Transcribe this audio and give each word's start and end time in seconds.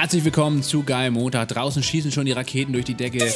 Herzlich 0.00 0.24
willkommen 0.24 0.62
zu 0.62 0.82
Geil 0.82 1.10
Montag. 1.10 1.48
Draußen 1.48 1.82
schießen 1.82 2.10
schon 2.10 2.24
die 2.24 2.32
Raketen 2.32 2.72
durch 2.72 2.86
die 2.86 2.94
Decke. 2.94 3.30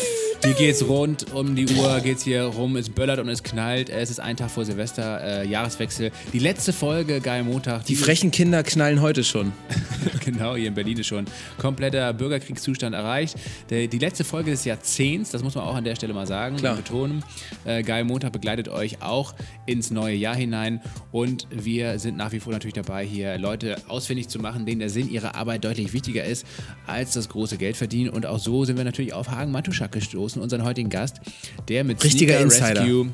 Hier 0.44 0.52
geht's 0.52 0.86
rund 0.86 1.32
um 1.32 1.56
die 1.56 1.66
Uhr, 1.74 2.00
geht's 2.00 2.22
hier 2.22 2.42
rum, 2.42 2.76
es 2.76 2.90
böllert 2.90 3.18
und 3.18 3.30
es 3.30 3.42
knallt. 3.42 3.88
Es 3.88 4.10
ist 4.10 4.20
ein 4.20 4.36
Tag 4.36 4.50
vor 4.50 4.66
Silvester, 4.66 5.42
äh, 5.42 5.48
Jahreswechsel. 5.48 6.10
Die 6.34 6.38
letzte 6.38 6.74
Folge 6.74 7.22
Geil 7.22 7.44
Montag. 7.44 7.86
Die 7.86 7.96
frechen 7.96 8.30
Kinder 8.30 8.62
knallen 8.62 9.00
heute 9.00 9.24
schon. 9.24 9.52
genau, 10.20 10.54
hier 10.54 10.68
in 10.68 10.74
Berlin 10.74 10.98
ist 10.98 11.06
schon 11.06 11.24
kompletter 11.56 12.12
Bürgerkriegszustand 12.12 12.94
erreicht. 12.94 13.36
Die, 13.70 13.88
die, 13.88 13.98
letzte 13.98 14.22
Folge 14.22 14.50
des 14.50 14.66
Jahrzehnts, 14.66 15.30
das 15.30 15.42
muss 15.42 15.54
man 15.54 15.64
auch 15.64 15.76
an 15.76 15.84
der 15.84 15.96
Stelle 15.96 16.12
mal 16.12 16.26
sagen 16.26 16.56
Klar. 16.56 16.76
und 16.76 16.84
betonen. 16.84 17.24
Äh, 17.64 17.82
Geil 17.82 18.04
Montag 18.04 18.34
begleitet 18.34 18.68
euch 18.68 19.00
auch 19.00 19.34
ins 19.64 19.90
neue 19.90 20.14
Jahr 20.14 20.36
hinein 20.36 20.82
und 21.10 21.46
wir 21.50 21.98
sind 21.98 22.18
nach 22.18 22.32
wie 22.32 22.40
vor 22.40 22.52
natürlich 22.52 22.74
dabei, 22.74 23.06
hier 23.06 23.38
Leute 23.38 23.76
ausfindig 23.88 24.28
zu 24.28 24.38
machen, 24.38 24.66
denen 24.66 24.80
der 24.80 24.90
Sinn 24.90 25.10
ihrer 25.10 25.36
Arbeit 25.36 25.64
deutlich 25.64 25.94
wichtiger 25.94 26.24
ist 26.24 26.44
als 26.86 27.14
das 27.14 27.30
große 27.30 27.56
Geld 27.56 27.78
verdienen. 27.78 28.10
Und 28.10 28.26
auch 28.26 28.38
so 28.38 28.66
sind 28.66 28.76
wir 28.76 28.84
natürlich 28.84 29.14
auf 29.14 29.30
Hagen 29.30 29.52
Matuschak 29.52 29.92
gestoßen, 29.92 30.33
unseren 30.42 30.64
heutigen 30.64 30.90
Gast, 30.90 31.20
der 31.68 31.84
mit 31.84 32.02
Richtiger 32.02 32.34
Sneaker 32.34 32.44
Insider. 32.44 32.80
Rescue, 32.80 33.08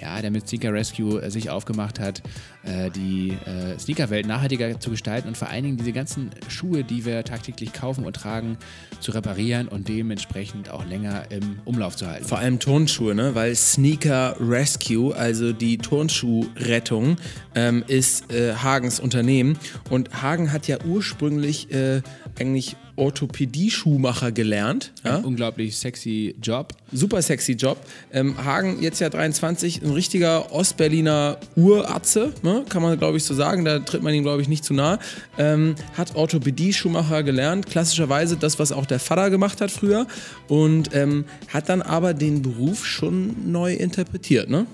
ja, 0.00 0.20
der 0.20 0.30
mit 0.30 0.48
Sneaker 0.48 0.72
Rescue 0.72 1.22
äh, 1.22 1.30
sich 1.30 1.50
aufgemacht 1.50 1.98
hat, 1.98 2.22
äh, 2.62 2.90
die 2.90 3.30
äh, 3.30 3.78
Sneakerwelt 3.78 4.26
nachhaltiger 4.26 4.78
zu 4.80 4.90
gestalten 4.90 5.28
und 5.28 5.36
vor 5.36 5.48
allen 5.48 5.64
Dingen 5.64 5.76
diese 5.76 5.92
ganzen 5.92 6.30
Schuhe, 6.48 6.84
die 6.84 7.04
wir 7.04 7.24
tagtäglich 7.24 7.72
kaufen 7.72 8.04
und 8.04 8.14
tragen, 8.14 8.58
zu 9.00 9.12
reparieren 9.12 9.68
und 9.68 9.88
dementsprechend 9.88 10.70
auch 10.70 10.84
länger 10.86 11.30
im 11.30 11.58
Umlauf 11.64 11.96
zu 11.96 12.06
halten. 12.06 12.24
Vor 12.24 12.38
allem 12.38 12.58
Turnschuhe, 12.58 13.14
ne? 13.14 13.34
weil 13.34 13.54
Sneaker 13.54 14.36
Rescue, 14.40 15.14
also 15.14 15.52
die 15.52 15.78
Turnschuhrettung, 15.78 17.16
ähm, 17.54 17.84
ist 17.86 18.32
äh, 18.32 18.54
Hagens 18.54 19.00
Unternehmen. 19.00 19.58
Und 19.90 20.22
Hagen 20.22 20.52
hat 20.52 20.66
ja 20.66 20.78
ursprünglich 20.84 21.70
äh, 21.72 22.02
eigentlich 22.38 22.76
Orthopädie-Schuhmacher 22.96 24.32
gelernt. 24.32 24.92
Ja? 25.04 25.16
Unglaublich 25.16 25.76
sexy 25.76 26.34
Job. 26.42 26.74
Super 26.92 27.22
sexy 27.22 27.52
Job. 27.52 27.78
Ähm, 28.12 28.36
Hagen, 28.44 28.82
jetzt 28.82 29.00
ja 29.00 29.08
23, 29.08 29.82
ein 29.82 29.90
richtiger 29.90 30.52
Ostberliner 30.52 31.38
Uratze, 31.56 32.32
ne? 32.42 32.64
kann 32.68 32.82
man 32.82 32.98
glaube 32.98 33.16
ich 33.16 33.24
so 33.24 33.34
sagen. 33.34 33.64
Da 33.64 33.78
tritt 33.80 34.02
man 34.02 34.14
ihm 34.14 34.22
glaube 34.22 34.42
ich 34.42 34.48
nicht 34.48 34.64
zu 34.64 34.74
nahe. 34.74 34.98
Ähm, 35.38 35.74
hat 35.96 36.14
Orthopädie-Schuhmacher 36.14 37.22
gelernt, 37.22 37.66
klassischerweise 37.66 38.36
das, 38.36 38.58
was 38.58 38.72
auch 38.72 38.86
der 38.86 39.00
Vater 39.00 39.30
gemacht 39.30 39.60
hat 39.60 39.70
früher. 39.70 40.06
Und 40.48 40.94
ähm, 40.94 41.24
hat 41.48 41.68
dann 41.68 41.82
aber 41.82 42.14
den 42.14 42.42
Beruf 42.42 42.86
schon 42.86 43.50
neu 43.50 43.74
interpretiert. 43.74 44.48
Ne? 44.48 44.66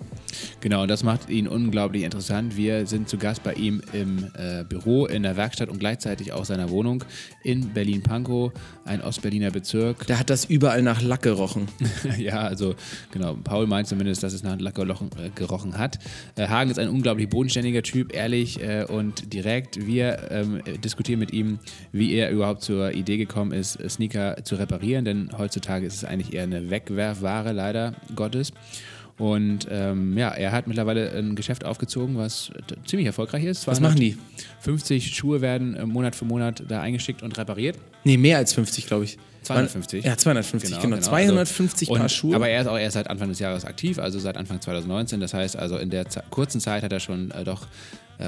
Genau, 0.60 0.86
das 0.86 1.02
macht 1.02 1.30
ihn 1.30 1.48
unglaublich 1.48 2.02
interessant. 2.02 2.56
Wir 2.56 2.86
sind 2.86 3.08
zu 3.08 3.18
Gast 3.18 3.42
bei 3.42 3.54
ihm 3.54 3.82
im 3.92 4.28
äh, 4.34 4.64
Büro, 4.64 5.06
in 5.06 5.22
der 5.22 5.36
Werkstatt 5.36 5.68
und 5.68 5.78
gleichzeitig 5.78 6.32
auch 6.32 6.44
seiner 6.44 6.70
Wohnung 6.70 7.04
in 7.42 7.72
Berlin-Pankow, 7.72 8.52
ein 8.84 9.02
Ostberliner 9.02 9.50
Bezirk. 9.50 10.06
Da 10.06 10.18
hat 10.18 10.30
das 10.30 10.44
überall 10.44 10.82
nach 10.82 11.02
Lack 11.02 11.22
gerochen. 11.22 11.68
ja, 12.18 12.40
also 12.40 12.74
genau, 13.10 13.36
Paul 13.42 13.66
meint 13.66 13.88
zumindest, 13.88 14.22
dass 14.22 14.32
es 14.32 14.42
nach 14.42 14.58
Lack 14.60 14.74
gerochen, 14.74 15.10
äh, 15.18 15.30
gerochen 15.30 15.78
hat. 15.78 15.98
Äh, 16.36 16.48
Hagen 16.48 16.70
ist 16.70 16.78
ein 16.78 16.88
unglaublich 16.88 17.28
bodenständiger 17.28 17.82
Typ, 17.82 18.14
ehrlich 18.14 18.62
äh, 18.62 18.84
und 18.84 19.32
direkt. 19.32 19.86
Wir 19.86 20.30
ähm, 20.30 20.62
diskutieren 20.82 21.20
mit 21.20 21.32
ihm, 21.32 21.58
wie 21.92 22.12
er 22.12 22.30
überhaupt 22.30 22.62
zur 22.62 22.92
Idee 22.92 23.16
gekommen 23.16 23.52
ist, 23.52 23.78
Sneaker 23.88 24.44
zu 24.44 24.56
reparieren, 24.56 25.04
denn 25.04 25.30
heutzutage 25.36 25.86
ist 25.86 25.94
es 25.94 26.04
eigentlich 26.04 26.34
eher 26.34 26.44
eine 26.44 26.70
Wegwerfware, 26.70 27.52
leider 27.52 27.94
Gottes. 28.14 28.52
Und 29.20 29.68
ähm, 29.70 30.16
ja, 30.16 30.30
er 30.30 30.50
hat 30.50 30.66
mittlerweile 30.66 31.12
ein 31.12 31.34
Geschäft 31.36 31.66
aufgezogen, 31.66 32.16
was 32.16 32.50
ziemlich 32.86 33.06
erfolgreich 33.06 33.44
ist. 33.44 33.66
Was 33.66 33.78
machen 33.78 34.00
die? 34.00 34.16
50 34.60 35.14
Schuhe 35.14 35.42
werden 35.42 35.74
äh, 35.74 35.84
Monat 35.84 36.16
für 36.16 36.24
Monat 36.24 36.62
da 36.66 36.80
eingeschickt 36.80 37.22
und 37.22 37.36
repariert. 37.36 37.76
Nee, 38.04 38.16
mehr 38.16 38.38
als 38.38 38.54
50, 38.54 38.86
glaube 38.86 39.04
ich. 39.04 39.18
250. 39.42 40.04
Ja, 40.04 40.16
250, 40.16 40.70
genau. 40.70 40.82
genau. 40.82 40.96
250 40.98 41.88
Also, 41.88 41.94
Paar 41.96 42.02
und, 42.04 42.10
Schuhe. 42.10 42.34
Aber 42.36 42.48
er 42.48 42.62
ist 42.62 42.66
auch 42.66 42.78
erst 42.78 42.94
seit 42.94 43.10
Anfang 43.10 43.28
des 43.28 43.38
Jahres 43.38 43.64
aktiv, 43.66 43.98
also 43.98 44.18
seit 44.18 44.36
Anfang 44.38 44.60
2019. 44.60 45.20
Das 45.20 45.34
heißt, 45.34 45.56
also 45.56 45.76
in 45.76 45.90
der 45.90 46.08
Ze- 46.08 46.22
kurzen 46.30 46.60
Zeit 46.60 46.82
hat 46.82 46.92
er 46.92 47.00
schon 47.00 47.30
äh, 47.30 47.44
doch 47.44 47.66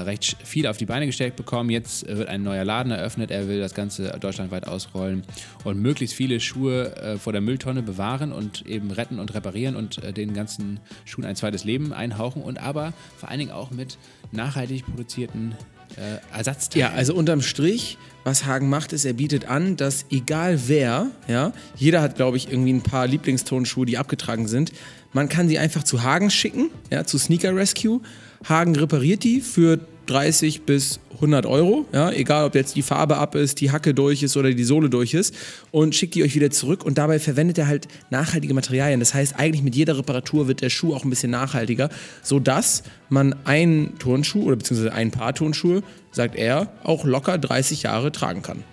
recht 0.01 0.23
sch- 0.23 0.35
viel 0.43 0.67
auf 0.67 0.77
die 0.77 0.85
Beine 0.85 1.05
gestellt 1.05 1.35
bekommen. 1.35 1.69
Jetzt 1.69 2.07
äh, 2.07 2.17
wird 2.17 2.29
ein 2.29 2.43
neuer 2.43 2.65
Laden 2.65 2.91
eröffnet. 2.91 3.31
Er 3.31 3.47
will 3.47 3.59
das 3.59 3.73
Ganze 3.73 4.09
deutschlandweit 4.19 4.67
ausrollen 4.67 5.23
und 5.63 5.81
möglichst 5.81 6.15
viele 6.15 6.39
Schuhe 6.39 6.95
äh, 6.97 7.17
vor 7.17 7.31
der 7.31 7.41
Mülltonne 7.41 7.83
bewahren 7.83 8.31
und 8.31 8.65
eben 8.65 8.91
retten 8.91 9.19
und 9.19 9.33
reparieren 9.33 9.75
und 9.75 10.03
äh, 10.03 10.11
den 10.11 10.33
ganzen 10.33 10.79
Schuhen 11.05 11.25
ein 11.25 11.35
zweites 11.35 11.63
Leben 11.63 11.93
einhauchen 11.93 12.41
und 12.41 12.57
aber 12.61 12.93
vor 13.17 13.29
allen 13.29 13.39
Dingen 13.39 13.51
auch 13.51 13.71
mit 13.71 13.97
nachhaltig 14.31 14.85
produzierten 14.85 15.55
äh, 15.95 16.35
Ersatzteilen. 16.35 16.87
Ja, 16.91 16.97
also 16.97 17.13
unterm 17.13 17.41
Strich, 17.41 17.97
was 18.23 18.45
Hagen 18.45 18.67
macht, 18.69 18.93
ist, 18.93 19.05
er 19.05 19.13
bietet 19.13 19.45
an, 19.45 19.77
dass 19.77 20.05
egal 20.09 20.59
wer, 20.67 21.11
ja, 21.27 21.53
jeder 21.75 22.01
hat, 22.01 22.15
glaube 22.15 22.37
ich, 22.37 22.51
irgendwie 22.51 22.73
ein 22.73 22.81
paar 22.81 23.05
Lieblingstonschuhe, 23.05 23.85
die 23.85 23.97
abgetragen 23.99 24.47
sind. 24.47 24.71
Man 25.11 25.29
kann 25.29 25.47
sie 25.47 25.59
einfach 25.59 25.83
zu 25.83 26.01
Hagen 26.01 26.31
schicken, 26.31 26.71
ja, 26.91 27.03
zu 27.03 27.19
Sneaker 27.19 27.55
Rescue. 27.55 28.01
Hagen 28.43 28.75
repariert 28.75 29.23
die 29.23 29.41
für 29.41 29.79
30 30.05 30.63
bis 30.63 30.99
100 31.15 31.45
Euro, 31.45 31.85
ja, 31.93 32.11
egal 32.11 32.45
ob 32.45 32.55
jetzt 32.55 32.75
die 32.75 32.81
Farbe 32.81 33.17
ab 33.17 33.35
ist, 33.35 33.61
die 33.61 33.71
Hacke 33.71 33.93
durch 33.93 34.23
ist 34.23 34.35
oder 34.35 34.51
die 34.51 34.63
Sohle 34.63 34.89
durch 34.89 35.13
ist 35.13 35.33
und 35.71 35.95
schickt 35.95 36.15
die 36.15 36.23
euch 36.23 36.35
wieder 36.35 36.51
zurück 36.51 36.83
und 36.85 36.97
dabei 36.97 37.19
verwendet 37.19 37.57
er 37.57 37.67
halt 37.67 37.87
nachhaltige 38.09 38.53
Materialien. 38.53 38.99
Das 38.99 39.13
heißt, 39.13 39.39
eigentlich 39.39 39.63
mit 39.63 39.75
jeder 39.75 39.97
Reparatur 39.97 40.47
wird 40.47 40.61
der 40.61 40.69
Schuh 40.69 40.93
auch 40.93 41.05
ein 41.05 41.09
bisschen 41.09 41.31
nachhaltiger, 41.31 41.89
sodass 42.21 42.83
man 43.09 43.33
einen 43.45 43.97
Turnschuh 43.99 44.43
oder 44.43 44.57
beziehungsweise 44.57 44.93
ein 44.93 45.11
Paar 45.11 45.33
Turnschuhe, 45.33 45.83
sagt 46.11 46.35
er, 46.35 46.73
auch 46.83 47.05
locker 47.05 47.37
30 47.37 47.83
Jahre 47.83 48.11
tragen 48.11 48.41
kann. 48.41 48.63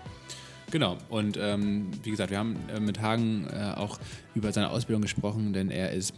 Genau, 0.71 0.99
und 1.09 1.39
ähm, 1.41 1.89
wie 2.03 2.11
gesagt, 2.11 2.31
wir 2.31 2.39
haben 2.39 2.57
äh, 2.75 2.81
mit 2.81 3.01
Hagen 3.01 3.47
äh, 3.53 3.77
auch 3.77 3.99
über 4.35 4.53
seine 4.53 4.71
Ausbildung 4.71 5.03
gesprochen, 5.03 5.53
denn 5.53 5.71
er 5.71 5.93
ist 5.93 6.15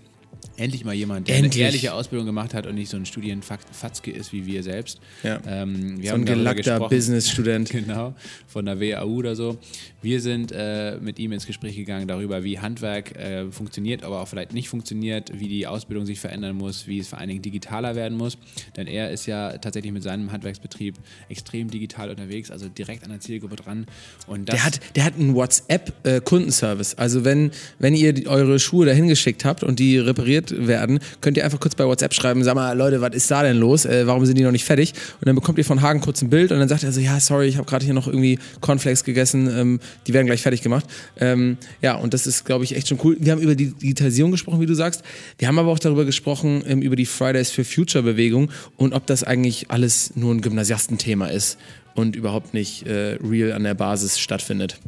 endlich 0.56 0.84
mal 0.84 0.94
jemand, 0.94 1.28
der 1.28 1.36
Endlich. 1.36 1.54
eine 1.56 1.64
ehrliche 1.66 1.94
Ausbildung 1.94 2.26
gemacht 2.26 2.54
hat 2.54 2.66
und 2.66 2.75
nicht 2.75 2.91
so 2.91 2.97
ein 2.97 3.06
Studienfatzke 3.06 4.10
ist 4.10 4.32
wie 4.32 4.47
wir 4.47 4.62
selbst. 4.62 5.00
Ja. 5.22 5.41
Ähm, 5.47 6.00
wir 6.00 6.08
So 6.08 6.12
haben 6.14 6.22
ein 6.22 6.26
gelackter 6.26 6.80
Business-Student. 6.88 7.70
Genau, 7.82 8.14
von 8.47 8.66
der 8.66 8.81
WAU 8.81 9.16
oder 9.16 9.34
so. 9.34 9.56
Wir 10.02 10.20
sind 10.20 10.52
äh, 10.52 10.98
mit 11.00 11.19
ihm 11.19 11.32
ins 11.32 11.47
Gespräch 11.47 11.75
gegangen 11.76 12.06
darüber, 12.06 12.44
wie 12.44 12.58
Handwerk 12.58 13.16
äh, 13.16 13.50
funktioniert, 13.50 14.02
aber 14.04 14.20
auch 14.20 14.28
vielleicht 14.28 14.52
nicht 14.52 14.69
funktioniert, 14.69 15.32
wie 15.38 15.48
die 15.48 15.66
Ausbildung 15.66 16.06
sich 16.06 16.20
verändern 16.20 16.56
muss, 16.56 16.86
wie 16.86 16.98
es 16.98 17.08
vor 17.08 17.19
allen 17.19 17.28
Dingen 17.28 17.42
digitaler 17.42 17.94
werden 17.94 18.19
muss. 18.19 18.36
Denn 18.76 18.86
er 18.86 19.10
ist 19.10 19.26
ja 19.26 19.58
tatsächlich 19.58 19.92
mit 19.92 20.02
seinem 20.02 20.32
Handwerksbetrieb 20.32 20.97
extrem 21.28 21.70
digital 21.70 22.10
unterwegs, 22.10 22.50
also 22.50 22.69
direkt 22.69 23.04
an 23.04 23.10
der 23.10 23.20
Zielgruppe 23.20 23.56
dran. 23.56 23.86
Und 24.26 24.48
das 24.48 24.56
Der 24.56 24.64
hat, 24.64 24.81
der 24.97 25.04
hat 25.04 25.14
einen 25.19 25.34
WhatsApp-Kundenservice. 25.34 26.98
also 26.98 27.25
wenn, 27.25 27.50
wenn 27.78 27.94
ihr 27.94 28.26
eure 28.28 28.58
Schuhe 28.58 28.86
dahin 28.86 29.08
geschickt 29.08 29.44
habt 29.44 29.62
und 29.64 29.78
die 29.78 29.98
repariert 29.98 30.31
werden, 30.32 30.98
könnt 31.20 31.37
ihr 31.37 31.44
einfach 31.44 31.60
kurz 31.60 31.75
bei 31.75 31.84
WhatsApp 31.84 32.15
schreiben, 32.15 32.43
sag 32.44 32.54
mal, 32.54 32.76
Leute, 32.76 33.00
was 33.00 33.15
ist 33.15 33.31
da 33.31 33.43
denn 33.43 33.59
los? 33.59 33.84
Äh, 33.84 34.06
warum 34.06 34.25
sind 34.25 34.38
die 34.38 34.43
noch 34.43 34.53
nicht 34.53 34.65
fertig? 34.65 34.93
Und 35.20 35.26
dann 35.26 35.34
bekommt 35.34 35.59
ihr 35.59 35.65
von 35.65 35.82
Hagen 35.82 36.00
kurz 36.00 36.22
ein 36.22 36.31
Bild 36.31 36.53
und 36.53 36.59
dann 36.59 36.69
sagt 36.69 36.82
er 36.82 36.93
so, 36.93 37.00
ja, 37.00 37.20
sorry, 37.20 37.47
ich 37.47 37.56
habe 37.56 37.66
gerade 37.69 37.84
hier 37.84 37.94
noch 37.94 38.06
irgendwie 38.06 38.38
Cornflakes 38.60 39.04
gegessen, 39.04 39.48
ähm, 39.48 39.81
die 40.06 40.15
werden 40.15 40.26
gleich 40.26 40.43
fertig 40.43 40.62
gemacht. 40.62 40.87
Ähm, 41.19 41.59
ja, 41.81 41.94
und 41.97 42.15
das 42.15 42.26
ist, 42.26 42.44
glaube 42.44 42.65
ich, 42.65 42.76
echt 42.76 42.88
schon 42.88 42.98
cool. 43.04 43.16
Wir 43.20 43.32
haben 43.32 43.41
über 43.41 43.54
die 43.54 43.72
Digitalisierung 43.72 44.32
gesprochen, 44.32 44.60
wie 44.60 44.66
du 44.66 44.75
sagst. 44.75 45.03
Wir 45.38 45.48
haben 45.48 45.59
aber 45.59 45.70
auch 45.70 45.78
darüber 45.78 46.04
gesprochen, 46.04 46.62
ähm, 46.66 46.82
über 46.82 46.97
die 46.97 47.06
Fridays 47.06 47.50
for 47.50 47.64
Future 47.64 48.03
Bewegung 48.03 48.50
und 48.76 48.94
ob 48.94 49.06
das 49.06 49.25
eigentlich 49.25 49.70
alles 49.70 50.12
nur 50.14 50.34
ein 50.34 50.41
Gymnasiastenthema 50.41 51.26
ist 51.26 51.59
und 51.94 52.16
überhaupt 52.16 52.54
nicht 52.54 52.87
äh, 52.87 53.19
real 53.22 53.53
an 53.53 53.64
der 53.64 53.75
Basis 53.75 54.19
stattfindet. 54.19 54.78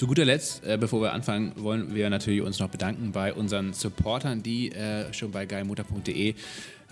Zu 0.00 0.06
guter 0.06 0.24
Letzt, 0.24 0.64
äh, 0.64 0.78
bevor 0.78 1.02
wir 1.02 1.12
anfangen, 1.12 1.52
wollen 1.56 1.94
wir 1.94 2.08
natürlich 2.08 2.40
uns 2.40 2.58
noch 2.58 2.70
bedanken 2.70 3.12
bei 3.12 3.34
unseren 3.34 3.74
Supportern, 3.74 4.42
die 4.42 4.72
äh, 4.72 5.12
schon 5.12 5.30
bei 5.30 5.44
geilmutter.de 5.44 6.34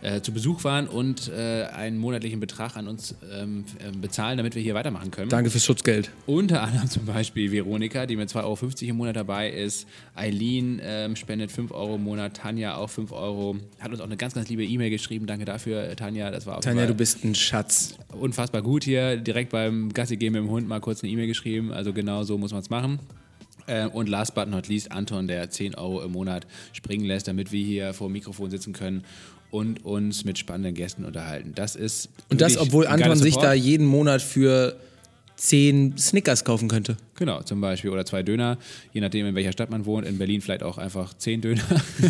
äh, 0.02 0.20
zu 0.20 0.32
Besuch 0.32 0.64
waren 0.64 0.86
und 0.86 1.28
äh, 1.28 1.64
einen 1.64 1.98
monatlichen 1.98 2.40
Betrag 2.40 2.76
an 2.76 2.88
uns 2.88 3.14
ähm, 3.32 3.64
äh, 3.78 3.90
bezahlen, 3.96 4.36
damit 4.38 4.54
wir 4.54 4.62
hier 4.62 4.74
weitermachen 4.74 5.10
können. 5.10 5.28
Danke 5.28 5.50
fürs 5.50 5.64
Schutzgeld. 5.64 6.10
Unter 6.26 6.62
anderem 6.62 6.88
zum 6.90 7.04
Beispiel 7.06 7.50
Veronika, 7.50 8.06
die 8.06 8.16
mit 8.16 8.30
2,50 8.30 8.42
Euro 8.44 8.58
im 8.90 8.96
Monat 8.96 9.16
dabei 9.16 9.50
ist. 9.50 9.86
Eileen 10.14 10.80
ähm, 10.82 11.16
spendet 11.16 11.50
5 11.50 11.72
Euro 11.72 11.96
im 11.96 12.04
Monat. 12.04 12.36
Tanja 12.36 12.76
auch 12.76 12.90
5 12.90 13.12
Euro. 13.12 13.56
Hat 13.80 13.90
uns 13.90 14.00
auch 14.00 14.06
eine 14.06 14.16
ganz, 14.16 14.34
ganz 14.34 14.48
liebe 14.48 14.64
E-Mail 14.64 14.90
geschrieben. 14.90 15.26
Danke 15.26 15.44
dafür, 15.44 15.82
äh, 15.82 15.96
Tanja. 15.96 16.30
Das 16.30 16.46
war 16.46 16.60
Tanja, 16.60 16.86
du 16.86 16.94
bist 16.94 17.24
ein 17.24 17.34
Schatz. 17.34 17.96
unfassbar 18.12 18.62
gut 18.62 18.84
hier. 18.84 19.16
Direkt 19.16 19.50
beim 19.50 19.92
Gassi 19.92 20.16
gehen 20.16 20.32
mit 20.32 20.42
dem 20.42 20.50
Hund 20.50 20.68
mal 20.68 20.80
kurz 20.80 21.02
eine 21.02 21.12
E-Mail 21.12 21.26
geschrieben. 21.26 21.72
Also 21.72 21.92
genau 21.92 22.22
so 22.22 22.38
muss 22.38 22.52
man 22.52 22.60
es 22.60 22.70
machen. 22.70 23.00
Äh, 23.66 23.86
Und 23.86 24.08
last 24.08 24.34
but 24.34 24.48
not 24.48 24.68
least 24.68 24.92
Anton, 24.92 25.26
der 25.26 25.50
10 25.50 25.74
Euro 25.74 26.02
im 26.02 26.12
Monat 26.12 26.46
springen 26.72 27.04
lässt, 27.04 27.28
damit 27.28 27.52
wir 27.52 27.64
hier 27.64 27.92
vor 27.92 28.08
dem 28.08 28.12
Mikrofon 28.12 28.50
sitzen 28.50 28.72
können 28.72 29.04
und 29.50 29.84
uns 29.84 30.24
mit 30.24 30.38
spannenden 30.38 30.74
Gästen 30.74 31.04
unterhalten. 31.04 31.52
Das 31.54 31.76
ist 31.76 32.08
Und 32.30 32.40
das, 32.40 32.56
obwohl 32.58 32.86
Anton 32.86 33.16
sich 33.16 33.36
da 33.36 33.52
jeden 33.52 33.86
Monat 33.86 34.22
für 34.22 34.76
zehn 35.38 35.96
Snickers 35.96 36.44
kaufen 36.44 36.68
könnte. 36.68 36.96
Genau, 37.14 37.42
zum 37.42 37.60
Beispiel. 37.60 37.90
Oder 37.90 38.04
zwei 38.04 38.22
Döner, 38.22 38.58
je 38.92 39.00
nachdem, 39.00 39.24
in 39.26 39.34
welcher 39.34 39.52
Stadt 39.52 39.70
man 39.70 39.86
wohnt. 39.86 40.06
In 40.06 40.18
Berlin 40.18 40.40
vielleicht 40.40 40.62
auch 40.62 40.78
einfach 40.78 41.14
zehn 41.14 41.40
Döner. 41.40 41.62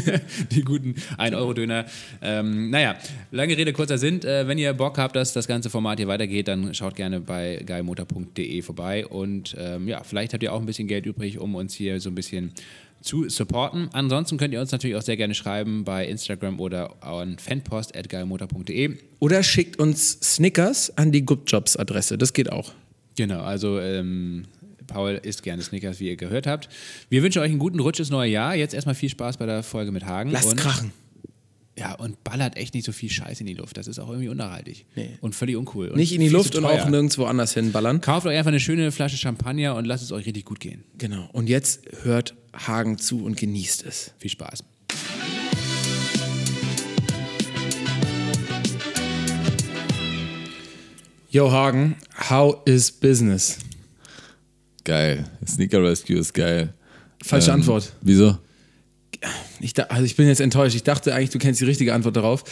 die 0.51 0.63
guten 0.63 0.95
1-Euro-Döner. 1.19 1.85
Ähm, 2.23 2.71
naja, 2.71 2.97
lange 3.31 3.57
Rede, 3.57 3.73
kurzer 3.73 3.99
Sinn. 3.99 4.23
Äh, 4.23 4.49
wenn 4.49 4.59
ihr 4.59 4.73
Bock 4.73 4.99
habt, 4.99 5.15
dass 5.15 5.35
das 5.35 5.47
ganze 5.47 5.71
Format 5.71 5.99
hier 5.99 6.09
weitergeht, 6.09 6.49
dann 6.49 6.75
schaut 6.75 6.97
gerne 6.97 7.21
bei 7.21 7.63
geilmotor.de 7.65 8.63
vorbei. 8.63 9.07
Und 9.07 9.55
ähm, 9.59 9.87
ja, 9.89 10.03
vielleicht 10.03 10.33
habt 10.33 10.43
ihr 10.43 10.53
auch 10.53 10.61
ein 10.61 10.67
bisschen 10.67 10.89
Geld 10.89 11.07
übrig, 11.07 11.39
um 11.39 11.55
uns 11.55 11.75
hier 11.75 12.01
so 12.01 12.09
ein 12.09 12.15
bisschen 12.15 12.53
zu 13.01 13.29
supporten. 13.29 13.89
Ansonsten 13.93 14.37
könnt 14.39 14.53
ihr 14.53 14.61
uns 14.61 14.73
natürlich 14.73 14.97
auch 14.97 15.03
sehr 15.03 15.17
gerne 15.17 15.35
schreiben 15.35 15.85
bei 15.85 16.07
Instagram 16.07 16.61
oder 16.61 17.03
an 17.03 17.39
fanpost.geilmotor.de. 17.39 18.97
Oder 19.19 19.43
schickt 19.43 19.79
uns 19.79 20.19
Snickers 20.21 20.97
an 20.97 21.13
die 21.13 21.25
Goodjobs-Adresse. 21.25 22.19
Das 22.19 22.33
geht 22.33 22.51
auch. 22.51 22.73
Genau, 23.17 23.41
also 23.41 23.81
ähm, 23.81 24.47
Paul 24.87 25.21
isst 25.23 25.43
gerne 25.43 25.63
Snickers, 25.63 26.01
wie 26.01 26.09
ihr 26.09 26.17
gehört 26.17 26.47
habt. 26.47 26.69
Wir 27.09 27.23
wünschen 27.23 27.41
euch 27.41 27.51
einen 27.51 27.59
guten 27.59 27.81
Rutsch 27.81 28.01
ins 28.01 28.11
neue 28.11 28.31
Jahr. 28.31 28.55
Jetzt 28.55 28.75
erstmal 28.75 28.95
viel 28.95 29.09
Spaß 29.09 29.37
bei 29.37 29.47
der 29.47 29.63
Folge 29.63 29.93
mit 29.93 30.05
Hagen. 30.05 30.31
Lasst 30.31 30.51
und, 30.51 30.57
krachen. 30.57 30.93
Ja, 31.79 31.95
und 31.95 32.25
ballert 32.25 32.57
echt 32.57 32.75
nicht 32.75 32.85
so 32.85 32.91
viel 32.93 33.09
Scheiß 33.09 33.41
in 33.41 33.47
die 33.47 33.55
Luft. 33.55 33.77
Das 33.77 33.87
ist 33.87 34.01
auch 34.01 34.09
irgendwie 34.09 34.29
unnachhaltig. 34.29 34.85
Nee. 34.97 35.11
Und 35.21 35.35
völlig 35.37 35.57
uncool. 35.57 35.89
Und 35.89 35.97
Nicht 35.97 36.13
in 36.13 36.21
die 36.21 36.29
Luft 36.29 36.57
und 36.57 36.65
auch 36.65 36.89
nirgendwo 36.89 37.25
anders 37.25 37.55
hinballern. 37.55 38.01
Kauft 38.01 38.27
euch 38.27 38.37
einfach 38.37 38.49
eine 38.49 38.59
schöne 38.59 38.91
Flasche 38.91 39.17
Champagner 39.17 39.77
und 39.77 39.85
lasst 39.85 40.03
es 40.03 40.11
euch 40.11 40.27
richtig 40.27 40.45
gut 40.45 40.59
gehen. 40.59 40.83
Genau. 40.99 41.29
Und 41.33 41.49
jetzt 41.49 41.83
hört 42.03 42.35
Hagen 42.53 42.99
zu 42.99 43.25
und 43.25 43.37
genießt 43.37 43.85
es. 43.87 44.13
Viel 44.19 44.31
Spaß. 44.31 44.65
Yo, 51.31 51.51
Hagen, 51.53 51.97
how 52.31 52.63
is 52.65 52.91
business? 52.91 53.59
Geil. 54.85 55.25
Sneaker 55.47 55.83
Rescue 55.83 56.17
ist 56.19 56.33
geil. 56.33 56.73
Falsche 57.23 57.51
Ähm, 57.51 57.57
Antwort. 57.61 57.93
Wieso? 58.01 58.39
Ich, 59.61 59.75
also 59.91 60.05
ich 60.05 60.15
bin 60.15 60.29
jetzt 60.29 60.41
enttäuscht. 60.41 60.77
Ich 60.77 60.85
dachte 60.85 61.13
eigentlich, 61.15 61.31
du 61.31 61.39
kennst 61.39 61.61
die 61.61 61.65
richtige 61.65 61.93
Antwort 61.93 62.17
darauf. 62.17 62.45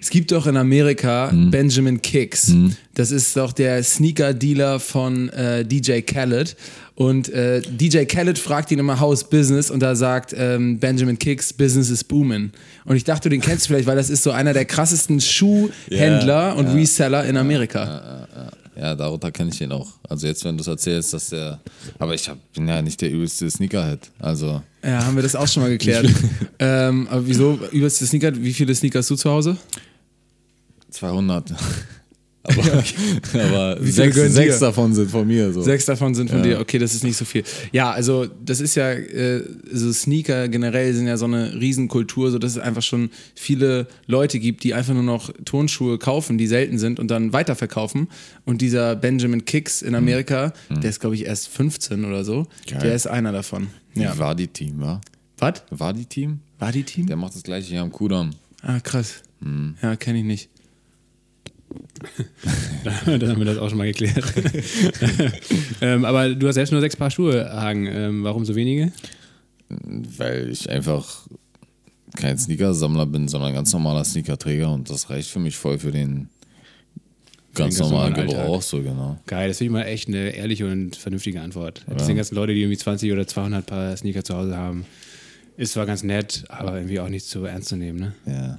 Es 0.00 0.10
gibt 0.10 0.30
doch 0.30 0.46
in 0.46 0.56
Amerika 0.56 1.32
Benjamin 1.50 2.00
Kicks. 2.00 2.52
Das 2.94 3.10
ist 3.10 3.36
doch 3.36 3.52
der 3.52 3.82
Sneaker-Dealer 3.82 4.78
von 4.78 5.28
äh, 5.30 5.64
DJ 5.64 6.00
Khaled. 6.02 6.56
Und 6.94 7.28
äh, 7.30 7.60
DJ 7.60 8.04
Khaled 8.04 8.38
fragt 8.38 8.70
ihn 8.70 8.78
immer, 8.78 9.00
How's 9.00 9.24
Business? 9.24 9.68
Und 9.70 9.80
da 9.80 9.96
sagt 9.96 10.32
ähm, 10.38 10.78
Benjamin 10.78 11.18
Kicks, 11.18 11.52
Business 11.52 11.90
is 11.90 12.04
booming. 12.04 12.52
Und 12.84 12.94
ich 12.94 13.02
dachte, 13.02 13.28
du 13.28 13.34
den 13.34 13.40
kennst 13.40 13.64
du 13.64 13.68
vielleicht, 13.68 13.88
weil 13.88 13.96
das 13.96 14.10
ist 14.10 14.22
so 14.22 14.30
einer 14.30 14.52
der 14.52 14.64
krassesten 14.64 15.20
Schuhhändler 15.20 16.48
Ja, 16.48 16.52
und 16.52 16.66
ja. 16.66 16.72
Reseller 16.74 17.24
in 17.24 17.36
Amerika. 17.36 18.23
Ja, 18.76 18.94
darunter 18.94 19.30
kenne 19.30 19.50
ich 19.52 19.60
ihn 19.60 19.70
auch. 19.72 19.88
Also 20.08 20.26
jetzt, 20.26 20.44
wenn 20.44 20.56
du 20.56 20.62
es 20.62 20.66
erzählst, 20.66 21.12
dass 21.12 21.28
der. 21.30 21.60
Aber 21.98 22.14
ich 22.14 22.28
hab, 22.28 22.38
bin 22.52 22.66
ja 22.66 22.82
nicht 22.82 23.00
der 23.00 23.10
übelste 23.10 23.48
Sneakerhead. 23.48 24.10
Also 24.18 24.62
Ja, 24.82 25.04
haben 25.04 25.14
wir 25.14 25.22
das 25.22 25.36
auch 25.36 25.46
schon 25.46 25.62
mal 25.62 25.70
geklärt. 25.70 26.10
ähm, 26.58 27.06
aber 27.08 27.26
wieso 27.26 27.58
übelste 27.70 28.06
Sneaker? 28.06 28.34
Wie 28.34 28.52
viele 28.52 28.74
Sneaker 28.74 28.98
hast 28.98 29.10
du 29.10 29.16
zu 29.16 29.30
Hause? 29.30 29.56
200. 30.90 31.54
aber 32.44 32.84
aber 33.34 33.78
sechs, 33.82 34.16
sechs 34.16 34.58
davon 34.58 34.94
sind 34.94 35.10
von 35.10 35.26
mir. 35.26 35.52
So. 35.52 35.62
Sechs 35.62 35.86
davon 35.86 36.14
sind 36.14 36.28
von 36.30 36.38
Ja. 36.40 36.44
dir. 36.44 36.60
Okay, 36.60 36.78
das 36.78 36.94
ist 36.94 37.02
nicht 37.02 37.16
so 37.16 37.24
viel. 37.24 37.42
Ja, 37.72 37.90
also 37.90 38.26
das 38.44 38.60
ist 38.60 38.74
ja, 38.74 38.90
äh, 38.92 39.42
so 39.72 39.92
Sneaker 39.92 40.48
generell 40.48 40.92
sind 40.94 41.06
ja 41.06 41.16
so 41.16 41.24
eine 41.24 41.54
Riesenkultur, 41.54 42.30
so 42.30 42.38
dass 42.38 42.52
es 42.52 42.58
einfach 42.58 42.82
schon 42.82 43.10
viele 43.34 43.86
Leute 44.06 44.38
gibt, 44.38 44.62
die 44.64 44.74
einfach 44.74 44.94
nur 44.94 45.02
noch 45.02 45.32
Tonschuhe 45.44 45.98
kaufen, 45.98 46.38
die 46.38 46.46
selten 46.46 46.78
sind 46.78 47.00
und 47.00 47.10
dann 47.10 47.32
weiterverkaufen. 47.32 48.08
Und 48.44 48.60
dieser 48.60 48.94
Benjamin 48.96 49.44
Kicks 49.44 49.82
in 49.82 49.94
Amerika, 49.94 50.52
der 50.70 50.90
ist 50.90 51.00
glaube 51.00 51.14
ich 51.16 51.24
erst 51.24 51.48
15 51.48 52.04
oder 52.04 52.24
so, 52.24 52.46
Geil. 52.68 52.80
der 52.82 52.94
ist 52.94 53.06
einer 53.06 53.32
davon. 53.32 53.68
Ja. 53.94 54.18
War 54.18 54.34
die 54.34 54.48
Team, 54.48 54.80
wa? 54.80 55.00
Was? 55.38 55.62
War 55.70 55.92
die 55.92 56.04
Team? 56.06 56.40
War 56.58 56.72
die 56.72 56.82
Team? 56.84 57.06
Der 57.06 57.16
macht 57.16 57.34
das 57.34 57.42
gleiche 57.42 57.68
hier 57.70 57.80
am 57.82 57.90
Kudamm. 57.90 58.30
Ah, 58.62 58.80
krass. 58.80 59.22
Ja, 59.82 59.94
kenne 59.96 60.18
ich 60.20 60.24
nicht. 60.24 60.48
Dann 63.06 63.28
haben 63.28 63.38
wir 63.38 63.44
das 63.44 63.58
auch 63.58 63.68
schon 63.68 63.78
mal 63.78 63.86
geklärt. 63.86 64.24
ähm, 65.80 66.04
aber 66.04 66.34
du 66.34 66.46
hast 66.48 66.54
selbst 66.54 66.70
nur 66.70 66.80
sechs 66.80 66.96
Paar 66.96 67.10
Schuhe, 67.10 67.50
Hagen. 67.52 67.86
Ähm, 67.86 68.24
warum 68.24 68.44
so 68.44 68.54
wenige? 68.54 68.92
Weil 69.68 70.50
ich 70.50 70.68
einfach 70.68 71.26
kein 72.16 72.38
Sneakersammler 72.38 73.06
bin, 73.06 73.28
sondern 73.28 73.54
ganz 73.54 73.72
normaler 73.72 74.04
Sneakerträger 74.04 74.72
und 74.72 74.90
das 74.90 75.10
reicht 75.10 75.30
für 75.30 75.40
mich 75.40 75.56
voll 75.56 75.78
für 75.78 75.90
den 75.90 76.28
ganz 77.54 77.78
normalen 77.78 78.14
Gebrauch, 78.14 78.62
so 78.62 78.82
genau. 78.82 79.18
Geil, 79.26 79.48
das 79.48 79.58
finde 79.58 79.70
ich 79.70 79.72
mal 79.72 79.88
echt 79.88 80.08
eine 80.08 80.30
ehrliche 80.30 80.66
und 80.66 80.96
vernünftige 80.96 81.40
Antwort. 81.40 81.84
Diese 81.98 82.14
ganzen 82.14 82.34
Leute, 82.34 82.54
die 82.54 82.60
irgendwie 82.60 82.78
20 82.78 83.12
oder 83.12 83.26
200 83.26 83.66
Paar 83.66 83.96
Sneaker 83.96 84.24
zu 84.24 84.34
Hause 84.34 84.56
haben, 84.56 84.84
ist 85.56 85.72
zwar 85.74 85.86
ganz 85.86 86.02
nett, 86.02 86.44
aber 86.48 86.76
irgendwie 86.76 87.00
auch 87.00 87.08
nicht 87.08 87.26
so 87.26 87.44
ernst 87.44 87.68
zu 87.68 87.76
nehmen. 87.76 88.00
Ne? 88.00 88.12
Ja. 88.26 88.58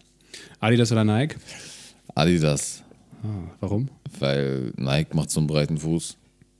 Adidas 0.59 0.91
oder 0.91 1.03
Nike? 1.03 1.35
Adidas, 2.13 2.83
Ah, 3.25 3.51
warum? 3.61 3.89
weil 4.19 4.71
Nike 4.77 5.13
macht 5.15 5.29
so 5.31 5.39
einen 5.39 5.47
breiten 5.47 5.77
Fuß. 5.77 6.17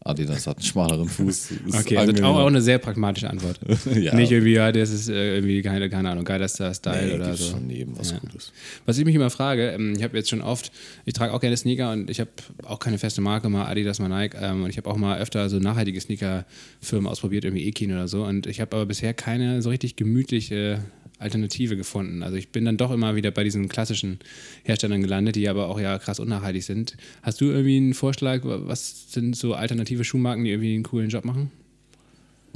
Adidas 0.07 0.45
hat 0.45 0.57
einen 0.57 0.65
schmaleren 0.65 1.07
Fuß. 1.09 1.51
Ist 1.51 1.75
Okay, 1.79 1.97
also 1.97 2.23
auch, 2.23 2.38
auch 2.38 2.45
eine 2.45 2.62
sehr 2.62 2.77
pragmatische 2.77 3.27
Antwort. 3.27 3.59
Ja. 3.95 4.13
Nicht 4.13 4.31
irgendwie, 4.31 4.53
ja, 4.53 4.71
das 4.71 4.91
ist 4.91 5.09
äh, 5.09 5.35
irgendwie 5.35 5.63
keine, 5.63 5.89
keine 5.89 6.12
Ahnung, 6.12 6.23
geilster 6.25 6.71
Style 6.75 7.07
nee, 7.07 7.13
oder 7.15 7.35
so. 7.35 7.51
schon 7.51 7.65
neben 7.65 7.97
was 7.97 8.12
Ja. 8.12 8.19
Gutes. 8.19 8.51
Was 8.85 9.00
ich 9.00 9.06
mich 9.06 9.15
immer 9.15 9.31
frage, 9.31 9.69
ähm, 9.71 9.94
ich 9.97 10.03
habe 10.03 10.15
jetzt 10.17 10.29
schon 10.29 10.41
oft, 10.41 10.71
ich 11.06 11.13
trage 11.13 11.33
auch 11.33 11.39
gerne 11.39 11.57
Sneaker 11.57 11.91
und 11.91 12.09
ich 12.12 12.19
habe 12.19 12.29
auch 12.65 12.77
keine 12.77 13.00
feste 13.00 13.21
Marke, 13.21 13.50
mal 13.50 13.65
Adidas, 13.65 13.97
mal 14.00 14.09
Nike 14.09 14.38
ähm, 14.39 14.63
und 14.63 14.69
ich 14.69 14.77
habe 14.77 14.89
auch 14.91 14.97
mal 14.97 15.17
öfter 15.19 15.50
so 15.50 15.57
nachhaltige 15.57 16.00
Sneaker-Firmen 16.00 17.07
ausprobiert, 17.07 17.45
irgendwie 17.45 17.67
Ekin 17.67 17.91
oder 17.91 18.07
so 18.07 18.25
und 18.25 18.45
ich 18.45 18.62
habe 18.62 18.75
aber 18.75 18.85
bisher 18.85 19.15
keine 19.15 19.63
so 19.63 19.69
richtig 19.69 19.95
gemütliche 19.95 20.83
Alternative 21.17 21.77
gefunden. 21.77 22.23
Also 22.23 22.35
ich 22.38 22.50
bin 22.50 22.65
dann 22.65 22.77
doch 22.77 22.91
immer 22.91 23.15
wieder 23.15 23.31
bei 23.31 23.44
diesen 23.44 23.69
klassischen 23.69 24.19
Herstellern 24.63 25.01
gelandet, 25.01 25.35
die 25.35 25.47
aber 25.47 25.67
auch 25.67 25.79
ja 25.79 25.97
krass 25.97 26.19
unnachhaltig 26.19 26.65
sind. 26.65 26.97
Hast 27.21 27.39
du 27.41 27.45
irgendwie 27.45 27.77
einen 27.77 27.94
Vorschlag, 27.94 28.41
was 28.44 29.12
sind 29.12 29.35
so 29.35 29.53
alternative 29.53 30.03
Schuhmarken, 30.03 30.44
die 30.44 30.51
irgendwie 30.51 30.73
einen 30.75 30.83
coolen 30.83 31.09
Job 31.09 31.23
machen? 31.23 31.51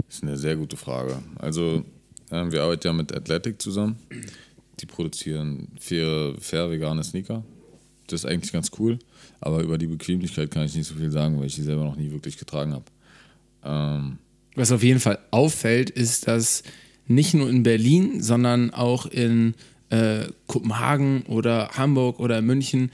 Das 0.08 0.18
ist 0.18 0.24
eine 0.24 0.38
sehr 0.38 0.56
gute 0.56 0.78
Frage. 0.78 1.22
Also, 1.38 1.84
ähm, 2.32 2.52
wir 2.52 2.64
arbeiten 2.64 2.88
ja 2.88 2.94
mit 2.94 3.14
Athletic 3.14 3.62
zusammen. 3.62 3.98
Die 4.80 4.86
produzieren 4.86 5.70
faire, 5.80 6.36
fair 6.40 6.70
vegane 6.70 7.04
Sneaker. 7.04 7.44
Das 8.08 8.24
ist 8.24 8.26
eigentlich 8.26 8.52
ganz 8.52 8.72
cool. 8.80 9.00
Aber 9.42 9.62
über 9.62 9.78
die 9.78 9.88
Bequemlichkeit 9.88 10.52
kann 10.52 10.66
ich 10.66 10.76
nicht 10.76 10.88
so 10.88 10.96
viel 10.96 11.12
sagen, 11.12 11.40
weil 11.40 11.48
ich 11.48 11.56
die 11.56 11.62
selber 11.62 11.84
noch 11.84 11.96
nie 11.96 12.12
wirklich 12.12 12.38
getragen 12.38 12.74
habe. 12.74 12.86
Ähm, 13.64 14.18
Was 14.56 14.72
auf 14.72 14.84
jeden 14.84 15.00
Fall 15.00 15.20
auffällt, 15.32 15.90
ist, 15.90 16.28
dass 16.28 16.64
nicht 17.10 17.34
nur 17.34 17.50
in 17.50 17.64
Berlin, 17.64 18.22
sondern 18.22 18.72
auch 18.74 19.06
in 19.06 19.56
äh, 19.90 20.28
Kopenhagen 20.48 21.24
oder 21.24 21.72
Hamburg 21.74 22.20
oder 22.20 22.42
München 22.42 22.92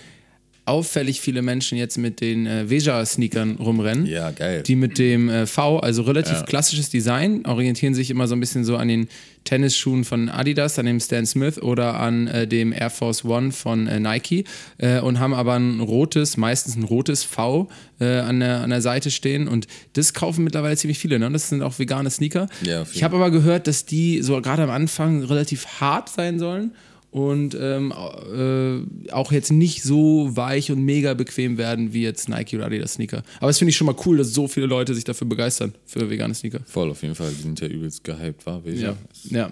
auffällig 0.66 1.22
viele 1.22 1.42
Menschen 1.42 1.78
jetzt 1.78 1.98
mit 1.98 2.22
den 2.22 2.48
äh, 2.48 2.70
Veja-Sneakern 2.70 3.58
rumrennen. 3.58 4.06
ja, 4.08 4.32
geil. 4.32 4.64
Die 4.64 4.76
mit 4.76 4.98
dem 4.98 5.30
äh, 5.30 5.46
V, 5.46 5.80
also 5.80 6.02
relativ 6.02 6.34
Ja. 6.38 6.42
klassisches 6.44 6.90
Design, 6.90 7.46
orientieren 7.46 7.94
sich 7.94 8.10
immer 8.10 8.28
so 8.28 8.36
ein 8.36 8.40
bisschen 8.40 8.64
so 8.66 8.76
an 8.78 8.88
den 8.88 9.08
Tennisschuhen 9.44 10.06
von 10.06 10.28
Adidas, 10.30 10.80
an 10.80 10.88
dem 10.88 11.00
Stan 11.00 11.24
Smith 11.26 11.60
oder 11.60 12.00
an 12.00 12.26
äh, 12.26 12.48
dem 12.48 12.74
Air 12.74 12.90
Force 12.90 13.24
One 13.24 13.52
von 13.52 13.86
äh, 13.86 14.00
Nike 14.00 14.46
äh, 14.80 15.00
und 15.02 15.20
haben 15.20 15.36
aber 15.36 15.54
ein 15.54 15.80
rotes, 15.82 16.36
meistens 16.36 16.76
ein 16.76 16.84
rotes 16.84 17.24
V 17.24 17.68
äh, 18.00 18.06
an, 18.22 18.40
der, 18.40 18.62
an 18.62 18.72
der 18.72 18.82
Seite 18.82 19.12
stehen 19.12 19.48
und 19.48 19.68
das 19.94 20.16
kaufen 20.16 20.44
mittlerweile 20.44 20.76
ziemlich 20.78 20.98
viele. 20.98 21.20
Ne? 21.20 21.30
Das 21.32 21.50
sind 21.50 21.62
auch 21.62 21.78
vegane 21.78 22.10
Sneaker. 22.10 22.50
Ja, 22.64 22.86
ich 22.92 23.04
habe 23.04 23.18
aber 23.18 23.30
gehört, 23.30 23.68
dass 23.68 23.86
die 23.86 24.24
so 24.24 24.42
gerade 24.42 24.64
am 24.64 24.72
Anfang 24.72 25.24
relativ 25.24 25.68
hart 25.80 26.10
sein 26.10 26.40
sollen 26.40 26.72
und 27.16 27.58
ähm, 27.58 27.94
äh, 27.94 29.12
auch 29.14 29.32
jetzt 29.32 29.50
nicht 29.50 29.84
so 29.84 30.36
weich 30.36 30.70
und 30.70 30.84
mega 30.84 31.14
bequem 31.14 31.58
werden 31.58 31.94
wie 31.94 32.04
jetzt 32.04 32.28
Nike 32.28 32.58
oder 32.58 32.66
Adidas 32.66 32.96
Sneaker. 32.96 33.24
Aber 33.38 33.48
das 33.48 33.58
finde 33.58 33.70
ich 33.70 33.78
schon 33.78 33.88
mal 33.88 33.96
cool, 34.06 34.18
dass 34.18 34.34
so 34.34 34.50
viele 34.50 34.66
Leute 34.66 34.94
sich 34.94 35.06
dafür 35.06 35.26
begeistern, 35.26 35.74
für 35.86 36.10
vegane 36.10 36.36
Sneaker. 36.36 36.60
Voll, 36.66 36.92
auf 36.92 37.04
jeden 37.04 37.16
Fall. 37.16 37.32
Die 37.32 37.42
sind 37.42 37.62
ja 37.62 37.68
übelst 37.68 38.04
gehypt, 38.04 38.46
war 38.46 38.62
Ja. 38.68 38.98
ja. 39.30 39.50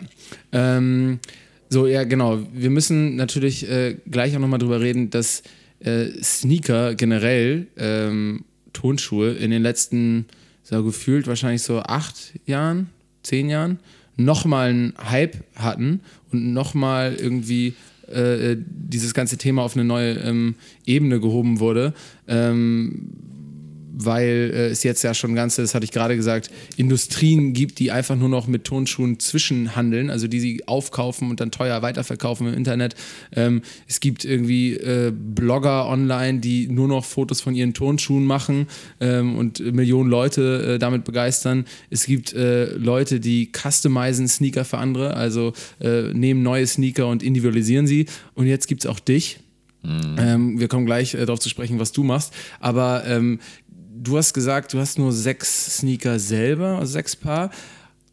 Ähm, 0.51 1.19
so, 1.69 1.87
ja, 1.87 2.03
genau. 2.03 2.41
Wir 2.53 2.69
müssen 2.69 3.15
natürlich 3.15 3.69
äh, 3.69 3.95
gleich 4.11 4.35
auch 4.35 4.41
nochmal 4.41 4.59
drüber 4.59 4.81
reden, 4.81 5.09
dass 5.09 5.41
äh, 5.79 6.07
Sneaker 6.21 6.95
generell, 6.95 7.67
ähm, 7.77 8.43
Tonschuhe, 8.73 9.31
in 9.35 9.51
den 9.51 9.61
letzten, 9.61 10.25
so 10.63 10.83
gefühlt 10.83 11.27
wahrscheinlich 11.27 11.61
so 11.61 11.79
acht 11.79 12.33
Jahren, 12.45 12.89
zehn 13.21 13.47
Jahren, 13.47 13.79
nochmal 14.17 14.69
einen 14.69 14.93
Hype 15.09 15.37
hatten 15.55 16.01
und 16.33 16.53
nochmal 16.53 17.15
irgendwie 17.15 17.73
äh, 18.07 18.57
dieses 18.57 19.13
ganze 19.13 19.37
Thema 19.37 19.63
auf 19.63 19.75
eine 19.75 19.85
neue 19.85 20.13
ähm, 20.15 20.55
Ebene 20.85 21.19
gehoben 21.19 21.59
wurde. 21.59 21.93
Ähm, 22.27 23.32
weil 23.95 24.51
äh, 24.53 24.67
es 24.67 24.83
jetzt 24.83 25.03
ja 25.03 25.13
schon 25.13 25.35
ganze, 25.35 25.61
das 25.61 25.75
hatte 25.75 25.85
ich 25.85 25.91
gerade 25.91 26.15
gesagt, 26.15 26.49
Industrien 26.77 27.53
gibt, 27.53 27.79
die 27.79 27.91
einfach 27.91 28.15
nur 28.15 28.29
noch 28.29 28.47
mit 28.47 28.63
Tonschuhen 28.63 29.19
zwischenhandeln, 29.19 30.09
also 30.09 30.27
die 30.27 30.39
sie 30.39 30.67
aufkaufen 30.67 31.29
und 31.29 31.39
dann 31.39 31.51
teuer 31.51 31.81
weiterverkaufen 31.81 32.47
im 32.47 32.53
Internet. 32.53 32.95
Ähm, 33.35 33.61
es 33.87 33.99
gibt 33.99 34.25
irgendwie 34.25 34.73
äh, 34.73 35.11
Blogger 35.11 35.87
online, 35.87 36.39
die 36.39 36.67
nur 36.67 36.87
noch 36.87 37.05
Fotos 37.05 37.41
von 37.41 37.53
ihren 37.53 37.73
Tonschuhen 37.73 38.25
machen 38.25 38.67
ähm, 38.99 39.37
und 39.37 39.59
Millionen 39.59 40.09
Leute 40.09 40.75
äh, 40.75 40.79
damit 40.79 41.03
begeistern. 41.03 41.65
Es 41.89 42.05
gibt 42.05 42.33
äh, 42.33 42.73
Leute, 42.73 43.19
die 43.19 43.51
customizen 43.51 44.27
Sneaker 44.27 44.65
für 44.65 44.79
andere, 44.79 45.15
also 45.15 45.53
äh, 45.79 46.13
nehmen 46.13 46.41
neue 46.41 46.65
Sneaker 46.65 47.07
und 47.07 47.21
individualisieren 47.21 47.85
sie. 47.85 48.07
Und 48.33 48.47
jetzt 48.47 48.67
gibt 48.67 48.83
es 48.83 48.89
auch 48.89 48.99
dich. 48.99 49.39
Ähm, 49.85 50.59
wir 50.59 50.69
kommen 50.69 50.85
gleich 50.85 51.13
äh, 51.13 51.25
darauf 51.25 51.39
zu 51.39 51.49
sprechen, 51.49 51.77
was 51.79 51.91
du 51.91 52.03
machst. 52.03 52.33
Aber 52.59 53.03
ähm, 53.05 53.39
du 53.95 54.17
hast 54.17 54.33
gesagt, 54.33 54.73
du 54.73 54.79
hast 54.79 54.97
nur 54.97 55.11
sechs 55.11 55.77
Sneaker 55.77 56.19
selber, 56.19 56.79
also 56.79 56.93
sechs 56.93 57.15
Paar. 57.15 57.51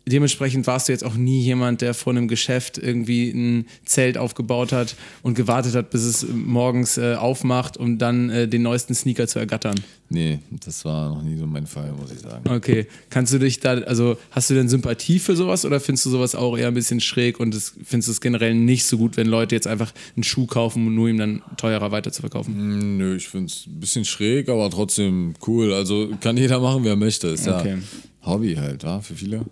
Dementsprechend 0.06 0.66
warst 0.66 0.88
du 0.88 0.92
jetzt 0.92 1.04
auch 1.04 1.14
nie 1.14 1.40
jemand, 1.40 1.82
der 1.82 1.94
vor 1.94 2.12
einem 2.12 2.26
Geschäft 2.26 2.78
irgendwie 2.78 3.30
ein 3.30 3.66
Zelt 3.84 4.18
aufgebaut 4.18 4.72
hat 4.72 4.96
und 5.22 5.34
gewartet 5.34 5.74
hat, 5.74 5.90
bis 5.90 6.02
es 6.02 6.26
morgens 6.32 6.98
äh, 6.98 7.14
aufmacht, 7.14 7.76
um 7.76 7.98
dann 7.98 8.28
äh, 8.30 8.48
den 8.48 8.62
neuesten 8.62 8.94
Sneaker 8.94 9.28
zu 9.28 9.38
ergattern. 9.38 9.78
Nee, 10.08 10.40
das 10.64 10.84
war 10.84 11.10
noch 11.10 11.22
nie 11.22 11.36
so 11.36 11.46
mein 11.46 11.66
Fall, 11.68 11.92
muss 11.92 12.10
ich 12.10 12.18
sagen. 12.18 12.48
Okay, 12.50 12.86
kannst 13.10 13.32
du 13.32 13.38
dich 13.38 13.60
da, 13.60 13.74
also 13.74 14.16
hast 14.32 14.50
du 14.50 14.54
denn 14.54 14.68
Sympathie 14.68 15.20
für 15.20 15.36
sowas 15.36 15.64
oder 15.64 15.78
findest 15.78 16.06
du 16.06 16.10
sowas 16.10 16.34
auch 16.34 16.58
eher 16.58 16.66
ein 16.68 16.74
bisschen 16.74 16.98
schräg 17.00 17.38
und 17.38 17.54
das, 17.54 17.74
findest 17.84 18.08
du 18.08 18.12
es 18.12 18.20
generell 18.20 18.54
nicht 18.54 18.86
so 18.86 18.98
gut, 18.98 19.16
wenn 19.16 19.28
Leute 19.28 19.54
jetzt 19.54 19.68
einfach 19.68 19.92
einen 20.16 20.24
Schuh 20.24 20.46
kaufen 20.46 20.86
und 20.88 20.96
nur 20.96 21.08
ihm 21.08 21.18
dann 21.18 21.42
teurer 21.58 21.92
weiter 21.92 22.10
zu 22.10 22.22
verkaufen? 22.22 22.54
Mm, 22.56 22.96
Nö, 22.96 23.16
ich 23.16 23.28
finde 23.28 23.46
es 23.46 23.66
ein 23.68 23.78
bisschen 23.78 24.04
schräg, 24.04 24.48
aber 24.48 24.68
trotzdem 24.70 25.34
cool. 25.46 25.72
Also 25.72 26.08
kann 26.20 26.36
jeder 26.36 26.58
machen, 26.58 26.82
wer 26.82 26.96
möchte. 26.96 27.28
Ist 27.28 27.46
Okay. 27.46 27.76
ja 28.22 28.26
Hobby 28.28 28.54
halt, 28.54 28.82
ja, 28.82 29.00
für 29.00 29.14
viele. 29.14 29.44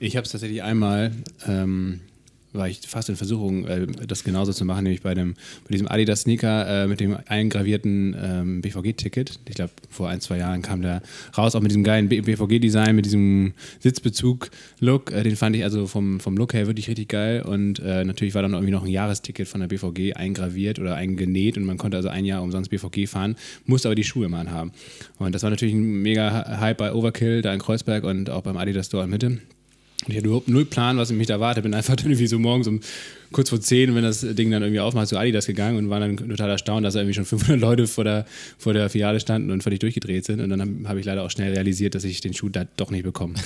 Ich 0.00 0.16
habe 0.16 0.24
es 0.24 0.32
tatsächlich 0.32 0.62
einmal, 0.62 1.10
ähm, 1.46 2.00
war 2.52 2.68
ich 2.68 2.80
fast 2.86 3.08
in 3.08 3.16
Versuchung, 3.16 3.66
äh, 3.66 3.86
das 4.06 4.22
genauso 4.22 4.52
zu 4.52 4.64
machen, 4.64 4.84
nämlich 4.84 5.02
bei, 5.02 5.14
dem, 5.14 5.34
bei 5.34 5.72
diesem 5.72 5.88
Adidas 5.88 6.22
Sneaker 6.22 6.84
äh, 6.84 6.86
mit 6.86 7.00
dem 7.00 7.16
eingravierten 7.26 8.16
ähm, 8.20 8.60
BVG-Ticket. 8.62 9.40
Ich 9.48 9.56
glaube, 9.56 9.72
vor 9.90 10.08
ein, 10.08 10.20
zwei 10.20 10.38
Jahren 10.38 10.62
kam 10.62 10.82
der 10.82 11.02
raus, 11.36 11.54
auch 11.56 11.60
mit 11.60 11.72
diesem 11.72 11.84
geilen 11.84 12.08
BVG-Design, 12.08 12.94
mit 12.94 13.06
diesem 13.06 13.54
Sitzbezug-Look. 13.80 15.12
Äh, 15.12 15.24
den 15.24 15.36
fand 15.36 15.56
ich 15.56 15.64
also 15.64 15.86
vom, 15.86 16.20
vom 16.20 16.36
Look 16.36 16.54
her 16.54 16.68
wirklich 16.68 16.88
richtig 16.88 17.08
geil. 17.08 17.42
Und 17.42 17.80
äh, 17.80 18.04
natürlich 18.04 18.34
war 18.34 18.42
dann 18.42 18.52
irgendwie 18.52 18.72
noch 18.72 18.84
ein 18.84 18.90
Jahresticket 18.90 19.48
von 19.48 19.60
der 19.60 19.68
BVG 19.68 20.14
eingraviert 20.14 20.78
oder 20.78 20.94
eingenäht 20.94 21.56
und 21.56 21.64
man 21.64 21.76
konnte 21.76 21.96
also 21.96 22.08
ein 22.08 22.24
Jahr 22.24 22.42
umsonst 22.42 22.70
BVG 22.70 23.08
fahren, 23.08 23.36
musste 23.66 23.88
aber 23.88 23.96
die 23.96 24.04
Schuhe 24.04 24.26
immer 24.26 24.38
anhaben. 24.38 24.70
Und 25.18 25.34
das 25.34 25.42
war 25.42 25.50
natürlich 25.50 25.74
ein 25.74 26.02
mega 26.02 26.60
Hype 26.60 26.78
bei 26.78 26.92
Overkill 26.92 27.42
da 27.42 27.52
in 27.52 27.58
Kreuzberg 27.58 28.04
und 28.04 28.30
auch 28.30 28.42
beim 28.42 28.56
Adidas 28.56 28.86
Store 28.86 29.04
in 29.04 29.10
Mitte. 29.10 29.38
Ich 30.06 30.16
hatte 30.16 30.26
überhaupt 30.26 30.48
null 30.48 30.64
Plan, 30.64 30.96
was 30.96 31.10
mich 31.10 31.26
da 31.26 31.34
erwartet. 31.34 31.64
Bin 31.64 31.74
einfach 31.74 31.96
irgendwie 31.98 32.26
so 32.26 32.38
morgens 32.38 32.68
um 32.68 32.80
kurz 33.32 33.50
vor 33.50 33.60
10, 33.60 33.94
wenn 33.94 34.04
das 34.04 34.20
Ding 34.20 34.50
dann 34.50 34.62
irgendwie 34.62 34.80
aufmacht, 34.80 35.08
zu 35.08 35.18
Adidas 35.18 35.46
gegangen 35.46 35.76
und 35.76 35.90
war 35.90 36.00
dann 36.00 36.16
total 36.16 36.50
erstaunt, 36.50 36.86
dass 36.86 36.94
da 36.94 37.00
irgendwie 37.00 37.14
schon 37.14 37.24
500 37.24 37.60
Leute 37.60 37.86
vor 37.86 38.04
der, 38.04 38.26
vor 38.58 38.72
der 38.72 38.88
Filiale 38.88 39.20
standen 39.20 39.50
und 39.50 39.62
völlig 39.62 39.80
durchgedreht 39.80 40.24
sind. 40.24 40.40
Und 40.40 40.50
dann 40.50 40.60
habe 40.60 40.72
hab 40.84 40.96
ich 40.96 41.04
leider 41.04 41.24
auch 41.24 41.30
schnell 41.30 41.52
realisiert, 41.52 41.94
dass 41.94 42.04
ich 42.04 42.20
den 42.20 42.32
Schuh 42.32 42.48
da 42.48 42.66
doch 42.76 42.90
nicht 42.90 43.04
bekomme. 43.04 43.34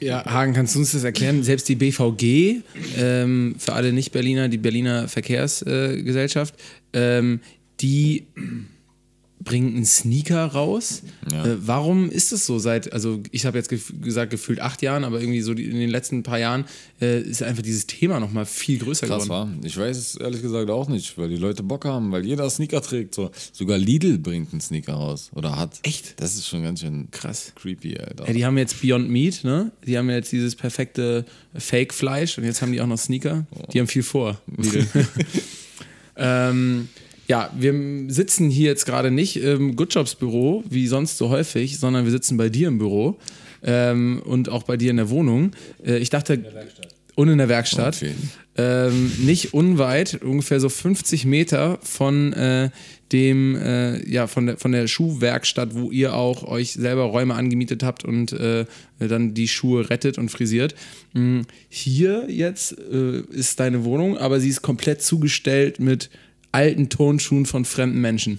Ja, 0.00 0.24
Hagen, 0.24 0.54
kannst 0.54 0.74
du 0.74 0.80
uns 0.80 0.90
das 0.90 1.04
erklären? 1.04 1.44
Selbst 1.44 1.68
die 1.68 1.76
BVG, 1.76 2.62
ähm, 2.98 3.54
für 3.56 3.74
alle 3.74 3.92
Nicht-Berliner, 3.92 4.48
die 4.48 4.58
Berliner 4.58 5.06
Verkehrsgesellschaft, 5.06 6.56
äh, 6.92 7.18
ähm, 7.18 7.38
die 7.80 8.24
bringt 9.44 9.74
einen 9.74 9.84
Sneaker 9.84 10.46
raus. 10.46 11.02
Ja. 11.30 11.44
Äh, 11.44 11.66
warum 11.66 12.10
ist 12.10 12.32
es 12.32 12.46
so 12.46 12.58
seit, 12.58 12.92
also 12.92 13.22
ich 13.30 13.46
habe 13.46 13.58
jetzt 13.58 13.68
gef 13.68 13.92
gesagt, 14.00 14.30
gefühlt 14.30 14.60
acht 14.60 14.82
Jahren, 14.82 15.04
aber 15.04 15.20
irgendwie 15.20 15.40
so 15.40 15.54
die, 15.54 15.64
in 15.64 15.78
den 15.78 15.90
letzten 15.90 16.22
paar 16.22 16.38
Jahren 16.38 16.64
äh, 17.00 17.20
ist 17.20 17.42
einfach 17.42 17.62
dieses 17.62 17.86
Thema 17.86 18.20
nochmal 18.20 18.46
viel 18.46 18.78
größer 18.78 19.06
Krass 19.06 19.24
geworden. 19.24 19.58
war. 19.58 19.66
Ich 19.66 19.76
weiß 19.76 19.96
es 19.96 20.16
ehrlich 20.16 20.42
gesagt 20.42 20.70
auch 20.70 20.88
nicht, 20.88 21.16
weil 21.18 21.28
die 21.28 21.36
Leute 21.36 21.62
Bock 21.62 21.84
haben, 21.84 22.12
weil 22.12 22.24
jeder 22.24 22.48
Sneaker 22.50 22.82
trägt. 22.82 23.14
So. 23.14 23.30
Sogar 23.52 23.78
Lidl 23.78 24.18
bringt 24.18 24.52
einen 24.52 24.60
Sneaker 24.60 24.94
raus 24.94 25.30
oder 25.34 25.56
hat. 25.56 25.80
Echt? 25.82 26.20
Das 26.20 26.34
ist 26.34 26.48
schon 26.48 26.62
ganz 26.62 26.80
schön 26.80 27.08
Krass. 27.10 27.52
creepy, 27.54 27.98
Alter. 27.98 28.26
Ja, 28.26 28.32
die 28.32 28.44
haben 28.44 28.58
jetzt 28.58 28.80
Beyond 28.80 29.08
Meat, 29.10 29.44
ne? 29.44 29.72
Die 29.86 29.96
haben 29.98 30.10
jetzt 30.10 30.32
dieses 30.32 30.54
perfekte 30.56 31.24
Fake-Fleisch 31.54 32.38
und 32.38 32.44
jetzt 32.44 32.62
haben 32.62 32.72
die 32.72 32.80
auch 32.80 32.86
noch 32.86 32.98
Sneaker. 32.98 33.46
Die 33.72 33.80
haben 33.80 33.86
viel 33.86 34.02
vor. 34.02 34.40
Lidl. 34.56 34.86
ähm, 36.16 36.88
ja, 37.28 37.50
wir 37.56 37.74
sitzen 38.08 38.50
hier 38.50 38.68
jetzt 38.68 38.84
gerade 38.84 39.10
nicht 39.10 39.36
im 39.36 39.76
Good 39.76 39.94
Jobs 39.94 40.14
Büro, 40.14 40.64
wie 40.68 40.86
sonst 40.86 41.18
so 41.18 41.28
häufig, 41.28 41.78
sondern 41.78 42.04
wir 42.04 42.10
sitzen 42.10 42.36
bei 42.36 42.48
dir 42.48 42.68
im 42.68 42.78
Büro 42.78 43.18
ähm, 43.62 44.22
und 44.24 44.48
auch 44.48 44.64
bei 44.64 44.76
dir 44.76 44.90
in 44.90 44.96
der 44.96 45.10
Wohnung. 45.10 45.52
Äh, 45.84 45.98
ich 45.98 46.10
dachte. 46.10 46.42
Und 47.14 47.28
in 47.28 47.38
der 47.38 47.48
Werkstatt. 47.48 47.96
Okay. 47.96 48.14
Ähm, 48.56 49.12
nicht 49.18 49.54
unweit, 49.54 50.22
ungefähr 50.22 50.60
so 50.60 50.68
50 50.68 51.24
Meter 51.24 51.78
von 51.82 52.32
äh, 52.32 52.70
dem, 53.12 53.54
äh, 53.56 54.06
ja, 54.10 54.26
von 54.26 54.46
der, 54.46 54.56
von 54.56 54.72
der 54.72 54.86
Schuhwerkstatt, 54.88 55.74
wo 55.74 55.90
ihr 55.90 56.14
auch 56.14 56.44
euch 56.44 56.72
selber 56.72 57.04
Räume 57.04 57.34
angemietet 57.34 57.82
habt 57.82 58.04
und 58.04 58.32
äh, 58.32 58.64
dann 58.98 59.34
die 59.34 59.48
Schuhe 59.48 59.90
rettet 59.90 60.18
und 60.18 60.30
frisiert. 60.30 60.74
Mm, 61.12 61.42
Hier 61.68 62.26
jetzt 62.28 62.78
äh, 62.78 63.20
ist 63.30 63.60
deine 63.60 63.84
Wohnung, 63.84 64.16
aber 64.16 64.40
sie 64.40 64.48
ist 64.48 64.62
komplett 64.62 65.02
zugestellt 65.02 65.78
mit 65.78 66.10
alten 66.52 66.88
Tonschuhen 66.88 67.46
von 67.46 67.64
fremden 67.64 68.00
Menschen. 68.00 68.38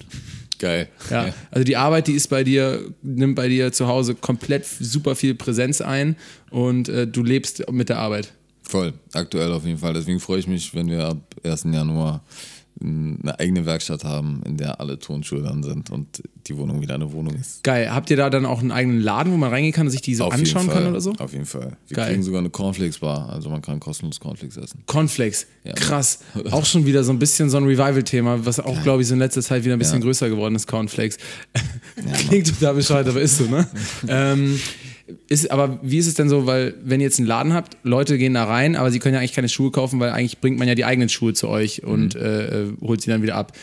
Geil. 0.60 0.88
Ja, 1.10 1.34
also 1.52 1.66
die 1.66 1.76
Arbeit, 1.76 2.08
die 2.08 2.14
ist 2.14 2.28
bei 2.30 2.44
dir, 2.44 2.80
nimmt 3.02 3.36
bei 3.36 3.50
dir 3.50 3.72
zu 3.72 3.88
Hause 3.88 4.16
komplett 4.16 4.66
super 4.66 5.16
viel 5.16 5.36
Präsenz 5.36 5.82
ein 5.82 6.16
und 6.52 6.88
äh, 6.88 7.06
du 7.06 7.22
lebst 7.22 7.70
mit 7.72 7.90
der 7.90 8.00
Arbeit. 8.00 8.32
Voll, 8.62 8.94
aktuell 9.14 9.52
auf 9.52 9.66
jeden 9.66 9.80
Fall. 9.80 9.94
Deswegen 9.94 10.22
freue 10.22 10.40
ich 10.40 10.48
mich, 10.48 10.74
wenn 10.74 10.90
wir 10.90 11.06
ab 11.06 11.18
1. 11.44 11.66
Januar 11.66 12.24
eine 12.82 13.40
eigene 13.40 13.66
Werkstatt 13.66 14.04
haben, 14.04 14.42
in 14.46 14.58
der 14.58 14.80
alle 14.80 14.98
Turnschuhe 15.00 15.42
dann 15.42 15.64
sind 15.64 15.90
und 15.90 16.24
die 16.48 16.58
Wohnung 16.58 16.82
wieder 16.82 16.96
eine 16.96 17.12
Wohnung 17.12 17.36
ist. 17.36 17.64
Geil. 17.64 17.94
Habt 17.94 18.10
ihr 18.10 18.18
da 18.18 18.30
dann 18.30 18.46
auch 18.46 18.60
einen 18.60 18.72
eigenen 18.72 19.00
Laden, 19.00 19.32
wo 19.32 19.38
man 19.38 19.50
reingehen 19.52 19.74
kann 19.74 19.88
und 19.88 19.92
sich 19.92 20.02
die 20.02 20.16
so 20.16 20.26
Auf 20.26 20.34
anschauen 20.34 20.68
kann 20.70 20.88
oder 20.88 21.00
so? 21.00 21.14
Auf 21.20 21.34
jeden 21.34 21.46
Fall. 21.46 21.78
Wir 21.88 21.96
Geil. 21.96 22.10
kriegen 22.10 22.24
sogar 22.24 22.40
eine 22.40 22.50
Cornflakes-Bar, 22.50 23.30
also 23.30 23.50
man 23.50 23.62
kann 23.62 23.80
kostenlos 23.80 24.20
Cornflakes 24.20 24.58
essen. 24.58 24.84
Cornflakes. 24.86 25.46
Ja. 25.64 25.74
Krass. 25.74 26.20
Auch 26.52 26.66
schon 26.66 26.86
wieder 26.86 27.04
so 27.04 27.12
ein 27.14 27.20
bisschen 27.20 27.50
so 27.50 27.58
ein 27.58 27.66
Revival-Thema, 27.66 28.46
was 28.46 28.60
auch, 28.60 28.82
glaube 28.84 29.02
ich, 29.02 29.08
so 29.08 29.14
in 29.14 29.20
letzter 29.20 29.42
Zeit 29.42 29.64
wieder 29.64 29.76
ein 29.76 29.80
bisschen 29.80 30.00
Ja. 30.00 30.06
größer 30.06 30.30
geworden 30.30 30.56
ist, 30.56 30.68
Cornflakes. 30.68 31.18
Klingt 32.28 32.48
total 32.48 32.74
bescheuert, 32.76 33.08
aber 33.08 33.22
ist 33.22 33.38
so, 33.38 33.46
ne? 33.46 33.68
ähm, 34.08 34.60
ist, 35.28 35.52
aber 35.52 35.80
wie 35.82 35.98
ist 35.98 36.08
es 36.08 36.14
denn 36.14 36.30
so, 36.30 36.46
weil 36.46 36.76
wenn 36.84 37.00
ihr 37.00 37.06
jetzt 37.06 37.20
einen 37.20 37.28
Laden 37.28 37.54
habt, 37.54 37.78
Leute 37.84 38.18
gehen 38.18 38.34
da 38.34 38.46
rein, 38.46 38.76
aber 38.76 38.92
sie 38.92 39.00
können 39.00 39.14
ja 39.14 39.20
eigentlich 39.20 39.34
keine 39.34 39.50
Schuhe 39.50 39.72
kaufen, 39.72 40.00
weil 40.00 40.12
eigentlich 40.12 40.40
bringt 40.40 40.60
man 40.60 40.68
ja 40.68 40.76
die 40.76 40.86
eigenen 40.86 41.10
Schuhe 41.10 41.34
zu 41.34 41.48
euch 41.50 41.84
und 41.84 42.16
äh, 42.16 42.64
äh, 42.64 42.74
holt 42.82 43.02
sie 43.02 43.10
dann 43.10 43.22
wieder 43.22 43.36
ab. 43.36 43.54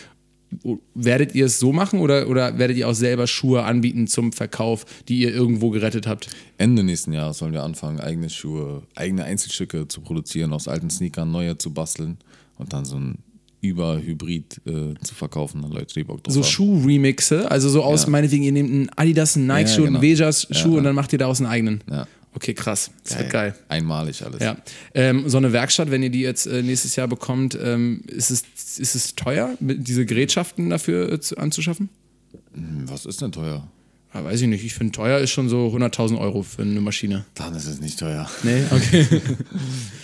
Werdet 0.94 1.34
ihr 1.34 1.46
es 1.46 1.60
so 1.60 1.72
machen 1.72 2.00
oder, 2.00 2.28
oder 2.28 2.58
werdet 2.58 2.76
ihr 2.76 2.88
auch 2.88 2.94
selber 2.94 3.28
Schuhe 3.28 3.62
anbieten 3.62 4.08
zum 4.08 4.32
Verkauf, 4.32 4.84
die 5.08 5.20
ihr 5.20 5.32
irgendwo 5.32 5.70
gerettet 5.70 6.06
habt? 6.08 6.28
Ende 6.58 6.82
nächsten 6.82 7.12
Jahres 7.12 7.38
sollen 7.38 7.52
wir 7.52 7.62
anfangen, 7.62 8.00
eigene 8.00 8.30
Schuhe, 8.30 8.82
eigene 8.96 9.24
Einzelstücke 9.24 9.86
zu 9.86 10.00
produzieren, 10.00 10.52
aus 10.52 10.66
alten 10.66 10.90
Sneakern 10.90 11.30
neue 11.30 11.56
zu 11.56 11.72
basteln 11.72 12.18
und 12.58 12.72
dann 12.72 12.84
so 12.84 12.96
ein 12.96 13.18
Überhybrid 13.60 14.60
äh, 14.66 14.94
zu 15.02 15.14
verkaufen 15.14 15.64
an 15.64 15.70
Leute, 15.72 15.94
die 15.94 16.04
Bock 16.04 16.22
drauf 16.24 16.34
So. 16.34 16.42
Schuh-Remixe, 16.42 17.50
also 17.50 17.68
so 17.68 17.82
aus, 17.82 18.04
Ja. 18.04 18.10
meinetwegen, 18.10 18.42
ihr 18.44 18.52
nehmt 18.52 18.70
einen 18.70 18.88
Adidas, 18.96 19.36
einen 19.36 19.46
Nike-Schuh, 19.46 19.82
Ja, 19.82 19.86
einen 19.88 20.00
genau. 20.00 20.02
Vejas-Schuh 20.02 20.72
Ja. 20.72 20.78
und 20.78 20.84
dann 20.84 20.94
macht 20.94 21.12
ihr 21.12 21.18
daraus 21.18 21.40
einen 21.40 21.50
eigenen. 21.50 21.82
Ja. 21.90 22.06
Okay, 22.32 22.54
krass. 22.54 22.92
Das 23.04 23.18
wird 23.18 23.30
geil. 23.30 23.54
Einmalig 23.68 24.24
alles. 24.24 24.40
Ja. 24.40 24.56
Ähm, 24.94 25.28
so 25.28 25.36
eine 25.38 25.52
Werkstatt, 25.52 25.90
wenn 25.90 26.02
ihr 26.02 26.10
die 26.10 26.20
jetzt 26.20 26.46
äh, 26.46 26.62
nächstes 26.62 26.94
Jahr 26.94 27.08
bekommt, 27.08 27.58
ähm, 27.60 28.02
ist, 28.06 28.30
es, 28.30 28.44
ist 28.78 28.94
es 28.94 29.14
teuer, 29.16 29.50
diese 29.58 30.06
Gerätschaften 30.06 30.70
dafür 30.70 31.10
äh, 31.12 31.20
zu, 31.20 31.36
anzuschaffen? 31.38 31.88
Hm, 32.54 32.84
Was 32.88 33.04
ist 33.04 33.20
denn 33.20 33.32
teuer? 33.32 33.66
Ja, 34.12 34.24
weiß 34.24 34.40
ich 34.40 34.48
nicht. 34.48 34.64
Ich 34.64 34.74
finde, 34.74 34.92
teuer 34.92 35.18
ist 35.20 35.30
schon 35.30 35.48
so 35.48 35.68
100.000 35.68 36.18
Euro 36.18 36.42
für 36.42 36.62
eine 36.62 36.80
Maschine. 36.80 37.24
Dann 37.34 37.54
ist 37.54 37.66
es 37.66 37.80
nicht 37.80 37.98
teuer. 37.98 38.28
Nee, 38.42 38.64
okay. 38.70 39.06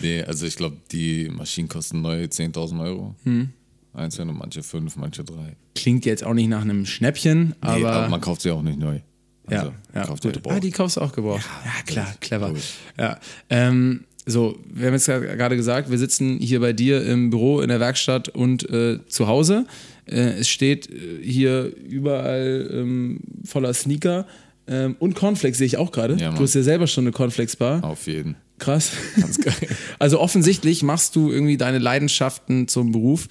Nee, 0.01 0.23
also 0.23 0.47
ich 0.47 0.57
glaube, 0.57 0.77
die 0.93 1.29
Maschinen 1.29 1.69
kosten 1.69 2.03
neu 2.03 2.25
10.000 2.25 2.81
Euro. 2.85 3.15
Hm. 3.25 3.51
Einzelne, 3.93 4.33
manche 4.33 4.63
fünf, 4.63 4.97
manche 4.97 5.25
drei. 5.25 5.57
Klingt 5.75 6.05
jetzt 6.05 6.23
auch 6.23 6.35
nicht 6.35 6.49
nach 6.49 6.61
einem 6.63 6.85
Schnäppchen, 6.87 7.49
Nee, 7.49 7.55
aber. 7.61 7.93
aber 7.93 8.09
man 8.09 8.21
kauft 8.21 8.43
sie 8.43 8.51
auch 8.51 8.63
nicht 8.63 8.79
neu. 8.79 9.01
Ja, 9.51 9.59
Also, 9.61 9.73
ja 9.95 10.05
kauft 10.05 10.23
gut. 10.23 10.37
ja 10.45 10.53
Ah, 10.53 10.61
die 10.61 10.71
kaufst 10.71 10.97
du 10.99 11.01
auch 11.01 11.13
gebraucht. 11.13 11.45
Ja, 11.65 11.71
klar, 11.87 12.05
logisch, 12.07 12.21
clever. 12.21 12.49
logisch. 12.49 12.75
Ja. 12.99 13.19
Ähm, 13.49 14.05
so, 14.27 14.59
wir 14.69 14.87
haben 14.89 14.95
jetzt 14.95 15.07
gerade 15.07 15.57
gesagt, 15.57 15.91
wir 15.91 15.99
sitzen 15.99 16.39
hier 16.39 16.61
bei 16.61 16.73
dir 16.73 17.05
im 17.07 17.31
Büro, 17.31 17.61
in 17.61 17.69
der 17.69 17.81
Werkstatt 17.81 18.29
und 18.29 18.69
äh, 18.71 18.99
zu 19.07 19.29
Hause. 19.29 19.67
Äh, 20.07 20.39
es 20.41 20.49
steht 20.49 20.91
äh, 20.91 21.23
hier 21.23 21.73
überall 21.77 22.69
ähm, 22.73 23.21
voller 23.45 23.75
Sneaker 23.75 24.27
ähm, 24.69 24.97
und 24.99 25.15
Cornflakes 25.15 25.59
sehe 25.59 25.67
ich 25.67 25.77
auch 25.77 25.93
gerade. 25.93 26.17
Ja, 26.17 26.33
du 26.33 26.43
hast 26.43 26.55
ja 26.55 26.63
selber 26.63 26.87
schon 26.87 27.05
eine 27.05 27.13
Cornflakes-Bar. 27.13 27.85
Auf 27.85 28.07
jeden. 28.07 28.37
Krass. 28.59 28.93
Ganz 29.21 29.41
geil. 29.41 29.55
Also 29.99 30.21
offensichtlich 30.21 30.83
machst 30.83 31.17
du 31.17 31.31
irgendwie 31.31 31.57
deine 31.57 31.79
Leidenschaften 31.79 32.69
zum 32.69 32.93
Beruf. 32.93 33.29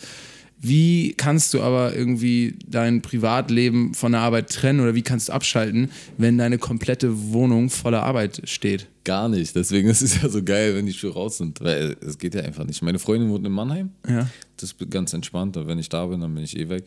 Wie 0.60 1.14
kannst 1.14 1.54
du 1.54 1.62
aber 1.62 1.96
irgendwie 1.96 2.56
dein 2.68 3.02
Privatleben 3.02 3.94
von 3.94 4.14
der 4.14 4.22
Arbeit 4.22 4.50
trennen 4.50 4.80
oder 4.80 4.96
wie 4.96 5.02
kannst 5.02 5.30
du 5.30 5.34
abschalten, 5.34 5.92
wenn 6.18 6.38
deine 6.38 6.58
komplette 6.58 7.32
Wohnung 7.34 7.70
voller 7.70 8.04
Arbeit 8.04 8.42
steht? 8.46 8.88
Gar 9.06 9.30
nicht. 9.30 9.56
Deswegen 9.56 9.88
ist 9.90 10.02
es 10.02 10.22
ja 10.22 10.28
so 10.28 10.44
geil, 10.44 10.76
wenn 10.76 10.86
die 10.86 10.94
Schuhe 10.94 11.14
raus 11.14 11.38
sind. 11.38 11.62
Weil 11.62 11.96
es 12.02 12.18
geht 12.18 12.36
ja 12.36 12.42
einfach 12.42 12.66
nicht. 12.66 12.82
Meine 12.82 13.00
Freundin 13.00 13.30
wohnt 13.30 13.46
in 13.46 13.54
Mannheim. 13.54 13.92
Ja. 14.08 14.30
Das 14.58 14.74
ist 14.74 14.92
ganz 14.92 15.14
entspannt. 15.14 15.56
Und 15.56 15.68
wenn 15.68 15.80
ich 15.80 15.88
da 15.88 16.06
bin, 16.08 16.20
dann 16.20 16.34
bin 16.36 16.44
ich 16.44 16.58
eh 16.60 16.68
weg. 16.68 16.84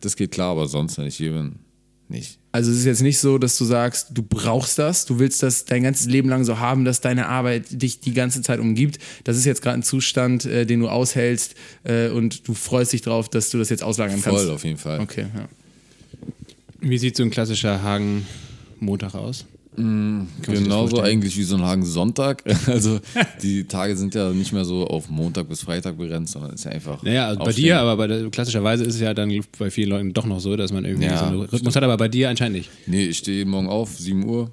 Das 0.00 0.14
geht 0.14 0.30
klar, 0.30 0.52
aber 0.52 0.68
sonst, 0.68 0.98
wenn 0.98 1.06
ich 1.06 1.16
hier 1.16 1.32
bin, 1.32 1.56
nicht. 2.08 2.38
Also 2.52 2.70
es 2.70 2.78
ist 2.78 2.84
jetzt 2.84 3.00
nicht 3.00 3.18
so, 3.18 3.38
dass 3.38 3.56
du 3.56 3.64
sagst, 3.64 4.08
du 4.12 4.22
brauchst 4.22 4.78
das, 4.78 5.06
du 5.06 5.18
willst 5.18 5.42
das 5.42 5.64
dein 5.64 5.82
ganzes 5.82 6.06
Leben 6.06 6.28
lang 6.28 6.44
so 6.44 6.58
haben, 6.58 6.84
dass 6.84 7.00
deine 7.00 7.28
Arbeit 7.28 7.64
dich 7.82 8.00
die 8.00 8.12
ganze 8.12 8.42
Zeit 8.42 8.60
umgibt. 8.60 8.98
Das 9.24 9.38
ist 9.38 9.46
jetzt 9.46 9.62
gerade 9.62 9.78
ein 9.78 9.82
Zustand, 9.82 10.44
äh, 10.44 10.66
den 10.66 10.80
du 10.80 10.88
aushältst 10.88 11.54
äh, 11.84 12.08
und 12.08 12.46
du 12.46 12.52
freust 12.52 12.92
dich 12.92 13.00
drauf, 13.00 13.30
dass 13.30 13.50
du 13.50 13.58
das 13.58 13.70
jetzt 13.70 13.82
auslagern 13.82 14.20
kannst. 14.22 14.40
Voll, 14.40 14.54
auf 14.54 14.64
jeden 14.64 14.78
Fall. 14.78 15.00
Okay, 15.00 15.26
ja. 15.34 15.48
Wie 16.80 16.98
sieht 16.98 17.16
so 17.16 17.22
ein 17.22 17.30
klassischer 17.30 17.82
Hagen-Montag 17.82 19.14
aus? 19.14 19.46
Genauso 19.76 20.96
vorstellen? 20.96 21.04
eigentlich 21.04 21.36
wie 21.36 21.42
so 21.42 21.56
ein 21.56 21.62
Hagen 21.62 21.84
Sonntag. 21.84 22.42
Also 22.66 23.00
die 23.42 23.64
Tage 23.64 23.96
sind 23.96 24.14
ja 24.14 24.30
nicht 24.30 24.52
mehr 24.52 24.64
so 24.64 24.86
auf 24.86 25.08
Montag 25.10 25.48
bis 25.48 25.62
Freitag 25.62 25.98
begrenzt, 25.98 26.32
sondern 26.32 26.52
ist 26.54 26.64
ja 26.64 26.70
einfach. 26.70 27.02
Naja, 27.02 27.26
also 27.28 27.44
bei 27.44 27.52
dir, 27.52 27.78
aber 27.80 27.96
bei 27.96 28.06
der, 28.06 28.30
klassischerweise 28.30 28.84
ist 28.84 28.94
es 28.94 29.00
ja 29.00 29.12
dann 29.14 29.32
bei 29.58 29.70
vielen 29.70 29.90
Leuten 29.90 30.12
doch 30.12 30.26
noch 30.26 30.40
so, 30.40 30.56
dass 30.56 30.72
man 30.72 30.84
irgendwie 30.84 31.06
Ja, 31.06 31.18
so 31.18 31.24
einen 31.26 31.40
Rhythmus 31.40 31.60
stimmt. 31.60 31.76
hat, 31.76 31.82
aber 31.82 31.96
bei 31.96 32.08
dir 32.08 32.28
anscheinend 32.30 32.56
nicht. 32.58 32.70
Nee, 32.86 33.06
ich 33.06 33.18
stehe 33.18 33.38
jeden 33.38 33.50
Morgen 33.50 33.68
auf, 33.68 33.96
7 33.98 34.24
Uhr, 34.28 34.52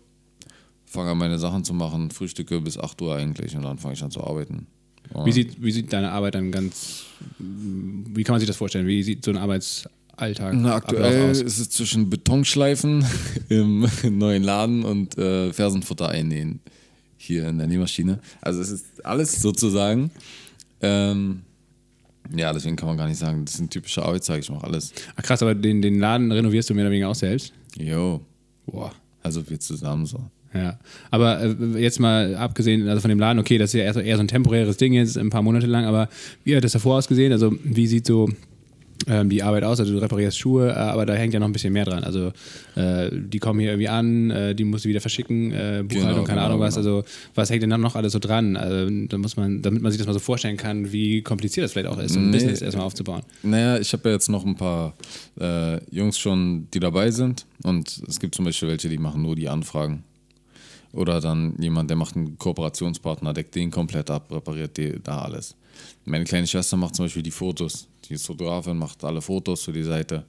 fange 0.86 1.12
an 1.12 1.18
meine 1.18 1.40
Sachen 1.40 1.64
zu 1.64 1.74
machen, 1.74 2.12
frühstücke 2.12 2.60
bis 2.62 2.78
8 2.78 3.02
Uhr 3.02 3.16
eigentlich 3.16 3.56
und 3.56 3.64
dann 3.64 3.78
fange 3.78 3.94
ich 3.94 4.04
an 4.04 4.12
zu 4.12 4.24
arbeiten. 4.24 4.68
Wie 5.26 5.32
sieht, 5.34 5.62
wie 5.62 5.72
sieht 5.72 5.92
deine 5.92 6.12
Arbeit 6.12 6.36
dann 6.36 6.52
ganz, 6.52 7.04
wie 7.38 8.24
kann 8.24 8.34
man 8.34 8.40
sich 8.40 8.48
das 8.48 8.56
vorstellen? 8.56 8.88
Wie 8.88 9.04
sieht 9.04 9.26
so 9.26 9.32
ein 9.32 9.38
Arbeitsalltag 10.22 10.54
Na, 10.56 10.76
aktuell 10.76 11.32
ist 11.32 11.60
es 11.60 11.70
zwischen 11.70 12.10
Betonschleifen 12.10 13.06
im 13.50 13.88
neuen 14.04 14.44
Laden 14.44 14.84
und 14.84 15.18
äh, 15.18 15.52
Fersenfutter 15.52 16.10
einnähen 16.10 16.60
hier 17.18 17.48
in 17.48 17.58
der 17.58 17.68
Nähmaschine. 17.68 18.20
Also 18.42 18.62
es 18.62 18.72
ist 18.72 19.06
alles 19.06 19.42
sozusagen. 19.42 20.12
Ähm, 20.82 21.42
ja, 22.36 22.54
deswegen 22.54 22.76
kann 22.76 22.88
man 22.88 22.98
gar 22.98 23.08
nicht 23.08 23.18
sagen, 23.18 23.46
das 23.46 23.56
sind 23.56 23.72
typische 23.72 24.04
Arbeitstage, 24.04 24.40
ich 24.40 24.50
mache 24.50 24.64
alles. 24.64 24.94
Ach 25.16 25.24
krass, 25.24 25.42
aber 25.42 25.54
den, 25.54 25.82
den 25.82 26.00
Laden 26.00 26.32
renovierst 26.32 26.70
du 26.70 26.74
mehr 26.74 26.86
oder 26.86 26.92
weniger 26.92 27.10
auch 27.10 27.16
selbst? 27.16 27.54
Jo, 27.78 28.22
Boah. 28.66 28.94
also 29.22 29.48
wir 29.50 29.60
zusammen 29.60 30.06
so. 30.06 30.20
Ja, 30.54 30.78
aber 31.12 31.42
äh, 31.42 31.56
jetzt 31.80 32.00
mal 32.00 32.36
abgesehen 32.36 32.88
also 32.90 33.02
von 33.02 33.10
dem 33.10 33.20
Laden, 33.20 33.40
okay, 33.40 33.58
das 33.58 33.70
ist 33.70 33.80
ja 33.80 33.86
eher 33.86 33.94
so, 33.94 34.00
eher 34.02 34.18
so 34.18 34.24
ein 34.24 34.28
temporäres 34.28 34.78
Ding 34.78 34.94
jetzt, 34.94 35.18
ein 35.18 35.30
paar 35.30 35.42
Monate 35.42 35.66
lang, 35.66 35.86
aber 35.86 36.10
wie 36.44 36.56
hat 36.56 36.64
das 36.64 36.74
davor 36.74 36.98
ausgesehen? 36.98 37.32
Also 37.32 37.54
wie 37.64 37.88
sieht 37.88 38.06
so 38.06 38.30
ähm, 39.08 39.30
die 39.30 39.42
Arbeit 39.44 39.64
aus? 39.64 39.80
Also 39.80 39.94
du 39.94 40.00
reparierst 40.00 40.38
Schuhe, 40.38 40.70
äh, 40.70 40.74
aber 40.74 41.06
da 41.06 41.14
hängt 41.14 41.34
ja 41.34 41.40
noch 41.40 41.48
ein 41.48 41.54
bisschen 41.54 41.74
mehr 41.74 41.86
dran. 41.86 42.04
Also 42.04 42.32
äh, 42.76 43.10
die 43.12 43.40
kommen 43.40 43.60
hier 43.60 43.70
irgendwie 43.72 43.88
an, 43.90 44.30
äh, 44.32 44.54
die 44.56 44.64
musst 44.64 44.86
du 44.86 44.90
wieder 44.90 45.02
verschicken, 45.02 45.52
äh, 45.52 45.84
Buchhaltung, 45.88 45.90
Genau, 45.90 46.24
keine 46.24 46.40
genau, 46.40 46.46
Ahnung 46.46 46.60
was. 46.60 46.76
genau. 46.76 46.98
Also 46.98 47.08
was 47.36 47.50
hängt 47.50 47.64
denn 47.64 47.70
dann 47.72 47.82
noch 47.82 47.96
alles 47.96 48.14
so 48.14 48.20
dran? 48.20 48.56
Also, 48.58 48.90
da 49.08 49.18
muss 49.18 49.38
man, 49.38 49.62
damit 49.62 49.82
man 49.82 49.92
sich 49.92 49.98
das 50.00 50.08
mal 50.08 50.14
so 50.14 50.20
vorstellen 50.20 50.58
kann, 50.58 50.92
wie 50.92 51.22
kompliziert 51.22 51.64
das 51.64 51.74
vielleicht 51.74 51.88
auch 51.88 51.98
ist, 52.00 52.14
so 52.14 52.20
ein 52.20 52.30
Nee. 52.30 52.38
Business 52.38 52.62
erstmal 52.62 52.86
aufzubauen. 52.86 53.22
Naja, 53.44 53.78
ich 53.80 53.92
habe 53.94 54.10
ja 54.10 54.16
jetzt 54.16 54.30
noch 54.30 54.46
ein 54.46 54.56
paar 54.56 54.94
äh, 55.40 55.80
Jungs 55.94 56.18
schon, 56.20 56.68
die 56.74 56.80
dabei 56.80 57.12
sind. 57.12 57.46
Und 57.64 58.02
es 58.08 58.20
gibt 58.20 58.36
zum 58.36 58.46
Beispiel 58.46 58.70
welche, 58.70 58.90
die 58.90 58.98
machen 58.98 59.22
nur 59.22 59.36
die 59.36 59.50
Anfragen. 59.50 60.04
Oder 60.94 61.22
dann 61.22 61.54
jemand, 61.60 61.90
der 61.90 61.96
macht 61.98 62.16
einen 62.18 62.38
Kooperationspartner, 62.38 63.34
deckt 63.34 63.56
den 63.56 63.72
komplett 63.72 64.10
ab, 64.10 64.30
repariert 64.32 64.76
die, 64.78 64.96
da 65.02 65.20
alles. 65.22 65.56
Meine 66.06 66.24
kleine 66.26 66.48
Schwester 66.48 66.78
macht 66.78 66.96
zum 66.96 67.06
Beispiel 67.06 67.24
die 67.24 67.32
Fotos. 67.32 67.88
Die 68.06 68.14
ist 68.16 68.26
Fotografin, 68.26 68.78
macht 68.78 69.04
alle 69.04 69.22
Fotos 69.22 69.64
für 69.64 69.74
die 69.74 69.84
Seite. 69.84 70.26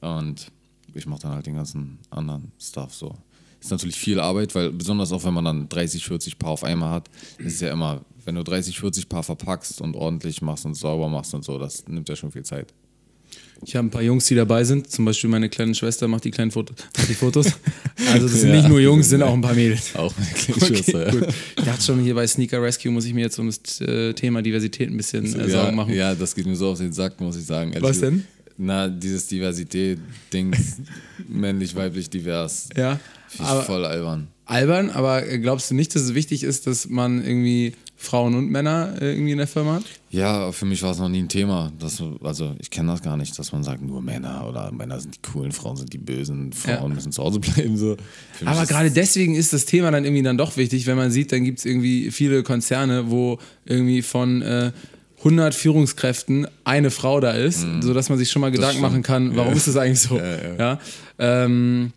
Und 0.00 0.50
ich 0.94 1.06
mache 1.06 1.20
dann 1.22 1.32
halt 1.32 1.46
den 1.46 1.54
ganzen 1.54 1.98
anderen 2.10 2.52
Stuff 2.58 2.94
so. 2.94 3.14
Ist 3.60 3.70
natürlich 3.70 3.98
viel 3.98 4.18
Arbeit, 4.18 4.54
weil 4.54 4.72
besonders 4.72 5.12
auch 5.12 5.22
wenn 5.24 5.34
man 5.34 5.44
dann 5.44 5.68
30, 5.68 6.04
40 6.06 6.38
Paar 6.38 6.52
auf 6.52 6.64
einmal 6.64 6.90
hat, 6.90 7.10
ist 7.38 7.54
es 7.54 7.60
ja 7.60 7.70
immer, 7.72 8.00
wenn 8.24 8.34
du 8.34 8.42
30, 8.42 8.80
40 8.80 9.08
Paar 9.08 9.22
verpackst 9.22 9.82
und 9.82 9.96
ordentlich 9.96 10.40
machst 10.40 10.64
und 10.64 10.74
sauber 10.74 11.08
machst 11.08 11.34
und 11.34 11.44
so, 11.44 11.58
das 11.58 11.86
nimmt 11.86 12.08
ja 12.08 12.16
schon 12.16 12.32
viel 12.32 12.44
Zeit. 12.44 12.72
Ich 13.64 13.76
habe 13.76 13.86
ein 13.86 13.90
paar 13.90 14.02
Jungs, 14.02 14.24
die 14.26 14.34
dabei 14.34 14.64
sind. 14.64 14.90
Zum 14.90 15.04
Beispiel 15.04 15.28
meine 15.28 15.48
kleine 15.50 15.74
Schwester 15.74 16.08
macht 16.08 16.24
die 16.24 16.30
kleinen 16.30 16.50
Fotos. 16.50 16.76
Die 17.08 17.14
Fotos. 17.14 17.46
Also 18.12 18.26
das 18.28 18.40
sind 18.40 18.48
Ja. 18.50 18.56
nicht 18.56 18.68
nur 18.68 18.80
Jungs, 18.80 19.10
sind 19.10 19.22
auch 19.22 19.34
ein 19.34 19.42
paar 19.42 19.52
Mädels. 19.54 19.94
Auch 19.94 20.12
meine 20.18 20.32
kleine 20.32 20.66
Schwester. 20.76 21.06
ja. 21.06 21.10
gut. 21.12 21.28
Ich 21.58 21.64
dachte 21.64 21.82
schon, 21.82 22.00
hier 22.00 22.14
bei 22.14 22.26
Sneaker 22.26 22.62
Rescue 22.62 22.90
muss 22.90 23.04
ich 23.04 23.12
mir 23.12 23.20
jetzt 23.20 23.38
um 23.38 23.46
das 23.46 23.78
äh, 23.82 24.14
Thema 24.14 24.40
Diversität 24.40 24.88
ein 24.90 24.96
bisschen 24.96 25.26
äh, 25.26 25.28
Sorgen 25.50 25.50
ja, 25.50 25.70
machen. 25.72 25.92
ja, 25.94 26.14
das 26.14 26.34
geht 26.34 26.46
mir 26.46 26.56
so 26.56 26.68
auf 26.70 26.78
den 26.78 26.92
Sack, 26.94 27.20
muss 27.20 27.36
ich 27.36 27.44
sagen. 27.44 27.72
ehrlich 27.72 27.88
Was 27.88 28.00
denn? 28.00 28.24
Na, 28.56 28.88
dieses 28.88 29.26
Diversität-Dings, 29.28 30.76
männlich, 31.28 31.74
weiblich, 31.76 32.08
divers. 32.10 32.68
Ja, 32.76 32.98
Finde 33.28 33.52
ich 33.60 33.64
voll 33.66 33.84
albern. 33.84 34.28
Albern, 34.50 34.90
aber 34.90 35.26
äh, 35.26 35.38
glaubst 35.38 35.70
du 35.70 35.74
nicht, 35.74 35.94
dass 35.94 36.02
es 36.02 36.14
wichtig 36.14 36.42
ist, 36.42 36.66
dass 36.66 36.88
man 36.88 37.24
irgendwie 37.24 37.74
Frauen 37.96 38.34
und 38.34 38.50
Männer 38.50 38.94
äh, 39.00 39.12
irgendwie 39.12 39.32
in 39.32 39.38
der 39.38 39.46
Firma 39.46 39.74
hat? 39.74 39.84
Ja, 40.10 40.52
für 40.52 40.64
mich 40.64 40.82
war 40.82 40.90
es 40.90 40.98
noch 40.98 41.08
nie 41.08 41.20
ein 41.22 41.28
Thema. 41.28 41.70
Dass, 41.78 42.02
also, 42.22 42.54
ich 42.58 42.70
kenne 42.70 42.88
das 42.92 43.02
gar 43.02 43.16
nicht, 43.16 43.38
dass 43.38 43.52
man 43.52 43.62
sagt, 43.62 43.82
nur 43.82 44.00
Männer 44.02 44.46
oder 44.48 44.72
Männer 44.72 44.98
sind 44.98 45.16
die 45.16 45.30
coolen, 45.30 45.52
Frauen 45.52 45.76
sind 45.76 45.92
die 45.92 45.98
bösen, 45.98 46.52
Frauen 46.52 46.88
Ja. 46.90 46.94
müssen 46.94 47.12
zu 47.12 47.22
Hause 47.22 47.38
bleiben. 47.40 47.76
So. 47.76 47.96
Aber 48.44 48.64
gerade 48.66 48.90
deswegen 48.90 49.34
ist 49.34 49.52
das 49.52 49.66
Thema 49.66 49.90
dann 49.90 50.04
irgendwie 50.04 50.22
dann 50.22 50.38
doch 50.38 50.56
wichtig, 50.56 50.86
wenn 50.86 50.96
man 50.96 51.10
sieht, 51.10 51.30
dann 51.32 51.44
gibt 51.44 51.58
es 51.60 51.64
irgendwie 51.66 52.10
viele 52.10 52.42
Konzerne, 52.42 53.10
wo 53.10 53.38
irgendwie 53.66 54.02
von 54.02 54.40
äh, 54.42 54.72
100 55.18 55.54
Führungskräften 55.54 56.46
eine 56.64 56.90
Frau 56.90 57.20
da 57.20 57.32
ist, 57.32 57.66
sodass 57.82 58.08
man 58.08 58.16
sich 58.16 58.30
schon 58.30 58.40
mal 58.40 58.50
Gedanken 58.50 58.80
machen 58.80 59.02
kann, 59.02 59.36
warum 59.36 59.50
Ja. 59.52 59.56
ist 59.58 59.68
das 59.68 59.76
eigentlich 59.76 60.00
so? 60.00 60.16
Ja. 60.18 60.56
Ja, 60.58 60.78
Ähm, 61.18 61.92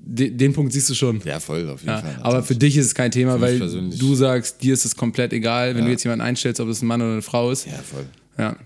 de, 0.00 0.30
den 0.30 0.52
Punkt 0.52 0.72
siehst 0.72 0.88
du 0.90 0.94
schon. 0.94 1.20
Ja, 1.24 1.40
voll, 1.40 1.68
auf 1.68 1.80
jeden 1.80 1.90
Ja, 1.90 1.98
Fall. 2.02 2.18
aber 2.22 2.42
für 2.42 2.54
dich 2.54 2.76
ist 2.76 2.86
es 2.86 2.94
kein 2.94 3.10
Thema, 3.10 3.40
weil 3.40 3.58
persönlich- 3.58 3.98
du 3.98 4.14
sagst, 4.14 4.62
dir 4.62 4.72
ist 4.74 4.84
es 4.84 4.96
komplett 4.96 5.32
egal, 5.32 5.70
wenn 5.74 5.80
Ja. 5.80 5.84
du 5.86 5.90
jetzt 5.92 6.04
jemanden 6.04 6.24
einstellst, 6.24 6.60
ob 6.60 6.68
es 6.68 6.82
ein 6.82 6.86
Mann 6.86 7.02
oder 7.02 7.12
eine 7.12 7.22
Frau 7.22 7.50
ist. 7.50 7.66
Ja, 7.66 7.72
voll. 7.72 8.06
Ja. 8.38 8.56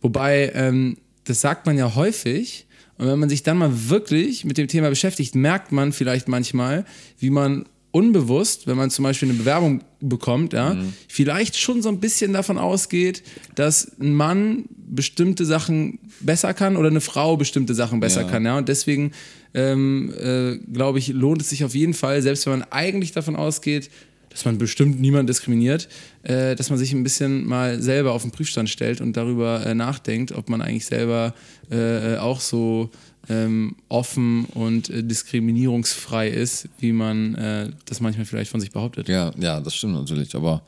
Wobei, 0.00 0.50
ähm, 0.54 0.96
das 1.24 1.40
sagt 1.40 1.66
man 1.66 1.76
ja 1.76 1.94
häufig. 1.94 2.66
Und 2.98 3.06
wenn 3.06 3.18
man 3.18 3.28
sich 3.30 3.42
dann 3.42 3.56
mal 3.58 3.70
wirklich 3.88 4.44
mit 4.44 4.58
dem 4.58 4.68
Thema 4.68 4.90
beschäftigt, 4.90 5.34
merkt 5.34 5.72
man 5.72 5.92
vielleicht 5.92 6.28
manchmal, 6.28 6.84
wie 7.18 7.30
man 7.30 7.64
unbewusst, 7.92 8.66
wenn 8.66 8.76
man 8.76 8.90
zum 8.90 9.02
Beispiel 9.02 9.28
eine 9.30 9.38
Bewerbung 9.38 9.80
bekommt, 10.00 10.52
ja, 10.52 10.76
vielleicht 11.08 11.56
schon 11.58 11.82
so 11.82 11.88
ein 11.88 11.98
bisschen 11.98 12.32
davon 12.32 12.56
ausgeht, 12.56 13.22
dass 13.56 13.98
ein 14.00 14.14
Mann 14.14 14.66
bestimmte 14.76 15.44
Sachen 15.44 15.98
besser 16.20 16.54
kann 16.54 16.76
oder 16.76 16.88
eine 16.88 17.00
Frau 17.00 17.36
bestimmte 17.36 17.74
Sachen 17.74 17.98
besser 18.00 18.22
Ja. 18.22 18.28
kann. 18.28 18.44
Ja. 18.44 18.58
Und 18.58 18.68
deswegen 18.68 19.10
ähm, 19.54 20.12
äh, 20.18 20.58
glaube 20.72 20.98
ich, 20.98 21.08
lohnt 21.08 21.42
es 21.42 21.50
sich 21.50 21.64
auf 21.64 21.74
jeden 21.74 21.94
Fall, 21.94 22.22
selbst 22.22 22.46
wenn 22.46 22.60
man 22.60 22.68
eigentlich 22.70 23.12
davon 23.12 23.36
ausgeht, 23.36 23.90
dass 24.30 24.44
man 24.44 24.58
bestimmt 24.58 25.00
niemand 25.00 25.28
diskriminiert, 25.28 25.88
äh, 26.22 26.54
dass 26.54 26.70
man 26.70 26.78
sich 26.78 26.92
ein 26.92 27.02
bisschen 27.02 27.46
mal 27.46 27.82
selber 27.82 28.12
auf 28.12 28.22
den 28.22 28.30
Prüfstand 28.30 28.70
stellt 28.70 29.00
und 29.00 29.16
darüber 29.16 29.66
äh, 29.66 29.74
nachdenkt, 29.74 30.32
ob 30.32 30.48
man 30.48 30.62
eigentlich 30.62 30.86
selber 30.86 31.34
äh, 31.70 32.16
auch 32.16 32.40
so 32.40 32.90
ähm, 33.28 33.76
offen 33.88 34.44
und 34.46 34.88
äh, 34.88 35.02
diskriminierungsfrei 35.02 36.28
ist, 36.28 36.68
wie 36.78 36.92
man 36.92 37.34
äh, 37.34 37.70
das 37.86 38.00
manchmal 38.00 38.24
vielleicht 38.24 38.50
von 38.50 38.60
sich 38.60 38.70
behauptet. 38.70 39.08
Ja, 39.08 39.32
ja, 39.38 39.60
das 39.60 39.74
stimmt 39.74 39.94
natürlich. 39.94 40.34
Aber 40.34 40.62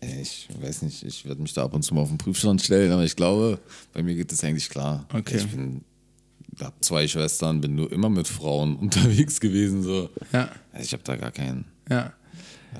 äh, 0.00 0.22
ich 0.22 0.48
weiß 0.60 0.82
nicht, 0.82 1.02
ich 1.02 1.24
werde 1.26 1.42
mich 1.42 1.52
da 1.52 1.64
ab 1.64 1.74
und 1.74 1.82
zu 1.82 1.94
mal 1.94 2.02
auf 2.02 2.08
den 2.08 2.18
Prüfstand 2.18 2.62
stellen, 2.62 2.92
aber 2.92 3.04
ich 3.04 3.16
glaube, 3.16 3.58
bei 3.92 4.02
mir 4.02 4.14
geht 4.14 4.32
das 4.32 4.42
eigentlich 4.44 4.68
klar. 4.68 5.06
Okay. 5.12 5.36
Ich 5.36 5.46
bin, 5.48 5.82
habe 6.60 6.74
zwei 6.80 7.06
Schwestern, 7.08 7.60
bin 7.60 7.74
nur 7.76 7.90
immer 7.92 8.10
mit 8.10 8.28
Frauen 8.28 8.76
unterwegs 8.80 9.40
gewesen. 9.40 9.82
So. 9.82 10.10
Ja, 10.32 10.48
Also 10.72 10.84
ich 10.84 10.92
habe 10.92 11.02
da 11.04 11.16
gar 11.16 11.30
keinen. 11.30 11.64
ja. 11.88 12.12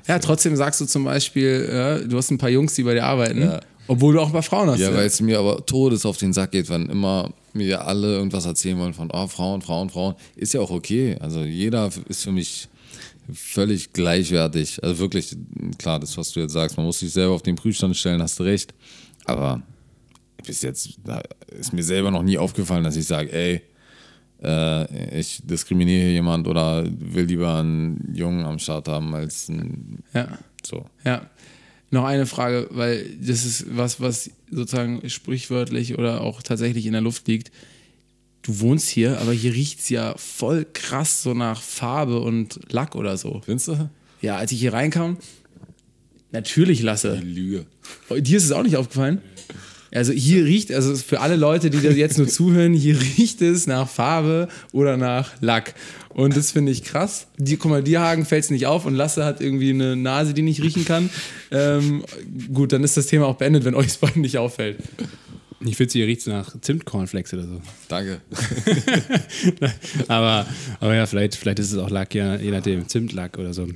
Ja, 0.07 0.19
trotzdem 0.19 0.55
sagst 0.55 0.79
du 0.79 0.85
zum 0.85 1.03
Beispiel, 1.03 1.67
äh, 2.03 2.07
du 2.07 2.15
hast 2.15 2.31
ein 2.31 2.37
paar 2.37 2.49
Jungs, 2.49 2.73
die 2.75 2.83
bei 2.83 2.93
dir 2.93 3.03
arbeiten, 3.03 3.41
Ja. 3.41 3.59
obwohl 3.87 4.13
du 4.13 4.21
auch 4.21 4.27
ein 4.27 4.31
paar 4.31 4.41
Frauen 4.41 4.69
hast. 4.69 4.79
Ja, 4.79 4.93
weil 4.93 5.05
es 5.05 5.19
mir 5.19 5.37
aber 5.37 5.65
todes 5.65 6.05
auf 6.05 6.15
den 6.15 6.31
Sack 6.31 6.51
geht, 6.51 6.69
wenn 6.69 6.87
immer 6.87 7.33
mir 7.51 7.85
alle 7.85 8.07
irgendwas 8.15 8.45
erzählen 8.45 8.79
wollen 8.79 8.93
von 8.93 9.09
oh, 9.11 9.27
Frauen, 9.27 9.61
Frauen, 9.61 9.89
Frauen. 9.89 10.15
Ist 10.37 10.53
ja 10.53 10.61
auch 10.61 10.71
okay. 10.71 11.17
Also 11.19 11.43
jeder 11.43 11.89
ist 12.07 12.23
für 12.23 12.31
mich 12.31 12.69
völlig 13.33 13.91
gleichwertig. 13.91 14.81
Also 14.81 14.99
wirklich, 14.99 15.35
klar, 15.77 15.99
das, 15.99 16.17
was 16.17 16.31
du 16.31 16.39
jetzt 16.39 16.53
sagst, 16.53 16.77
man 16.77 16.85
muss 16.85 16.99
sich 16.99 17.11
selber 17.11 17.33
auf 17.33 17.43
den 17.43 17.55
Prüfstand 17.57 17.97
stellen, 17.97 18.21
hast 18.21 18.39
du 18.39 18.43
recht. 18.43 18.73
Aber 19.25 19.61
bis 20.45 20.61
jetzt 20.61 20.99
ist 21.47 21.73
mir 21.73 21.83
selber 21.83 22.11
noch 22.11 22.23
nie 22.23 22.37
aufgefallen, 22.37 22.83
dass 22.83 22.95
ich 22.95 23.05
sage, 23.05 23.31
ey, 23.31 23.61
äh, 24.43 25.19
ich 25.19 25.41
diskriminiere 25.43 26.09
jemand 26.09 26.47
oder 26.47 26.85
will 26.85 27.25
lieber 27.25 27.55
einen 27.55 28.13
Jungen 28.13 28.45
am 28.45 28.59
Start 28.59 28.87
haben 28.87 29.13
als 29.13 29.49
ein, 29.49 30.03
ja. 30.13 30.37
so. 30.65 30.85
Ja. 31.05 31.29
Noch 31.93 32.05
eine 32.05 32.25
Frage, 32.25 32.67
weil 32.71 33.05
das 33.19 33.45
ist 33.45 33.75
was, 33.75 33.99
was 33.99 34.31
sozusagen 34.49 35.07
sprichwörtlich 35.09 35.97
oder 35.97 36.21
auch 36.21 36.41
tatsächlich 36.41 36.85
in 36.85 36.93
der 36.93 37.01
Luft 37.01 37.27
liegt. 37.27 37.51
Du 38.43 38.59
wohnst 38.61 38.89
hier, 38.89 39.19
aber 39.19 39.33
hier 39.33 39.53
riecht 39.53 39.81
es 39.81 39.89
ja 39.89 40.15
voll 40.17 40.65
krass 40.71 41.21
so 41.21 41.33
nach 41.33 41.61
Farbe 41.61 42.21
und 42.21 42.59
Lack 42.71 42.95
oder 42.95 43.17
so. 43.17 43.41
Findest 43.43 43.67
du? 43.67 43.89
Ja, 44.21 44.37
als 44.37 44.51
ich 44.51 44.59
hier 44.61 44.73
reinkam, 44.73 45.17
natürlich 46.31 46.79
Die 46.79 46.85
lasse. 46.85 47.15
Lüge. 47.15 47.65
Dir 48.09 48.37
ist 48.37 48.45
es 48.45 48.51
auch 48.51 48.63
nicht 48.63 48.77
aufgefallen? 48.77 49.21
Also 49.93 50.13
hier 50.13 50.45
riecht, 50.45 50.71
also 50.71 50.95
für 50.95 51.19
alle 51.19 51.35
Leute, 51.35 51.69
die 51.69 51.81
da 51.81 51.89
jetzt 51.89 52.17
nur 52.17 52.27
zuhören, 52.27 52.73
hier 52.73 52.99
riecht 53.17 53.41
es 53.41 53.67
nach 53.67 53.89
Farbe 53.89 54.47
oder 54.71 54.97
nach 54.97 55.31
Lack. 55.41 55.75
Und 56.09 56.35
das 56.35 56.51
finde 56.51 56.71
ich 56.71 56.83
krass. 56.83 57.27
Die, 57.37 57.57
guck 57.57 57.71
mal, 57.71 57.83
dir 57.83 58.01
Hagen 58.01 58.25
fällt 58.25 58.45
es 58.45 58.49
nicht 58.49 58.65
auf 58.65 58.85
und 58.85 58.95
Lasse 58.95 59.25
hat 59.25 59.41
irgendwie 59.41 59.71
eine 59.71 59.95
Nase, 59.95 60.33
die 60.33 60.41
nicht 60.41 60.61
riechen 60.61 60.85
kann. 60.85 61.09
Ähm, 61.51 62.03
gut, 62.53 62.71
dann 62.73 62.83
ist 62.83 62.97
das 62.97 63.07
Thema 63.07 63.27
auch 63.27 63.35
beendet, 63.35 63.65
wenn 63.65 63.75
euch 63.75 63.87
es 63.87 63.97
beiden 63.97 64.21
nicht 64.21 64.37
auffällt. 64.37 64.77
Ich 65.63 65.77
finde, 65.77 65.93
hier 65.93 66.07
riecht 66.07 66.21
es 66.21 66.27
nach 66.27 66.59
Zimtcornflakes 66.59 67.33
oder 67.33 67.43
so. 67.43 67.61
Danke. 67.87 68.21
aber, 70.07 70.47
aber 70.79 70.95
ja, 70.95 71.05
vielleicht, 71.05 71.35
vielleicht 71.35 71.59
ist 71.59 71.71
es 71.71 71.77
auch 71.77 71.89
Lack, 71.89 72.15
ja, 72.15 72.35
je 72.35 72.51
nachdem, 72.51 72.87
Zimtlack 72.87 73.37
oder 73.37 73.53
so. 73.53 73.67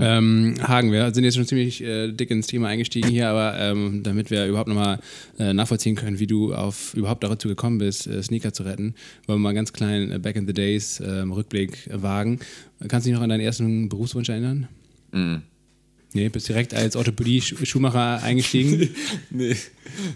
Ähm, 0.00 0.54
Hagen, 0.62 0.92
wir 0.92 1.12
sind 1.14 1.24
jetzt 1.24 1.36
schon 1.36 1.46
ziemlich 1.46 1.82
äh, 1.82 2.12
dick 2.12 2.30
ins 2.30 2.46
Thema 2.46 2.68
eingestiegen 2.68 3.08
hier, 3.08 3.28
aber 3.28 3.58
ähm, 3.58 4.02
damit 4.02 4.30
wir 4.30 4.46
überhaupt 4.46 4.68
nochmal 4.68 5.00
äh, 5.38 5.52
nachvollziehen 5.52 5.96
können, 5.96 6.18
wie 6.18 6.26
du 6.26 6.54
auf, 6.54 6.94
überhaupt 6.94 7.24
dazu 7.24 7.48
gekommen 7.48 7.78
bist, 7.78 8.06
äh, 8.06 8.22
Sneaker 8.22 8.52
zu 8.52 8.62
retten, 8.62 8.94
wollen 9.26 9.40
wir 9.40 9.44
mal 9.44 9.54
ganz 9.54 9.72
kleinen 9.72 10.12
äh, 10.12 10.18
Back 10.18 10.36
in 10.36 10.46
the 10.46 10.52
Days 10.52 11.00
ähm, 11.00 11.32
Rückblick 11.32 11.88
wagen. 11.92 12.40
Kannst 12.86 13.06
du 13.06 13.10
dich 13.10 13.16
noch 13.16 13.22
an 13.22 13.30
deinen 13.30 13.40
ersten 13.40 13.88
Berufswunsch 13.88 14.28
erinnern? 14.28 14.68
Mhm. 15.12 15.42
Nee, 16.14 16.30
bist 16.30 16.48
direkt 16.48 16.72
als 16.72 16.96
Orthopädie-Schuhmacher 16.96 18.22
eingestiegen? 18.22 18.88
nee, 19.30 19.54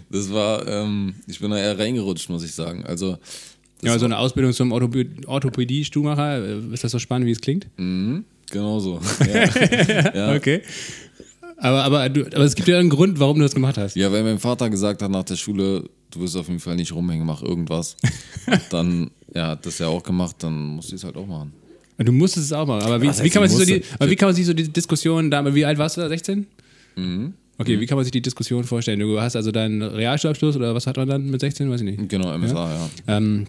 das 0.09 0.31
war, 0.31 0.67
ähm, 0.67 1.15
ich 1.27 1.39
bin 1.39 1.51
da 1.51 1.57
eher 1.57 1.77
reingerutscht, 1.77 2.29
muss 2.29 2.43
ich 2.43 2.53
sagen. 2.53 2.83
Also, 2.85 3.17
ja, 3.83 3.99
so 3.99 4.05
eine 4.05 4.17
Ausbildung 4.17 4.53
zum 4.53 4.71
Orthopädie-Schuhmacher, 4.71 6.45
äh, 6.45 6.73
ist 6.73 6.83
das 6.83 6.91
so 6.91 6.99
spannend, 6.99 7.27
wie 7.27 7.31
es 7.31 7.41
klingt? 7.41 7.67
Mhm, 7.77 8.25
genau 8.51 8.79
so. 8.79 8.99
Ja. 9.19 10.15
ja. 10.15 10.35
Okay. 10.35 10.61
Aber, 11.57 11.83
aber, 11.83 12.09
du, 12.09 12.25
aber 12.25 12.43
es 12.43 12.55
gibt 12.55 12.67
ja 12.67 12.77
einen 12.77 12.89
Grund, 12.89 13.19
warum 13.19 13.37
du 13.37 13.43
das 13.43 13.53
gemacht 13.53 13.77
hast. 13.77 13.95
Ja, 13.95 14.11
weil 14.11 14.23
mein 14.23 14.39
Vater 14.39 14.69
gesagt 14.69 15.01
hat 15.01 15.09
nach 15.09 15.23
der 15.23 15.35
Schule, 15.35 15.89
du 16.11 16.19
wirst 16.19 16.35
auf 16.35 16.47
jeden 16.47 16.59
Fall 16.59 16.75
nicht 16.75 16.91
rumhängen, 16.91 17.25
mach 17.25 17.41
irgendwas. 17.41 17.95
dann, 18.69 19.11
ja, 19.33 19.49
hat 19.49 19.65
das 19.65 19.79
ja 19.79 19.87
auch 19.87 20.03
gemacht, 20.03 20.35
dann 20.39 20.75
musste 20.75 20.95
ich 20.95 21.01
es 21.01 21.05
halt 21.05 21.15
auch 21.15 21.27
machen. 21.27 21.53
Du 21.97 22.11
musstest 22.11 22.47
es 22.47 22.53
auch 22.53 22.65
machen. 22.65 22.83
Aber 22.83 23.01
wie, 23.01 23.07
wie, 23.07 23.29
kann, 23.29 23.41
man 23.41 23.49
sich 23.49 23.59
so 23.59 23.65
die, 23.65 23.81
aber 23.99 24.09
wie 24.09 24.15
kann 24.15 24.27
man 24.27 24.35
sich 24.35 24.45
so 24.45 24.53
die 24.53 24.67
Diskussion 24.67 25.29
da, 25.29 25.53
wie 25.53 25.63
alt 25.63 25.77
warst 25.77 25.97
du 25.97 26.01
da? 26.01 26.09
16? 26.09 26.47
Mhm. 26.95 27.33
Okay, 27.57 27.77
mhm. 27.77 27.81
wie 27.81 27.85
kann 27.85 27.97
man 27.97 28.03
sich 28.03 28.11
die 28.11 28.21
Diskussion 28.21 28.63
vorstellen? 28.63 28.99
Du 28.99 29.21
hast 29.21 29.35
also 29.35 29.51
deinen 29.51 29.81
Realschulabschluss 29.81 30.55
oder 30.55 30.73
was 30.73 30.87
hat 30.87 30.97
man 30.97 31.07
dann 31.07 31.29
mit 31.29 31.39
16? 31.39 31.69
Weiß 31.69 31.81
ich 31.81 31.85
nicht. 31.85 32.09
Genau, 32.09 32.35
MSA, 32.37 32.53
ja. 32.53 32.89
ja. 33.07 33.17
Ähm, 33.17 33.45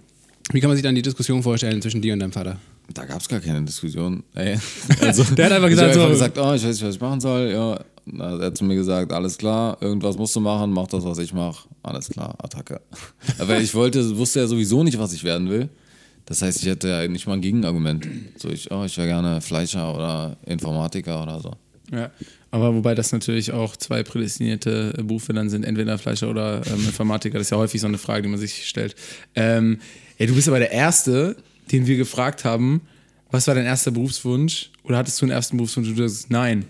wie 0.52 0.61
kann 0.61 0.68
man 0.68 0.76
sich 0.76 0.83
dann 0.83 0.94
die 0.94 1.02
Diskussion 1.02 1.42
vorstellen 1.42 1.80
zwischen 1.80 2.02
dir 2.02 2.12
und 2.12 2.20
deinem 2.20 2.33
Vater? 2.33 2.59
Da 2.92 3.07
gab 3.07 3.20
es 3.20 3.28
gar 3.28 3.40
keine 3.40 3.62
Diskussion. 3.62 4.22
Ey. 4.35 4.59
Also, 5.00 5.24
der 5.35 5.46
hat 5.46 5.52
einfach 5.52 5.68
gesagt, 5.68 5.96
ich 5.96 6.02
so, 6.02 6.09
gesagt 6.09 6.38
oh, 6.38 6.52
ich 6.52 6.62
weiß 6.62 6.72
nicht, 6.72 6.85
was 6.85 6.94
ich 6.96 7.00
machen 7.00 7.20
soll. 7.20 7.50
Ja, 7.50 7.80
er 8.18 8.46
hat 8.46 8.59
zu 8.59 8.64
mir 8.64 8.74
gesagt, 8.74 9.12
alles 9.12 9.38
klar, 9.38 9.78
irgendwas 9.80 10.18
musst 10.18 10.37
du 10.37 10.40
machen, 10.40 10.70
mach 10.70 10.87
das, 10.88 11.04
was 11.04 11.18
ich 11.18 11.33
mache. 11.33 11.66
Alles 11.83 12.09
klar, 12.11 12.37
Attacke. 12.42 12.80
Aber 13.38 13.59
ich 13.59 13.74
wollte, 13.74 14.16
wusste 14.18 14.40
ja 14.40 14.46
sowieso 14.46 14.85
nicht, 14.85 14.98
was 14.98 15.14
ich 15.14 15.24
werden 15.24 15.48
will. 15.48 15.70
Das 16.26 16.42
heißt, 16.42 16.62
ich 16.62 16.68
hätte 16.68 16.88
ja 16.88 17.09
nicht 17.09 17.26
mal 17.26 17.35
ein 17.35 17.40
Gegenargument. 17.40 18.07
So, 18.37 18.48
ich, 18.48 18.70
oh, 18.70 18.85
ich 18.85 18.96
wäre 18.96 19.09
gerne 19.09 19.40
Fleischer 19.40 19.94
oder 19.94 20.37
Informatiker 20.46 21.22
oder 21.22 21.40
so. 21.40 21.52
Ja, 21.92 22.11
aber 22.50 22.74
wobei 22.74 22.94
das 22.94 23.12
natürlich 23.12 23.52
auch 23.52 23.76
zwei 23.76 24.02
prädestinierte 24.02 24.94
Berufe 25.04 25.35
dann 25.35 25.50
sind, 25.50 25.64
entweder 25.64 25.98
Fleischer 25.98 26.30
oder 26.30 26.62
ähm, 26.66 26.87
Informatiker. 26.87 27.38
Das 27.38 27.48
ist 27.48 27.50
ja 27.50 27.59
häufig 27.59 27.80
so 27.80 27.87
eine 27.87 27.98
Frage, 27.98 28.22
die 28.22 28.28
man 28.28 28.38
sich 28.38 28.66
stellt. 28.66 28.94
Ähm, 29.35 29.80
ja, 30.18 30.27
du 30.27 30.35
bist 30.35 30.48
aber 30.48 30.59
der 30.59 30.70
Erste, 30.70 31.37
den 31.72 31.87
wir 31.87 31.96
gefragt 31.96 32.44
haben, 32.44 32.83
was 33.31 33.46
war 33.46 33.55
dein 33.55 33.66
erster 33.66 33.90
Berufswunsch? 33.90 34.70
Oder 34.85 34.98
hattest 34.98 35.20
du 35.20 35.27
einen 35.27 35.33
ersten 35.33 35.57
Berufswunsch 35.57 35.88
und 35.88 35.98
du 35.98 36.09
sagst, 36.09 36.31
nein. 36.31 36.66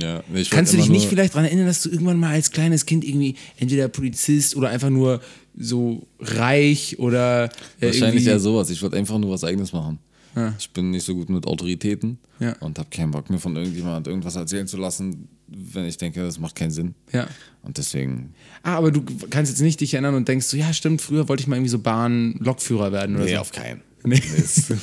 Ja, 0.00 0.22
Kannst 0.50 0.72
du 0.72 0.76
dich 0.78 0.88
nicht 0.88 1.08
vielleicht 1.08 1.34
daran 1.34 1.44
erinnern, 1.44 1.66
dass 1.66 1.82
du 1.82 1.90
irgendwann 1.90 2.18
mal 2.18 2.32
als 2.32 2.50
kleines 2.50 2.86
Kind 2.86 3.04
irgendwie 3.04 3.36
entweder 3.56 3.86
Polizist 3.88 4.56
oder 4.56 4.68
einfach 4.68 4.90
nur 4.90 5.20
so 5.56 6.06
reich 6.18 6.98
oder. 6.98 7.44
Äh, 7.80 7.86
Wahrscheinlich 7.86 8.26
eher 8.26 8.40
sowas. 8.40 8.68
Ich 8.70 8.82
wollte 8.82 8.96
einfach 8.96 9.18
nur 9.18 9.30
was 9.30 9.44
Eigenes 9.44 9.72
machen. 9.72 10.00
Ja. 10.34 10.54
Ich 10.58 10.70
bin 10.70 10.90
nicht 10.90 11.04
so 11.04 11.14
gut 11.14 11.30
mit 11.30 11.46
Autoritäten 11.46 12.18
ja. 12.40 12.54
und 12.60 12.78
habe 12.78 12.88
keinen 12.90 13.12
Bock 13.12 13.30
mir 13.30 13.38
von 13.38 13.54
irgendjemand 13.56 14.06
irgendwas 14.08 14.36
erzählen 14.36 14.66
zu 14.66 14.76
lassen, 14.76 15.28
wenn 15.48 15.84
ich 15.84 15.96
denke, 15.96 16.22
das 16.22 16.38
macht 16.38 16.54
keinen 16.56 16.70
Sinn. 16.70 16.94
Ja. 17.12 17.26
Und 17.62 17.78
deswegen. 17.78 18.34
Ah, 18.62 18.76
aber 18.76 18.90
du 18.90 19.02
kannst 19.30 19.50
jetzt 19.50 19.60
nicht 19.60 19.80
dich 19.80 19.94
erinnern 19.94 20.14
und 20.14 20.28
denkst 20.28 20.46
so, 20.46 20.56
ja, 20.56 20.72
stimmt, 20.72 21.00
früher 21.00 21.28
wollte 21.28 21.42
ich 21.42 21.46
mal 21.46 21.56
irgendwie 21.56 21.70
so 21.70 21.78
Bahn-Lokführer 21.78 22.92
werden 22.92 23.16
oder 23.16 23.24
nee, 23.24 23.34
so. 23.34 23.40
auf 23.40 23.52
keinen. 23.52 23.82
Nee. 24.04 24.22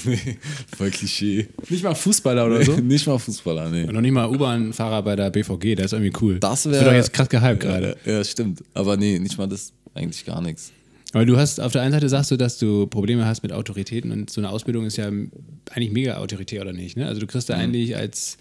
nee. 0.04 0.38
Voll 0.76 0.92
Klischee. 0.92 1.48
Nicht 1.70 1.84
mal 1.84 1.96
Fußballer 1.96 2.46
oder 2.46 2.64
so? 2.64 2.74
nicht 2.74 3.08
mal 3.08 3.18
Fußballer, 3.18 3.70
nee. 3.70 3.84
Und 3.84 3.94
noch 3.94 4.02
nicht 4.02 4.12
mal 4.12 4.28
U-Bahn-Fahrer 4.28 5.02
bei 5.02 5.16
der 5.16 5.30
BVG, 5.30 5.76
das 5.76 5.88
ist 5.88 5.94
irgendwie 5.94 6.14
cool. 6.22 6.40
Das 6.40 6.70
wäre. 6.70 6.84
Doch 6.84 6.92
jetzt 6.92 7.14
krass 7.14 7.30
gehypt 7.30 7.62
gerade. 7.62 7.96
Ja, 8.06 8.24
stimmt. 8.24 8.64
Aber 8.74 8.98
nee, 8.98 9.20
nicht 9.20 9.38
mal 9.38 9.48
das. 9.48 9.72
Eigentlich 9.96 10.26
gar 10.26 10.42
nichts. 10.42 10.72
Aber 11.14 11.26
du 11.26 11.38
hast 11.38 11.60
auf 11.60 11.72
der 11.72 11.84
einen 11.84 11.92
Seite 11.92 12.10
sagst 12.10 12.32
du, 12.32 12.38
dass 12.38 12.58
du 12.58 12.88
Probleme 12.88 13.26
hast 13.26 13.44
mit 13.44 13.54
Autoritäten 13.54 14.12
und 14.12 14.32
so 14.32 14.42
eine 14.42 14.50
Ausbildung 14.50 14.86
ist 14.86 14.98
ja 14.98 15.06
eigentlich 15.06 15.92
mega 15.92 16.18
autoritär 16.18 16.64
oder 16.64 16.74
nicht? 16.74 16.98
Ne? 16.98 17.08
Also 17.08 17.22
du 17.22 17.28
kriegst 17.28 17.50
da 17.50 17.56
mhm. 17.56 17.62
eigentlich 17.62 17.96
als, 17.96 18.38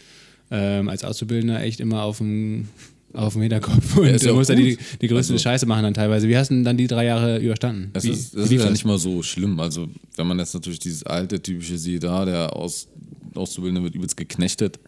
ähm, 0.52 0.88
als 0.88 1.02
Auszubildender 1.02 1.62
echt 1.62 1.80
immer 1.80 2.02
auf 2.02 2.18
dem 2.18 2.68
auf 3.14 3.34
dem 3.34 3.42
Hinterkopf 3.42 3.96
und 3.98 4.06
ja, 4.06 4.16
du 4.16 4.34
musst 4.34 4.50
ja 4.50 4.56
die, 4.56 4.78
die 5.00 5.08
größte 5.08 5.34
also, 5.34 5.42
Scheiße 5.42 5.66
machen 5.66 5.82
dann 5.82 5.94
teilweise. 5.94 6.28
Wie 6.28 6.36
hast 6.36 6.50
du 6.50 6.54
denn 6.54 6.64
dann 6.64 6.76
die 6.76 6.86
drei 6.86 7.04
Jahre 7.04 7.38
überstanden? 7.38 7.90
Das 7.92 8.04
wie, 8.04 8.10
ist, 8.10 8.34
das 8.34 8.50
ist 8.50 8.52
ja 8.52 8.70
nicht 8.70 8.84
mal 8.84 8.98
so 8.98 9.22
schlimm. 9.22 9.58
Also 9.60 9.88
wenn 10.16 10.26
man 10.26 10.38
jetzt 10.38 10.54
natürlich 10.54 10.78
dieses 10.78 11.02
alte 11.04 11.42
typische 11.42 11.76
sieht, 11.76 12.04
da 12.04 12.24
der 12.24 12.56
Aus, 12.56 12.88
Auszubildende 13.34 13.82
wird 13.82 13.94
übelst 13.94 14.16
geknechtet, 14.16 14.78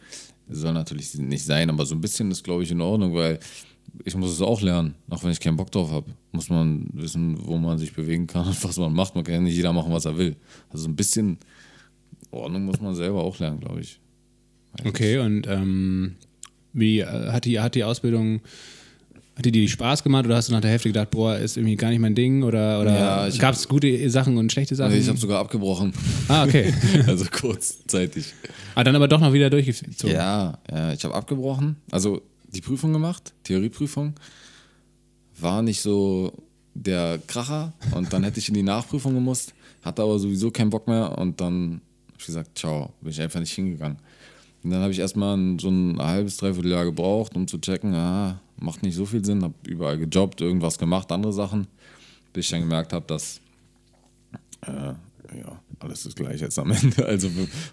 das 0.48 0.58
soll 0.58 0.72
natürlich 0.72 1.14
nicht 1.14 1.44
sein, 1.44 1.70
aber 1.70 1.84
so 1.86 1.94
ein 1.94 2.00
bisschen 2.00 2.30
ist 2.30 2.44
glaube 2.44 2.62
ich 2.62 2.70
in 2.70 2.80
Ordnung, 2.80 3.14
weil 3.14 3.38
ich 4.04 4.16
muss 4.16 4.32
es 4.32 4.40
auch 4.40 4.60
lernen, 4.60 4.94
auch 5.10 5.22
wenn 5.22 5.30
ich 5.30 5.40
keinen 5.40 5.56
Bock 5.56 5.70
drauf 5.70 5.90
habe. 5.90 6.10
Muss 6.32 6.48
man 6.48 6.88
wissen, 6.92 7.36
wo 7.46 7.58
man 7.58 7.78
sich 7.78 7.92
bewegen 7.92 8.26
kann 8.26 8.46
und 8.46 8.64
was 8.64 8.76
man 8.78 8.92
macht. 8.92 9.14
Man 9.14 9.24
kann 9.24 9.34
ja 9.34 9.40
nicht 9.40 9.56
jeder 9.56 9.72
machen, 9.72 9.92
was 9.92 10.06
er 10.06 10.16
will. 10.16 10.36
Also 10.70 10.88
ein 10.88 10.96
bisschen 10.96 11.38
Ordnung 12.30 12.64
muss 12.64 12.80
man 12.80 12.94
selber 12.94 13.22
auch 13.22 13.38
lernen, 13.38 13.60
glaube 13.60 13.80
ich. 13.80 14.00
Okay, 14.84 15.18
und 15.18 15.46
ähm, 15.46 16.16
wie 16.72 17.00
äh, 17.00 17.06
hat 17.06 17.44
die, 17.44 17.60
hat 17.60 17.74
die 17.74 17.84
Ausbildung, 17.84 18.40
hat 19.36 19.44
die 19.44 19.52
dir 19.52 19.68
Spaß 19.68 20.02
gemacht 20.02 20.26
oder 20.26 20.36
hast 20.36 20.48
du 20.48 20.52
nach 20.52 20.60
der 20.60 20.70
Hälfte 20.70 20.88
gedacht, 20.88 21.10
boah, 21.10 21.36
ist 21.36 21.56
irgendwie 21.56 21.76
gar 21.76 21.90
nicht 21.90 22.00
mein 22.00 22.14
Ding 22.14 22.42
oder, 22.42 22.80
oder 22.80 23.28
ja, 23.28 23.28
gab 23.38 23.54
es 23.54 23.68
gute 23.68 24.10
Sachen 24.10 24.36
und 24.36 24.52
schlechte 24.52 24.74
Sachen? 24.74 24.92
Nee, 24.92 24.98
ich 24.98 25.08
habe 25.08 25.18
sogar 25.18 25.40
abgebrochen. 25.40 25.92
Ah, 26.28 26.44
okay. 26.44 26.72
also 27.06 27.24
kurzzeitig. 27.30 28.34
Ah, 28.74 28.84
dann 28.84 28.96
aber 28.96 29.08
doch 29.08 29.20
noch 29.20 29.32
wieder 29.32 29.50
durchgezogen. 29.50 30.14
Ja, 30.14 30.58
ja 30.70 30.92
ich 30.92 31.04
habe 31.04 31.14
abgebrochen. 31.14 31.76
Also 31.90 32.22
die 32.54 32.60
Prüfung 32.60 32.92
gemacht, 32.92 33.32
Theorieprüfung. 33.44 34.14
War 35.38 35.62
nicht 35.62 35.80
so 35.80 36.32
der 36.74 37.20
Kracher 37.26 37.72
und 37.92 38.12
dann 38.12 38.24
hätte 38.24 38.38
ich 38.38 38.48
in 38.48 38.54
die 38.54 38.62
Nachprüfung 38.62 39.14
gemusst, 39.14 39.54
hatte 39.82 40.02
aber 40.02 40.18
sowieso 40.18 40.50
keinen 40.50 40.70
Bock 40.70 40.86
mehr 40.86 41.16
und 41.18 41.40
dann 41.40 41.80
habe 42.08 42.18
ich 42.18 42.26
gesagt, 42.26 42.58
ciao, 42.58 42.92
bin 43.00 43.10
ich 43.10 43.20
einfach 43.20 43.40
nicht 43.40 43.52
hingegangen. 43.52 43.98
Und 44.64 44.70
dann 44.70 44.80
habe 44.80 44.92
ich 44.92 44.98
erstmal 44.98 45.38
so 45.60 45.68
ein 45.68 45.98
halbes, 45.98 46.38
dreiviertel 46.38 46.70
Jahr 46.70 46.86
gebraucht, 46.86 47.36
um 47.36 47.46
zu 47.46 47.58
checken, 47.58 47.94
ah, 47.94 48.40
macht 48.56 48.82
nicht 48.82 48.94
so 48.94 49.04
viel 49.04 49.24
Sinn, 49.24 49.42
habe 49.42 49.54
überall 49.66 49.98
gejobbt, 49.98 50.40
irgendwas 50.40 50.78
gemacht, 50.78 51.12
andere 51.12 51.34
Sachen, 51.34 51.66
bis 52.32 52.46
ich 52.46 52.50
dann 52.50 52.62
gemerkt 52.62 52.94
habe, 52.94 53.04
dass 53.06 53.40
äh, 54.62 54.94
ja, 55.38 55.60
alles 55.80 56.06
ist 56.06 56.16
gleich 56.16 56.40
jetzt 56.40 56.58
am 56.58 56.70
Ende. 56.82 57.04
Also 57.04 57.28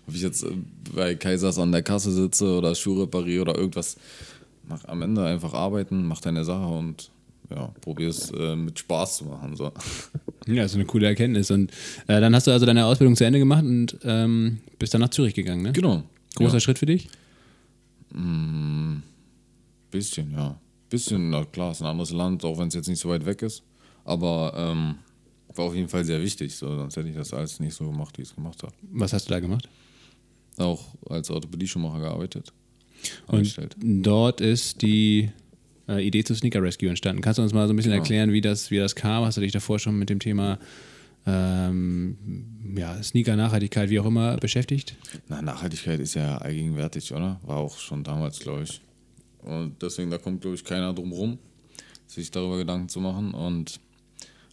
ob 0.08 0.14
ich 0.14 0.22
jetzt 0.22 0.46
bei 0.94 1.16
Kaisers 1.16 1.58
an 1.58 1.72
der 1.72 1.82
Kasse 1.82 2.12
sitze 2.12 2.58
oder 2.58 2.76
Schuhe 2.76 3.04
repariere 3.04 3.42
oder 3.42 3.56
irgendwas 3.56 3.96
mach 4.68 4.86
am 4.86 5.02
Ende 5.02 5.26
einfach 5.26 5.54
arbeiten, 5.54 6.06
mach 6.06 6.22
deine 6.22 6.44
Sache 6.44 6.68
und 6.68 7.10
ja, 7.50 7.74
probier 7.82 8.10
es 8.10 8.32
äh, 8.32 8.56
mit 8.56 8.80
Spaß 8.80 9.18
zu 9.18 9.26
machen. 9.26 9.56
So. 9.56 9.72
Ja, 10.48 10.64
ist 10.64 10.74
eine 10.74 10.86
coole 10.86 11.06
Erkenntnis. 11.06 11.52
Und 11.52 11.70
äh, 12.08 12.20
dann 12.20 12.34
hast 12.36 12.48
du 12.48 12.52
also 12.52 12.66
deine 12.66 12.86
Ausbildung 12.88 13.16
zu 13.16 13.24
Ende 13.24 13.38
gemacht 13.38 13.64
und 13.64 14.00
ähm, 14.04 14.58
bist 14.80 14.92
dann 14.92 15.02
nach 15.02 15.10
Zürich 15.10 15.36
gegangen, 15.36 15.62
ne? 15.62 15.72
Genau. 15.72 16.02
Großer 16.36 16.54
ja. 16.54 16.60
Schritt 16.60 16.80
für 16.80 16.86
dich? 16.86 17.10
Mm, 18.14 18.98
bisschen, 19.90 20.32
ja. 20.32 20.60
Bisschen, 20.90 21.30
na 21.30 21.46
klar, 21.46 21.72
ist 21.72 21.82
ein 21.82 21.88
anderes 21.88 22.12
Land, 22.12 22.44
auch 22.44 22.58
wenn 22.58 22.68
es 22.68 22.74
jetzt 22.74 22.88
nicht 22.88 23.00
so 23.00 23.10
weit 23.10 23.26
weg 23.26 23.42
ist. 23.42 23.64
Aber 24.04 24.54
ähm, 24.56 24.96
war 25.56 25.66
auf 25.66 25.76
jeden 25.76 25.88
Fall 25.88 26.04
sehr 26.04 26.22
wichtig, 26.22 26.56
so, 26.56 26.68
sonst 26.76 26.96
hätte 26.98 27.10
ich 27.10 27.16
das 27.16 27.34
alles 27.34 27.60
nicht 27.60 27.74
so 27.74 27.90
gemacht, 27.90 28.18
wie 28.18 28.24
ich 28.24 28.30
es 28.30 28.36
gemacht 28.36 28.62
habe. 28.64 28.74
Was 28.92 29.14
hast 29.14 29.30
du 29.30 29.34
da 29.34 29.40
gemacht? 29.40 29.70
Auch 30.58 30.96
als 31.10 31.30
Orthopädie-Schuhmacher 31.30 32.00
gearbeitet. 32.00 32.52
Und 33.28 33.56
dort 33.80 34.42
ist 34.42 34.82
die 34.82 35.30
äh, 35.88 36.06
Idee 36.06 36.24
zu 36.24 36.36
Sneaker 36.36 36.62
Rescue 36.62 36.90
entstanden. 36.90 37.22
Kannst 37.22 37.40
du 37.40 37.44
uns 37.44 37.54
mal 37.54 37.68
so 37.68 37.74
ein 37.74 37.76
bisschen 37.76 37.92
genau. 37.92 38.04
erklären, 38.04 38.32
wie 38.32 38.42
das, 38.42 38.72
wie 38.72 38.78
das 38.78 38.96
kam? 38.96 39.26
Hast 39.26 39.38
du 39.38 39.42
dich 39.42 39.52
davor 39.52 39.80
schon 39.80 39.98
mit 39.98 40.10
dem 40.10 40.20
Thema 40.20 40.60
ähm, 41.26 42.18
ja, 42.76 43.02
Sneaker-Nachhaltigkeit, 43.02 43.90
wie 43.90 44.00
auch 44.00 44.06
immer, 44.06 44.38
beschäftigt? 44.38 44.96
Na, 45.28 45.42
Nachhaltigkeit 45.42 46.00
ist 46.00 46.16
ja 46.16 46.38
allgegenwärtig, 46.38 47.14
oder? 47.14 47.40
War 47.44 47.58
auch 47.58 47.78
schon 47.78 48.04
damals, 48.04 48.40
glaube 48.40 48.64
ich. 48.64 48.82
Und 49.44 49.82
deswegen, 49.82 50.10
da 50.10 50.18
kommt, 50.18 50.42
glaube 50.42 50.56
ich, 50.56 50.64
keiner 50.64 50.94
drum 50.94 51.12
rum, 51.12 51.40
sich 52.08 52.32
darüber 52.32 52.58
Gedanken 52.58 52.90
zu 52.90 53.00
machen. 53.00 53.34
Und 53.34 53.80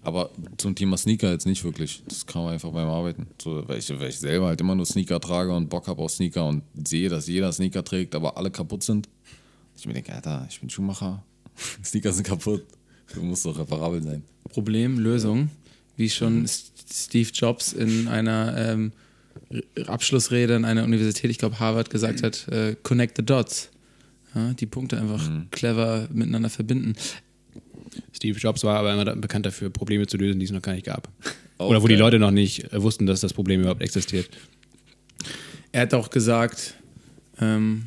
aber 0.02 0.31
zum 0.57 0.74
Thema 0.74 0.96
Sneaker 0.96 1.31
jetzt 1.31 1.46
nicht 1.46 1.64
wirklich. 1.64 2.02
Das 2.07 2.24
kam 2.24 2.46
einfach 2.46 2.70
beim 2.70 2.88
Arbeiten. 2.88 3.26
So, 3.42 3.66
weil, 3.68 3.78
ich, 3.78 3.90
weil 3.90 4.11
ich 4.11 4.18
selber 4.18 4.46
halt 4.46 4.61
immer 4.61 4.74
nur 4.74 4.87
Sneaker 4.87 5.20
trage 5.20 5.54
und 5.54 5.68
Bock 5.68 5.88
habe 5.88 6.00
auf 6.00 6.11
Sneaker 6.12 6.46
und 6.46 6.62
sehe, 6.85 7.09
dass 7.09 7.26
jeder 7.26 7.52
Sneaker 7.52 7.85
trägt, 7.85 8.14
aber 8.14 8.37
alle 8.37 8.50
kaputt 8.50 8.83
sind. 8.83 9.09
Ich 9.76 9.87
mir 9.87 9.94
denke, 9.94 10.14
Alter, 10.14 10.46
ich 10.48 10.61
bin 10.61 10.70
Schuhmacher. 10.70 11.24
Sneaker 11.85 12.12
sind 12.12 12.26
kaputt. 12.26 12.64
Du 13.14 13.22
musst 13.22 13.44
doch 13.44 13.59
reparabel 13.59 14.02
sein. 14.02 14.22
Problem, 14.50 14.98
Lösung, 14.98 15.50
wie 15.99 16.09
schon 16.09 16.45
S- 16.45 16.73
Steve 16.91 17.29
Jobs 17.35 17.75
in 17.75 18.09
einer 18.09 18.57
ähm, 18.57 18.93
Abschlussrede 19.87 20.57
an 20.57 20.65
einer 20.65 20.85
Universität, 20.85 21.31
ich 21.31 21.39
glaube 21.39 21.61
Harvard, 21.61 21.91
gesagt 21.91 22.23
hat, 22.23 22.49
äh, 22.49 22.77
connect 22.83 23.17
the 23.19 23.25
dots. 23.25 23.69
Ja, 24.35 24.53
die 24.55 24.67
Punkte 24.67 24.99
einfach 24.99 25.29
clever 25.51 26.09
miteinander 26.13 26.51
verbinden. 26.51 26.95
Steve 28.13 28.39
Jobs 28.39 28.63
war 28.65 28.79
aber 28.79 28.93
immer 28.93 29.17
bekannt 29.17 29.47
dafür, 29.47 29.71
Probleme 29.71 30.07
zu 30.07 30.17
lösen, 30.17 30.39
die 30.39 30.45
es 30.47 30.53
noch 30.53 30.63
gar 30.63 30.73
nicht 30.73 30.87
gab. 30.87 31.09
Auch 31.57 31.71
Oder 31.71 31.83
wo 31.83 31.89
die. 31.89 31.95
Leute 31.97 32.19
noch 32.19 32.31
nicht 32.31 32.73
äh, 32.73 32.83
wussten, 32.83 33.07
dass 33.07 33.21
das 33.21 33.33
Problem 33.33 33.61
überhaupt 33.61 33.83
existiert. 33.83 34.29
Er 35.73 35.83
hat 35.83 35.95
auch 35.95 36.11
gesagt, 36.11 36.75
ähm, 37.41 37.87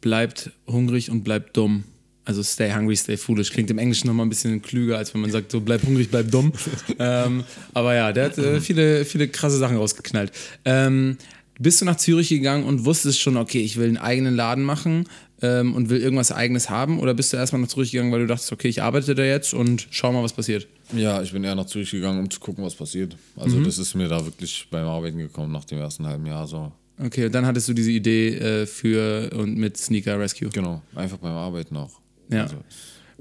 bleibt 0.00 0.50
hungrig 0.66 1.10
und 1.10 1.22
bleibt 1.24 1.56
dumm. 1.56 1.84
Also 2.24 2.42
stay 2.42 2.72
hungry, 2.72 2.96
stay 2.96 3.16
foolish. 3.16 3.50
Klingt 3.50 3.70
im 3.70 3.78
Englischen 3.78 4.06
nochmal 4.06 4.26
ein 4.26 4.28
bisschen 4.28 4.62
klüger, 4.62 4.98
als 4.98 5.12
wenn 5.12 5.20
man 5.20 5.30
sagt, 5.30 5.50
so 5.50 5.60
bleib 5.60 5.82
hungrig, 5.82 6.08
bleib 6.10 6.30
dumm. 6.30 6.52
ähm, 6.98 7.44
aber 7.74 7.94
ja, 7.94 8.12
der 8.12 8.26
hat 8.26 8.38
äh, 8.38 8.60
viele, 8.60 9.04
viele 9.04 9.28
krasse 9.28 9.58
Sachen 9.58 9.76
rausgeknallt. 9.76 10.30
Ähm, 10.64 11.16
bist 11.58 11.80
du 11.80 11.84
nach 11.84 11.96
Zürich 11.96 12.28
gegangen 12.28 12.64
und 12.64 12.84
wusstest 12.84 13.20
schon, 13.20 13.36
okay, 13.36 13.60
ich 13.60 13.76
will 13.76 13.88
einen 13.88 13.96
eigenen 13.96 14.34
Laden 14.34 14.64
machen 14.64 15.08
ähm, 15.42 15.74
und 15.74 15.90
will 15.90 16.00
irgendwas 16.00 16.32
eigenes 16.32 16.70
haben? 16.70 17.00
Oder 17.00 17.14
bist 17.14 17.32
du 17.32 17.36
erstmal 17.36 17.60
nach 17.60 17.68
Zürich 17.68 17.90
gegangen, 17.90 18.12
weil 18.12 18.20
du 18.20 18.26
dachtest, 18.26 18.52
okay, 18.52 18.68
ich 18.68 18.82
arbeite 18.82 19.14
da 19.14 19.24
jetzt 19.24 19.52
und 19.52 19.88
schau 19.90 20.12
mal, 20.12 20.22
was 20.22 20.32
passiert? 20.32 20.66
Ja, 20.94 21.22
ich 21.22 21.32
bin 21.32 21.44
eher 21.44 21.54
nach 21.54 21.66
Zürich 21.66 21.90
gegangen, 21.90 22.20
um 22.20 22.30
zu 22.30 22.40
gucken, 22.40 22.64
was 22.64 22.74
passiert. 22.74 23.16
Also 23.36 23.60
das 23.60 23.78
ist 23.78 23.94
mir 23.94 24.08
da 24.08 24.24
wirklich 24.24 24.66
beim 24.70 24.86
Arbeiten 24.86 25.18
gekommen 25.18 25.52
nach 25.52 25.64
dem 25.64 25.78
ersten 25.78 26.06
halben 26.06 26.26
Jahr 26.26 26.46
so. 26.46 26.72
Okay, 26.98 27.26
und 27.26 27.34
dann 27.34 27.46
hattest 27.46 27.68
du 27.68 27.72
diese 27.72 27.90
Idee 27.90 28.36
äh, 28.36 28.66
für 28.66 29.30
und 29.34 29.56
mit 29.56 29.76
Sneaker 29.76 30.18
Rescue. 30.18 30.48
Genau, 30.50 30.82
einfach 30.94 31.18
beim 31.18 31.32
Arbeiten 31.32 31.76
auch. 31.76 32.00
Ja. 32.30 32.44
Also, 32.44 32.56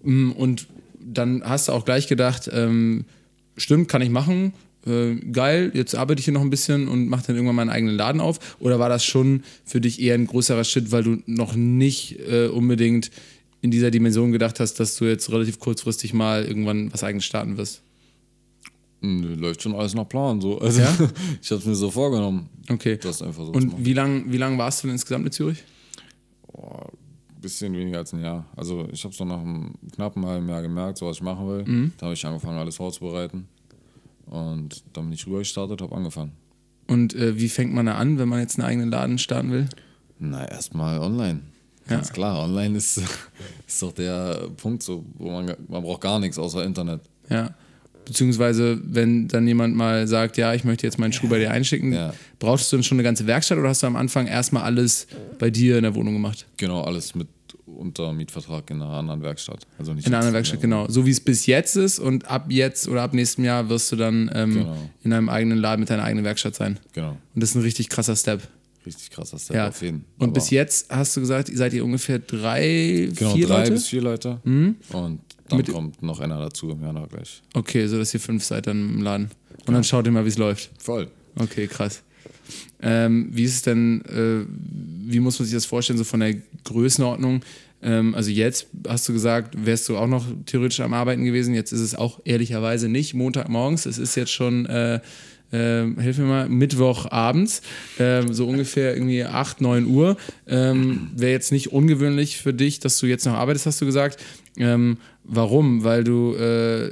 Mm, 0.04 0.32
Und 0.32 0.66
dann 1.00 1.44
hast 1.44 1.68
du 1.68 1.74
auch 1.74 1.86
gleich 1.86 2.08
gedacht, 2.08 2.50
ähm, 2.52 3.06
stimmt, 3.58 3.88
kann 3.88 4.02
ich 4.02 4.10
machen. 4.10 4.54
Äh, 4.88 5.16
geil, 5.32 5.70
jetzt 5.76 5.94
arbeite 5.94 6.20
ich 6.20 6.26
hier 6.26 6.34
noch 6.34 6.42
ein 6.42 6.50
bisschen 6.50 6.88
und 6.88 7.08
mache 7.08 7.28
dann 7.28 7.36
irgendwann 7.36 7.56
meinen 7.56 7.70
eigenen 7.70 7.96
Laden 7.96 8.20
auf? 8.20 8.58
Oder 8.60 8.80
war 8.80 8.90
das 8.90 9.06
schon 9.06 9.44
für 9.64 9.80
dich 9.80 10.02
eher 10.02 10.16
ein 10.16 10.26
größerer 10.26 10.64
Schritt, 10.64 10.92
weil 10.92 11.04
du 11.04 11.18
noch 11.28 11.54
nicht 11.56 12.18
äh, 12.28 12.48
unbedingt 12.48 13.12
in 13.62 13.70
dieser 13.70 13.92
Dimension 13.92 14.32
gedacht 14.32 14.60
hast, 14.60 14.80
dass 14.80 14.96
du 14.96 15.06
jetzt 15.06 15.32
relativ 15.32 15.60
kurzfristig 15.60 16.14
mal 16.14 16.44
irgendwann 16.46 16.92
was 16.92 17.04
eigenes 17.04 17.26
starten 17.26 17.58
wirst? 17.58 17.84
läuft 19.04 19.62
schon 19.64 19.74
alles 19.76 19.94
nach 19.96 20.08
Plan 20.10 20.42
so. 20.42 20.60
Also 20.60 20.82
Ja? 20.82 20.92
ich 21.42 21.50
habe 21.52 21.60
es 21.62 21.66
mir 21.66 21.76
so 21.76 21.90
vorgenommen, 21.92 22.50
Okay. 22.70 22.98
das 23.02 23.22
einfach 23.22 23.46
so 23.46 23.52
Und 23.52 23.86
wie 23.86 23.94
lange 23.94 24.24
wie 24.28 24.38
lang 24.38 24.58
warst 24.58 24.82
du 24.84 24.88
denn 24.88 24.96
insgesamt 24.96 25.24
mit 25.24 25.34
Zürich? 25.34 25.64
Bisschen 27.42 27.74
weniger 27.74 27.98
als 28.00 28.14
ein 28.14 28.22
Jahr. 28.22 28.46
Also 28.56 28.88
ich 28.92 29.04
habe 29.04 29.14
so 29.14 29.26
nach 29.26 29.40
einem 29.40 29.74
knappen 29.94 30.26
halben 30.26 30.48
Jahr 30.50 30.62
gemerkt, 30.62 30.98
so 31.00 31.08
was 31.08 31.18
ich 31.18 31.24
machen 31.24 31.48
will. 31.48 31.64
Mhm. 31.66 31.94
Da 31.98 32.06
habe 32.08 32.14
ich 32.14 32.26
angefangen, 32.26 32.58
alles 32.60 32.76
vorzubereiten. 32.76 33.48
Und 34.26 34.84
dann 34.94 35.06
bin 35.06 35.14
ich 35.14 35.26
rüber 35.28 35.40
gestartet, 35.40 35.82
habe 35.82 35.96
angefangen. 35.96 36.32
Und 36.88 37.14
äh, 37.16 37.38
wie 37.38 37.50
fängt 37.50 37.74
man 37.74 37.86
da 37.86 37.96
an, 37.96 38.18
wenn 38.20 38.30
man 38.30 38.40
jetzt 38.40 38.58
einen 38.60 38.68
eigenen 38.68 38.92
Laden 38.92 39.18
starten 39.18 39.52
will? 39.52 39.68
Na, 40.20 40.46
erstmal 40.48 41.00
online. 41.00 41.42
Ganz 41.88 42.10
Ja. 42.10 42.14
klar, 42.14 42.44
online 42.44 42.78
ist, 42.78 42.98
ist 43.68 43.82
doch 43.82 43.92
der 43.92 44.50
Punkt, 44.58 44.84
so, 44.84 45.04
wo 45.16 45.32
man, 45.32 45.54
man 45.68 45.82
braucht 45.84 46.02
gar 46.02 46.20
nichts 46.20 46.38
außer 46.38 46.64
Internet. 46.64 47.02
Ja. 47.30 47.52
Beziehungsweise, 48.06 48.80
wenn 48.84 49.28
dann 49.28 49.48
jemand 49.48 49.76
mal 49.76 50.08
sagt, 50.08 50.38
ja, 50.38 50.54
ich 50.54 50.64
möchte 50.64 50.86
jetzt 50.88 50.98
meinen 51.00 51.14
Schuh 51.14 51.28
bei 51.30 51.40
dir 51.40 51.52
einschicken, 51.52 51.94
Ja. 51.94 52.14
brauchst 52.40 52.72
du 52.72 52.78
dann 52.78 52.84
schon 52.84 52.98
eine 52.98 53.04
ganze 53.04 53.28
Werkstatt 53.28 53.58
oder 53.58 53.70
hast 53.70 53.84
du 53.84 53.88
am 53.88 53.96
Anfang 53.96 54.28
erstmal 54.28 54.64
alles 54.64 55.08
bei 55.40 55.50
dir 55.50 55.78
in 55.78 55.84
der 55.84 55.96
Wohnung 55.96 56.14
gemacht? 56.14 56.46
Genau, 56.58 56.82
alles 56.82 57.16
mit 57.16 57.28
unter 57.66 58.12
Mietvertrag 58.14 58.70
in 58.70 58.82
einer 58.82 58.92
anderen 58.92 59.22
Werkstatt. 59.22 59.66
Also 59.80 59.94
nicht 59.94 60.06
In 60.06 60.14
einer 60.14 60.20
anderen 60.20 60.34
Werkstatt, 60.36 60.62
der 60.62 60.70
genau. 60.70 60.88
So 60.90 61.06
wie 61.06 61.12
es 61.12 61.20
bis 61.22 61.46
jetzt 61.46 61.76
ist 61.78 62.00
und 62.00 62.26
ab 62.30 62.46
jetzt 62.50 62.88
oder 62.88 63.02
ab 63.04 63.14
nächstem 63.14 63.46
Jahr 63.46 63.70
wirst 63.70 63.92
du 63.92 63.96
dann 63.96 64.30
ähm, 64.34 64.54
Genau. 64.54 64.78
in 65.04 65.14
einem 65.14 65.30
eigenen 65.30 65.58
Laden 65.58 65.80
mit 65.80 65.90
deiner 65.90 66.04
eigenen 66.04 66.26
Werkstatt 66.26 66.56
sein. 66.56 66.80
Genau, 66.94 67.12
Und 67.34 67.42
das 67.42 67.52
ist 67.52 67.56
ein 67.56 67.62
richtig 67.62 67.90
krasser 67.90 68.16
Step. 68.16 68.42
richtig 68.86 69.10
krasser 69.12 69.40
Step 69.40 69.56
Ja. 69.56 69.68
auf 69.70 69.82
jeden 69.82 70.06
Und 70.18 70.26
Aber 70.30 70.34
bis 70.34 70.50
jetzt 70.50 70.92
hast 70.94 71.16
du 71.16 71.22
gesagt, 71.22 71.50
seid 71.54 71.72
ihr 71.74 71.86
ungefähr 71.86 72.20
drei, 72.20 73.10
Genau, 73.16 73.34
vier 73.36 73.48
drei 73.48 73.58
Leute? 73.60 73.72
Mhm. 73.72 73.76
bis 73.76 73.88
vier 73.88 74.02
Leute. 74.02 74.40
Und 74.92 75.20
dann 75.52 75.58
Mit- 75.58 75.72
kommt 75.72 76.02
noch 76.02 76.20
einer 76.20 76.40
dazu 76.40 76.70
im 76.72 76.82
Januar 76.82 77.08
gleich. 77.08 77.42
Okay, 77.54 77.86
so 77.88 77.98
dass 77.98 78.14
ihr 78.14 78.20
fünf 78.20 78.44
seid 78.44 78.68
dann 78.68 78.96
im 78.96 79.02
Laden. 79.02 79.30
Und 79.66 79.74
dann 79.74 79.84
schaut 79.84 80.06
ihr 80.06 80.12
mal, 80.12 80.26
wie 80.26 80.30
es 80.30 80.38
läuft. 80.38 80.72
Voll. 80.80 81.08
Okay, 81.36 81.68
krass. 81.68 82.02
Ähm, 82.82 83.30
wie 83.32 83.44
ist 83.44 83.54
es 83.56 83.62
denn, 83.62 84.02
äh, 84.06 84.46
wie 85.10 85.20
muss 85.20 85.40
man 85.40 85.46
sich 85.46 85.54
das 85.54 85.66
vorstellen, 85.66 85.98
so 85.98 86.04
von 86.04 86.20
der 86.20 86.36
Größenordnung? 86.64 87.42
Ähm, 87.84 88.14
also 88.16 88.30
jetzt 88.32 88.68
hast 88.88 89.08
du 89.08 89.14
gesagt, 89.14 89.56
wärst 89.66 89.88
du 89.90 89.98
auch 89.98 90.08
noch 90.08 90.26
theoretisch 90.46 90.80
am 90.82 90.94
Arbeiten 90.94 91.24
gewesen. 91.24 91.54
Jetzt 91.54 91.72
ist 91.72 91.80
es 91.82 91.96
auch 91.96 92.20
ehrlicherweise 92.26 92.90
nicht 92.90 93.14
Montagmorgens. 93.14 93.86
Es 93.86 93.98
ist 93.98 94.16
jetzt 94.16 94.32
schon, 94.32 94.66
äh, 94.66 95.00
äh, 95.52 95.86
hilf 96.02 96.18
mir 96.18 96.26
mal, 96.26 96.50
Mittwochabends, 96.50 97.62
ähm, 98.00 98.34
so 98.34 98.48
ungefähr 98.48 98.96
irgendwie 98.96 99.24
8, 99.24 99.62
9 99.62 99.86
Uhr. 99.86 100.18
Ähm, 100.48 101.12
Wäre 101.16 101.32
jetzt 101.32 101.52
nicht 101.52 101.72
ungewöhnlich 101.72 102.38
für 102.38 102.54
dich, 102.54 102.80
dass 102.80 102.98
du 103.00 103.06
jetzt 103.06 103.26
noch 103.26 103.34
arbeitest, 103.34 103.66
hast 103.66 103.82
du 103.82 103.86
gesagt. 103.86 104.22
Ähm, 104.58 104.98
warum? 105.24 105.84
Weil 105.84 106.04
du 106.04 106.34
äh, 106.36 106.92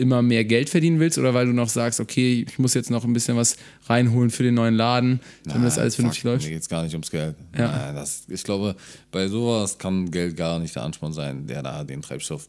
immer 0.00 0.22
mehr 0.22 0.44
Geld 0.44 0.70
verdienen 0.70 0.98
willst 0.98 1.18
oder 1.18 1.34
weil 1.34 1.46
du 1.46 1.52
noch 1.52 1.68
sagst, 1.68 2.00
okay, 2.00 2.46
ich 2.48 2.58
muss 2.58 2.74
jetzt 2.74 2.90
noch 2.90 3.04
ein 3.04 3.12
bisschen 3.12 3.36
was 3.36 3.56
reinholen 3.86 4.30
für 4.30 4.42
den 4.42 4.54
neuen 4.54 4.74
Laden, 4.74 5.20
damit 5.44 5.66
das 5.66 5.78
alles 5.78 5.96
vernünftig 5.96 6.24
läuft? 6.24 6.44
Mir 6.44 6.52
geht 6.52 6.62
es 6.62 6.68
gar 6.68 6.82
nicht 6.82 6.94
ums 6.94 7.10
Geld. 7.10 7.34
Ja. 7.56 7.68
Nein, 7.68 7.94
das, 7.94 8.22
ich 8.28 8.42
glaube, 8.42 8.76
bei 9.12 9.28
sowas 9.28 9.78
kann 9.78 10.10
Geld 10.10 10.36
gar 10.36 10.58
nicht 10.58 10.74
der 10.74 10.84
Ansporn 10.84 11.12
sein, 11.12 11.46
der 11.46 11.62
da 11.62 11.84
den 11.84 12.00
Treibstoff 12.00 12.48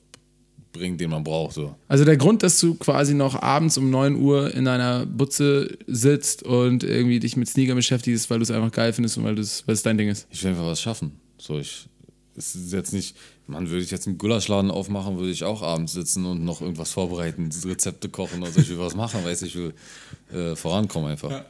bringt, 0.72 1.00
den 1.02 1.10
man 1.10 1.24
braucht. 1.24 1.54
So. 1.54 1.76
Also 1.88 2.06
der 2.06 2.18
Grund, 2.18 2.44
dass 2.44 2.60
du 2.60 2.76
quasi 2.76 3.14
noch 3.14 3.42
abends 3.42 3.78
um 3.78 3.90
9 3.90 4.16
Uhr 4.16 4.54
in 4.54 4.68
einer 4.68 5.06
Butze 5.06 5.78
sitzt 5.88 6.44
und 6.44 6.84
irgendwie 6.84 7.20
dich 7.20 7.36
mit 7.36 7.50
Sneaker 7.50 7.76
beschäftigst, 7.76 8.30
weil 8.30 8.40
du 8.40 8.44
es 8.44 8.52
einfach 8.52 8.72
geil 8.72 8.94
findest 8.94 9.18
und 9.18 9.24
weil, 9.24 9.38
weil 9.38 9.74
es 9.74 9.84
dein 9.84 9.98
Ding 9.98 10.10
ist. 10.10 10.28
Ich 10.30 10.44
will 10.44 10.52
einfach 10.52 10.66
was 10.66 10.82
schaffen. 10.82 11.20
So, 11.38 11.60
ich, 11.60 11.88
es 12.36 12.56
ist 12.56 12.74
jetzt 12.74 12.94
nicht, 12.94 13.16
man, 13.48 13.70
würde 13.70 13.84
ich 13.84 13.92
jetzt 13.92 14.08
einen 14.08 14.18
Gulaschladen 14.18 14.72
aufmachen, 14.72 15.18
würde 15.18 15.32
ich 15.32 15.44
auch 15.44 15.62
abends 15.62 15.94
sitzen 15.94 16.26
und 16.26 16.44
noch 16.44 16.62
irgendwas 16.62 16.92
vorbereiten, 16.92 17.50
Rezepte 17.66 18.10
kochen 18.10 18.42
oder 18.42 18.52
so. 18.52 18.62
Ich 18.62 18.70
will 18.70 18.80
was 18.80 18.96
machen, 18.96 19.24
weiß 19.24 19.42
ich 19.44 19.56
will 19.56 19.74
äh, 20.34 20.56
vorankommen 20.56 21.12
einfach. 21.12 21.32
Ja, 21.32 21.46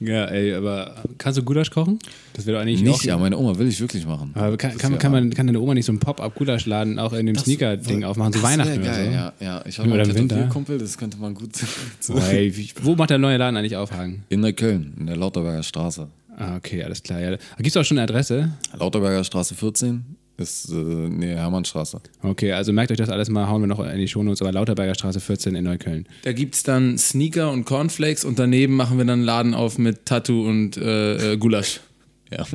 ey, 0.00 0.54
aber 0.54 1.02
kannst 1.18 1.38
du 1.38 1.42
Gulasch 1.42 1.70
kochen? 1.70 1.98
Das 2.34 2.46
wäre 2.46 2.56
doch 2.56 2.62
eigentlich 2.62 2.82
Nicht, 2.82 2.94
auch, 2.94 3.02
ja, 3.04 3.18
meine 3.18 3.36
Oma 3.36 3.58
will 3.58 3.68
ich 3.68 3.80
wirklich 3.80 4.06
machen. 4.06 4.32
Aber 4.34 4.56
kann, 4.56 4.76
kann, 4.78 4.98
kann, 4.98 5.12
man, 5.12 5.30
kann 5.30 5.46
deine 5.46 5.60
Oma 5.60 5.74
nicht 5.74 5.86
so 5.86 5.92
einen 5.92 5.98
Pop-Up-Gulaschladen 5.98 6.98
auch 6.98 7.12
in 7.12 7.26
dem 7.26 7.36
Sneaker-Ding 7.36 8.04
aufmachen, 8.04 8.32
so 8.32 8.42
Weihnachten 8.42 8.80
oder 8.80 8.82
geil, 8.82 9.06
so? 9.06 9.12
Ja, 9.12 9.32
ja. 9.40 9.64
Ich 9.66 9.78
habe 9.78 9.90
Oder 9.90 10.02
einen. 10.02 10.14
Tätowierkumpel, 10.14 10.78
das 10.78 10.96
könnte 10.96 11.18
man 11.18 11.34
gut 11.34 11.50
so. 12.00 12.14
Ey, 12.14 12.56
wie, 12.56 12.70
wo 12.82 12.94
macht 12.94 13.10
der 13.10 13.18
neue 13.18 13.36
Laden 13.36 13.56
eigentlich 13.56 13.76
aufhaken? 13.76 14.24
In 14.28 14.40
Neukölln, 14.40 14.94
in 14.98 15.06
der 15.06 15.16
Lauterberger 15.16 15.62
Straße. 15.62 16.08
Ah, 16.36 16.56
okay, 16.56 16.82
alles 16.82 17.02
klar. 17.02 17.20
Ja. 17.20 17.36
Gibt 17.56 17.68
es 17.68 17.76
auch 17.76 17.84
schon 17.84 17.98
eine 17.98 18.04
Adresse? 18.04 18.52
Lauterberger 18.78 19.22
Straße 19.22 19.54
14 19.54 20.16
ist 20.36 20.70
äh, 20.70 20.74
Nähe 20.74 21.36
Hermannstraße. 21.36 22.00
Okay, 22.22 22.52
also 22.52 22.72
merkt 22.72 22.90
euch 22.90 22.96
das 22.96 23.08
alles 23.08 23.28
mal, 23.28 23.48
hauen 23.48 23.62
wir 23.62 23.66
noch 23.66 23.80
in 23.80 23.98
die 23.98 24.08
Shownotes, 24.08 24.40
aber 24.42 24.52
Lauterberger 24.52 24.94
Straße 24.94 25.20
14 25.20 25.54
in 25.54 25.64
Neukölln. 25.64 26.06
Da 26.22 26.32
gibt 26.32 26.54
es 26.54 26.62
dann 26.62 26.98
Sneaker 26.98 27.50
und 27.50 27.64
Cornflakes 27.64 28.24
und 28.24 28.38
daneben 28.38 28.74
machen 28.74 28.98
wir 28.98 29.04
dann 29.04 29.20
einen 29.20 29.24
Laden 29.24 29.54
auf 29.54 29.78
mit 29.78 30.06
Tattoo 30.06 30.46
und 30.48 30.76
äh, 30.76 31.32
äh, 31.32 31.36
Gulasch. 31.36 31.80
Ja. 32.32 32.46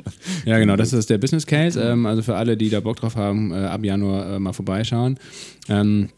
Ja, 0.44 0.58
genau, 0.58 0.76
das 0.76 0.92
ist 0.92 1.08
der 1.12 1.20
Business 1.20 1.46
Case. 1.46 1.80
Ähm, 1.80 2.08
also 2.08 2.24
für 2.24 2.36
alle, 2.36 2.58
die 2.58 2.72
da 2.72 2.80
Bock 2.80 2.96
drauf 2.96 3.16
haben, 3.16 3.52
äh, 3.52 3.58
ab 3.58 3.86
Januar 3.86 4.34
äh, 4.34 4.40
mal 4.40 4.52
vorbeischauen. 4.52 5.20
Ähm, 5.70 6.10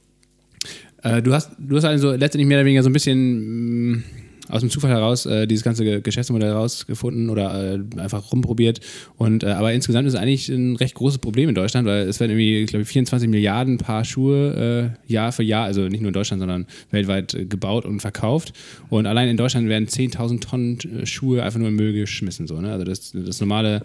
äh, 1.03 1.21
du, 1.21 1.33
hast, 1.33 1.51
du 1.57 1.75
hast 1.75 1.83
also 1.83 2.11
letztendlich 2.11 2.47
mehr 2.47 2.59
oder 2.59 2.65
weniger 2.65 2.83
so 2.83 2.89
ein 2.89 2.93
bisschen 2.93 3.91
mh, 3.91 4.03
aus 4.49 4.61
dem 4.61 4.69
Zufall 4.69 4.91
heraus 4.91 5.25
äh, 5.25 5.47
dieses 5.47 5.63
ganze 5.63 5.83
Ge- 5.83 6.01
Geschäftsmodell 6.01 6.49
herausgefunden 6.49 7.29
oder 7.29 7.75
äh, 7.75 7.79
einfach 7.99 8.31
rumprobiert. 8.31 8.81
Und, 9.17 9.43
äh, 9.43 9.47
aber 9.47 9.73
insgesamt 9.73 10.07
ist 10.07 10.13
es 10.15 10.19
eigentlich 10.19 10.49
ein 10.49 10.75
recht 10.75 10.95
großes 10.95 11.19
Problem 11.19 11.49
in 11.49 11.55
Deutschland, 11.55 11.87
weil 11.87 12.07
es 12.07 12.19
werden 12.19 12.31
irgendwie, 12.31 12.65
glaube 12.65 12.81
ich, 12.83 12.87
24 12.89 13.29
Milliarden 13.29 13.77
Paar 13.77 14.03
Schuhe 14.03 14.95
äh, 15.07 15.11
Jahr 15.11 15.31
für 15.31 15.43
Jahr, 15.43 15.65
also 15.65 15.87
nicht 15.87 16.01
nur 16.01 16.09
in 16.09 16.13
Deutschland, 16.13 16.39
sondern 16.39 16.65
weltweit 16.91 17.33
äh, 17.33 17.45
gebaut 17.45 17.85
und 17.85 17.99
verkauft. 17.99 18.53
Und 18.89 19.05
allein 19.05 19.29
in 19.29 19.37
Deutschland 19.37 19.69
werden 19.69 19.87
10.000 19.87 20.41
Tonnen 20.41 20.77
äh, 20.79 21.05
Schuhe 21.05 21.43
einfach 21.43 21.59
nur 21.59 21.69
in 21.69 21.75
Müll 21.75 21.93
geschmissen. 21.93 22.47
So, 22.47 22.59
ne? 22.59 22.71
Also 22.71 22.85
das, 22.85 23.11
das 23.13 23.39
normale 23.39 23.81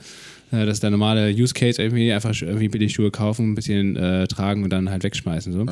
das 0.61 0.75
ist 0.75 0.83
der 0.83 0.91
normale 0.91 1.31
Use 1.31 1.55
Case, 1.55 1.81
irgendwie 1.83 2.13
einfach 2.13 2.41
irgendwie 2.41 2.69
billig 2.69 2.93
Schuhe 2.93 3.11
kaufen, 3.11 3.53
ein 3.53 3.55
bisschen 3.55 3.97
äh, 3.97 4.27
tragen 4.27 4.63
und 4.63 4.71
dann 4.71 4.91
halt 4.91 5.03
wegschmeißen. 5.03 5.53
So. 5.53 5.67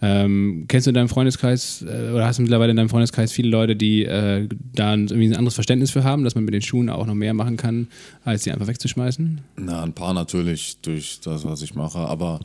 Ähm, 0.00 0.64
kennst 0.68 0.86
du 0.86 0.90
in 0.90 0.94
deinem 0.94 1.08
Freundeskreis 1.08 1.82
äh, 1.82 2.12
oder 2.12 2.26
hast 2.26 2.38
du 2.38 2.42
mittlerweile 2.42 2.70
in 2.70 2.76
deinem 2.76 2.88
Freundeskreis 2.88 3.32
viele 3.32 3.48
Leute, 3.48 3.76
die 3.76 4.04
äh, 4.04 4.48
da 4.74 4.92
ein, 4.92 5.08
irgendwie 5.08 5.28
ein 5.28 5.36
anderes 5.36 5.54
Verständnis 5.54 5.90
für 5.90 6.04
haben, 6.04 6.24
dass 6.24 6.34
man 6.34 6.44
mit 6.44 6.54
den 6.54 6.62
Schuhen 6.62 6.90
auch 6.90 7.06
noch 7.06 7.14
mehr 7.14 7.34
machen 7.34 7.56
kann, 7.56 7.88
als 8.24 8.44
sie 8.44 8.52
einfach 8.52 8.66
wegzuschmeißen? 8.66 9.40
Na, 9.56 9.82
ein 9.82 9.92
paar 9.92 10.14
natürlich 10.14 10.78
durch 10.82 11.20
das, 11.20 11.44
was 11.44 11.62
ich 11.62 11.74
mache, 11.74 11.98
aber 11.98 12.40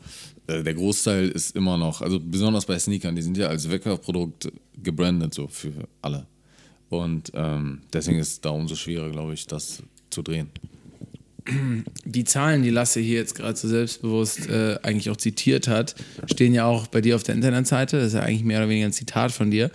äh, 0.48 0.63
der 0.63 0.74
Großteil 0.74 1.30
ist 1.30 1.56
immer 1.56 1.78
noch, 1.78 2.02
also 2.02 2.19
besonders 2.19 2.65
bei 2.65 2.78
Sneakern, 2.78 3.15
die 3.15 3.22
sind 3.22 3.38
ja 3.38 3.48
als 3.48 3.69
Wegwerfprodukt 3.69 4.52
gebrandet, 4.82 5.34
so 5.34 5.48
für 5.48 5.88
alle. 6.02 6.26
Und 6.89 7.32
ähm, 7.34 7.82
deswegen 7.91 8.19
ist 8.19 8.32
es 8.32 8.41
da 8.41 8.50
umso 8.52 8.76
schwerer, 8.76 9.10
glaube 9.10 9.34
ich, 9.34 9.48
das 9.48 9.82
zu 10.10 10.22
drehen. 10.22 10.50
Die 12.06 12.23
Zahlen, 12.23 12.63
die 12.63 12.69
Lasse 12.69 12.99
hier 12.99 13.17
jetzt 13.19 13.36
gerade 13.36 13.58
so 13.58 13.67
selbstbewusst 13.67 14.49
äh, 14.49 14.77
eigentlich 14.82 15.10
auch 15.10 15.17
zitiert 15.17 15.67
hat, 15.67 15.95
stehen 16.32 16.53
ja 16.53 16.65
auch 16.65 16.88
bei 16.88 17.01
dir 17.01 17.15
auf 17.15 17.23
der 17.23 17.36
Internetseite. 17.36 17.97
Das 17.97 18.08
ist 18.08 18.13
ja 18.13 18.21
eigentlich 18.21 18.43
mehr 18.43 18.60
oder 18.60 18.69
weniger 18.69 18.88
ein 18.88 18.93
Zitat 18.93 19.32
von 19.32 19.51
dir. 19.51 19.69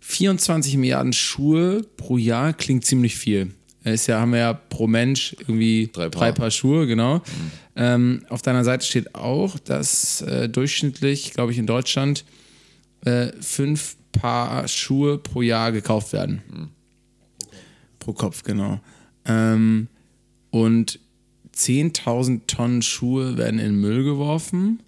24 0.00 0.76
Milliarden 0.76 1.12
Schuhe 1.12 1.82
pro 1.96 2.18
Jahr 2.18 2.52
klingt 2.52 2.84
ziemlich 2.84 3.16
viel. 3.16 3.52
Ist 3.84 4.06
ja, 4.06 4.20
haben 4.20 4.32
wir 4.32 4.38
ja 4.38 4.52
pro 4.52 4.86
Mensch 4.86 5.34
irgendwie 5.40 5.90
Drei 5.92 6.08
drei 6.08 6.26
Paar. 6.28 6.32
Paar, 6.32 6.50
Schuhe, 6.50 6.86
genau. 6.86 7.22
Ähm, 7.74 8.24
auf 8.28 8.42
deiner 8.42 8.64
Seite 8.64 8.86
steht 8.86 9.14
auch, 9.14 9.58
dass 9.58 10.22
äh, 10.22 10.48
durchschnittlich, 10.48 11.32
glaube 11.32 11.52
ich, 11.52 11.58
in 11.58 11.66
Deutschland 11.66 12.24
äh, 13.04 13.32
fünf 13.40 13.96
Paar 14.12 14.68
Schuhe 14.68 15.18
pro 15.18 15.42
Jahr 15.42 15.72
gekauft 15.72 16.12
werden. 16.12 16.42
Pro 17.98 18.12
Kopf, 18.12 18.42
genau. 18.42 18.80
Ähm, 19.24 19.88
und 20.50 21.00
10.000 21.54 22.42
Tonnen 22.46 22.82
Schuhe 22.82 23.36
werden 23.36 23.58
in 23.60 23.66
den 23.72 23.80
Müll 23.80 24.04
geworfen. 24.04 24.80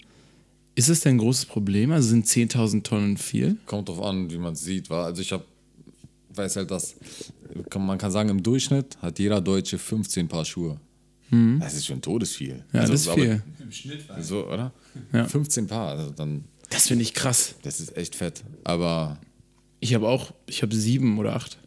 Ist 0.75 0.89
es 0.89 1.01
denn 1.01 1.17
ein 1.17 1.19
großes 1.19 1.47
Problem? 1.47 1.93
Also 1.93 2.09
sind 2.09 2.27
10.000 2.27 2.83
Tonnen 2.83 3.17
viel? 3.17 3.57
Kommt 3.67 3.89
drauf 3.89 4.03
an, 4.03 4.31
wie 4.31 4.39
man 4.39 4.55
es 4.55 4.63
sieht. 4.63 4.91
War. 4.91 5.05
Also 5.07 5.23
ich 5.23 5.31
habe, 5.33 5.45
weiß 6.35 6.57
halt, 6.57 6.71
dass 6.71 6.97
kann, 7.71 7.85
man 7.87 7.99
kann 7.99 8.11
sagen, 8.11 8.29
im 8.31 8.43
Durchschnitt 8.43 8.97
hat 9.01 9.19
jeder 9.19 9.41
Deutsche 9.41 9.79
15 9.79 10.27
Paar 10.29 10.45
Schuhe. 10.45 10.81
Das 11.59 11.75
ist 11.75 11.87
schon 11.87 12.01
todesviel. 12.01 12.65
Ja, 12.73 12.81
Also, 12.83 12.93
das 12.93 13.07
ist 13.07 13.13
viel. 13.13 13.43
So, 14.21 14.47
oder? 14.47 14.73
Ja. 15.13 15.25
15 15.27 15.67
Paar, 15.67 15.89
also 15.89 16.11
dann, 16.11 16.45
Das 16.71 16.87
finde 16.87 17.03
ich 17.03 17.13
krass. 17.13 17.57
das 17.63 17.81
ist 17.81 17.97
echt 17.97 18.15
fett. 18.15 18.45
Aber 18.63 19.19
Ich 19.81 19.95
habe 19.95 20.07
auch, 20.09 20.33
ich 20.47 20.63
habe 20.63 20.75
sieben 20.77 21.19
oder 21.19 21.35
acht. 21.35 21.59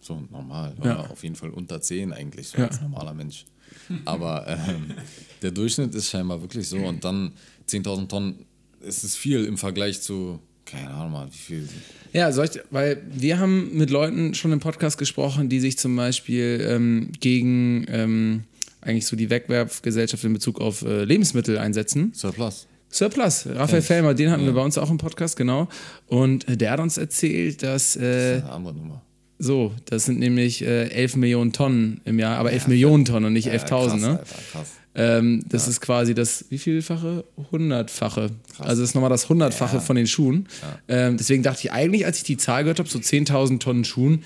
so 0.00 0.20
normal. 0.30 0.74
Ja. 0.84 1.00
Oder 1.00 1.10
auf 1.10 1.22
jeden 1.24 1.34
Fall 1.34 1.50
unter 1.50 1.80
10 1.80 2.12
eigentlich, 2.12 2.48
so 2.48 2.58
Ja. 2.58 2.68
als 2.68 2.80
normaler 2.80 3.12
Mensch. 3.14 3.44
Aber 4.04 4.46
ähm, 4.46 4.94
der 5.42 5.50
Durchschnitt 5.50 5.94
ist 5.94 6.08
scheinbar 6.08 6.40
wirklich 6.40 6.68
so. 6.68 6.78
Und 6.78 7.04
dann 7.04 7.32
10.000 7.68 8.08
Tonnen, 8.08 8.46
ist 8.80 9.04
es 9.04 9.16
viel 9.16 9.44
im 9.44 9.58
Vergleich 9.58 10.00
zu, 10.00 10.40
keine 10.64 10.90
Ahnung 10.90 11.12
mal, 11.12 11.28
wie 11.30 11.36
viel. 11.36 11.68
Ja, 12.12 12.32
soll 12.32 12.46
ich, 12.46 12.60
weil 12.70 13.02
wir 13.10 13.38
haben 13.38 13.76
mit 13.76 13.90
Leuten 13.90 14.34
schon 14.34 14.52
im 14.52 14.60
Podcast 14.60 14.98
gesprochen, 14.98 15.48
die 15.48 15.60
sich 15.60 15.78
zum 15.78 15.94
Beispiel 15.96 16.66
ähm, 16.68 17.12
gegen 17.20 17.86
ähm, 17.88 18.44
eigentlich 18.80 19.06
so 19.06 19.16
die 19.16 19.30
Wegwerfgesellschaft 19.30 20.24
in 20.24 20.32
Bezug 20.32 20.60
auf 20.60 20.82
äh, 20.82 21.04
Lebensmittel 21.04 21.58
einsetzen. 21.58 22.12
Surplus. 22.14 22.66
Surplus, 22.90 23.46
Raphael 23.46 23.80
Fellmer, 23.80 24.12
den 24.12 24.30
hatten 24.30 24.44
wir 24.44 24.52
bei 24.52 24.62
uns 24.62 24.76
auch 24.76 24.90
im 24.90 24.98
Podcast, 24.98 25.36
genau. 25.36 25.68
Und 26.08 26.46
äh, 26.46 26.58
der 26.58 26.72
hat 26.72 26.80
uns 26.80 26.98
erzählt, 26.98 27.62
dass 27.62 27.96
äh, 27.96 28.42
Eine 28.42 28.52
andere 28.52 28.74
Nummer. 28.74 29.02
So, 29.42 29.72
das 29.86 30.04
sind 30.04 30.20
nämlich 30.20 30.62
äh, 30.62 30.88
11 30.90 31.16
Millionen 31.16 31.52
Tonnen 31.52 32.00
im 32.04 32.20
Jahr, 32.20 32.38
aber 32.38 32.52
11 32.52 32.68
Millionen 32.68 33.04
Tonnen 33.04 33.26
und 33.26 33.32
nicht 33.32 33.50
11.000, 33.50 33.66
krass, 33.66 33.94
ne? 33.94 34.08
Alter, 34.10 34.24
krass. 34.52 34.70
Ähm, 34.94 35.42
das 35.48 35.66
ist 35.66 35.80
quasi 35.80 36.14
das, 36.14 36.44
wie 36.50 36.58
vielfache? 36.58 37.24
Hundertfache. 37.50 38.30
Also 38.58 38.82
das 38.82 38.90
ist 38.90 38.94
nochmal 38.94 39.10
das 39.10 39.28
Hundertfache 39.28 39.80
von 39.80 39.96
den 39.96 40.06
Schuhen. 40.06 40.46
Ähm, 40.86 41.16
deswegen 41.16 41.42
dachte 41.42 41.60
ich 41.64 41.72
eigentlich, 41.72 42.06
als 42.06 42.18
ich 42.18 42.24
die 42.24 42.36
Zahl 42.36 42.62
gehört 42.62 42.78
habe, 42.78 42.88
so 42.88 43.00
10.000 43.00 43.58
Tonnen 43.58 43.84
Schuhen, 43.84 44.22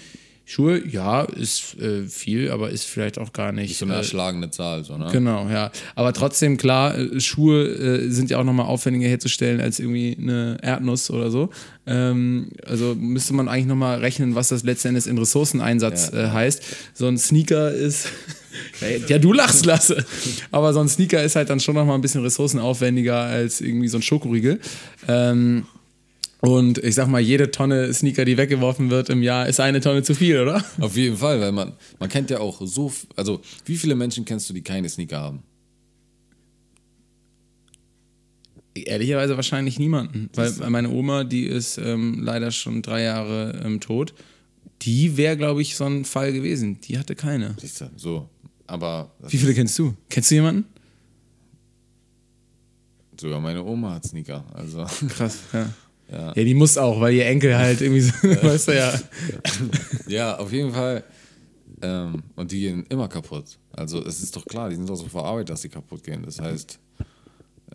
Schuhe, 0.48 0.80
ja, 0.86 1.22
ist 1.22 1.76
äh, 1.80 2.04
viel, 2.06 2.52
aber 2.52 2.70
ist 2.70 2.84
vielleicht 2.84 3.18
auch 3.18 3.32
gar 3.32 3.50
nicht. 3.50 3.76
So 3.76 3.84
eine 3.84 3.94
äh, 3.94 3.98
erschlagene 3.98 4.48
Zahl, 4.48 4.84
so, 4.84 4.96
ne? 4.96 5.08
Genau, 5.10 5.48
ja. 5.48 5.72
Aber 5.96 6.12
trotzdem, 6.12 6.56
klar, 6.56 6.96
äh, 6.96 7.18
Schuhe 7.20 7.64
äh, 7.66 8.10
sind 8.10 8.30
ja 8.30 8.38
auch 8.38 8.44
nochmal 8.44 8.66
aufwendiger 8.66 9.08
herzustellen 9.08 9.60
als 9.60 9.80
irgendwie 9.80 10.16
eine 10.20 10.58
Erdnuss 10.62 11.10
oder 11.10 11.32
so. 11.32 11.50
Ähm, 11.84 12.52
also 12.64 12.94
müsste 12.94 13.34
man 13.34 13.48
eigentlich 13.48 13.66
nochmal 13.66 13.98
rechnen, 13.98 14.36
was 14.36 14.46
das 14.48 14.62
letzten 14.62 14.88
Endes 14.88 15.08
in 15.08 15.18
Ressourceneinsatz 15.18 16.12
Ja. 16.12 16.26
äh, 16.26 16.30
heißt. 16.30 16.62
So 16.94 17.08
ein 17.08 17.18
Sneaker 17.18 17.72
ist. 17.72 18.06
ja, 19.08 19.18
du 19.18 19.32
lachst, 19.32 19.66
Lasse. 19.66 20.06
Aber 20.52 20.72
so 20.72 20.78
ein 20.78 20.88
Sneaker 20.88 21.24
ist 21.24 21.34
halt 21.34 21.50
dann 21.50 21.58
schon 21.58 21.74
nochmal 21.74 21.96
ein 21.96 22.02
bisschen 22.02 22.22
ressourcenaufwendiger 22.22 23.16
als 23.20 23.60
irgendwie 23.60 23.88
so 23.88 23.98
ein 23.98 24.02
Schokoriegel. 24.02 24.60
Ähm, 25.08 25.66
und 26.46 26.78
ich 26.78 26.94
sag 26.94 27.08
mal, 27.08 27.20
jede 27.20 27.50
Tonne 27.50 27.92
Sneaker, 27.92 28.24
die 28.24 28.36
weggeworfen 28.36 28.88
wird 28.88 29.08
im 29.08 29.20
Jahr, 29.20 29.48
ist 29.48 29.58
eine 29.58 29.80
Tonne 29.80 30.04
zu 30.04 30.14
viel, 30.14 30.38
oder? 30.38 30.64
Auf 30.78 30.96
jeden 30.96 31.16
Fall, 31.16 31.40
weil 31.40 31.50
man, 31.50 31.72
man 31.98 32.08
kennt 32.08 32.30
ja 32.30 32.38
auch 32.38 32.60
so, 32.64 32.92
also 33.16 33.40
wie 33.64 33.76
viele 33.76 33.96
Menschen 33.96 34.24
kennst 34.24 34.48
du, 34.48 34.54
die 34.54 34.62
keine 34.62 34.88
Sneaker 34.88 35.18
haben? 35.18 35.42
Ehrlicherweise 38.76 39.34
wahrscheinlich 39.34 39.80
niemanden. 39.80 40.30
Weil 40.34 40.52
meine 40.70 40.90
Oma, 40.90 41.24
die 41.24 41.46
ist 41.46 41.78
ähm, 41.78 42.22
leider 42.22 42.52
schon 42.52 42.80
drei 42.80 43.02
Jahre 43.02 43.60
ähm, 43.64 43.80
tot. 43.80 44.14
Die 44.82 45.16
wäre, 45.16 45.36
glaube 45.36 45.62
ich, 45.62 45.74
so 45.74 45.84
ein 45.86 46.04
Fall 46.04 46.32
gewesen. 46.32 46.80
Die 46.82 46.96
hatte 46.96 47.16
keine. 47.16 47.56
Siehst 47.58 47.80
du, 47.80 47.90
so. 47.96 48.28
Aber 48.68 49.10
Wie 49.26 49.38
viele 49.38 49.52
kennst 49.52 49.76
du? 49.80 49.94
Kennst 50.08 50.30
du 50.30 50.36
jemanden? 50.36 50.66
sogar 53.20 53.40
meine 53.40 53.64
Oma 53.64 53.94
hat 53.94 54.04
Sneaker. 54.04 54.44
Also, 54.52 54.84
Krass, 55.08 55.38
ja. 55.52 55.70
Ja. 56.10 56.32
Ja, 56.34 56.44
die 56.44 56.54
muss 56.54 56.78
auch, 56.78 57.00
weil 57.00 57.14
ihr 57.14 57.26
Enkel 57.26 57.56
halt 57.56 57.80
irgendwie 57.80 58.00
so, 58.02 58.12
weißt 58.22 58.68
du 58.68 58.76
ja. 58.76 58.92
ja, 60.08 60.38
auf 60.38 60.52
jeden 60.52 60.72
Fall. 60.72 61.04
Ähm, 61.82 62.22
und 62.36 62.50
die 62.52 62.60
gehen 62.60 62.84
immer 62.88 63.08
kaputt. 63.08 63.58
Also, 63.72 64.02
es 64.04 64.22
ist 64.22 64.34
doch 64.34 64.46
klar, 64.46 64.70
die 64.70 64.76
sind 64.76 64.88
doch 64.88 64.96
so 64.96 65.06
verarbeitet, 65.06 65.50
dass 65.50 65.62
sie 65.62 65.68
kaputt 65.68 66.02
gehen. 66.02 66.22
Das 66.24 66.40
heißt, 66.40 66.78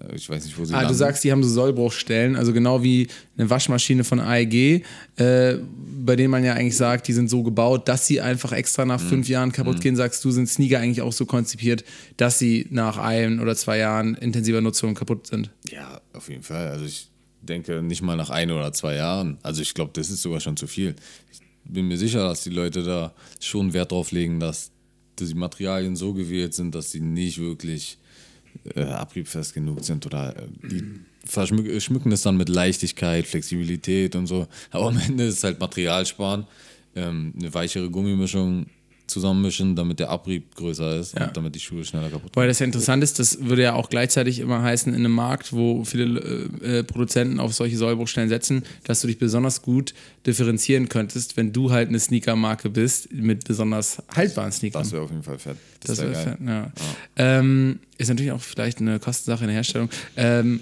äh, 0.01 0.15
ich 0.15 0.27
weiß 0.27 0.43
nicht, 0.45 0.57
wo 0.57 0.65
sie 0.65 0.73
Ah, 0.73 0.77
du 0.79 0.83
landen. 0.85 0.97
sagst, 0.97 1.23
die 1.23 1.31
haben 1.31 1.43
so 1.43 1.49
Sollbruchstellen, 1.49 2.35
also 2.35 2.51
genau 2.51 2.81
wie 2.81 3.07
eine 3.37 3.47
Waschmaschine 3.49 4.03
von 4.03 4.19
AEG, 4.19 4.83
äh, 5.17 5.57
bei 6.03 6.15
denen 6.15 6.31
man 6.31 6.43
ja 6.43 6.53
eigentlich 6.55 6.77
sagt, 6.77 7.07
die 7.07 7.13
sind 7.13 7.29
so 7.29 7.43
gebaut, 7.43 7.87
dass 7.87 8.07
sie 8.07 8.21
einfach 8.21 8.53
extra 8.53 8.85
nach 8.85 8.99
fünf 8.99 9.29
Jahren 9.29 9.51
kaputt 9.51 9.81
gehen. 9.81 9.95
Sagst 9.95 10.25
du, 10.25 10.31
sind 10.31 10.49
Sneaker 10.49 10.79
eigentlich 10.79 11.03
auch 11.03 11.13
so 11.13 11.27
konzipiert, 11.27 11.83
dass 12.17 12.39
sie 12.39 12.65
nach 12.71 12.97
ein 12.97 13.39
oder 13.39 13.55
zwei 13.55 13.77
Jahren 13.77 14.15
intensiver 14.15 14.61
Nutzung 14.61 14.95
kaputt 14.95 15.27
sind? 15.27 15.51
Ja, 15.69 16.01
auf 16.13 16.27
jeden 16.27 16.41
Fall. 16.41 16.69
Also 16.69 16.85
ich 16.85 17.10
denke 17.41 17.81
nicht 17.81 18.01
mal 18.01 18.15
nach 18.15 18.29
ein 18.29 18.51
oder 18.51 18.71
zwei 18.73 18.95
Jahren. 18.95 19.37
Also 19.43 19.61
ich 19.61 19.73
glaube, 19.73 19.91
das 19.93 20.09
ist 20.09 20.21
sogar 20.21 20.39
schon 20.39 20.57
zu 20.57 20.67
viel. 20.67 20.95
Ich 21.31 21.39
bin 21.63 21.87
mir 21.87 21.97
sicher, 21.97 22.27
dass 22.27 22.43
die 22.43 22.49
Leute 22.49 22.83
da 22.83 23.13
schon 23.39 23.73
Wert 23.73 23.91
drauf 23.91 24.11
legen, 24.11 24.39
dass 24.39 24.71
die 25.19 25.33
Materialien 25.33 25.95
so 25.95 26.13
gewählt 26.13 26.53
sind, 26.53 26.73
dass 26.73 26.91
sie 26.91 27.01
nicht 27.01 27.39
wirklich 27.39 27.97
äh, 28.75 28.83
abriebfest 28.83 29.53
genug 29.53 29.83
sind 29.83 30.05
oder 30.05 30.35
äh, 30.35 30.47
die 30.63 30.83
verschmück- 31.27 31.79
schmücken 31.79 32.11
es 32.11 32.23
dann 32.23 32.37
mit 32.37 32.49
Leichtigkeit, 32.49 33.27
Flexibilität 33.27 34.15
und 34.15 34.27
so. 34.27 34.47
Aber 34.71 34.87
am 34.87 34.97
Ende 34.97 35.25
ist 35.25 35.37
es 35.37 35.43
halt 35.43 35.59
Material 35.59 36.05
sparen, 36.05 36.47
ähm, 36.95 37.33
eine 37.39 37.53
weichere 37.53 37.89
Gummimischung 37.89 38.65
zusammenmischen, 39.11 39.75
damit 39.75 39.99
der 39.99 40.09
Abrieb 40.09 40.55
größer 40.55 40.99
ist 40.99 41.17
Ja. 41.17 41.27
und 41.27 41.37
damit 41.37 41.53
die 41.53 41.59
Schuhe 41.59 41.85
schneller 41.85 42.09
kaputt 42.09 42.31
Weil 42.35 42.47
das 42.47 42.59
ja 42.59 42.65
interessant 42.65 43.03
ist, 43.03 43.19
das 43.19 43.45
würde 43.45 43.61
ja 43.61 43.73
auch 43.75 43.89
gleichzeitig 43.89 44.39
immer 44.39 44.63
heißen, 44.63 44.91
in 44.93 44.99
einem 45.05 45.11
Markt, 45.13 45.53
wo 45.53 45.83
viele 45.85 46.49
äh, 46.63 46.79
äh, 46.79 46.83
Produzenten 46.83 47.39
auf 47.39 47.53
solche 47.53 47.77
Sollbruchstellen 47.77 48.29
setzen, 48.29 48.63
dass 48.85 49.01
du 49.01 49.07
dich 49.07 49.19
besonders 49.19 49.61
gut 49.61 49.93
differenzieren 50.25 50.89
könntest, 50.89 51.37
wenn 51.37 51.53
du 51.53 51.71
halt 51.71 51.89
eine 51.89 51.99
Sneaker-Marke 51.99 52.69
bist 52.69 53.11
mit 53.13 53.45
besonders 53.47 54.01
haltbaren 54.15 54.51
Sneakern. 54.51 54.81
Das 54.83 54.91
wäre 54.91 55.03
auf 55.03 55.11
jeden 55.11 55.23
Fall 55.23 55.37
fett. 55.39 55.57
Das 55.81 55.97
wär 55.99 56.11
wäre 56.11 56.23
fett, 56.23 56.37
ja. 56.47 56.71
Ähm, 57.15 57.79
ist 57.97 58.09
natürlich 58.09 58.31
auch 58.31 58.41
vielleicht 58.41 58.79
eine 58.79 58.99
Kostensache 58.99 59.43
in 59.43 59.47
der 59.47 59.55
Herstellung. 59.55 59.89
Ähm, 60.15 60.61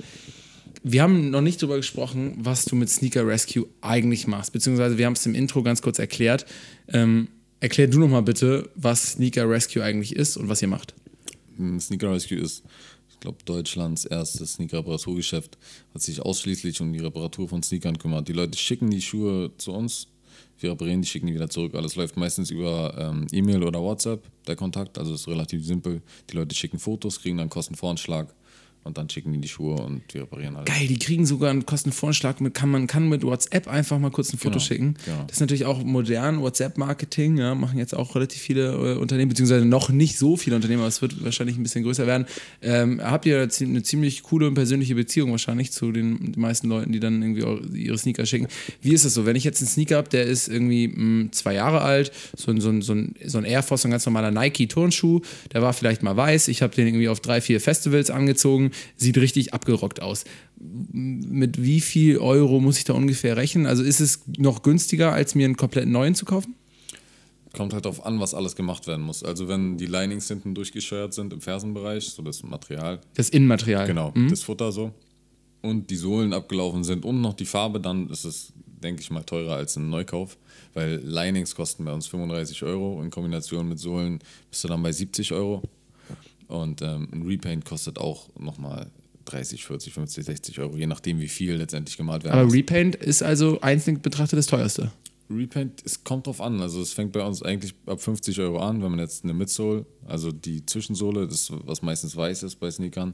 wir 0.81 1.03
haben 1.03 1.29
noch 1.29 1.41
nicht 1.41 1.61
darüber 1.61 1.75
gesprochen, 1.77 2.35
was 2.37 2.63
du 2.65 2.75
mit 2.75 2.89
Sneaker 2.89 3.27
Rescue 3.27 3.65
eigentlich 3.81 4.27
machst, 4.27 4.53
beziehungsweise 4.53 4.97
wir 4.97 5.05
haben 5.05 5.13
es 5.13 5.25
im 5.25 5.35
Intro 5.35 5.61
ganz 5.61 5.81
kurz 5.81 5.99
erklärt. 5.99 6.45
Ähm, 6.87 7.27
erklär 7.59 7.87
du 7.87 7.99
noch 7.99 8.09
mal 8.09 8.21
bitte, 8.21 8.69
was 8.75 9.13
Sneaker 9.13 9.49
Rescue 9.49 9.83
eigentlich 9.83 10.15
ist 10.15 10.37
und 10.37 10.49
was 10.49 10.61
ihr 10.61 10.67
macht. 10.67 10.93
Mm, 11.57 11.79
Sneaker 11.79 12.11
Rescue 12.11 12.37
ist, 12.37 12.63
ich 13.09 13.19
glaube, 13.19 13.37
Deutschlands 13.45 14.05
erstes 14.05 14.53
Sneaker-Reparaturgeschäft, 14.53 15.57
hat 15.93 16.01
sich 16.01 16.21
ausschließlich 16.21 16.79
um 16.81 16.93
die 16.93 16.99
Reparatur 16.99 17.49
von 17.49 17.63
Sneakern 17.63 17.97
kümmert. 17.97 18.27
Die 18.27 18.33
Leute 18.33 18.57
schicken 18.57 18.89
die 18.89 19.01
Schuhe 19.01 19.51
zu 19.57 19.73
uns, 19.73 20.07
wir 20.59 20.71
reparieren 20.71 21.01
die, 21.01 21.07
schicken 21.07 21.27
die 21.27 21.33
wieder 21.33 21.49
zurück. 21.49 21.73
Alles 21.75 21.95
läuft 21.95 22.17
meistens 22.17 22.51
über 22.51 22.93
ähm, 22.97 23.27
E-Mail 23.31 23.63
oder 23.63 23.81
WhatsApp, 23.81 24.23
der 24.47 24.55
Kontakt. 24.55 24.97
Also 24.97 25.13
ist 25.13 25.27
relativ 25.27 25.65
simpel. 25.65 26.01
Die 26.29 26.35
Leute 26.35 26.53
schicken 26.53 26.79
Fotos, 26.79 27.21
kriegen 27.21 27.37
dann 27.37 27.49
Kostenvoranschlag 27.49 28.33
und 28.83 28.97
dann 28.97 29.09
schicken 29.09 29.33
die 29.33 29.39
die 29.39 29.47
Schuhe 29.47 29.75
und 29.75 30.01
wir 30.13 30.21
reparieren 30.23 30.55
alles. 30.55 30.65
Geil, 30.67 30.87
die 30.87 30.97
kriegen 30.97 31.25
sogar 31.25 31.49
einen 31.51 31.65
Kostenvorschlag 31.65 32.41
mit, 32.41 32.53
kann 32.53 32.69
man 32.69 32.87
kann 32.87 33.07
mit 33.09 33.23
WhatsApp 33.23 33.67
einfach 33.67 33.99
mal 33.99 34.09
kurz 34.11 34.33
ein 34.33 34.37
Foto 34.37 34.53
Genau, 34.53 34.63
schicken. 34.65 34.95
genau. 35.05 35.23
Das 35.27 35.37
ist 35.37 35.39
natürlich 35.41 35.65
auch 35.65 35.83
modern, 35.83 36.41
WhatsApp-Marketing, 36.41 37.37
ja, 37.37 37.55
machen 37.55 37.77
jetzt 37.77 37.95
auch 37.95 38.15
relativ 38.15 38.41
viele 38.41 38.73
äh, 38.73 38.97
Unternehmen, 38.97 39.29
beziehungsweise 39.29 39.65
noch 39.65 39.89
nicht 39.89 40.17
so 40.17 40.37
viele 40.37 40.55
Unternehmen, 40.55 40.79
aber 40.81 40.87
es 40.89 41.01
wird 41.01 41.23
wahrscheinlich 41.23 41.57
ein 41.57 41.63
bisschen 41.63 41.83
größer 41.83 42.07
werden. 42.07 42.25
Ähm, 42.61 43.01
habt 43.03 43.25
ihr 43.25 43.47
eine 43.61 43.83
ziemlich 43.83 44.23
coole 44.23 44.47
und 44.47 44.53
persönliche 44.55 44.95
Beziehung 44.95 45.31
wahrscheinlich 45.31 45.71
zu 45.71 45.91
den, 45.91 46.31
den 46.31 46.41
meisten 46.41 46.67
Leuten, 46.67 46.91
die 46.91 46.99
dann 46.99 47.21
irgendwie 47.21 47.77
ihre 47.79 47.97
Sneaker 47.97 48.25
schicken. 48.25 48.47
Wie 48.81 48.93
ist 48.93 49.05
das 49.05 49.13
so? 49.13 49.25
Wenn 49.25 49.35
ich 49.35 49.43
jetzt 49.43 49.61
einen 49.61 49.67
Sneaker 49.69 49.97
habe, 49.97 50.09
der 50.09 50.23
ist 50.25 50.47
irgendwie 50.47 50.87
mh, 50.87 51.31
zwei 51.31 51.53
Jahre 51.53 51.81
alt, 51.81 52.11
so 52.35 52.51
ein, 52.51 52.59
so 52.61 52.69
ein, 52.69 52.81
so 52.81 52.93
ein, 52.93 53.15
so 53.25 53.37
ein 53.37 53.43
Air 53.45 53.63
Force, 53.63 53.83
so 53.83 53.87
ein 53.87 53.91
ganz 53.91 54.05
normaler 54.05 54.31
Nike-Turnschuh, 54.31 55.21
der 55.53 55.61
war 55.61 55.73
vielleicht 55.73 56.03
mal 56.03 56.15
weiß, 56.17 56.47
ich 56.47 56.61
habe 56.61 56.75
den 56.75 56.87
irgendwie 56.87 57.09
auf 57.09 57.19
drei, 57.19 57.41
vier 57.41 57.59
Festivals 57.61 58.09
angezogen, 58.09 58.68
sieht 58.95 59.17
richtig 59.17 59.53
abgerockt 59.53 60.01
aus 60.01 60.25
mit 60.61 61.61
wie 61.61 61.79
viel 61.79 62.17
Euro 62.17 62.59
muss 62.59 62.77
ich 62.77 62.83
da 62.83 62.93
ungefähr 62.93 63.37
rechnen? 63.37 63.65
Also 63.65 63.83
ist 63.83 64.01
es 64.01 64.21
noch 64.37 64.61
günstiger, 64.61 65.13
als 65.13 65.35
mir 65.35 65.45
einen 65.45 65.55
komplett 65.57 65.87
neuen 65.87 66.15
zu 66.15 66.25
kaufen? 66.25 66.55
kommt 67.53 67.73
halt 67.73 67.85
darauf 67.85 68.05
an, 68.05 68.19
was 68.19 68.33
alles 68.33 68.55
gemacht 68.55 68.85
werden 68.87 69.03
muss. 69.03 69.23
Also 69.23 69.47
wenn 69.47 69.75
die 69.77 69.87
Linings 69.87 70.27
hinten 70.27 70.53
durchgescheuert 70.53 71.13
sind 71.15 71.33
im 71.33 71.41
Fersenbereich, 71.41 72.05
so 72.09 72.21
das 72.21 72.43
Material, 72.43 73.01
Das 73.15 73.29
Innenmaterial. 73.29 73.87
genau, 73.87 74.13
das 74.29 74.43
Futter 74.43 74.71
so, 74.71 74.91
und 75.61 75.89
die 75.89 75.95
Sohlen 75.95 76.33
abgelaufen 76.33 76.83
sind 76.83 77.05
und 77.05 77.21
noch 77.21 77.33
die 77.33 77.45
Farbe, 77.45 77.79
dann 77.79 78.07
ist 78.09 78.23
es, 78.23 78.53
denke 78.65 79.01
ich 79.01 79.09
mal, 79.09 79.23
teurer 79.23 79.55
als 79.55 79.75
ein 79.75 79.89
Neukauf. 79.89 80.37
Weil 80.73 81.01
Linings 81.03 81.55
kosten 81.55 81.83
bei 81.85 81.91
uns 81.91 82.05
35 82.07 82.63
Euro, 82.63 83.01
in 83.01 83.09
Kombination 83.09 83.67
mit 83.67 83.79
Sohlen 83.79 84.19
bist 84.51 84.63
du 84.63 84.67
dann 84.67 84.83
bei 84.83 84.91
70 84.91 85.33
Euro. 85.33 85.63
Und 86.49 86.81
ähm, 86.81 87.07
ein 87.13 87.21
Repaint 87.21 87.63
kostet 87.63 87.99
auch 87.99 88.27
nochmal 88.37 88.91
30, 89.25 89.65
40, 89.65 89.93
50, 89.93 90.25
60 90.25 90.59
Euro, 90.59 90.75
je 90.75 90.87
nachdem, 90.87 91.19
wie 91.19 91.27
viel 91.27 91.53
letztendlich 91.53 91.95
gemalt 91.95 92.23
werden 92.23 92.39
Aber. 92.39 92.51
Repaint 92.51 92.95
ist 92.95 93.21
also 93.21 93.61
einzeln 93.61 94.01
betrachtet 94.01 94.39
das 94.39 94.47
teuerste. 94.47 94.91
Repaint, 95.29 95.83
es 95.85 96.03
kommt 96.03 96.25
drauf 96.25 96.41
an. 96.41 96.59
Also 96.59 96.81
es 96.81 96.91
fängt 96.91 97.11
bei 97.11 97.23
uns 97.23 97.43
eigentlich 97.43 97.75
ab 97.85 98.01
50 98.01 98.39
Euro 98.39 98.59
an, 98.59 98.81
wenn 98.81 98.89
man 98.89 98.99
jetzt 98.99 99.23
eine 99.23 99.33
Midsole, 99.33 99.85
also 100.07 100.31
die 100.31 100.65
Zwischensohle, 100.65 101.27
das 101.27 101.51
was 101.65 101.83
meistens 101.83 102.15
weiß 102.15 102.41
ist 102.43 102.55
bei 102.55 102.71
Sneakern, 102.71 103.13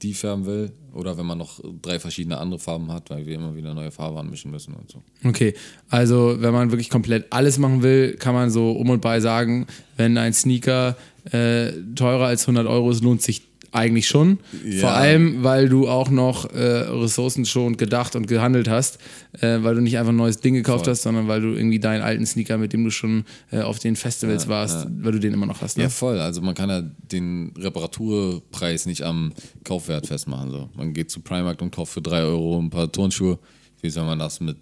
die 0.00 0.14
färben 0.14 0.46
will. 0.46 0.72
Oder 0.94 1.18
wenn 1.18 1.26
man 1.26 1.36
noch 1.36 1.60
drei 1.82 2.00
verschiedene 2.00 2.38
andere 2.38 2.58
Farben 2.58 2.90
hat, 2.90 3.10
weil 3.10 3.26
wir 3.26 3.34
immer 3.34 3.54
wieder 3.54 3.74
neue 3.74 3.90
Farben 3.90 4.16
anmischen 4.16 4.50
müssen 4.50 4.72
und 4.72 4.90
so. 4.90 5.02
Okay, 5.22 5.54
also 5.90 6.36
wenn 6.38 6.52
man 6.52 6.70
wirklich 6.70 6.88
komplett 6.88 7.26
alles 7.30 7.58
machen 7.58 7.82
will, 7.82 8.16
kann 8.16 8.34
man 8.34 8.50
so 8.50 8.72
um 8.72 8.88
und 8.88 9.02
bei 9.02 9.20
sagen, 9.20 9.66
wenn 9.98 10.16
ein 10.16 10.32
Sneaker 10.32 10.96
äh, 11.32 11.72
teurer 11.94 12.26
als 12.26 12.42
100 12.42 12.66
Euro 12.66 12.90
ist, 12.90 13.02
lohnt 13.02 13.22
sich 13.22 13.50
eigentlich 13.72 14.08
schon. 14.08 14.38
Ja. 14.64 14.80
Vor 14.80 14.90
allem, 14.90 15.44
weil 15.44 15.68
du 15.68 15.88
auch 15.88 16.10
noch 16.10 16.52
äh, 16.52 16.58
Ressourcen 16.58 17.46
schon 17.46 17.76
gedacht 17.76 18.16
und 18.16 18.26
gehandelt 18.26 18.68
hast, 18.68 18.98
äh, 19.40 19.58
weil 19.62 19.76
du 19.76 19.80
nicht 19.80 19.98
einfach 19.98 20.12
ein 20.12 20.16
neues 20.16 20.40
Ding 20.40 20.54
gekauft 20.54 20.84
Voll. 20.84 20.92
hast, 20.92 21.02
sondern 21.02 21.28
weil 21.28 21.40
du 21.40 21.48
irgendwie 21.48 21.78
deinen 21.78 22.02
alten 22.02 22.26
Sneaker, 22.26 22.58
mit 22.58 22.72
dem 22.72 22.84
du 22.84 22.90
schon 22.90 23.24
äh, 23.50 23.60
auf 23.60 23.78
den 23.78 23.96
Festivals 23.96 24.48
warst, 24.48 24.86
weil 24.90 25.12
du 25.12 25.20
den 25.20 25.32
immer 25.32 25.46
noch 25.46 25.60
hast. 25.60 25.76
Ne? 25.76 25.84
Ja, 25.84 25.88
voll. 25.88 26.18
Also 26.18 26.40
man 26.40 26.54
kann 26.54 26.68
ja 26.68 26.82
den 26.82 27.52
Reparaturpreis 27.56 28.86
nicht 28.86 29.02
am 29.02 29.32
Kaufwert 29.64 30.06
festmachen. 30.06 30.50
So. 30.50 30.68
Man 30.74 30.92
geht 30.92 31.10
zu 31.10 31.20
Primark 31.20 31.62
und 31.62 31.70
kauft 31.70 31.92
für 31.92 32.02
3 32.02 32.22
Euro 32.22 32.58
ein 32.58 32.70
paar 32.70 32.90
Turnschuhe. 32.90 33.38
Wie 33.82 33.90
soll 33.90 34.04
man 34.04 34.18
das 34.18 34.40
mit 34.40 34.58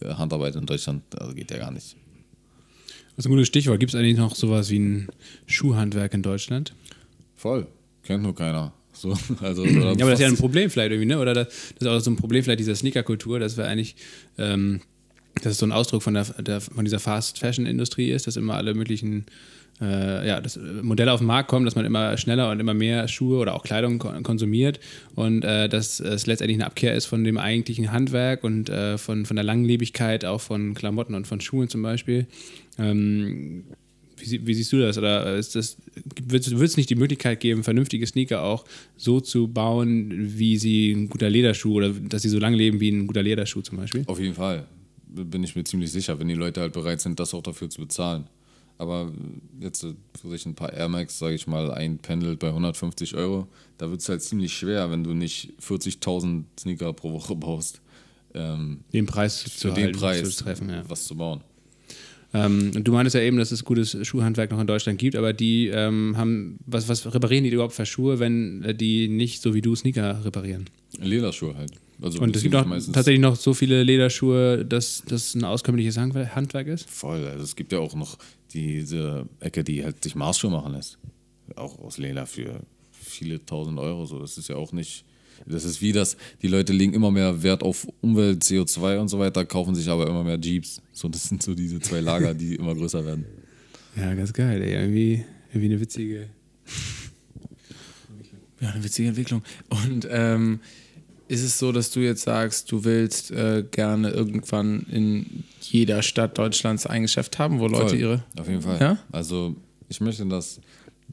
äh, 0.00 0.12
Handarbeit 0.14 0.56
in 0.56 0.66
Deutschland? 0.66 1.02
Also 1.18 1.34
geht 1.34 1.50
ja 1.50 1.58
gar 1.58 1.70
nicht. 1.70 1.96
Das 3.16 3.24
ist 3.24 3.30
ein 3.30 3.32
gutes 3.32 3.48
Stichwort. 3.48 3.80
Gibt 3.80 3.94
es 3.94 3.98
eigentlich 3.98 4.18
noch 4.18 4.34
sowas 4.34 4.70
wie 4.70 4.78
ein 4.78 5.08
Schuhhandwerk 5.46 6.12
in 6.12 6.22
Deutschland? 6.22 6.74
Voll. 7.34 7.66
Kennt 8.02 8.22
nur 8.22 8.34
keiner. 8.34 8.72
So, 8.92 9.16
also, 9.40 9.64
Ja, 9.64 9.90
aber 9.92 10.10
das 10.10 10.14
ist 10.14 10.20
ja 10.20 10.26
ein 10.28 10.36
Problem 10.36 10.70
vielleicht 10.70 10.92
irgendwie, 10.92 11.08
ne? 11.08 11.18
Oder 11.18 11.34
das, 11.34 11.48
das 11.48 11.82
ist 11.82 11.86
auch 11.86 11.98
so 12.00 12.10
ein 12.10 12.16
Problem 12.16 12.42
vielleicht 12.42 12.60
dieser 12.60 12.74
Sneaker-Kultur, 12.74 13.38
dass 13.38 13.56
wir 13.56 13.66
eigentlich, 13.66 13.96
ähm, 14.38 14.80
dass 15.42 15.52
es 15.52 15.58
so 15.58 15.66
ein 15.66 15.72
Ausdruck 15.72 16.02
von, 16.02 16.14
der, 16.14 16.24
der, 16.24 16.60
von 16.60 16.84
dieser 16.84 16.98
Fast-Fashion-Industrie 16.98 18.10
ist, 18.10 18.26
dass 18.26 18.36
immer 18.36 18.54
alle 18.54 18.74
möglichen 18.74 19.26
äh, 19.80 20.26
ja, 20.26 20.40
dass 20.40 20.58
Modelle 20.82 21.12
auf 21.12 21.20
den 21.20 21.26
Markt 21.26 21.48
kommen, 21.48 21.64
dass 21.64 21.74
man 21.74 21.84
immer 21.84 22.16
schneller 22.16 22.50
und 22.50 22.60
immer 22.60 22.74
mehr 22.74 23.08
Schuhe 23.08 23.38
oder 23.38 23.54
auch 23.54 23.62
Kleidung 23.62 23.98
kon 23.98 24.22
konsumiert 24.22 24.80
und 25.14 25.44
äh, 25.44 25.68
dass 25.68 26.00
es 26.00 26.26
letztendlich 26.26 26.56
eine 26.56 26.66
Abkehr 26.66 26.94
ist 26.94 27.06
von 27.06 27.24
dem 27.24 27.38
eigentlichen 27.38 27.92
Handwerk 27.92 28.42
und 28.44 28.68
äh, 28.70 28.96
von, 28.98 29.26
von 29.26 29.36
der 29.36 29.44
Langlebigkeit 29.44 30.24
auch 30.24 30.40
von 30.40 30.74
Klamotten 30.74 31.14
und 31.14 31.26
von 31.26 31.40
Schuhen 31.40 31.68
zum 31.68 31.82
Beispiel. 31.82 32.26
Ähm, 32.78 33.64
wie, 34.16 34.46
wie 34.46 34.54
siehst 34.54 34.72
du 34.72 34.80
das? 34.80 34.96
Oder 34.96 35.36
das, 35.36 35.76
wird 36.22 36.46
es 36.46 36.76
nicht 36.76 36.88
die 36.88 36.94
Möglichkeit 36.94 37.40
geben, 37.40 37.62
vernünftige 37.62 38.06
Sneaker 38.06 38.42
auch 38.42 38.64
so 38.96 39.20
zu 39.20 39.48
bauen, 39.48 40.10
wie 40.38 40.56
sie 40.56 40.92
ein 40.92 41.08
guter 41.08 41.28
Lederschuh 41.28 41.74
oder 41.74 41.90
dass 41.90 42.22
sie 42.22 42.28
so 42.28 42.38
lange 42.38 42.56
leben 42.56 42.80
wie 42.80 42.90
ein 42.90 43.06
guter 43.06 43.22
Lederschuh 43.22 43.60
zum 43.60 43.78
Beispiel? 43.78 44.04
Auf 44.06 44.18
jeden 44.18 44.34
Fall. 44.34 44.66
Bin 45.08 45.44
ich 45.44 45.54
mir 45.54 45.64
ziemlich 45.64 45.92
sicher, 45.92 46.18
wenn 46.18 46.28
die 46.28 46.34
Leute 46.34 46.60
halt 46.60 46.72
bereit 46.72 47.00
sind, 47.00 47.20
das 47.20 47.32
auch 47.34 47.42
dafür 47.42 47.70
zu 47.70 47.80
bezahlen. 47.80 48.24
Aber 48.78 49.10
jetzt 49.58 49.86
für 50.20 50.28
sich 50.28 50.44
ein 50.46 50.54
paar 50.54 50.72
Air 50.72 50.88
Max, 50.88 51.18
sage 51.18 51.34
ich 51.34 51.46
mal, 51.46 51.70
ein 51.70 51.98
pendelt 51.98 52.38
bei 52.38 52.48
150 52.48 53.14
Euro, 53.14 53.46
da 53.78 53.90
wird 53.90 54.00
es 54.00 54.08
halt 54.08 54.22
ziemlich 54.22 54.52
schwer, 54.52 54.90
wenn 54.90 55.02
du 55.02 55.14
nicht 55.14 55.54
40.000 55.62 56.44
Sneaker 56.58 56.92
pro 56.92 57.12
Woche 57.12 57.34
baust, 57.34 57.80
ähm, 58.34 58.80
Den 58.92 59.06
Preis 59.06 59.44
zu 59.44 59.70
den 59.70 59.84
halten, 59.84 59.98
Preis 59.98 60.36
zu 60.36 60.44
treffen. 60.44 60.68
Ja. 60.68 60.84
was 60.88 61.04
zu 61.04 61.16
bauen. 61.16 61.40
Ähm, 62.34 62.72
und 62.74 62.86
du 62.86 62.92
meintest 62.92 63.14
ja 63.14 63.22
eben, 63.22 63.38
dass 63.38 63.50
es 63.50 63.64
gutes 63.64 63.96
Schuhhandwerk 64.06 64.50
noch 64.50 64.60
in 64.60 64.66
Deutschland 64.66 64.98
gibt, 64.98 65.16
aber 65.16 65.32
die 65.32 65.68
ähm, 65.68 66.16
haben, 66.16 66.58
was, 66.66 66.88
was 66.88 67.12
reparieren 67.14 67.44
die 67.44 67.50
überhaupt 67.50 67.74
für 67.74 67.86
Schuhe, 67.86 68.18
wenn 68.18 68.62
äh, 68.62 68.74
die 68.74 69.08
nicht 69.08 69.40
so 69.40 69.54
wie 69.54 69.62
du 69.62 69.74
Sneaker 69.74 70.22
reparieren? 70.24 70.68
Lederschuhe 71.00 71.56
halt. 71.56 71.72
Also 72.00 72.20
Und 72.20 72.36
es 72.36 72.42
gibt 72.42 72.54
auch 72.54 72.66
tatsächlich 72.92 73.20
noch 73.20 73.36
so 73.36 73.54
viele 73.54 73.82
Lederschuhe, 73.82 74.64
dass 74.64 75.02
das 75.08 75.34
ein 75.34 75.44
auskömmliches 75.44 75.96
Handwer- 75.96 76.34
Handwerk 76.34 76.66
ist. 76.66 76.88
Voll. 76.90 77.26
Also 77.26 77.42
es 77.44 77.56
gibt 77.56 77.72
ja 77.72 77.78
auch 77.78 77.94
noch 77.94 78.18
diese 78.52 79.26
Ecke, 79.40 79.64
die 79.64 79.82
halt 79.84 80.02
sich 80.02 80.14
Maßschuhe 80.14 80.50
machen 80.50 80.72
lässt. 80.74 80.98
Auch 81.54 81.78
aus 81.78 81.96
Leder 81.98 82.26
für 82.26 82.60
viele 82.92 83.44
tausend 83.46 83.78
Euro. 83.78 84.04
So, 84.04 84.18
das 84.18 84.36
ist 84.36 84.48
ja 84.48 84.56
auch 84.56 84.72
nicht. 84.72 85.04
Das 85.46 85.64
ist 85.64 85.80
wie 85.82 85.92
das, 85.92 86.16
die 86.42 86.48
Leute 86.48 86.72
legen 86.72 86.94
immer 86.94 87.10
mehr 87.10 87.42
Wert 87.42 87.62
auf 87.62 87.86
Umwelt, 88.00 88.42
CO2 88.42 88.98
und 88.98 89.08
so 89.08 89.18
weiter, 89.18 89.44
kaufen 89.44 89.74
sich 89.74 89.88
aber 89.88 90.06
immer 90.08 90.24
mehr 90.24 90.38
Jeeps. 90.40 90.80
So, 90.92 91.08
das 91.08 91.24
sind 91.24 91.42
so 91.42 91.54
diese 91.54 91.78
zwei 91.80 92.00
Lager, 92.00 92.32
die 92.34 92.54
immer 92.54 92.74
größer 92.74 93.04
werden. 93.04 93.24
Ja, 93.98 94.12
ganz 94.12 94.30
geil, 94.34 94.60
ey. 94.60 94.74
Irgendwie, 94.74 95.24
irgendwie 95.48 95.66
eine 95.72 95.80
witzige. 95.80 96.26
Ja, 98.60 98.70
eine 98.70 98.84
witzige 98.84 99.08
Entwicklung. 99.08 99.42
Und 99.70 100.06
ähm, 100.10 100.60
ist 101.28 101.42
es 101.42 101.58
so, 101.58 101.72
dass 101.72 101.90
du 101.90 102.00
jetzt 102.00 102.22
sagst, 102.22 102.70
du 102.70 102.84
willst 102.84 103.30
äh, 103.30 103.64
gerne 103.70 104.10
irgendwann 104.10 104.86
in 104.90 105.44
jeder 105.60 106.02
Stadt 106.02 106.38
Deutschlands 106.38 106.86
ein 106.86 107.02
Geschäft 107.02 107.38
haben, 107.38 107.58
wo 107.58 107.66
Leute 107.66 107.90
Voll. 107.90 107.98
ihre. 107.98 108.24
Auf 108.38 108.48
jeden 108.48 108.62
Fall. 108.62 108.80
Ja? 108.80 108.98
Also, 109.10 109.56
ich 109.88 110.00
möchte, 110.00 110.24
dass, 110.26 110.60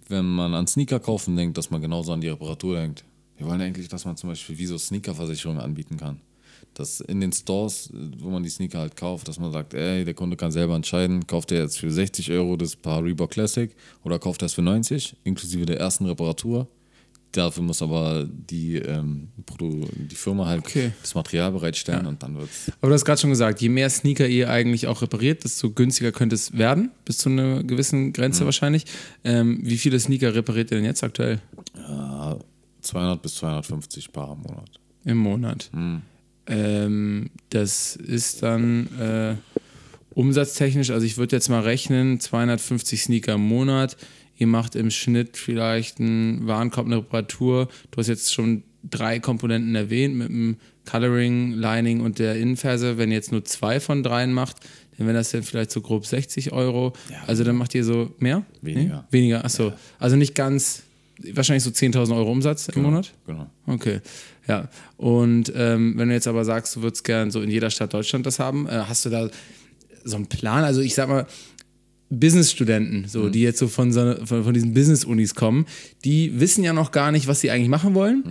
wenn 0.08 0.26
man 0.26 0.54
an 0.54 0.68
Sneaker 0.68 1.00
kaufen 1.00 1.36
denkt, 1.36 1.58
dass 1.58 1.72
man 1.72 1.82
genauso 1.82 2.14
an 2.14 2.22
die 2.22 2.30
Reparatur 2.30 2.76
denkt. 2.76 3.04
Wir 3.38 3.48
wollen 3.48 3.62
eigentlich, 3.62 3.88
dass 3.88 4.06
man 4.06 4.16
zum 4.16 4.30
Beispiel 4.30 4.58
wie 4.58 4.66
so 4.66 4.78
Sneakerversicherungen 4.78 5.62
anbieten 5.62 5.98
kann. 5.98 6.22
Dass 6.76 7.02
in 7.02 7.20
den 7.20 7.32
Stores, 7.32 7.90
wo 8.20 8.30
man 8.30 8.44
die 8.44 8.50
Sneaker 8.50 8.80
halt 8.80 8.96
kauft, 8.96 9.28
dass 9.28 9.40
man 9.40 9.52
sagt, 9.52 9.74
ey, 9.74 10.06
der 10.06 10.14
Kunde 10.14 10.38
kann 10.38 10.52
selber 10.52 10.76
entscheiden, 10.76 11.26
kauft 11.28 11.52
er 11.52 11.62
jetzt 11.62 11.80
für 11.80 11.92
60 11.92 12.32
Euro 12.32 12.56
das 12.56 12.76
Paar 12.76 13.04
Reebok 13.04 13.32
Classic 13.32 13.76
oder 14.04 14.18
kauft 14.18 14.42
er 14.44 14.48
es 14.48 14.54
für 14.54 14.62
90, 14.62 15.16
inklusive 15.24 15.66
der 15.66 15.80
ersten 15.80 16.06
Reparatur. 16.06 16.68
Dafür 17.34 17.64
muss 17.64 17.82
aber 17.82 18.28
die, 18.30 18.76
ähm, 18.78 19.30
die 20.10 20.16
Firma 20.16 20.46
halt 20.46 20.62
Okay. 20.66 20.92
das 21.02 21.16
Material 21.16 21.52
bereitstellen 21.52 22.06
und 22.06 22.22
dann 22.24 22.38
wird's 22.38 22.72
Aber 22.80 22.90
du 22.90 22.94
hast 22.94 23.06
gerade 23.06 23.20
schon 23.20 23.32
gesagt, 23.32 23.60
je 23.60 23.70
mehr 23.70 23.90
Sneaker 23.90 24.28
ihr 24.28 24.50
eigentlich 24.50 24.86
auch 24.88 25.02
repariert, 25.02 25.44
desto 25.44 25.72
günstiger 25.72 26.12
könnte 26.12 26.36
es 26.36 26.56
werden, 26.58 26.92
bis 27.06 27.18
zu 27.18 27.30
einer 27.30 27.64
gewissen 27.64 28.14
Grenze 28.14 28.46
wahrscheinlich. 28.46 28.86
Ähm, 29.24 29.60
wie 29.64 29.78
viele 29.78 30.00
Sneaker 30.00 30.36
repariert 30.36 30.72
ihr 30.72 30.78
denn 30.78 30.86
jetzt 30.86 31.04
aktuell 31.04 31.40
ja, 31.76 32.38
200 32.82 33.22
bis 33.22 33.36
250 33.36 34.12
Paar 34.12 34.34
im 34.34 34.42
Monat. 34.42 34.70
im 35.04 35.18
Monat? 35.18 35.72
Ähm, 36.46 37.30
das 37.50 37.96
ist 37.96 38.44
dann 38.44 38.88
äh, 39.00 39.36
umsatztechnisch, 40.14 40.92
also 40.92 41.06
ich 41.06 41.18
würde 41.18 41.36
jetzt 41.36 41.50
mal 41.50 41.62
rechnen, 41.62 42.20
250 42.20 43.02
Sneaker 43.04 43.34
im 43.36 43.48
Monat. 43.48 43.98
Ihr 44.38 44.48
macht 44.48 44.76
im 44.76 44.90
Schnitt 44.92 45.38
vielleicht 45.38 46.00
einen 46.00 46.48
Warenkorb, 46.48 46.88
eine 46.88 46.98
Reparatur. 46.98 47.68
Du 47.92 47.98
hast 47.98 48.08
jetzt 48.08 48.34
schon 48.34 48.64
drei 48.90 49.20
Komponenten 49.20 49.76
erwähnt 49.76 50.16
mit 50.16 50.30
dem 50.30 50.58
Coloring, 50.86 51.54
Lining 51.54 52.02
und 52.02 52.20
der 52.20 52.36
Innenferse. 52.36 52.98
Wenn 52.98 53.10
ihr 53.10 53.16
jetzt 53.16 53.32
nur 53.32 53.46
zwei 53.46 53.80
von 53.80 54.04
dreien 54.04 54.34
macht, 54.34 54.58
dann 54.98 55.08
wäre 55.08 55.18
das 55.18 55.32
ja 55.32 55.42
vielleicht 55.42 55.72
so 55.72 55.82
grob 55.82 56.06
60 56.06 56.52
Euro. 56.52 56.94
also 57.26 57.44
dann 57.44 57.56
macht 57.56 57.74
ihr 57.76 57.84
so 57.84 58.14
mehr? 58.20 58.44
Weniger. 58.62 59.06
Nee? 59.12 59.18
Weniger, 59.18 59.46
achso. 59.46 59.74
Also 60.00 60.16
nicht 60.16 60.36
ganz, 60.36 60.84
wahrscheinlich 61.34 61.64
so 61.64 61.70
10.000 61.70 62.16
Euro 62.16 62.32
Umsatz 62.32 62.68
im 62.68 62.84
Monat? 62.84 63.14
Genau. 63.26 63.50
Okay, 63.66 64.02
ja. 64.48 64.70
Und 64.98 65.52
ähm, 65.56 65.94
wenn 65.98 66.10
du 66.10 66.14
jetzt 66.14 66.28
aber 66.28 66.46
sagst, 66.46 66.76
du 66.76 66.82
würdest 66.82 67.04
gern 67.04 67.32
so 67.32 67.42
in 67.42 67.50
jeder 67.50 67.70
Stadt 67.70 67.94
Deutschland 67.94 68.26
das 68.26 68.40
haben, 68.40 68.68
äh, 68.68 68.84
hast 68.88 69.06
du 69.06 69.10
da 69.10 69.30
so 70.04 70.16
einen 70.18 70.28
Plan? 70.28 70.64
Also 70.64 70.82
ich 70.82 70.96
sag 70.96 71.08
mal, 71.08 71.26
Businessstudenten, 72.10 73.08
so, 73.08 73.30
die 73.30 73.42
jetzt 73.42 73.60
so 73.60 73.68
von, 73.68 73.92
so 73.92 74.16
von, 74.26 74.44
von 74.44 74.54
diesen 74.54 74.74
Business-Unis 74.74 75.36
kommen, 75.36 75.66
die 76.06 76.40
wissen 76.40 76.64
ja 76.64 76.74
noch 76.74 76.92
gar 76.92 77.12
nicht, 77.12 77.28
was 77.28 77.42
sie 77.42 77.50
eigentlich 77.50 77.70
machen 77.70 77.96
wollen. 77.96 78.24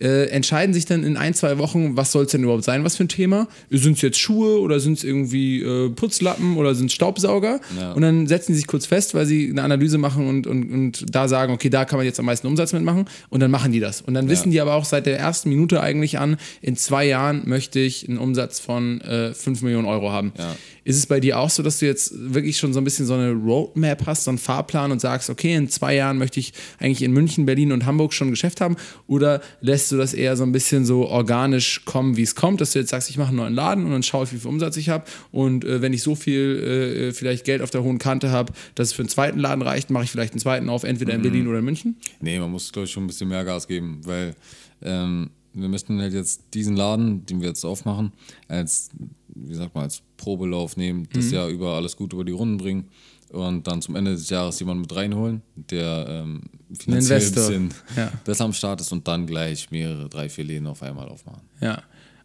Äh, 0.00 0.30
entscheiden 0.30 0.72
sich 0.72 0.86
dann 0.86 1.04
in 1.04 1.16
ein, 1.18 1.34
zwei 1.34 1.58
Wochen, 1.58 1.96
was 1.96 2.12
soll 2.12 2.24
es 2.24 2.30
denn 2.30 2.42
überhaupt 2.42 2.64
sein, 2.64 2.84
was 2.84 2.96
für 2.96 3.04
ein 3.04 3.08
Thema? 3.08 3.48
Sind 3.68 3.96
es 3.96 4.02
jetzt 4.02 4.18
Schuhe 4.18 4.58
oder 4.60 4.80
sind 4.80 4.96
es 4.96 5.04
irgendwie 5.04 5.60
äh, 5.60 5.90
Putzlappen 5.90 6.56
oder 6.56 6.74
sind 6.74 6.86
es 6.86 6.94
Staubsauger? 6.94 7.60
Ja. 7.78 7.92
Und 7.92 8.02
dann 8.02 8.26
setzen 8.26 8.54
sie 8.54 8.60
sich 8.60 8.66
kurz 8.66 8.86
fest, 8.86 9.14
weil 9.14 9.26
sie 9.26 9.50
eine 9.50 9.62
Analyse 9.62 9.98
machen 9.98 10.26
und, 10.26 10.46
und, 10.46 10.72
und 10.72 11.14
da 11.14 11.28
sagen, 11.28 11.52
okay, 11.52 11.68
da 11.68 11.84
kann 11.84 11.98
man 11.98 12.06
jetzt 12.06 12.18
am 12.18 12.24
meisten 12.24 12.46
Umsatz 12.46 12.72
mitmachen 12.72 13.04
und 13.28 13.40
dann 13.40 13.50
machen 13.50 13.72
die 13.72 13.80
das. 13.80 14.00
Und 14.00 14.14
dann 14.14 14.30
wissen 14.30 14.50
die 14.50 14.60
aber 14.60 14.74
auch 14.74 14.86
seit 14.86 15.04
der 15.04 15.18
ersten 15.18 15.50
Minute 15.50 15.82
eigentlich 15.82 16.18
an, 16.18 16.38
in 16.62 16.76
zwei 16.76 17.04
Jahren 17.06 17.42
möchte 17.46 17.78
ich 17.78 18.08
einen 18.08 18.16
Umsatz 18.16 18.58
von 18.58 19.02
äh, 19.02 19.34
5 19.34 19.60
Millionen 19.62 19.86
Euro 19.86 20.10
haben. 20.10 20.32
Ja. 20.38 20.56
Ist 20.84 20.96
es 20.96 21.06
bei 21.06 21.20
dir 21.20 21.38
auch 21.38 21.50
so, 21.50 21.62
dass 21.62 21.78
du 21.78 21.86
jetzt 21.86 22.12
wirklich 22.14 22.56
schon 22.56 22.72
so 22.72 22.80
ein 22.80 22.84
bisschen 22.84 23.04
so 23.04 23.14
eine 23.14 23.32
Roadmap 23.32 24.06
hast, 24.06 24.24
so 24.24 24.30
einen 24.30 24.38
Fahrplan 24.38 24.92
und 24.92 25.00
sagst, 25.00 25.28
okay, 25.28 25.54
in 25.54 25.68
zwei 25.68 25.94
Jahren 25.94 26.16
möchte 26.16 26.40
ich 26.40 26.54
eigentlich 26.78 27.02
in 27.02 27.12
München, 27.12 27.44
Berlin 27.44 27.70
und 27.72 27.84
Hamburg 27.84 28.14
schon 28.14 28.28
ein 28.28 28.30
Geschäft 28.30 28.62
haben? 28.62 28.76
Oder 29.06 29.42
lässt 29.60 29.89
lässt 29.90 29.92
du 29.92 29.96
das 29.96 30.14
eher 30.14 30.36
so 30.36 30.44
ein 30.44 30.52
bisschen 30.52 30.84
so 30.84 31.06
organisch 31.06 31.84
kommen, 31.84 32.16
wie 32.16 32.22
es 32.22 32.34
kommt, 32.34 32.60
dass 32.60 32.72
du 32.72 32.78
jetzt 32.78 32.90
sagst, 32.90 33.10
ich 33.10 33.18
mache 33.18 33.28
einen 33.28 33.38
neuen 33.38 33.54
Laden 33.54 33.84
und 33.84 33.90
dann 33.90 34.02
schaue 34.02 34.24
ich, 34.24 34.32
wie 34.32 34.38
viel 34.38 34.48
Umsatz 34.48 34.76
ich 34.76 34.88
habe 34.88 35.04
und 35.32 35.64
äh, 35.64 35.82
wenn 35.82 35.92
ich 35.92 36.02
so 36.02 36.14
viel 36.14 37.08
äh, 37.10 37.12
vielleicht 37.12 37.44
Geld 37.44 37.62
auf 37.62 37.70
der 37.70 37.82
hohen 37.82 37.98
Kante 37.98 38.30
habe, 38.30 38.52
dass 38.74 38.88
es 38.88 38.92
für 38.92 39.02
einen 39.02 39.08
zweiten 39.08 39.38
Laden 39.38 39.62
reicht, 39.62 39.90
mache 39.90 40.04
ich 40.04 40.10
vielleicht 40.10 40.32
einen 40.32 40.40
zweiten 40.40 40.68
auf, 40.68 40.84
entweder 40.84 41.14
in 41.14 41.22
Berlin 41.22 41.48
oder 41.48 41.58
in 41.58 41.64
München? 41.64 41.96
Nee, 42.20 42.38
man 42.38 42.50
muss, 42.50 42.72
glaube 42.72 42.86
ich, 42.86 42.92
schon 42.92 43.04
ein 43.04 43.08
bisschen 43.08 43.28
mehr 43.28 43.44
Gas 43.44 43.66
geben, 43.66 44.00
weil 44.04 44.34
ähm, 44.82 45.30
wir 45.52 45.68
müssten 45.68 46.00
halt 46.00 46.12
jetzt 46.12 46.42
diesen 46.54 46.76
Laden, 46.76 47.26
den 47.26 47.40
wir 47.40 47.48
jetzt 47.48 47.64
aufmachen, 47.64 48.12
als, 48.46 48.90
wie 49.34 49.54
sagt 49.54 49.74
man, 49.74 49.84
als 49.84 50.02
Probelauf 50.16 50.76
nehmen, 50.76 51.08
das 51.12 51.30
Jahr 51.30 51.48
über 51.48 51.74
alles 51.74 51.96
gut 51.96 52.12
über 52.12 52.24
die 52.24 52.32
Runden 52.32 52.58
bringen 52.58 52.88
und 53.32 53.66
dann 53.66 53.80
zum 53.82 53.96
Ende 53.96 54.12
des 54.12 54.28
Jahres 54.30 54.58
jemanden 54.60 54.82
mit 54.82 54.94
reinholen, 54.94 55.42
der 55.54 56.06
ähm, 56.08 56.42
finanziell 56.78 57.20
ein 57.20 57.32
bisschen 57.32 57.74
Ja. 57.96 58.12
besser 58.24 58.44
am 58.44 58.52
Start 58.52 58.80
ist 58.80 58.92
und 58.92 59.06
dann 59.08 59.26
gleich 59.26 59.70
mehrere, 59.70 60.08
drei, 60.08 60.28
vier 60.28 60.44
Läden 60.44 60.66
auf 60.66 60.82
einmal 60.82 61.08
aufmachen. 61.08 61.42
Ja. 61.60 61.82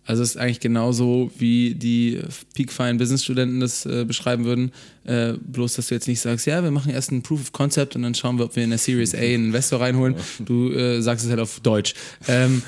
Also 0.07 0.21
es 0.21 0.31
ist 0.31 0.37
eigentlich 0.37 0.59
genauso, 0.59 1.31
wie 1.39 1.73
die 1.73 2.21
Peak 2.53 2.71
Fine 2.71 2.95
Business 2.95 3.23
Studenten 3.23 3.59
das 3.59 3.87
äh, 3.87 4.05
beschreiben 4.05 4.45
würden. 4.45 4.71
Äh, 5.03 5.33
bloß, 5.33 5.73
dass 5.73 5.87
du 5.87 5.95
jetzt 5.95 6.07
nicht 6.07 6.19
sagst, 6.21 6.45
ja, 6.45 6.63
wir 6.63 6.69
machen 6.69 6.91
erst 6.91 7.11
ein 7.11 7.23
Proof 7.23 7.41
of 7.41 7.51
Concept 7.53 7.95
und 7.95 8.03
dann 8.03 8.13
schauen 8.13 8.37
wir, 8.37 8.45
ob 8.45 8.55
wir 8.55 8.63
in 8.63 8.69
der 8.69 8.77
Series 8.77 9.15
A 9.15 9.17
einen 9.17 9.45
Investor 9.45 9.81
reinholen. 9.81 10.15
Du 10.45 10.71
äh, 10.71 11.01
sagst 11.01 11.25
es 11.25 11.31
halt 11.31 11.39
auf 11.39 11.59
Deutsch. 11.61 11.95
Ähm, 12.27 12.61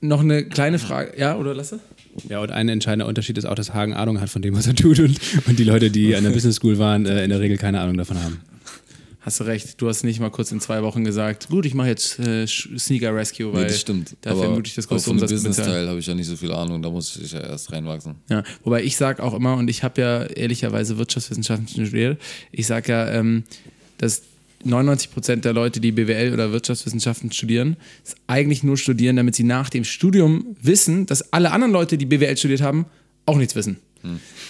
noch 0.00 0.20
eine 0.20 0.44
kleine 0.44 0.80
Frage, 0.80 1.12
ja, 1.16 1.36
oder 1.36 1.54
Lasse? 1.54 1.78
Ja, 2.28 2.40
und 2.40 2.50
ein 2.50 2.68
entscheidender 2.68 3.06
Unterschied 3.06 3.38
ist 3.38 3.44
auch, 3.44 3.54
dass 3.54 3.74
Hagen 3.74 3.94
Ahnung 3.94 4.20
hat 4.20 4.30
von 4.30 4.42
dem, 4.42 4.56
was 4.56 4.66
er 4.66 4.74
tut 4.74 4.98
und, 5.00 5.18
und 5.46 5.58
die 5.58 5.64
Leute, 5.64 5.90
die 5.90 6.14
an 6.16 6.24
der 6.24 6.30
Business 6.30 6.56
School 6.56 6.78
waren, 6.78 7.06
äh, 7.06 7.24
in 7.24 7.30
der 7.30 7.40
Regel 7.40 7.56
keine 7.58 7.80
Ahnung 7.80 7.96
davon 7.96 8.22
haben. 8.22 8.40
Hast 9.20 9.40
du 9.40 9.44
recht, 9.44 9.80
du 9.80 9.88
hast 9.88 10.04
nicht 10.04 10.20
mal 10.20 10.30
kurz 10.30 10.52
in 10.52 10.60
zwei 10.60 10.84
Wochen 10.84 11.02
gesagt, 11.02 11.48
gut, 11.48 11.66
ich 11.66 11.74
mache 11.74 11.88
jetzt 11.88 12.20
äh, 12.20 12.46
Sneaker 12.46 13.12
Rescue, 13.12 13.52
weil 13.52 13.62
Nee, 13.62 13.68
das 13.68 13.80
stimmt. 13.80 14.16
da 14.20 14.36
vermute 14.36 14.68
ich 14.68 14.76
das 14.76 14.86
größte 14.86 15.08
von 15.08 15.16
dem 15.16 15.22
Umsatzpotenzial. 15.24 15.64
Business-Teil 15.66 15.88
habe 15.88 15.98
ich 15.98 16.06
ja 16.06 16.14
nicht 16.14 16.28
so 16.28 16.36
viel 16.36 16.52
Ahnung, 16.52 16.80
da 16.80 16.90
muss 16.90 17.16
ich 17.16 17.32
ja 17.32 17.40
erst 17.40 17.72
reinwachsen. 17.72 18.14
Ja, 18.30 18.44
wobei 18.62 18.84
ich 18.84 18.96
sage 18.96 19.20
auch 19.24 19.34
immer, 19.34 19.56
und 19.56 19.68
ich 19.68 19.82
habe 19.82 20.00
ja 20.00 20.22
ehrlicherweise 20.26 20.96
Wirtschaftswissenschaften 20.96 21.66
studiert, 21.68 22.20
ich 22.52 22.68
sage 22.68 22.92
ja, 22.92 23.10
ähm, 23.10 23.42
dass 23.98 24.22
99 24.66 25.10
Prozent 25.10 25.44
der 25.44 25.52
Leute, 25.52 25.80
die 25.80 25.92
BWL 25.92 26.32
oder 26.32 26.52
Wirtschaftswissenschaften 26.52 27.32
studieren, 27.32 27.76
es 28.04 28.14
eigentlich 28.26 28.62
nur 28.62 28.76
studieren, 28.76 29.16
damit 29.16 29.34
sie 29.34 29.44
nach 29.44 29.70
dem 29.70 29.84
Studium 29.84 30.56
wissen, 30.60 31.06
dass 31.06 31.32
alle 31.32 31.52
anderen 31.52 31.72
Leute, 31.72 31.98
die 31.98 32.06
BWL 32.06 32.36
studiert 32.36 32.60
haben, 32.60 32.86
auch 33.24 33.36
nichts 33.36 33.54
wissen. 33.54 33.78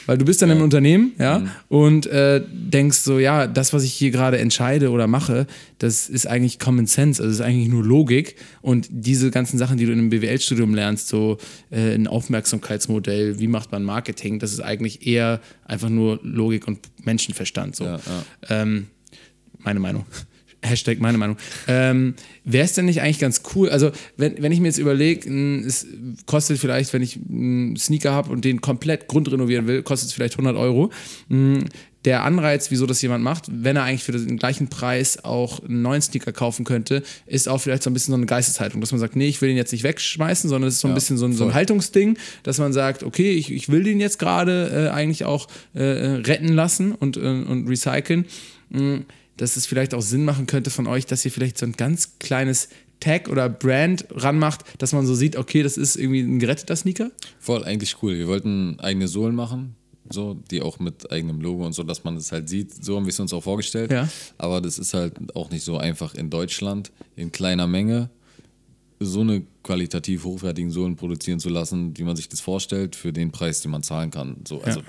Weil 0.07 0.19
du 0.19 0.25
bist 0.25 0.43
dann 0.43 0.51
im 0.51 0.61
Unternehmen, 0.61 1.12
ja, 1.19 1.47
und 1.69 2.07
äh, 2.07 2.43
denkst 2.47 2.99
so, 2.99 3.19
ja, 3.19 3.47
das, 3.47 3.73
was 3.73 3.83
ich 3.85 3.93
hier 3.93 4.11
gerade 4.11 4.39
entscheide 4.39 4.91
oder 4.91 5.07
mache, 5.07 5.47
das 5.79 6.09
ist 6.09 6.27
eigentlich 6.27 6.59
Common 6.59 6.87
Sense, 6.87 7.23
also 7.23 7.33
ist 7.33 7.41
eigentlich 7.41 7.69
nur 7.69 7.85
Logik. 7.85 8.37
Und 8.62 8.89
diese 8.91 9.31
ganzen 9.31 9.59
Sachen, 9.59 9.79
die 9.79 9.87
du 9.87 9.93
in 9.93 9.99
einem 9.99 10.11
BWL-Studium 10.11 10.75
lernst, 10.75 11.09
so 11.09 11.39
äh, 11.71 11.95
ein 11.95 12.07
Aufmerksamkeitsmodell, 12.07 13.39
wie 13.39 13.49
macht 13.49 13.73
man 13.73 13.83
Marketing, 13.83 14.39
das 14.39 14.53
ist 14.53 14.61
eigentlich 14.61 15.07
eher 15.07 15.41
einfach 15.64 15.89
nur 15.89 16.21
Logik 16.23 16.69
und 16.69 16.79
Menschenverstand. 17.05 17.77
So. 17.77 17.85
Ja, 17.85 18.01
Ähm, 18.49 18.87
meine 19.67 19.81
Meinung. 19.81 20.07
Hashtag 20.62 21.01
meine 21.01 21.19
Meinung. 21.19 21.37
Ähm, 21.69 22.14
Wäre 22.45 22.64
es 22.64 22.73
denn 22.73 22.87
nicht 22.87 23.01
eigentlich 23.01 23.19
ganz 23.19 23.43
cool? 23.55 23.69
Also, 23.69 23.93
wenn, 24.17 24.43
wenn 24.43 24.51
ich 24.53 24.61
mir 24.61 24.69
jetzt 24.69 24.79
überlege, 24.79 25.29
es 25.64 25.87
kostet 26.25 26.59
vielleicht, 26.59 26.93
wenn 26.93 27.03
ich 27.03 27.17
einen 27.29 27.77
Sneaker 27.77 28.12
habe 28.12 28.31
und 28.33 28.45
den 28.45 28.61
komplett 28.61 29.07
grundrenovieren 29.07 29.67
will, 29.67 29.83
kostet 29.83 30.09
es 30.09 30.14
vielleicht 30.14 30.35
100 30.35 30.57
Euro. 30.57 30.91
Der 32.05 32.25
Anreiz, 32.25 32.71
wieso 32.71 32.87
das 32.87 33.03
jemand 33.03 33.25
macht, 33.25 33.45
wenn 33.51 33.77
er 33.77 33.83
eigentlich 33.83 34.05
für 34.05 34.12
den 34.12 34.37
gleichen 34.39 34.69
Preis 34.69 35.25
auch 35.25 35.62
einen 35.64 35.83
neuen 35.83 36.01
Sneaker 36.03 36.33
kaufen 36.33 36.64
könnte, 36.64 37.03
ist 37.27 37.49
auch 37.49 37.61
vielleicht 37.61 37.83
so 37.83 37.91
ein 37.91 37.95
bisschen 37.95 38.12
so 38.12 38.17
eine 38.17 38.27
Geisteshaltung, 38.27 38.81
dass 38.81 38.93
man 38.93 39.01
sagt, 39.01 39.17
nee, 39.17 39.27
ich 39.27 39.41
will 39.43 39.49
den 39.49 39.57
jetzt 39.57 39.73
nicht 39.73 39.83
wegschmeißen, 39.83 40.49
sondern 40.49 40.69
es 40.69 40.75
ist 40.75 40.81
so 40.81 40.89
ein 40.89 40.93
Ja, 40.93 40.95
bisschen 40.95 41.17
so 41.19 41.27
ein, 41.27 41.33
so 41.33 41.47
ein. 41.47 41.55
Haltungsding, 41.55 42.17
dass 42.45 42.59
man 42.59 42.73
sagt, 42.73 43.03
okay, 43.03 43.33
ich, 43.33 43.53
ich 43.53 43.69
will 43.69 43.83
den 43.83 43.99
jetzt 44.01 44.19
gerade 44.21 44.89
äh, 44.89 44.95
eigentlich 44.95 45.25
auch 45.25 45.49
äh, 45.75 45.83
retten 45.83 46.49
lassen 46.53 46.93
und, 46.93 47.17
äh, 47.17 47.21
und 47.21 47.69
recyceln. 47.69 48.27
Mm, 48.71 48.99
Dass 49.37 49.57
es 49.57 49.66
vielleicht 49.66 49.95
auch 49.95 50.03
Sinn 50.03 50.24
machen 50.24 50.47
könnte 50.47 50.70
von 50.70 50.87
euch, 50.87 51.07
dass 51.07 51.24
ihr 51.24 51.30
vielleicht 51.30 51.59
so 51.59 51.66
ein 51.66 51.72
ganz 51.72 52.18
kleines 52.18 52.68
Tag 53.01 53.28
oder 53.28 53.49
Brand 53.49 54.07
ranmacht, 54.11 54.64
dass 54.78 54.93
man 54.93 55.07
so 55.07 55.14
sieht, 55.14 55.37
okay, 55.37 55.62
das 55.62 55.76
ist 55.76 55.97
irgendwie 55.97 56.20
ein 56.20 56.39
geretteter 56.39 56.76
Sneaker. 56.76 57.11
Voll, 57.39 57.64
eigentlich 57.64 58.03
cool. 58.03 58.16
Wir 58.16 58.26
wollten 58.26 58.80
eigene 58.80 59.09
Sohlen 59.09 59.34
machen, 59.34 59.76
so, 60.11 60.34
die 60.51 60.62
auch 60.62 60.78
mit 60.78 61.11
eigenem 61.11 61.41
Logo 61.41 61.66
und 61.66 61.74
so, 61.74 61.82
dass 61.82 62.05
man 62.05 62.14
das 62.14 62.32
halt 62.32 62.49
sieht. 62.49 62.82
So 62.84 62.97
haben 62.97 63.05
wir 63.05 63.11
es 63.11 63.20
uns 63.20 63.32
auch 63.32 63.43
vorgestellt. 63.43 63.91
Ja. 63.91 64.09
Aber 64.39 64.61
das 64.61 64.78
ist 64.78 64.95
halt 64.95 65.14
auch 65.37 65.51
nicht 65.51 65.64
so 65.64 65.76
einfach 65.76 66.14
in 66.14 66.30
Deutschland 66.30 66.91
in 67.16 67.32
kleiner 67.32 67.66
Menge 67.66 68.11
so 68.99 69.20
eine 69.20 69.43
qualitativ 69.62 70.24
hochwertigen 70.24 70.70
Sohlen 70.70 70.97
produzieren 70.97 71.39
zu 71.39 71.51
lassen, 71.51 71.97
wie 71.99 72.03
man 72.03 72.16
sich 72.16 72.30
das 72.30 72.41
vorstellt, 72.41 72.97
für 72.97 73.12
den 73.12 73.30
Preis, 73.30 73.61
den 73.61 73.70
man 73.70 73.82
zahlen 73.82 74.11
kann. 74.11 74.39
So, 74.49 74.62
also 74.62 74.80
Ja. 74.80 74.87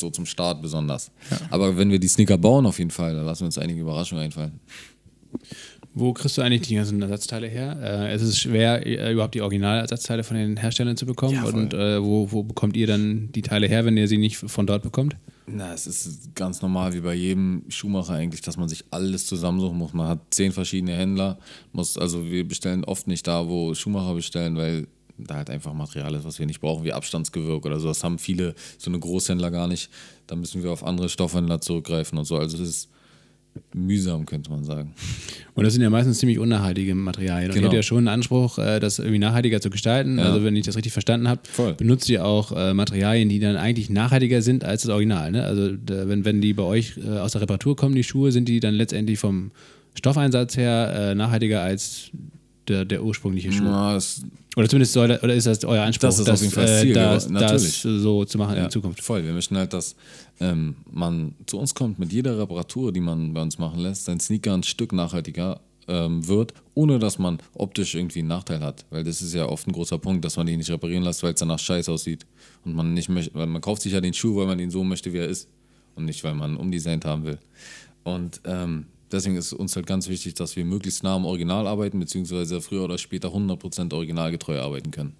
So 0.00 0.10
zum 0.10 0.26
Start 0.26 0.62
besonders. 0.62 1.10
Aber 1.50 1.76
wenn 1.76 1.90
wir 1.90 1.98
die 1.98 2.08
Sneaker 2.08 2.38
bauen, 2.38 2.66
auf 2.66 2.78
jeden 2.78 2.90
Fall, 2.90 3.14
da 3.14 3.22
lassen 3.22 3.42
wir 3.42 3.46
uns 3.46 3.58
einige 3.58 3.80
Überraschungen 3.80 4.24
einfallen. 4.24 4.60
Wo 5.98 6.12
kriegst 6.12 6.36
du 6.36 6.42
eigentlich 6.42 6.68
die 6.68 6.74
ganzen 6.74 7.00
Ersatzteile 7.00 7.48
her? 7.48 7.78
Äh, 7.82 8.12
es 8.12 8.20
ist 8.20 8.38
schwer, 8.38 8.86
äh, 8.86 9.12
überhaupt 9.12 9.34
die 9.34 9.40
Originalersatzteile 9.40 10.24
von 10.24 10.36
den 10.36 10.58
Herstellern 10.58 10.98
zu 10.98 11.06
bekommen. 11.06 11.32
Ja, 11.32 11.44
und 11.44 11.72
äh, 11.72 12.02
wo, 12.04 12.30
wo 12.30 12.42
bekommt 12.42 12.76
ihr 12.76 12.86
dann 12.86 13.30
die 13.32 13.40
Teile 13.40 13.66
her, 13.66 13.86
wenn 13.86 13.96
ihr 13.96 14.06
sie 14.06 14.18
nicht 14.18 14.36
von 14.36 14.66
dort 14.66 14.82
bekommt? 14.82 15.16
Na, 15.46 15.72
es 15.72 15.86
ist 15.86 16.34
ganz 16.34 16.60
normal 16.60 16.92
wie 16.92 17.00
bei 17.00 17.14
jedem 17.14 17.62
Schuhmacher 17.68 18.12
eigentlich, 18.12 18.42
dass 18.42 18.58
man 18.58 18.68
sich 18.68 18.84
alles 18.90 19.26
zusammensuchen 19.26 19.78
muss. 19.78 19.94
Man 19.94 20.08
hat 20.08 20.18
zehn 20.30 20.52
verschiedene 20.52 20.92
Händler, 20.92 21.38
muss, 21.72 21.96
also 21.96 22.26
wir 22.26 22.46
bestellen 22.46 22.84
oft 22.84 23.06
nicht 23.06 23.26
da, 23.26 23.48
wo 23.48 23.72
Schuhmacher 23.74 24.14
bestellen, 24.14 24.56
weil 24.56 24.88
da 25.18 25.34
halt 25.36 25.50
einfach 25.50 25.72
Material 25.72 26.14
ist, 26.14 26.24
was 26.24 26.38
wir 26.38 26.46
nicht 26.46 26.60
brauchen, 26.60 26.84
wie 26.84 26.92
Abstandsgewirk 26.92 27.64
oder 27.66 27.80
so. 27.80 27.88
Das 27.88 28.04
haben 28.04 28.18
viele 28.18 28.54
so 28.78 28.90
eine 28.90 28.98
Großhändler 28.98 29.50
gar 29.50 29.66
nicht. 29.68 29.90
Da 30.26 30.36
müssen 30.36 30.62
wir 30.62 30.70
auf 30.72 30.84
andere 30.84 31.08
Stoffhändler 31.08 31.60
zurückgreifen 31.60 32.18
und 32.18 32.24
so. 32.24 32.36
Also 32.36 32.58
das 32.58 32.68
ist 32.68 32.88
mühsam, 33.72 34.26
könnte 34.26 34.50
man 34.50 34.64
sagen. 34.64 34.92
Und 35.54 35.64
das 35.64 35.72
sind 35.72 35.82
ja 35.82 35.88
meistens 35.88 36.18
ziemlich 36.18 36.38
unnachhaltige 36.38 36.94
Materialien. 36.94 37.50
Und 37.50 37.56
ihr 37.56 37.60
Genau. 37.60 37.68
habt 37.68 37.76
ja 37.76 37.82
schon 37.82 37.98
einen 37.98 38.08
Anspruch, 38.08 38.58
äh, 38.58 38.80
das 38.80 38.98
irgendwie 38.98 39.18
nachhaltiger 39.18 39.62
zu 39.62 39.70
gestalten. 39.70 40.18
Ja. 40.18 40.24
Also 40.26 40.44
wenn 40.44 40.54
ich 40.56 40.66
das 40.66 40.76
richtig 40.76 40.92
verstanden 40.92 41.26
habe, 41.28 41.40
Voll. 41.50 41.72
benutzt 41.72 42.08
ihr 42.10 42.26
auch 42.26 42.52
äh, 42.52 42.74
Materialien, 42.74 43.30
die 43.30 43.38
dann 43.40 43.56
eigentlich 43.56 43.88
nachhaltiger 43.88 44.42
sind 44.42 44.62
als 44.64 44.82
das 44.82 44.90
Original. 44.90 45.30
Ne? 45.32 45.44
Also 45.44 45.70
wenn, 45.86 46.26
wenn 46.26 46.42
die 46.42 46.52
bei 46.52 46.64
euch 46.64 46.98
äh, 46.98 47.18
aus 47.18 47.32
der 47.32 47.40
Reparatur 47.40 47.76
kommen, 47.76 47.94
die 47.94 48.04
Schuhe, 48.04 48.30
sind 48.30 48.46
die 48.46 48.60
dann 48.60 48.74
letztendlich 48.74 49.18
vom 49.18 49.52
Stoffeinsatz 49.94 50.58
her 50.58 51.14
nachhaltiger 51.14 51.62
als 51.62 52.10
der, 52.68 52.84
der 52.84 53.02
ursprüngliche 53.02 53.52
Schuh. 53.52 53.64
Das, 53.64 54.22
Oder 54.56 54.68
zumindest 54.68 54.92
soll, 54.92 55.10
oder 55.10 55.34
ist 55.34 55.46
das 55.46 55.64
euer 55.64 55.82
Anspruch, 55.82 56.08
Das 56.08 56.18
ist 56.18 56.28
auf 56.28 56.40
jeden 56.40 56.52
Fall 56.52 56.66
das 56.66 56.78
äh, 56.78 56.82
Ziel, 56.82 56.94
das, 56.94 57.24
ja, 57.24 57.30
natürlich. 57.30 57.82
das 57.82 58.02
so 58.02 58.24
zu 58.24 58.38
machen 58.38 58.56
Ja, 58.56 58.64
in 58.64 58.70
Zukunft? 58.70 59.02
Voll. 59.02 59.24
Wir 59.24 59.32
möchten 59.32 59.56
halt, 59.56 59.72
dass 59.72 59.96
ähm, 60.40 60.76
man 60.90 61.34
zu 61.46 61.58
uns 61.58 61.74
kommt 61.74 61.98
mit 61.98 62.12
jeder 62.12 62.38
Reparatur, 62.38 62.92
die 62.92 63.00
man 63.00 63.32
bei 63.34 63.42
uns 63.42 63.58
machen 63.58 63.80
lässt, 63.80 64.04
sein 64.04 64.20
Sneaker 64.20 64.54
ein 64.54 64.62
Stück 64.62 64.92
nachhaltiger 64.92 65.60
ähm, 65.88 66.26
wird, 66.26 66.52
ohne 66.74 66.98
dass 66.98 67.18
man 67.18 67.38
optisch 67.54 67.94
irgendwie 67.94 68.20
einen 68.20 68.28
Nachteil 68.28 68.60
hat. 68.60 68.84
Weil 68.90 69.04
das 69.04 69.22
ist 69.22 69.34
ja 69.34 69.46
oft 69.46 69.66
ein 69.66 69.72
großer 69.72 69.98
Punkt, 69.98 70.24
dass 70.24 70.36
man 70.36 70.46
den 70.46 70.58
nicht 70.58 70.70
reparieren 70.70 71.04
lässt, 71.04 71.22
weil 71.22 71.34
es 71.34 71.40
danach 71.40 71.58
scheiße 71.58 71.90
aussieht. 71.90 72.26
Und 72.64 72.74
man 72.74 72.94
nicht 72.94 73.08
möchte, 73.08 73.34
weil 73.34 73.46
man 73.46 73.62
kauft 73.62 73.82
sich 73.82 73.92
ja 73.92 74.00
den 74.00 74.14
Schuh, 74.14 74.36
weil 74.36 74.46
man 74.46 74.58
ihn 74.58 74.70
so 74.70 74.84
möchte, 74.84 75.12
wie 75.12 75.18
er 75.18 75.28
ist. 75.28 75.48
Und 75.94 76.04
nicht, 76.04 76.22
weil 76.24 76.34
man 76.34 76.56
umdesignt 76.56 77.04
haben 77.04 77.24
will. 77.24 77.38
Und 78.04 78.40
ähm, 78.44 78.86
deswegen 79.12 79.36
ist 79.36 79.52
uns 79.52 79.76
halt 79.76 79.86
ganz 79.86 80.08
wichtig, 80.08 80.34
dass 80.34 80.56
wir 80.56 80.64
möglichst 80.64 81.02
nah 81.02 81.14
am 81.14 81.24
Original 81.24 81.66
arbeiten, 81.66 81.98
beziehungsweise 81.98 82.60
früher 82.60 82.84
oder 82.84 82.98
später 82.98 83.28
100% 83.28 83.92
originalgetreu 83.92 84.60
arbeiten 84.60 84.90
können. 84.90 85.14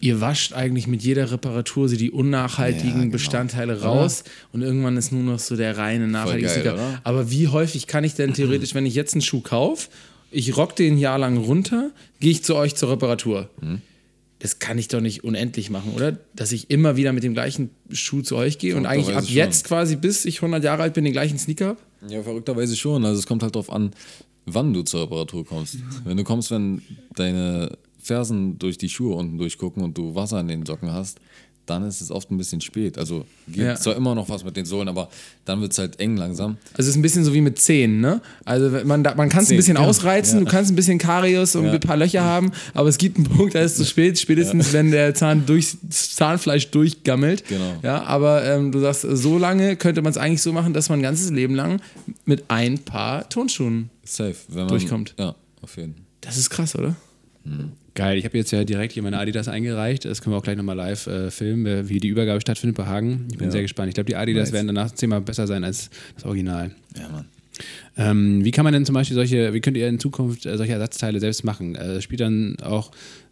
Ihr 0.00 0.20
wascht 0.20 0.54
eigentlich 0.54 0.86
mit 0.86 1.02
jeder 1.02 1.30
Reparatur 1.30 1.88
so 1.88 1.96
die 1.96 2.10
unnachhaltigen 2.10 2.88
Ja, 2.88 2.98
genau. 3.00 3.12
Bestandteile 3.12 3.82
raus 3.82 4.24
und 4.52 4.62
irgendwann 4.62 4.96
ist 4.96 5.12
nur 5.12 5.22
noch 5.22 5.38
so 5.38 5.56
der 5.56 5.76
reine 5.76 6.08
nachhaltige? 6.08 7.00
Aber 7.04 7.30
wie 7.30 7.48
häufig 7.48 7.86
kann 7.86 8.04
ich 8.04 8.14
denn 8.14 8.32
theoretisch, 8.32 8.74
wenn 8.74 8.86
ich 8.86 8.94
jetzt 8.94 9.14
einen 9.14 9.22
Schuh 9.22 9.40
kaufe, 9.40 9.90
ich 10.30 10.56
rock 10.56 10.76
den 10.76 10.94
ein 10.94 10.98
Jahr 10.98 11.18
lang 11.18 11.36
runter, 11.36 11.90
gehe 12.18 12.30
ich 12.30 12.42
zu 12.42 12.56
euch 12.56 12.76
zur 12.76 12.90
Reparatur? 12.90 13.50
Mhm. 13.60 13.82
Das 14.38 14.58
kann 14.58 14.78
ich 14.78 14.88
doch 14.88 15.02
nicht 15.02 15.22
unendlich 15.22 15.68
machen, 15.68 15.92
oder? 15.94 16.18
Dass 16.34 16.52
ich 16.52 16.70
immer 16.70 16.96
wieder 16.96 17.12
mit 17.12 17.22
dem 17.22 17.34
gleichen 17.34 17.68
Schuh 17.90 18.22
zu 18.22 18.36
euch 18.36 18.56
gehe 18.56 18.74
und 18.76 18.86
eigentlich 18.86 19.14
ab 19.14 19.24
jetzt 19.28 19.60
schon. 19.60 19.68
quasi 19.68 19.96
bis 19.96 20.24
ich 20.24 20.36
100 20.36 20.64
Jahre 20.64 20.82
alt 20.82 20.94
bin 20.94 21.04
den 21.04 21.12
gleichen 21.12 21.38
Sneaker 21.38 21.66
habe? 21.68 21.80
Ja, 22.08 22.22
verrückterweise 22.22 22.76
schon. 22.76 23.04
Also 23.04 23.18
es 23.18 23.26
kommt 23.26 23.42
halt 23.42 23.54
darauf 23.54 23.70
an, 23.70 23.90
wann 24.46 24.72
du 24.72 24.82
zur 24.82 25.02
Reparatur 25.02 25.44
kommst. 25.44 25.78
Wenn 26.04 26.16
du 26.16 26.24
kommst, 26.24 26.50
wenn 26.50 26.82
deine 27.14 27.76
Fersen 27.98 28.58
durch 28.58 28.78
die 28.78 28.88
Schuhe 28.88 29.14
unten 29.14 29.38
durchgucken 29.38 29.82
und 29.82 29.96
du 29.98 30.14
Wasser 30.14 30.40
in 30.40 30.48
den 30.48 30.64
Socken 30.64 30.92
hast, 30.92 31.20
dann 31.70 31.84
ist 31.84 32.00
es 32.00 32.10
oft 32.10 32.30
ein 32.30 32.36
bisschen 32.36 32.60
spät. 32.60 32.98
Also 32.98 33.24
geht 33.48 33.64
Ja. 33.64 33.74
zwar 33.76 33.96
immer 33.96 34.14
noch 34.14 34.28
was 34.28 34.44
mit 34.44 34.56
den 34.56 34.64
Sohlen, 34.66 34.88
aber 34.88 35.08
dann 35.44 35.60
wird 35.62 35.72
es 35.72 35.78
halt 35.78 35.98
eng 36.00 36.16
langsam. 36.16 36.56
Also 36.72 36.82
es 36.82 36.88
ist 36.88 36.96
ein 36.96 37.02
bisschen 37.02 37.24
so 37.24 37.32
wie 37.32 37.40
mit 37.40 37.58
Zähnen, 37.58 38.00
ne? 38.00 38.20
Also 38.44 38.68
man, 38.84 39.02
man 39.02 39.28
kann 39.28 39.42
es 39.44 39.50
ein 39.50 39.56
bisschen 39.56 39.76
genau. 39.76 39.88
ausreizen, 39.88 40.40
Ja. 40.40 40.44
du 40.44 40.50
kannst 40.50 40.70
ein 40.72 40.76
bisschen 40.76 40.98
Karius 40.98 41.54
und 41.56 41.64
Ja. 41.66 41.72
ein 41.72 41.80
paar 41.80 41.96
Löcher 41.96 42.22
haben, 42.24 42.50
aber 42.74 42.88
es 42.88 42.98
gibt 42.98 43.16
einen 43.16 43.26
Punkt, 43.28 43.54
da 43.54 43.60
ist 43.60 43.72
es 43.72 43.78
zu 43.78 43.84
spät, 43.86 44.18
spätestens 44.18 44.72
wenn 44.72 44.90
der 44.90 45.14
Zahn 45.14 45.46
durch, 45.46 45.76
das 45.82 46.14
Zahnfleisch 46.16 46.70
durchgammelt. 46.70 47.46
Genau. 47.48 47.76
Ja, 47.82 48.02
aber 48.04 48.44
ähm, 48.44 48.72
du 48.72 48.80
sagst, 48.80 49.02
so 49.08 49.38
lange 49.38 49.76
könnte 49.76 50.02
man 50.02 50.10
es 50.10 50.18
eigentlich 50.18 50.42
so 50.42 50.52
machen, 50.52 50.74
dass 50.74 50.88
man 50.88 50.98
ein 50.98 51.02
ganzes 51.02 51.30
Leben 51.30 51.54
lang 51.54 51.80
mit 52.24 52.44
ein 52.48 52.78
paar 52.80 53.28
Turnschuhen. 53.28 53.90
Safe. 54.04 54.34
Wenn 54.48 54.58
man, 54.60 54.68
Durchkommt. 54.68 55.14
Ja, 55.18 55.36
auf 55.62 55.76
jeden 55.76 55.94
Fall. 55.94 56.02
Das 56.22 56.36
ist 56.36 56.50
krass, 56.50 56.74
oder? 56.76 56.96
Geil, 57.94 58.18
ich 58.18 58.24
habe 58.24 58.38
jetzt 58.38 58.50
ja 58.52 58.62
direkt 58.64 58.92
hier 58.92 59.02
meine 59.02 59.18
Adidas 59.18 59.48
eingereicht. 59.48 60.04
Das 60.04 60.22
können 60.22 60.34
wir 60.34 60.38
auch 60.38 60.42
gleich 60.44 60.56
nochmal 60.56 60.76
live 60.76 61.06
äh, 61.08 61.30
filmen, 61.30 61.66
äh, 61.66 61.88
wie 61.88 61.98
die 61.98 62.08
Übergabe 62.08 62.40
stattfindet 62.40 62.76
bei 62.76 62.86
Hagen. 62.86 63.26
Ich 63.32 63.38
bin 63.38 63.48
Ja. 63.48 63.50
sehr 63.52 63.62
gespannt. 63.62 63.88
Ich 63.88 63.94
glaube, 63.94 64.06
die 64.06 64.16
Adidas 64.16 64.48
Nice. 64.48 64.52
werden 64.52 64.66
danach 64.68 64.92
zehnmal 64.92 65.20
besser 65.20 65.46
sein 65.46 65.64
als 65.64 65.90
das 66.14 66.24
Original. 66.24 66.70
Ja, 66.96 67.08
Mann. 67.08 67.26
Ähm, 67.96 68.44
wie 68.44 68.50
kann 68.50 68.64
man 68.64 68.72
denn 68.72 68.84
zum 68.84 68.94
Beispiel 68.94 69.14
solche, 69.14 69.52
wie 69.54 69.60
könnt 69.60 69.76
ihr 69.76 69.88
in 69.88 69.98
Zukunft 69.98 70.46
äh, 70.46 70.56
solche 70.56 70.72
Ersatzteile 70.72 71.20
selbst 71.20 71.44
machen? 71.44 71.74
Äh, 71.74 72.00
spielt 72.00 72.20
dann 72.20 72.56
auch 72.62 72.90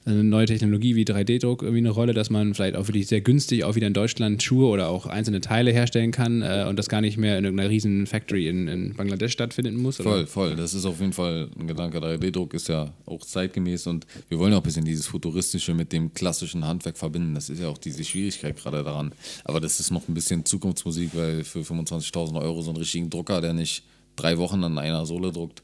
eine 0.08 0.24
neue 0.24 0.46
Technologie 0.46 0.96
wie 0.96 1.04
3D-Druck 1.04 1.62
irgendwie 1.62 1.80
eine 1.80 1.90
Rolle, 1.90 2.14
dass 2.14 2.30
man 2.30 2.54
vielleicht 2.54 2.76
auch 2.76 2.88
wirklich 2.88 3.06
sehr 3.06 3.20
günstig 3.20 3.64
auch 3.64 3.74
wieder 3.74 3.86
in 3.86 3.92
Deutschland 3.92 4.42
Schuhe 4.42 4.68
oder 4.68 4.88
auch 4.88 5.06
einzelne 5.06 5.40
Teile 5.40 5.70
herstellen 5.70 6.12
kann 6.12 6.42
äh, 6.42 6.66
und 6.68 6.78
das 6.78 6.88
gar 6.88 7.00
nicht 7.00 7.18
mehr 7.18 7.38
in 7.38 7.44
irgendeiner 7.44 7.70
riesen 7.70 8.06
Factory 8.06 8.48
in, 8.48 8.68
in 8.68 8.94
Bangladesch 8.94 9.32
stattfinden 9.32 9.76
muss? 9.76 10.00
Oder? 10.00 10.10
Voll, 10.10 10.26
voll. 10.26 10.56
Das 10.56 10.74
ist 10.74 10.86
auf 10.86 11.00
jeden 11.00 11.12
Fall 11.12 11.48
ein 11.58 11.66
Gedanke. 11.66 11.98
3D-Druck 11.98 12.54
ist 12.54 12.68
ja 12.68 12.92
auch 13.06 13.24
zeitgemäß 13.24 13.86
und 13.86 14.06
wir 14.28 14.38
wollen 14.38 14.52
auch 14.54 14.58
ein 14.58 14.62
bisschen 14.62 14.84
dieses 14.84 15.06
Futuristische 15.06 15.74
mit 15.74 15.92
dem 15.92 16.14
klassischen 16.14 16.66
Handwerk 16.66 16.96
verbinden. 16.96 17.34
Das 17.34 17.50
ist 17.50 17.60
ja 17.60 17.68
auch 17.68 17.78
diese 17.78 18.04
Schwierigkeit 18.04 18.56
gerade 18.56 18.82
daran. 18.82 19.12
Aber 19.44 19.60
das 19.60 19.80
ist 19.80 19.90
noch 19.90 20.08
ein 20.08 20.14
bisschen 20.14 20.44
Zukunftsmusik, 20.44 21.10
weil 21.14 21.44
für 21.44 21.60
25.000 21.60 22.40
Euro 22.40 22.62
so 22.62 22.70
einen 22.70 22.78
richtigen 22.78 23.10
Drucker, 23.10 23.40
der 23.40 23.52
nicht 23.52 23.84
drei 24.18 24.38
Wochen 24.38 24.62
an 24.64 24.76
einer 24.78 25.06
Sohle 25.06 25.32
druckt, 25.32 25.62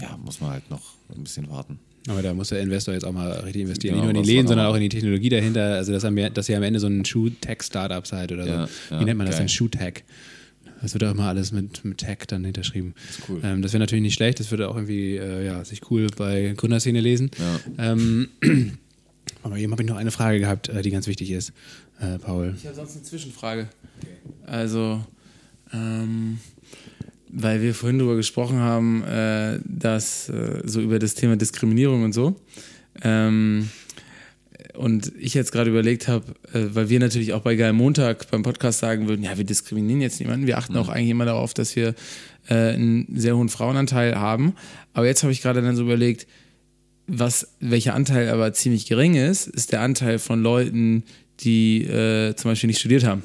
ja, 0.00 0.16
muss 0.24 0.40
man 0.40 0.50
halt 0.50 0.70
noch 0.70 0.94
ein 1.14 1.22
bisschen 1.24 1.48
warten. 1.50 1.78
Aber 2.08 2.22
da 2.22 2.32
muss 2.32 2.48
der 2.48 2.60
Investor 2.60 2.94
jetzt 2.94 3.04
auch 3.04 3.12
mal 3.12 3.30
richtig 3.40 3.62
investieren. 3.62 3.94
Genau, 3.96 4.06
nicht 4.06 4.12
nur 4.14 4.16
in 4.16 4.20
was 4.22 4.26
die 4.26 4.32
Läden, 4.34 4.46
sondern 4.48 4.66
auch- 4.66 4.74
in 4.74 4.80
die 4.80 4.88
Technologie 4.88 5.28
dahinter. 5.28 5.74
Also, 5.74 5.92
dass, 5.92 6.04
am- 6.04 6.16
dass 6.34 6.48
ihr 6.48 6.56
am 6.56 6.62
Ende 6.62 6.80
so 6.80 6.86
ein 6.86 7.04
Shoe-Tech-Startup 7.04 8.06
seid 8.06 8.32
oder 8.32 8.44
so. 8.44 8.50
Ja, 8.50 8.68
Wie 8.88 8.94
ja, 8.94 9.04
nennt 9.04 9.18
man 9.18 9.26
das 9.26 9.36
denn? 9.36 9.48
Shoe-Tech. 9.48 10.04
Das 10.80 10.94
wird 10.94 11.04
auch 11.04 11.10
immer 11.10 11.24
alles 11.28 11.52
mit, 11.52 11.84
mit 11.84 11.98
Tech 11.98 12.20
dann 12.26 12.42
hinterschrieben. 12.42 12.94
Das 13.06 13.18
ist 13.18 13.28
cool. 13.28 13.40
Ähm, 13.44 13.60
das 13.60 13.74
wäre 13.74 13.80
natürlich 13.80 14.00
nicht 14.02 14.14
schlecht. 14.14 14.40
Das 14.40 14.50
würde 14.50 14.70
auch 14.70 14.76
irgendwie 14.76 15.16
äh, 15.16 15.44
ja, 15.44 15.62
sich 15.62 15.90
cool 15.90 16.06
bei 16.16 16.54
Gründerszene 16.56 17.00
lesen. 17.02 17.30
Ja. 17.76 17.92
Ähm, 17.92 18.28
aber 19.42 19.58
eben 19.58 19.70
habe 19.72 19.82
ich 19.82 19.88
noch 19.88 19.96
eine 19.98 20.10
Frage 20.10 20.38
gehabt, 20.40 20.70
äh, 20.70 20.80
die 20.80 20.90
ganz 20.90 21.06
wichtig 21.06 21.30
ist, 21.32 21.52
äh, 22.00 22.18
Paul. 22.18 22.54
Ich 22.56 22.64
habe 22.64 22.74
sonst 22.76 22.94
eine 22.96 23.02
Zwischenfrage. 23.02 23.68
Also, 24.46 25.04
ähm, 25.74 26.38
weil 27.32 27.62
wir 27.62 27.74
vorhin 27.74 27.98
darüber 27.98 28.16
gesprochen 28.16 28.58
haben, 28.58 29.04
äh, 29.04 29.60
dass 29.64 30.28
äh, 30.28 30.62
so 30.64 30.80
über 30.80 30.98
das 30.98 31.14
Thema 31.14 31.36
Diskriminierung 31.36 32.04
und 32.04 32.12
so. 32.12 32.36
Ähm, 33.02 33.68
und 34.74 35.12
ich 35.18 35.34
jetzt 35.34 35.52
gerade 35.52 35.70
überlegt 35.70 36.08
habe, 36.08 36.24
äh, 36.52 36.66
weil 36.74 36.88
wir 36.88 37.00
natürlich 37.00 37.32
auch 37.32 37.42
bei 37.42 37.56
Geil 37.56 37.72
Montag 37.72 38.30
beim 38.30 38.42
Podcast 38.42 38.80
sagen 38.80 39.08
würden, 39.08 39.22
ja, 39.22 39.36
wir 39.36 39.44
diskriminieren 39.44 40.00
jetzt 40.00 40.20
niemanden, 40.20 40.46
wir 40.46 40.58
achten 40.58 40.76
auch 40.76 40.88
eigentlich 40.88 41.10
immer 41.10 41.24
darauf, 41.24 41.54
dass 41.54 41.76
wir 41.76 41.94
äh, 42.48 42.54
einen 42.54 43.06
sehr 43.14 43.36
hohen 43.36 43.48
Frauenanteil 43.48 44.16
haben. 44.16 44.54
Aber 44.92 45.06
jetzt 45.06 45.22
habe 45.22 45.32
ich 45.32 45.42
gerade 45.42 45.62
dann 45.62 45.76
so 45.76 45.82
überlegt, 45.82 46.26
was, 47.06 47.54
welcher 47.60 47.94
Anteil 47.94 48.28
aber 48.28 48.52
ziemlich 48.52 48.86
gering 48.86 49.14
ist, 49.14 49.48
ist 49.48 49.72
der 49.72 49.80
Anteil 49.80 50.18
von 50.18 50.42
Leuten, 50.42 51.04
die 51.40 51.82
äh, 51.84 52.34
zum 52.36 52.50
Beispiel 52.50 52.68
nicht 52.68 52.78
studiert 52.78 53.04
haben. 53.04 53.22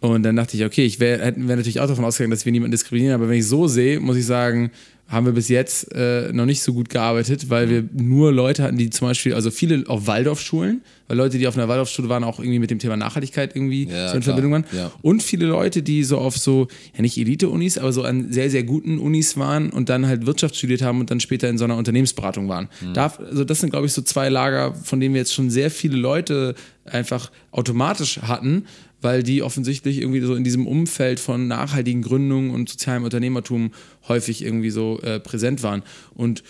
Und 0.00 0.22
dann 0.24 0.36
dachte 0.36 0.56
ich, 0.56 0.64
okay, 0.64 0.84
ich 0.84 1.00
wäre 1.00 1.20
wär 1.36 1.56
natürlich 1.56 1.80
auch 1.80 1.86
davon 1.88 2.04
ausgegangen, 2.04 2.30
dass 2.30 2.44
wir 2.44 2.52
niemanden 2.52 2.72
diskriminieren, 2.72 3.14
aber 3.14 3.28
wenn 3.28 3.38
ich 3.38 3.46
so 3.46 3.66
sehe, 3.66 3.98
muss 3.98 4.16
ich 4.16 4.26
sagen, 4.26 4.70
haben 5.08 5.24
wir 5.24 5.32
bis 5.32 5.48
jetzt 5.48 5.92
äh, 5.94 6.32
noch 6.32 6.46
nicht 6.46 6.62
so 6.62 6.72
gut 6.72 6.88
gearbeitet, 6.88 7.48
weil 7.48 7.70
wir 7.70 7.84
nur 7.94 8.32
Leute 8.32 8.64
hatten, 8.64 8.76
die 8.76 8.90
zum 8.90 9.06
Beispiel, 9.06 9.34
also 9.34 9.52
viele 9.52 9.84
auf 9.88 10.08
Waldorfschulen, 10.08 10.82
weil 11.06 11.16
Leute, 11.16 11.38
die 11.38 11.46
auf 11.46 11.56
einer 11.56 11.68
Waldorfschule 11.68 12.08
waren, 12.08 12.24
auch 12.24 12.40
irgendwie 12.40 12.58
mit 12.58 12.72
dem 12.72 12.80
Thema 12.80 12.96
Nachhaltigkeit 12.96 13.54
irgendwie 13.54 13.84
Ja, 13.84 14.08
so 14.08 14.16
in 14.16 14.20
klar, 14.22 14.34
Verbindung 14.34 14.52
waren. 14.52 14.64
ja. 14.76 14.90
Und 15.02 15.22
viele 15.22 15.46
Leute, 15.46 15.84
die 15.84 16.02
so 16.02 16.18
auf 16.18 16.36
so, 16.36 16.66
ja 16.96 17.02
nicht 17.02 17.16
Elite-Unis, 17.16 17.78
aber 17.78 17.92
so 17.92 18.02
an 18.02 18.32
sehr, 18.32 18.50
sehr 18.50 18.64
guten 18.64 18.98
Unis 18.98 19.36
waren 19.36 19.70
und 19.70 19.88
dann 19.88 20.08
halt 20.08 20.26
Wirtschaft 20.26 20.56
studiert 20.56 20.82
haben 20.82 20.98
und 20.98 21.08
dann 21.12 21.20
später 21.20 21.48
in 21.48 21.56
so 21.56 21.64
einer 21.64 21.76
Unternehmensberatung 21.76 22.48
waren. 22.48 22.68
Da, 22.92 23.06
also 23.30 23.44
das 23.44 23.60
sind, 23.60 23.70
glaube 23.70 23.86
ich, 23.86 23.92
so 23.92 24.02
zwei 24.02 24.28
Lager, 24.28 24.74
von 24.74 24.98
denen 24.98 25.14
wir 25.14 25.20
jetzt 25.20 25.34
schon 25.34 25.50
sehr 25.50 25.70
viele 25.70 25.96
Leute 25.96 26.56
einfach 26.84 27.30
automatisch 27.52 28.18
hatten, 28.22 28.64
weil 29.00 29.22
die 29.22 29.42
offensichtlich 29.42 30.00
irgendwie 30.00 30.20
so 30.20 30.34
in 30.34 30.44
diesem 30.44 30.66
Umfeld 30.66 31.20
von 31.20 31.48
nachhaltigen 31.48 32.02
Gründungen 32.02 32.50
und 32.50 32.68
sozialem 32.68 33.04
Unternehmertum 33.04 33.72
häufig 34.08 34.42
irgendwie 34.42 34.70
so 34.70 35.00
äh, 35.02 35.20
präsent 35.20 35.62
waren. 35.62 35.82
Und 36.14 36.42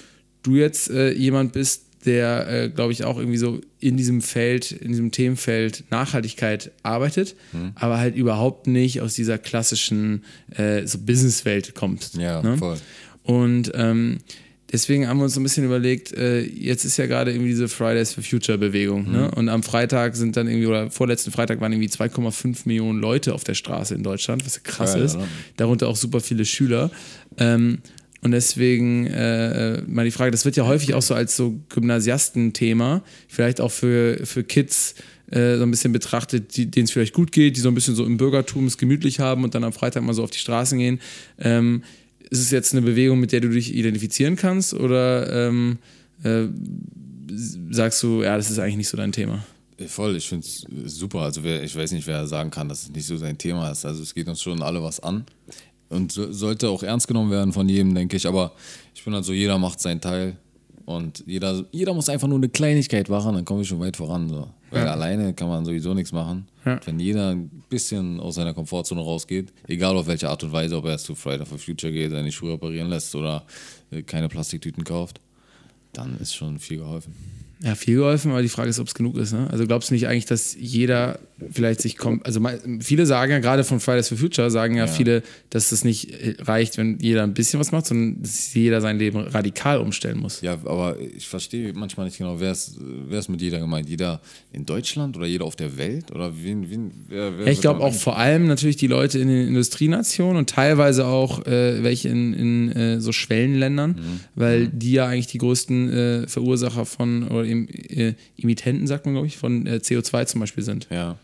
du 0.43 0.57
jetzt 0.57 0.91
äh, 0.91 1.13
jemand 1.13 1.53
bist, 1.53 1.83
der, 2.05 2.49
äh, 2.49 2.69
glaube 2.69 2.93
ich, 2.93 3.05
auch 3.05 3.19
irgendwie 3.19 3.37
so 3.37 3.61
in 3.81 3.97
diesem 3.97 4.23
Feld, 4.23 4.71
in 4.71 4.89
diesem 4.89 5.11
Themenfeld 5.11 5.85
Nachhaltigkeit 5.91 6.71
arbeitet, 6.85 7.35
aber 7.75 7.99
halt 7.99 8.15
überhaupt 8.15 8.69
nicht 8.69 9.01
aus 9.01 9.15
dieser 9.15 9.39
klassischen 9.39 10.25
äh, 10.57 10.87
so 10.87 10.99
Businesswelt 10.99 11.75
kommt. 11.75 12.15
Ja, 12.15 12.43
ne? 12.43 12.57
voll. 12.57 12.79
Und 13.25 13.73
ähm, 13.75 14.19
deswegen 14.73 15.09
haben 15.09 15.19
wir 15.19 15.25
uns 15.25 15.35
so 15.35 15.41
ein 15.41 15.43
bisschen 15.43 15.65
überlegt, 15.65 16.13
äh, 16.13 16.41
jetzt 16.41 16.85
ist 16.85 16.97
ja 16.97 17.07
gerade 17.07 17.31
irgendwie 17.33 17.51
diese 17.51 17.69
Fridays 17.69 18.13
for 18.13 18.23
Future 18.23 18.59
Bewegung. 18.59 19.11
Ne? 19.11 19.31
Und 19.31 19.49
am 19.49 19.63
Freitag 19.63 20.17
sind 20.17 20.37
dann 20.37 20.49
irgendwie, 20.49 20.67
oder 20.67 20.91
vorletzten 20.91 21.31
Freitag 21.31 21.61
waren 21.61 21.73
irgendwie 21.73 21.89
2,5 21.89 22.63
Millionen 22.65 23.01
Leute 23.01 23.35
auf 23.35 23.45
der 23.45 23.55
Straße 23.55 23.95
in 23.95 24.03
Deutschland, 24.03 24.45
was 24.45 24.57
ja 24.57 24.63
krass 24.65 24.95
Geil, 24.95 25.03
ist. 25.03 25.17
oder? 25.17 25.29
Darunter 25.57 25.89
auch 25.89 25.97
super 25.97 26.21
viele 26.21 26.45
Schüler. 26.45 26.91
Ähm, 27.39 27.79
und 28.23 28.33
deswegen 28.33 29.07
äh, 29.07 29.83
mal 29.87 30.05
die 30.05 30.11
Frage, 30.11 30.33
das 30.33 30.45
wird 30.45 30.57
ja 30.57 30.67
häufig 30.67 30.95
auch 30.95 31.03
so 31.03 31.15
als 31.15 31.37
so 31.37 31.61
Gymnasiastenthema, 31.69 33.05
vielleicht 33.29 33.61
auch 33.61 33.71
für, 33.71 34.27
für 34.27 34.43
Kids 34.43 34.97
äh, 35.31 35.57
so 35.57 35.63
ein 35.63 35.71
bisschen 35.71 35.93
betrachtet, 35.93 36.57
denen 36.57 36.85
es 36.85 36.91
vielleicht 36.91 37.15
gut 37.15 37.31
geht, 37.31 37.57
die 37.57 37.61
so 37.61 37.69
ein 37.69 37.75
bisschen 37.75 37.95
so 37.95 38.05
im 38.05 38.17
Bürgertum 38.17 38.67
es 38.67 38.79
gemütlich 38.79 39.21
haben 39.21 39.45
und 39.45 39.55
dann 39.55 39.65
am 39.65 39.73
Freitag 39.73 40.03
mal 40.03 40.15
so 40.15 40.25
auf 40.25 40.31
die 40.31 40.39
Straßen 40.39 40.79
gehen. 40.79 41.01
Ähm, 41.39 41.83
ist 42.31 42.41
es 42.41 42.51
jetzt 42.51 42.73
eine 42.73 42.83
Bewegung, 42.83 43.21
mit 43.21 43.33
der 43.33 43.41
du 43.41 43.49
dich 43.49 43.75
identifizieren 43.75 44.37
kannst 44.37 44.75
oder 44.75 45.49
ähm, 45.49 45.79
äh, 46.23 46.47
sagst 47.71 48.03
du, 48.03 48.23
ja, 48.23 48.37
das 48.37 48.51
ist 48.51 48.59
eigentlich 48.59 48.77
nicht 48.77 48.89
so 48.89 48.97
dein 48.97 49.13
Thema? 49.13 49.45
Voll, 49.89 50.17
ich 50.17 50.27
finde 50.27 50.47
es 50.47 50.65
super. 50.87 51.21
Also 51.21 51.45
wer, 51.45 51.63
ich 51.63 51.77
weiß 51.77 51.93
nicht, 51.93 52.07
wer 52.07 52.27
sagen 52.27 52.51
kann, 52.51 52.69
dass 52.69 52.85
es 52.85 52.91
nicht 52.91 53.07
so 53.07 53.17
sein 53.17 53.37
Thema 53.37 53.71
ist. 53.71 53.85
Also 53.85 54.03
es 54.03 54.15
geht 54.15 54.27
uns 54.27 54.41
schon 54.41 54.63
alle 54.63 54.83
was 54.83 55.01
an. 55.01 55.27
Und 55.89 56.13
so, 56.13 56.33
sollte 56.33 56.71
auch 56.71 56.83
ernst 56.83 57.07
genommen 57.09 57.31
werden 57.31 57.53
von 57.53 57.69
jedem, 57.69 57.95
denke 57.95 58.17
ich. 58.17 58.27
Aber 58.27 58.53
ich 58.95 59.05
bin 59.05 59.15
halt 59.15 59.25
so, 59.25 59.33
jeder 59.33 59.59
macht 59.59 59.81
seinen 59.81 60.01
Teil. 60.01 60.37
Und 60.87 61.25
jeder, 61.27 61.65
jeder 61.73 61.93
muss 61.95 62.09
einfach 62.09 62.29
nur 62.29 62.39
eine 62.39 62.49
Kleinigkeit 62.49 63.09
machen, 63.09 63.35
dann 63.35 63.45
komme 63.45 63.63
ich 63.63 63.69
schon 63.69 63.81
weit 63.81 63.97
voran. 63.97 64.29
So. 64.29 64.49
Weil 64.71 64.87
alleine 64.87 65.35
kann 65.35 65.49
man 65.49 65.65
sowieso 65.65 65.95
nichts 65.95 66.13
machen. 66.13 66.47
Ja. 66.65 66.81
Wenn 66.85 67.01
jeder 67.01 67.31
ein 67.31 67.51
bisschen 67.69 68.21
aus 68.21 68.37
seiner 68.37 68.55
Komfortzone 68.55 69.01
rausgeht, 69.01 69.53
egal 69.67 69.97
auf 69.97 70.07
welche 70.07 70.29
Art 70.29 70.45
und 70.45 70.53
Weise, 70.53 70.77
ob 70.77 70.85
er 70.85 70.93
jetzt 70.93 71.05
zu 71.05 71.17
Friday 71.17 71.45
for 71.45 71.59
Future 71.59 71.93
geht, 71.93 72.13
seine 72.13 72.31
Schuhe 72.31 72.53
reparieren 72.53 72.89
lässt 72.89 73.15
oder 73.17 73.45
äh, 73.91 74.03
keine 74.03 74.29
Plastiktüten 74.29 74.85
kauft, 74.85 75.21
dann 75.93 76.17
ist 76.21 76.35
schon 76.35 76.61
viel 76.61 76.79
geholfen. 76.79 77.15
Ja, 77.63 77.75
viel 77.75 77.97
geholfen, 77.97 78.31
aber 78.31 78.43
die 78.43 78.49
Frage 78.49 78.71
ist, 78.71 78.79
ob 78.79 78.87
es 78.87 78.95
genug 78.95 79.17
ist. 79.17 79.33
Ne? 79.33 79.49
Also 79.51 79.67
glaubst 79.67 79.91
du 79.91 79.95
nicht 79.95 80.07
eigentlich, 80.07 80.27
dass 80.27 80.55
jeder 80.55 81.19
vielleicht 81.51 81.83
sich 81.83 81.97
kommt, 81.99 82.25
also 82.25 82.41
viele 82.81 83.05
sagen 83.05 83.31
ja, 83.33 83.39
gerade 83.41 83.63
von 83.63 83.79
Fridays 83.79 84.09
for 84.09 84.17
Future, 84.17 84.51
sagen 84.51 84.75
ja, 84.77 84.87
Ja. 84.87 84.91
viele, 84.91 85.23
dass 85.51 85.71
es 85.73 85.85
nicht 85.85 86.11
äh, 86.11 86.35
reicht, 86.41 86.79
wenn 86.79 86.99
jeder 86.99 87.23
ein 87.25 87.35
bisschen 87.35 87.61
was 87.61 87.73
macht, 87.73 87.87
sondern 87.87 88.23
dass 88.23 88.55
jeder 88.55 88.81
sein 88.81 88.99
Leben 88.99 89.19
radikal 89.19 89.79
umstellen 89.79 90.19
muss. 90.19 90.41
Ja, 90.41 90.55
aber 90.65 90.97
ich 91.01 91.29
verstehe 91.29 91.73
manchmal 91.75 92.07
nicht 92.07 92.17
genau, 92.19 92.41
wer 92.41 92.53
ist, 92.53 92.79
wer 92.81 93.19
ist 93.19 93.29
mit 93.29 93.43
jeder 93.43 93.59
gemeint? 93.61 93.89
Jeder 93.89 94.21
in 94.53 94.65
Deutschland 94.65 95.17
oder 95.17 95.27
jeder 95.27 95.45
auf 95.45 95.57
der 95.57 95.77
Welt? 95.77 96.11
Oder 96.11 96.33
wen, 96.43 96.71
wen, 96.71 96.91
wer, 97.09 97.37
wer 97.39 97.47
Ja, 97.47 97.53
ich 97.53 97.61
glaube 97.61 97.81
auch 97.81 97.93
vor 97.95 98.17
allem 98.19 98.47
natürlich 98.47 98.77
die 98.77 98.87
Leute 98.87 99.19
in 99.19 99.29
den 99.29 99.49
Industrienationen 99.49 100.39
und 100.39 100.49
teilweise 100.51 101.07
auch 101.07 101.45
äh, 101.47 101.83
welche 101.83 102.09
in, 102.09 102.33
in 102.33 102.73
äh, 102.73 103.01
so 103.01 103.13
Schwellenländern, 103.13 103.91
Mhm. 103.97 104.21
weil 104.35 104.69
die 104.69 104.93
ja 104.93 105.07
eigentlich 105.07 105.27
die 105.27 105.39
größten 105.39 105.93
äh, 105.93 106.29
Verursacher 106.29 106.87
von, 106.87 107.29
oder 107.29 107.45
im, 107.45 107.69
äh, 107.69 108.15
Emittenten, 108.39 108.87
sagt 108.87 109.05
man, 109.05 109.15
glaube 109.15 109.27
ich, 109.27 109.37
von 109.37 109.67
äh, 109.67 109.81
CO2 109.83 110.27
zum 110.27 110.41
Beispiel 110.41 110.65
sind. 110.65 110.87
Ja. 110.91 111.19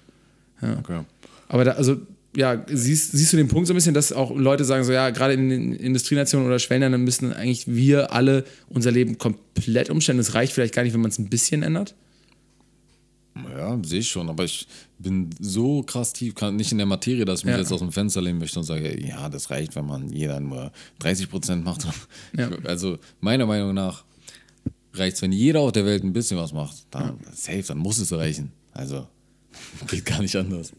Ja. 0.62 0.78
Okay. 0.78 1.00
Aber 1.48 1.64
da, 1.64 1.72
also, 1.72 1.96
ja, 2.34 2.64
siehst, 2.70 3.12
siehst 3.12 3.32
du 3.32 3.36
den 3.36 3.48
Punkt 3.48 3.66
so 3.66 3.74
ein 3.74 3.76
bisschen, 3.76 3.92
dass 3.92 4.12
auch 4.12 4.34
Leute 4.34 4.64
sagen, 4.64 4.84
so 4.84 4.92
ja, 4.92 5.10
gerade 5.10 5.34
in 5.34 5.50
den 5.50 5.72
Industrienationen 5.74 6.46
oder 6.46 6.58
Schwellenländern 6.58 7.02
müssen 7.02 7.32
eigentlich 7.32 7.66
wir 7.66 8.12
alle 8.12 8.44
unser 8.68 8.90
Leben 8.90 9.18
komplett 9.18 9.90
umstellen. 9.90 10.18
Es 10.18 10.34
reicht 10.34 10.52
vielleicht 10.54 10.74
gar 10.74 10.82
nicht, 10.82 10.94
wenn 10.94 11.02
man 11.02 11.10
es 11.10 11.18
ein 11.18 11.28
bisschen 11.28 11.62
ändert. 11.62 11.94
Ja, 13.56 13.78
sehe 13.82 14.00
ich 14.00 14.08
schon, 14.10 14.28
aber 14.28 14.44
ich 14.44 14.66
bin 14.98 15.30
so 15.40 15.82
krass 15.82 16.12
tief, 16.12 16.34
kann, 16.34 16.56
nicht 16.56 16.70
in 16.70 16.76
der 16.78 16.86
Materie, 16.86 17.24
dass 17.24 17.40
ich 17.40 17.44
mich 17.46 17.54
Ja. 17.54 17.60
jetzt 17.60 17.72
aus 17.72 17.80
dem 17.80 17.90
Fenster 17.90 18.20
lehnen 18.20 18.38
möchte 18.38 18.58
und 18.58 18.64
sage, 18.66 18.98
ja, 19.06 19.30
das 19.30 19.48
reicht, 19.50 19.74
wenn 19.74 19.86
man 19.86 20.10
jeder 20.10 20.38
nur 20.38 20.70
30 20.98 21.30
Prozent 21.30 21.64
macht. 21.64 21.86
Ja. 22.36 22.50
Also 22.64 22.98
meiner 23.20 23.46
Meinung 23.46 23.72
nach 23.74 24.04
reicht 24.94 25.16
es, 25.16 25.22
wenn 25.22 25.32
jeder 25.32 25.60
auf 25.60 25.72
der 25.72 25.86
Welt 25.86 26.04
ein 26.04 26.12
bisschen 26.12 26.36
was 26.38 26.52
macht. 26.52 26.76
Dann 26.90 27.18
safe, 27.34 27.62
dann 27.66 27.78
muss 27.78 27.98
es 27.98 28.12
reichen. 28.12 28.52
Also 28.72 29.06
geht 29.88 30.04
gar 30.04 30.20
nicht 30.20 30.36
anders. 30.36 30.72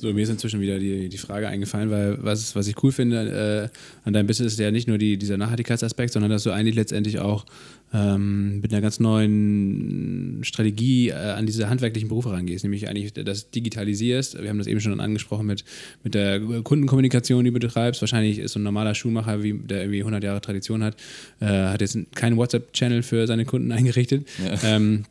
So, 0.00 0.12
mir 0.12 0.22
ist 0.22 0.28
inzwischen 0.28 0.60
wieder 0.60 0.78
die, 0.78 1.08
die 1.08 1.18
Frage 1.18 1.48
eingefallen, 1.48 1.90
weil 1.90 2.18
was, 2.22 2.54
was 2.54 2.68
ich 2.68 2.82
cool 2.82 2.92
finde 2.92 3.70
äh, 3.72 4.06
an 4.06 4.12
deinem 4.12 4.26
Business 4.26 4.52
ist 4.52 4.58
ja 4.58 4.70
nicht 4.70 4.86
nur 4.86 4.98
die, 4.98 5.16
dieser 5.16 5.36
Nachhaltigkeitsaspekt, 5.36 6.12
sondern 6.12 6.30
dass 6.30 6.44
du 6.44 6.50
eigentlich 6.50 6.76
letztendlich 6.76 7.18
auch 7.18 7.44
ähm, 7.92 8.60
mit 8.60 8.72
einer 8.72 8.80
ganz 8.80 9.00
neuen 9.00 10.40
Strategie 10.42 11.08
äh, 11.08 11.14
an 11.14 11.46
diese 11.46 11.68
handwerklichen 11.68 12.08
Berufe 12.08 12.30
rangehst, 12.30 12.64
nämlich 12.64 12.88
eigentlich 12.88 13.12
das 13.12 13.50
digitalisierst. 13.50 14.40
Wir 14.40 14.50
haben 14.50 14.58
das 14.58 14.66
eben 14.66 14.80
schon 14.80 14.98
angesprochen 15.00 15.46
mit, 15.46 15.64
mit 16.04 16.14
der 16.14 16.40
Kundenkommunikation, 16.40 17.44
die 17.44 17.50
du 17.50 17.58
betreibst. 17.58 18.00
Wahrscheinlich 18.00 18.38
ist 18.38 18.52
so 18.52 18.60
ein 18.60 18.64
normaler 18.64 18.94
Schuhmacher, 18.94 19.42
wie, 19.42 19.54
der 19.54 19.80
irgendwie 19.80 20.00
100 20.00 20.22
Jahre 20.22 20.40
Tradition 20.40 20.84
hat, 20.84 20.96
äh, 21.40 21.46
hat 21.46 21.80
jetzt 21.80 21.98
keinen 22.14 22.36
WhatsApp-Channel 22.36 23.02
für 23.02 23.26
seine 23.26 23.44
Kunden 23.46 23.72
eingerichtet. 23.72 24.26
Ja. 24.44 24.76
Ähm, 24.76 25.04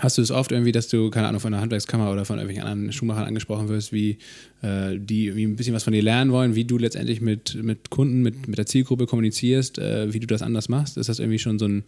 Hast 0.00 0.18
du 0.18 0.22
es 0.22 0.30
oft 0.30 0.52
irgendwie, 0.52 0.72
dass 0.72 0.88
du, 0.88 1.10
keine 1.10 1.28
Ahnung, 1.28 1.40
von 1.40 1.52
der 1.52 1.60
Handwerkskammer 1.60 2.12
oder 2.12 2.24
von 2.24 2.38
irgendwelchen 2.38 2.68
anderen 2.68 2.92
Schuhmachern 2.92 3.24
angesprochen 3.24 3.68
wirst, 3.68 3.92
wie 3.92 4.18
äh, 4.62 4.98
die 4.98 5.34
wie 5.34 5.44
ein 5.44 5.56
bisschen 5.56 5.74
was 5.74 5.84
von 5.84 5.92
dir 5.92 6.02
lernen 6.02 6.30
wollen, 6.30 6.54
wie 6.54 6.64
du 6.64 6.78
letztendlich 6.78 7.20
mit, 7.20 7.54
mit 7.62 7.90
Kunden, 7.90 8.22
mit, 8.22 8.46
mit 8.48 8.58
der 8.58 8.66
Zielgruppe 8.66 9.06
kommunizierst, 9.06 9.78
äh, 9.78 10.12
wie 10.12 10.20
du 10.20 10.26
das 10.26 10.42
anders 10.42 10.68
machst? 10.68 10.96
Ist 10.96 11.08
das 11.08 11.18
irgendwie 11.18 11.38
schon 11.38 11.58
so 11.58 11.66
ein, 11.66 11.84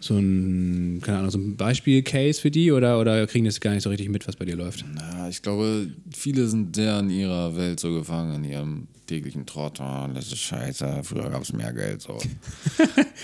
so 0.00 0.16
ein, 0.16 1.00
keine 1.02 1.18
Ahnung, 1.18 1.30
so 1.30 1.38
ein 1.38 1.56
Beispiel-Case 1.56 2.40
für 2.40 2.50
die 2.50 2.72
oder, 2.72 2.98
oder 2.98 3.26
kriegen 3.26 3.44
das 3.44 3.60
gar 3.60 3.72
nicht 3.72 3.82
so 3.82 3.90
richtig 3.90 4.08
mit, 4.08 4.26
was 4.26 4.36
bei 4.36 4.44
dir 4.44 4.56
läuft? 4.56 4.84
Na, 4.94 5.28
ich 5.28 5.42
glaube, 5.42 5.88
viele 6.12 6.48
sind 6.48 6.74
sehr 6.74 6.98
in 7.00 7.10
ihrer 7.10 7.56
Welt 7.56 7.78
so 7.78 7.92
gefangen, 7.92 8.42
in 8.42 8.50
ihrem 8.50 8.88
täglichen 9.06 9.46
Trott. 9.46 9.80
Oh, 9.80 10.08
das 10.14 10.26
ist 10.26 10.38
scheiße, 10.38 11.02
früher 11.02 11.28
gab 11.30 11.42
es 11.42 11.52
mehr 11.52 11.72
Geld. 11.72 12.00
So. 12.00 12.18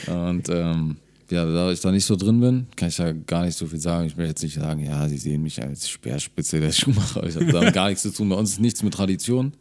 Und 0.12 0.48
ähm, 0.50 0.96
ja, 1.30 1.44
da 1.44 1.70
ich 1.70 1.80
da 1.80 1.90
nicht 1.92 2.04
so 2.04 2.16
drin 2.16 2.40
bin, 2.40 2.66
kann 2.76 2.88
ich 2.88 2.96
da 2.96 3.12
gar 3.12 3.44
nicht 3.44 3.56
so 3.56 3.66
viel 3.66 3.80
sagen. 3.80 4.06
Ich 4.06 4.16
will 4.16 4.26
jetzt 4.26 4.42
nicht 4.42 4.54
sagen, 4.54 4.84
ja, 4.84 5.08
sie 5.08 5.18
sehen 5.18 5.42
mich 5.42 5.62
als 5.62 5.88
Speerspitze 5.88 6.60
der 6.60 6.72
Schuhmacher. 6.72 7.26
Ich 7.26 7.36
habe 7.36 7.46
da 7.46 7.70
gar 7.70 7.88
nichts 7.88 8.02
zu 8.02 8.12
tun. 8.12 8.28
Bei 8.28 8.36
uns 8.36 8.52
ist 8.52 8.60
nichts 8.60 8.82
mit 8.82 8.94
Tradition. 8.94 9.52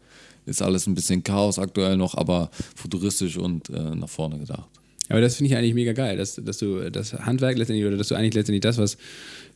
Ist 0.45 0.61
alles 0.61 0.87
ein 0.87 0.95
bisschen 0.95 1.23
Chaos 1.23 1.59
aktuell 1.59 1.97
noch, 1.97 2.15
aber 2.15 2.49
futuristisch 2.75 3.37
und 3.37 3.69
äh, 3.69 3.95
nach 3.95 4.07
vorne 4.07 4.39
gedacht. 4.39 4.69
Aber 5.09 5.21
das 5.21 5.35
finde 5.35 5.51
ich 5.51 5.57
eigentlich 5.57 5.73
mega 5.73 5.93
geil, 5.93 6.17
dass, 6.17 6.35
dass 6.35 6.57
du 6.57 6.89
das 6.89 7.13
Handwerk 7.13 7.57
letztendlich 7.57 7.85
oder 7.85 7.97
dass 7.97 8.09
du 8.09 8.15
eigentlich 8.15 8.33
letztendlich 8.33 8.61
das, 8.61 8.77
was 8.77 8.97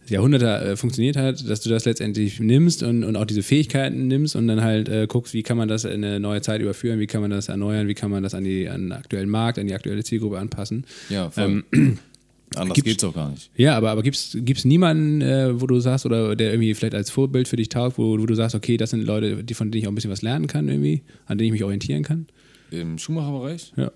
Jahrhunderte 0.08 0.45
äh, 0.45 0.76
funktioniert 0.76 1.16
hat, 1.16 1.47
dass 1.49 1.62
du 1.62 1.70
das 1.70 1.86
letztendlich 1.86 2.39
nimmst 2.39 2.84
und, 2.84 3.04
und 3.04 3.16
auch 3.16 3.26
diese 3.26 3.43
Fähigkeiten 3.43 4.08
nimmst 4.08 4.36
und 4.36 4.47
dann 4.47 4.62
halt 4.62 4.89
äh, 4.89 5.08
guckst, 5.08 5.34
wie 5.34 5.43
kann 5.43 5.58
man 5.58 5.68
das 5.68 5.86
in 5.86 6.04
eine 6.04 6.20
neue 6.20 6.41
Zeit 6.41 6.62
überführen, 6.62 6.99
wie 6.99 7.08
kann 7.08 7.22
man 7.22 7.32
das 7.32 7.49
erneuern, 7.49 7.88
wie 7.88 7.93
kann 7.93 8.12
man 8.12 8.24
das 8.24 8.34
an, 8.34 8.43
die, 8.43 8.68
an 8.68 8.84
den 8.84 8.91
aktuellen 8.91 9.30
Markt, 9.30 9.60
an 9.60 9.68
die 9.68 9.74
aktuelle 9.74 10.04
Zielgruppe 10.04 10.39
anpassen. 10.39 10.86
Ja, 11.10 11.30
voll. 11.30 11.64
Ähm, 11.72 11.99
Anders 12.56 12.84
geht 12.84 12.97
es 12.97 13.04
auch 13.06 13.14
gar 13.14 13.30
nicht. 13.30 13.49
Ja, 13.56 13.78
aber, 13.78 13.91
aber 13.91 14.04
gibt 14.04 14.18
es 14.18 14.66
niemanden, 14.66 15.22
äh, 15.22 15.62
wo 15.62 15.68
du 15.68 15.80
sagst, 15.80 16.06
oder 16.06 16.36
der 16.36 16.52
irgendwie 16.52 16.74
vielleicht 16.74 16.95
als 16.95 17.10
Vorbild 17.10 17.47
für 17.47 17.56
dich 17.56 17.70
taugt, 17.70 17.97
wo, 17.97 18.20
wo, 18.20 18.26
du 18.26 18.36
sagst, 18.36 18.56
okay, 18.56 18.76
das 18.76 18.89
sind 18.89 19.06
Leute, 19.06 19.43
die, 19.43 19.54
von 19.54 19.72
denen 19.72 19.82
ich 19.82 19.88
auch 19.88 19.91
ein 19.91 19.95
bisschen 19.95 20.12
was 20.12 20.22
lernen 20.22 20.47
kann, 20.47 20.68
irgendwie, 20.68 21.02
an 21.28 21.38
denen 21.38 21.47
ich 21.47 21.54
mich 21.54 21.64
orientieren 21.64 22.04
kann? 22.04 22.28
Im 22.72 22.97
Schuhmacherbereich? 22.97 23.72
Ja. 23.78 23.91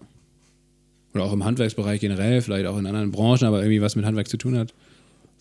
Oder 1.13 1.23
auch 1.25 1.33
im 1.33 1.43
Handwerksbereich 1.43 1.99
generell, 1.99 2.41
vielleicht 2.41 2.65
auch 2.65 2.77
in 2.77 2.85
anderen 2.85 3.11
Branchen, 3.11 3.45
aber 3.45 3.59
irgendwie 3.59 3.81
was 3.81 3.97
mit 3.97 4.05
Handwerk 4.05 4.29
zu 4.29 4.37
tun 4.37 4.57
hat. 4.57 4.73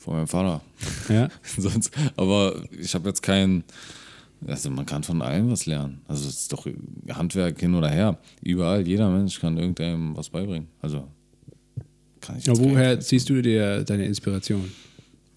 Von 0.05 0.17
meinem 0.17 0.27
Vater. 0.27 0.61
Ja. 1.09 1.31
Sonst, 1.57 1.91
aber 2.17 2.63
ich 2.79 2.95
habe 2.95 3.09
jetzt 3.09 3.23
keinen. 3.23 3.65
Also 4.47 4.69
man 4.69 4.85
kann 4.85 5.03
von 5.03 5.23
allem 5.23 5.51
was 5.51 5.65
lernen. 5.65 6.03
Also 6.07 6.29
es 6.29 6.41
ist 6.41 6.53
doch 6.53 6.67
Handwerk 7.09 7.59
hin 7.59 7.75
oder 7.75 7.89
her. 7.89 8.19
Überall, 8.43 8.87
jeder 8.87 9.09
Mensch 9.09 9.41
kann 9.41 9.57
irgendeinem 9.57 10.15
was 10.15 10.29
beibringen. 10.29 10.69
Also 10.83 11.09
kann 12.21 12.37
ich 12.37 12.45
ja, 12.45 12.53
Woher 12.55 13.01
ziehst 13.01 13.31
du 13.31 13.41
dir 13.41 13.83
deine 13.85 14.05
Inspiration? 14.05 14.71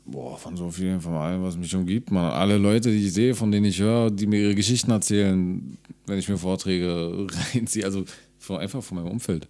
Boah, 0.06 0.38
von 0.38 0.58
so 0.58 0.70
vielen, 0.70 1.00
von 1.00 1.14
allem, 1.14 1.44
was 1.44 1.56
mich 1.56 1.74
umgibt. 1.74 2.12
Man, 2.12 2.26
alle 2.26 2.58
Leute, 2.58 2.92
die 2.92 3.06
ich 3.06 3.14
sehe, 3.14 3.36
von 3.36 3.50
denen 3.50 3.68
ich 3.68 3.80
höre, 3.80 4.12
die 4.12 4.28
mir 4.28 4.42
ihre 4.42 4.56
Geschichten 4.56 4.92
erzählen, 4.92 5.78
wenn 6.06 6.20
ich 6.20 6.28
mir 6.28 6.38
Vorträge 6.38 7.28
reinziehe. 7.54 7.86
Also 7.86 8.04
einfach 8.50 8.84
von 8.84 8.98
meinem 8.98 9.12
Umfeld. 9.12 9.48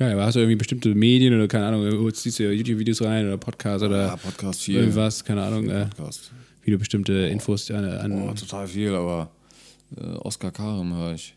Geil, 0.00 0.14
aber 0.14 0.24
hast 0.24 0.34
du 0.34 0.40
irgendwie 0.40 0.56
bestimmte 0.56 0.94
Medien 0.94 1.34
oder 1.34 1.46
keine 1.46 1.66
Ahnung, 1.66 2.14
ziehst 2.14 2.38
du 2.38 2.50
YouTube-Videos 2.50 3.02
rein 3.02 3.26
oder 3.26 3.36
Podcasts 3.36 3.82
oder 3.82 4.06
ja, 4.06 4.16
Podcast 4.16 4.62
viel. 4.62 4.76
irgendwas, 4.76 5.22
keine 5.22 5.42
Ahnung, 5.42 5.68
äh, 5.68 5.90
wie 6.62 6.70
du 6.70 6.78
bestimmte 6.78 7.12
Infos 7.12 7.70
an. 7.70 7.84
an 7.84 8.12
oh, 8.12 8.32
total 8.32 8.66
viel, 8.66 8.94
aber 8.94 9.30
äh, 9.98 10.00
Oskar 10.00 10.52
Karim 10.52 10.94
höre 10.94 11.12
ich. 11.12 11.34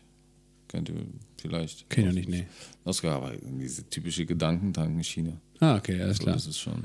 Kennt 0.66 0.88
ihr 0.88 0.94
vielleicht? 1.36 1.90
Kenn 1.90 2.08
ich 2.08 2.14
nicht, 2.14 2.28
nee. 2.30 2.46
Oscar, 2.84 3.16
aber 3.16 3.32
diese 3.42 3.86
typische 3.90 4.24
Gedankentankenschiene. 4.24 5.38
Ah, 5.60 5.76
okay, 5.76 6.00
alles 6.00 6.12
also, 6.12 6.22
klar. 6.22 6.34
Das 6.36 6.46
ist 6.46 6.58
schon 6.58 6.84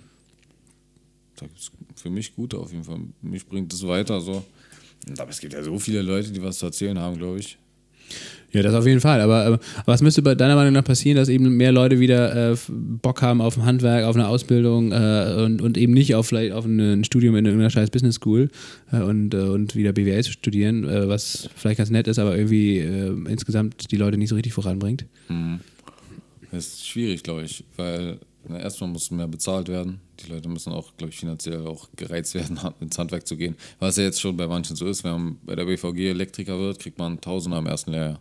das 1.38 1.50
ist 1.52 1.72
für 1.96 2.10
mich 2.10 2.36
gut 2.36 2.56
auf 2.56 2.74
jeden 2.74 2.84
Fall. 2.84 3.00
Mich 3.22 3.46
bringt 3.46 3.72
es 3.72 3.88
weiter 3.88 4.20
so. 4.20 4.44
Aber 5.18 5.30
es 5.30 5.40
gibt 5.40 5.54
ja 5.54 5.64
so 5.64 5.80
viele 5.80 6.02
Leute, 6.02 6.30
die 6.30 6.44
was 6.44 6.60
zu 6.60 6.66
erzählen 6.66 7.00
haben, 7.00 7.18
glaube 7.18 7.40
ich. 7.40 7.58
Ja, 8.52 8.64
das 8.64 8.74
auf 8.74 8.88
jeden 8.88 9.00
Fall. 9.00 9.22
Aber, 9.22 9.46
aber, 9.46 9.60
was 9.86 10.02
müsste 10.02 10.22
bei 10.22 10.34
deiner 10.34 10.56
Meinung 10.56 10.74
nach 10.74 10.84
passieren, 10.84 11.18
dass 11.18 11.30
eben 11.30 11.56
mehr 11.56 11.72
Leute 11.72 12.00
wieder 12.00 12.54
äh, 12.54 12.58
Bock 12.68 13.22
haben 13.22 13.42
auf 13.42 13.58
ein 13.58 13.66
Handwerk, 13.66 14.06
auf 14.06 14.16
eine 14.16 14.28
Ausbildung 14.28 14.92
äh, 14.92 15.44
und, 15.46 15.62
und 15.62 15.78
eben 15.78 15.94
nicht 15.94 16.16
auf 16.16 16.28
vielleicht 16.28 16.54
auf 16.54 16.66
ein 16.66 17.04
Studium 17.04 17.36
in 17.36 17.46
irgendeiner 17.46 17.70
scheiß 17.70 17.92
Business 17.92 18.16
School 18.16 18.50
äh, 18.92 19.02
und, 19.02 19.34
äh, 19.34 19.38
und 19.38 19.76
wieder 19.76 19.94
BWL 19.94 20.24
zu 20.24 20.32
studieren, 20.32 20.88
äh, 20.88 21.08
was 21.08 21.50
vielleicht 21.56 21.78
ganz 21.78 21.92
nett 21.92 22.08
ist, 22.08 22.18
aber 22.18 22.36
irgendwie 22.36 22.80
äh, 22.80 23.16
insgesamt 23.30 23.92
die 23.92 23.98
Leute 23.98 24.18
nicht 24.18 24.30
so 24.30 24.36
richtig 24.36 24.54
voranbringt? 24.54 25.06
Mhm. 25.28 25.60
Das 26.52 26.66
ist 26.66 26.88
schwierig, 26.88 27.22
glaube 27.22 27.44
ich, 27.44 27.64
weil 27.78 28.18
na, 28.48 28.60
erstmal 28.60 28.90
muss 28.90 29.12
mehr 29.12 29.28
bezahlt 29.28 29.68
werden. 29.68 30.00
Die 30.20 30.32
Leute 30.32 30.50
müssen 30.50 30.74
auch, 30.74 30.98
glaube 30.98 31.12
ich, 31.12 31.20
finanziell 31.20 31.68
auch 31.68 31.88
gereizt 31.96 32.34
werden, 32.34 32.60
ins 32.80 32.98
Handwerk 32.98 33.28
zu 33.28 33.38
gehen. 33.38 33.56
Was 33.78 33.98
ja 33.98 34.06
jetzt 34.06 34.20
schon 34.20 34.36
bei 34.36 34.48
manchen 34.48 34.76
so 34.76 34.88
ist, 34.88 35.04
wenn 35.04 35.12
man 35.12 35.38
bei 35.44 35.56
der 35.56 35.66
BVG 35.66 36.10
Elektriker 36.10 36.58
wird, 36.58 36.80
kriegt 36.80 36.98
man 36.98 37.22
Tausender 37.22 37.58
am 37.58 37.68
ersten 37.68 37.92
Lehrjahr 37.92 38.20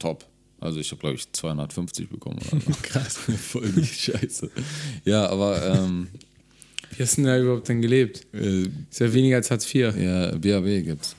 top. 0.00 0.26
Also 0.60 0.78
ich 0.78 0.90
habe, 0.90 1.00
glaube 1.00 1.16
ich, 1.16 1.32
250 1.32 2.08
bekommen. 2.10 2.38
So. 2.42 2.58
Krass. 2.82 3.16
Voll 3.16 3.70
die 3.72 3.84
Scheiße. 3.86 4.50
Ja, 5.04 5.28
aber... 5.30 5.74
Ähm, 5.74 6.08
Wie 6.96 7.02
hast 7.02 7.16
du 7.16 7.22
denn 7.22 7.30
da 7.30 7.38
überhaupt 7.38 7.68
denn 7.68 7.80
gelebt? 7.80 8.26
Äh, 8.34 8.64
ist 8.90 9.00
ja 9.00 9.12
weniger 9.12 9.36
als 9.36 9.50
Hartz 9.50 9.72
IV. 9.72 9.96
Ja, 9.96 10.36
BAW 10.36 10.82
gibt's. 10.82 11.16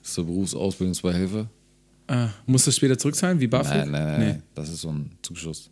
Das 0.00 0.10
ist 0.10 0.14
so 0.14 0.24
Berufsausbildungsbeihilfe. 0.24 1.48
Ah, 2.08 2.28
musst 2.44 2.66
du 2.66 2.68
das 2.68 2.76
später 2.76 2.98
zurückzahlen, 2.98 3.40
wie 3.40 3.46
BAföG? 3.46 3.70
Nein, 3.70 3.90
nein, 3.92 4.04
nein, 4.04 4.36
nee. 4.36 4.42
das 4.54 4.68
ist 4.68 4.82
so 4.82 4.90
ein 4.90 5.12
Zuschuss. 5.22 5.70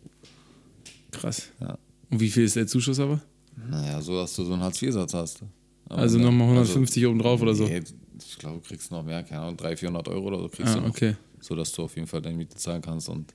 Krass. 1.11 1.49
Ja. 1.59 1.77
Und 2.09 2.19
wie 2.19 2.29
viel 2.29 2.45
ist 2.45 2.55
der 2.55 2.65
Zuschuss 2.65 2.99
aber? 2.99 3.21
Naja, 3.69 4.01
so, 4.01 4.15
dass 4.15 4.35
du 4.35 4.45
so 4.45 4.53
einen 4.53 4.63
Hartz-IV-Satz 4.63 5.13
hast. 5.13 5.41
Aber 5.89 5.99
also 5.99 6.17
nochmal 6.17 6.47
150 6.47 7.03
also, 7.03 7.11
oben 7.11 7.19
drauf 7.19 7.41
oder 7.41 7.53
so? 7.53 7.65
Nee, 7.65 7.81
ich 8.17 8.37
glaube, 8.39 8.61
du 8.61 8.67
kriegst 8.67 8.89
noch 8.91 9.03
mehr, 9.03 9.21
keine 9.23 9.41
Ahnung, 9.41 9.57
300, 9.57 9.79
400 9.79 10.07
Euro 10.07 10.27
oder 10.27 10.39
so 10.39 10.49
kriegst 10.49 10.73
ah, 10.73 10.75
du 10.75 10.81
noch. 10.81 10.89
okay 10.89 11.15
so 11.41 11.55
dass 11.55 11.71
du 11.71 11.83
auf 11.83 11.95
jeden 11.95 12.07
Fall 12.07 12.21
deine 12.21 12.37
Miete 12.37 12.55
zahlen 12.55 12.81
kannst. 12.81 13.09
Und, 13.09 13.33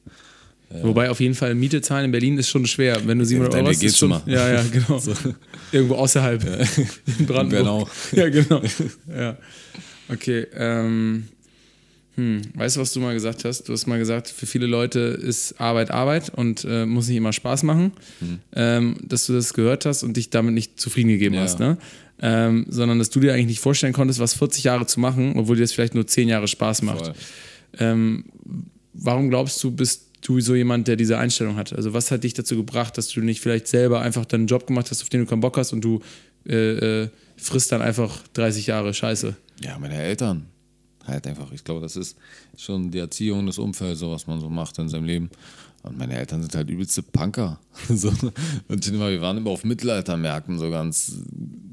äh, 0.70 0.82
Wobei 0.82 1.10
auf 1.10 1.20
jeden 1.20 1.34
Fall 1.34 1.54
Miete 1.54 1.80
zahlen 1.80 2.06
in 2.06 2.12
Berlin 2.12 2.38
ist 2.38 2.48
schon 2.48 2.66
schwer. 2.66 3.00
Wenn 3.06 3.18
du 3.18 3.24
700 3.24 3.54
Euro 3.56 3.68
hast, 3.68 3.82
ist 3.82 3.98
schon, 3.98 4.10
mal. 4.10 4.22
ja, 4.26 4.52
ja, 4.52 4.64
genau. 4.70 4.98
so. 4.98 5.12
Irgendwo 5.72 5.96
außerhalb. 5.96 6.44
Ja. 6.44 6.84
In 7.18 7.26
Brandenburg. 7.26 7.58
Genau. 7.58 7.88
Ja, 8.12 8.28
genau. 8.28 8.62
Ja. 9.08 9.36
Okay. 10.08 10.46
Ähm, 10.54 11.28
hm. 12.16 12.40
Weißt 12.54 12.76
du, 12.76 12.80
was 12.80 12.92
du 12.92 13.00
mal 13.00 13.12
gesagt 13.12 13.44
hast? 13.44 13.68
Du 13.68 13.72
hast 13.72 13.86
mal 13.86 13.98
gesagt, 13.98 14.28
für 14.28 14.46
viele 14.46 14.66
Leute 14.66 15.00
ist 15.00 15.60
Arbeit 15.60 15.90
Arbeit 15.90 16.30
und 16.30 16.64
äh, 16.68 16.86
muss 16.86 17.08
nicht 17.08 17.18
immer 17.18 17.32
Spaß 17.32 17.62
machen. 17.62 17.92
Hm. 18.20 18.38
Ähm, 18.54 18.96
dass 19.02 19.26
du 19.26 19.34
das 19.34 19.52
gehört 19.52 19.84
hast 19.84 20.02
und 20.02 20.16
dich 20.16 20.30
damit 20.30 20.54
nicht 20.54 20.80
zufrieden 20.80 21.08
gegeben 21.08 21.34
ja. 21.34 21.42
hast. 21.42 21.60
Ne? 21.60 21.76
Ähm, 22.22 22.64
sondern 22.70 22.98
dass 22.98 23.10
du 23.10 23.20
dir 23.20 23.34
eigentlich 23.34 23.46
nicht 23.46 23.60
vorstellen 23.60 23.92
konntest, 23.92 24.18
was 24.18 24.32
40 24.32 24.64
Jahre 24.64 24.86
zu 24.86 24.98
machen, 24.98 25.34
obwohl 25.36 25.56
dir 25.56 25.62
das 25.62 25.72
vielleicht 25.72 25.94
nur 25.94 26.06
10 26.06 26.28
Jahre 26.28 26.48
Spaß 26.48 26.82
macht. 26.82 27.06
Voll. 27.06 27.14
Ähm, 27.78 28.24
warum 28.92 29.30
glaubst 29.30 29.62
du, 29.62 29.70
bist 29.70 30.10
du 30.22 30.40
so 30.40 30.54
jemand, 30.54 30.88
der 30.88 30.96
diese 30.96 31.18
Einstellung 31.18 31.56
hat? 31.56 31.72
Also 31.72 31.92
was 31.92 32.10
hat 32.10 32.24
dich 32.24 32.34
dazu 32.34 32.56
gebracht, 32.56 32.96
dass 32.98 33.08
du 33.08 33.20
nicht 33.20 33.40
vielleicht 33.40 33.68
selber 33.68 34.00
einfach 34.00 34.24
deinen 34.24 34.46
Job 34.46 34.66
gemacht 34.66 34.90
hast, 34.90 35.02
auf 35.02 35.08
den 35.08 35.20
du 35.20 35.26
keinen 35.26 35.40
Bock 35.40 35.56
hast 35.56 35.72
und 35.72 35.82
du 35.82 36.00
äh, 36.46 37.02
äh, 37.02 37.08
frisst 37.36 37.72
dann 37.72 37.82
einfach 37.82 38.22
30 38.32 38.66
Jahre 38.66 38.92
Scheiße? 38.94 39.36
Ja, 39.62 39.78
meine 39.78 39.96
Eltern. 39.96 40.46
Halt 41.06 41.26
einfach. 41.26 41.52
Ich 41.52 41.62
glaube, 41.62 41.80
das 41.80 41.96
ist 41.96 42.16
schon 42.56 42.90
die 42.90 42.98
Erziehung, 42.98 43.46
das 43.46 43.58
Umfeld, 43.58 43.96
so 43.96 44.10
was 44.10 44.26
man 44.26 44.40
so 44.40 44.48
macht 44.48 44.78
in 44.78 44.88
seinem 44.88 45.04
Leben. 45.04 45.30
Und 45.86 45.98
meine 45.98 46.16
Eltern 46.16 46.42
sind 46.42 46.54
halt 46.54 46.68
übelste 46.68 47.02
Punker. 47.02 47.60
so. 47.88 48.12
Und 48.68 48.88
immer, 48.88 49.10
wir 49.10 49.22
waren 49.22 49.36
immer 49.36 49.50
auf 49.50 49.64
Mittelaltermärkten, 49.64 50.58
so 50.58 50.70
ganz 50.70 51.20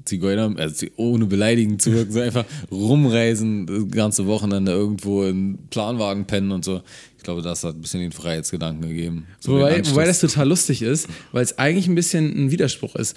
Zigeuner, 0.06 0.54
also 0.58 0.86
ohne 0.98 1.26
beleidigen 1.26 1.80
zu 1.80 1.92
wirken, 1.94 2.12
so 2.12 2.20
einfach 2.20 2.46
rumreisen, 2.72 3.66
das 3.66 3.90
ganze 3.92 4.28
Wochenende 4.28 4.72
irgendwo 4.72 5.24
in 5.24 5.58
Planwagen 5.70 6.26
pennen 6.26 6.52
und 6.52 6.66
so. 6.66 6.82
Ich 7.18 7.24
glaube, 7.24 7.42
das 7.42 7.64
hat 7.64 7.76
ein 7.76 7.82
bisschen 7.82 8.02
den 8.02 8.12
Freiheitsgedanken 8.12 8.88
gegeben. 8.88 9.28
So 9.40 9.54
wobei, 9.54 9.86
wobei 9.90 10.06
das 10.06 10.20
total 10.20 10.50
lustig 10.50 10.82
ist, 10.82 11.08
weil 11.32 11.44
es 11.44 11.58
eigentlich 11.58 11.88
ein 11.88 11.96
bisschen 11.96 12.46
ein 12.46 12.52
Widerspruch 12.52 12.96
ist. 12.96 13.16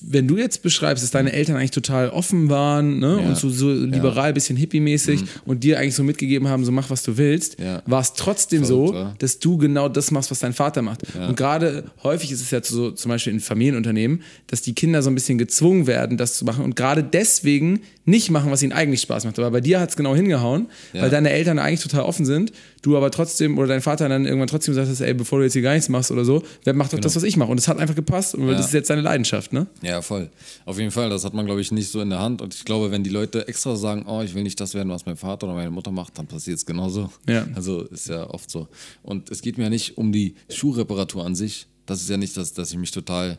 Wenn 0.00 0.28
du 0.28 0.36
jetzt 0.36 0.62
beschreibst, 0.62 1.02
dass 1.02 1.10
deine 1.10 1.32
Eltern 1.32 1.56
eigentlich 1.56 1.72
total 1.72 2.10
offen 2.10 2.48
waren 2.48 2.98
ne? 2.98 3.20
Ja. 3.22 3.28
und 3.28 3.36
so, 3.36 3.50
so 3.50 3.70
liberal, 3.72 4.32
bisschen 4.32 4.56
hippie-mäßig 4.56 5.24
und 5.44 5.64
dir 5.64 5.78
eigentlich 5.78 5.94
so 5.94 6.02
mitgegeben 6.04 6.48
haben, 6.48 6.64
so 6.64 6.72
mach, 6.72 6.90
was 6.90 7.02
du 7.02 7.16
willst, 7.16 7.58
Ja. 7.60 7.82
war 7.86 8.00
es 8.00 8.12
trotzdem 8.14 8.64
Verrückt, 8.64 8.88
so, 8.88 8.94
wa? 8.94 9.14
dass 9.18 9.38
du 9.38 9.58
genau 9.58 9.88
das 9.88 10.10
machst, 10.10 10.30
was 10.30 10.38
dein 10.38 10.52
Vater 10.52 10.82
macht. 10.82 11.02
Und 11.16 11.36
gerade 11.36 11.84
häufig 12.02 12.30
ist 12.32 12.40
es 12.42 12.50
ja 12.50 12.60
so, 12.62 12.90
zum 12.92 13.08
Beispiel 13.08 13.32
in 13.32 13.40
Familienunternehmen, 13.40 14.22
dass 14.46 14.62
die 14.62 14.74
Kinder 14.74 15.02
so 15.02 15.10
ein 15.10 15.14
bisschen 15.14 15.38
gezwungen 15.38 15.86
werden, 15.86 16.16
das 16.16 16.36
zu 16.36 16.44
machen 16.44 16.64
und 16.64 16.76
gerade 16.76 17.02
deswegen 17.02 17.80
nicht 18.04 18.30
machen, 18.30 18.50
was 18.50 18.62
ihnen 18.62 18.72
eigentlich 18.72 19.00
Spaß 19.02 19.24
macht. 19.26 19.38
Aber 19.38 19.50
bei 19.50 19.60
dir 19.60 19.80
hat 19.80 19.90
es 19.90 19.96
genau 19.96 20.14
hingehauen, 20.14 20.66
Ja. 20.92 21.02
weil 21.02 21.10
deine 21.10 21.30
Eltern 21.30 21.58
eigentlich 21.58 21.80
total 21.82 22.02
offen 22.02 22.24
sind, 22.24 22.52
du 22.82 22.96
aber 22.96 23.10
trotzdem 23.10 23.58
oder 23.58 23.66
dein 23.68 23.82
Vater 23.82 24.08
dann 24.08 24.24
irgendwann 24.24 24.46
trotzdem 24.48 24.72
gesagt 24.72 24.88
hast, 24.88 25.00
ey, 25.00 25.12
bevor 25.12 25.38
du 25.40 25.44
jetzt 25.44 25.52
hier 25.52 25.62
gar 25.62 25.74
nichts 25.74 25.88
machst 25.88 26.10
oder 26.10 26.24
so, 26.24 26.42
wer 26.64 26.72
macht 26.74 26.92
doch 26.92 27.00
das, 27.00 27.16
was 27.16 27.22
ich 27.24 27.36
mache. 27.36 27.50
Und 27.50 27.58
es 27.58 27.68
hat 27.68 27.78
einfach 27.78 27.94
gepasst 27.94 28.34
und 28.34 28.46
das 28.46 28.66
ist 28.66 28.72
jetzt 28.74 28.88
deine 28.90 29.02
Leidenschaft, 29.02 29.52
ne? 29.52 29.66
Ja, 29.82 29.87
voll. 30.02 30.30
Auf 30.64 30.78
jeden 30.78 30.90
Fall, 30.90 31.10
das 31.10 31.24
hat 31.24 31.34
man, 31.34 31.46
glaube 31.46 31.60
ich, 31.60 31.72
nicht 31.72 31.90
so 31.90 32.00
in 32.00 32.10
der 32.10 32.18
Hand. 32.18 32.42
Und 32.42 32.54
ich 32.54 32.64
glaube, 32.64 32.90
wenn 32.90 33.04
die 33.04 33.10
Leute 33.10 33.46
extra 33.48 33.76
sagen, 33.76 34.04
oh, 34.06 34.22
ich 34.22 34.34
will 34.34 34.42
nicht 34.42 34.60
das 34.60 34.74
werden, 34.74 34.90
was 34.90 35.06
mein 35.06 35.16
Vater 35.16 35.46
oder 35.46 35.54
meine 35.54 35.70
Mutter 35.70 35.90
macht, 35.90 36.18
dann 36.18 36.26
passiert 36.26 36.58
es 36.58 36.66
genauso. 36.66 37.10
Ja. 37.28 37.46
Also 37.54 37.82
ist 37.82 38.08
ja 38.08 38.28
oft 38.30 38.50
so. 38.50 38.68
Und 39.02 39.30
es 39.30 39.42
geht 39.42 39.58
mir 39.58 39.64
ja 39.64 39.70
nicht 39.70 39.98
um 39.98 40.12
die 40.12 40.34
Schuhreparatur 40.48 41.24
an 41.24 41.34
sich. 41.34 41.66
Das 41.86 42.00
ist 42.02 42.10
ja 42.10 42.16
nicht, 42.16 42.36
dass, 42.36 42.52
dass 42.52 42.70
ich 42.70 42.76
mich 42.76 42.90
total 42.90 43.38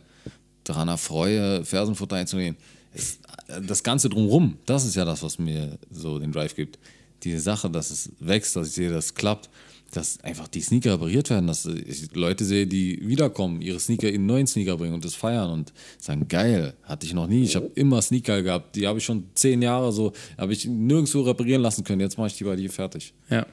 daran 0.64 0.88
erfreue, 0.88 1.64
Fersenfutter 1.66 2.16
einzunehmen. 2.16 2.58
Es, 2.94 3.20
das 3.68 3.84
Ganze 3.84 4.10
drumrum, 4.10 4.58
das 4.66 4.86
ist 4.86 4.96
ja 4.96 5.06
das, 5.06 5.24
was 5.24 5.40
mir 5.40 5.78
so 5.92 6.20
den 6.20 6.32
Drive 6.32 6.56
gibt. 6.56 6.80
Diese 7.24 7.40
Sache, 7.40 7.70
dass 7.70 7.92
es 7.92 8.12
wächst, 8.20 8.56
dass 8.56 8.68
ich 8.68 8.74
sehe, 8.74 8.90
dass 8.90 9.06
es 9.06 9.16
klappt, 9.16 9.50
dass 9.92 10.24
einfach 10.24 10.48
die 10.48 10.62
Sneaker 10.62 10.94
repariert 10.94 11.30
werden, 11.30 11.48
dass 11.48 11.66
ich 11.66 12.14
Leute 12.14 12.46
sehe, 12.46 12.68
die 12.68 13.08
wiederkommen, 13.08 13.62
ihre 13.62 13.80
Sneaker 13.80 14.10
in 14.10 14.16
einen 14.16 14.26
neuen 14.26 14.48
Sneaker 14.48 14.78
bringen 14.78 14.94
und 14.94 15.06
das 15.06 15.16
feiern 15.16 15.50
und 15.50 15.74
sagen, 16.00 16.28
geil, 16.28 16.74
hatte 16.84 17.06
ich 17.06 17.14
noch 17.14 17.28
nie. 17.28 17.44
Ich 17.44 17.56
habe 17.56 17.72
immer 17.76 18.02
Sneaker 18.02 18.42
gehabt, 18.42 18.76
die 18.76 18.88
habe 18.88 19.00
ich 19.00 19.06
schon 19.06 19.26
zehn 19.36 19.62
Jahre 19.62 19.92
so, 19.92 20.14
habe 20.38 20.54
ich 20.54 20.66
nirgendwo 20.66 21.22
reparieren 21.22 21.62
lassen 21.62 21.84
können. 21.84 22.02
Jetzt 22.02 22.18
mache 22.18 22.28
ich 22.28 22.38
die 22.38 22.44
bei 22.44 22.56
dir 22.56 22.70
fertig. 22.70 23.14
Ja. 23.30 23.46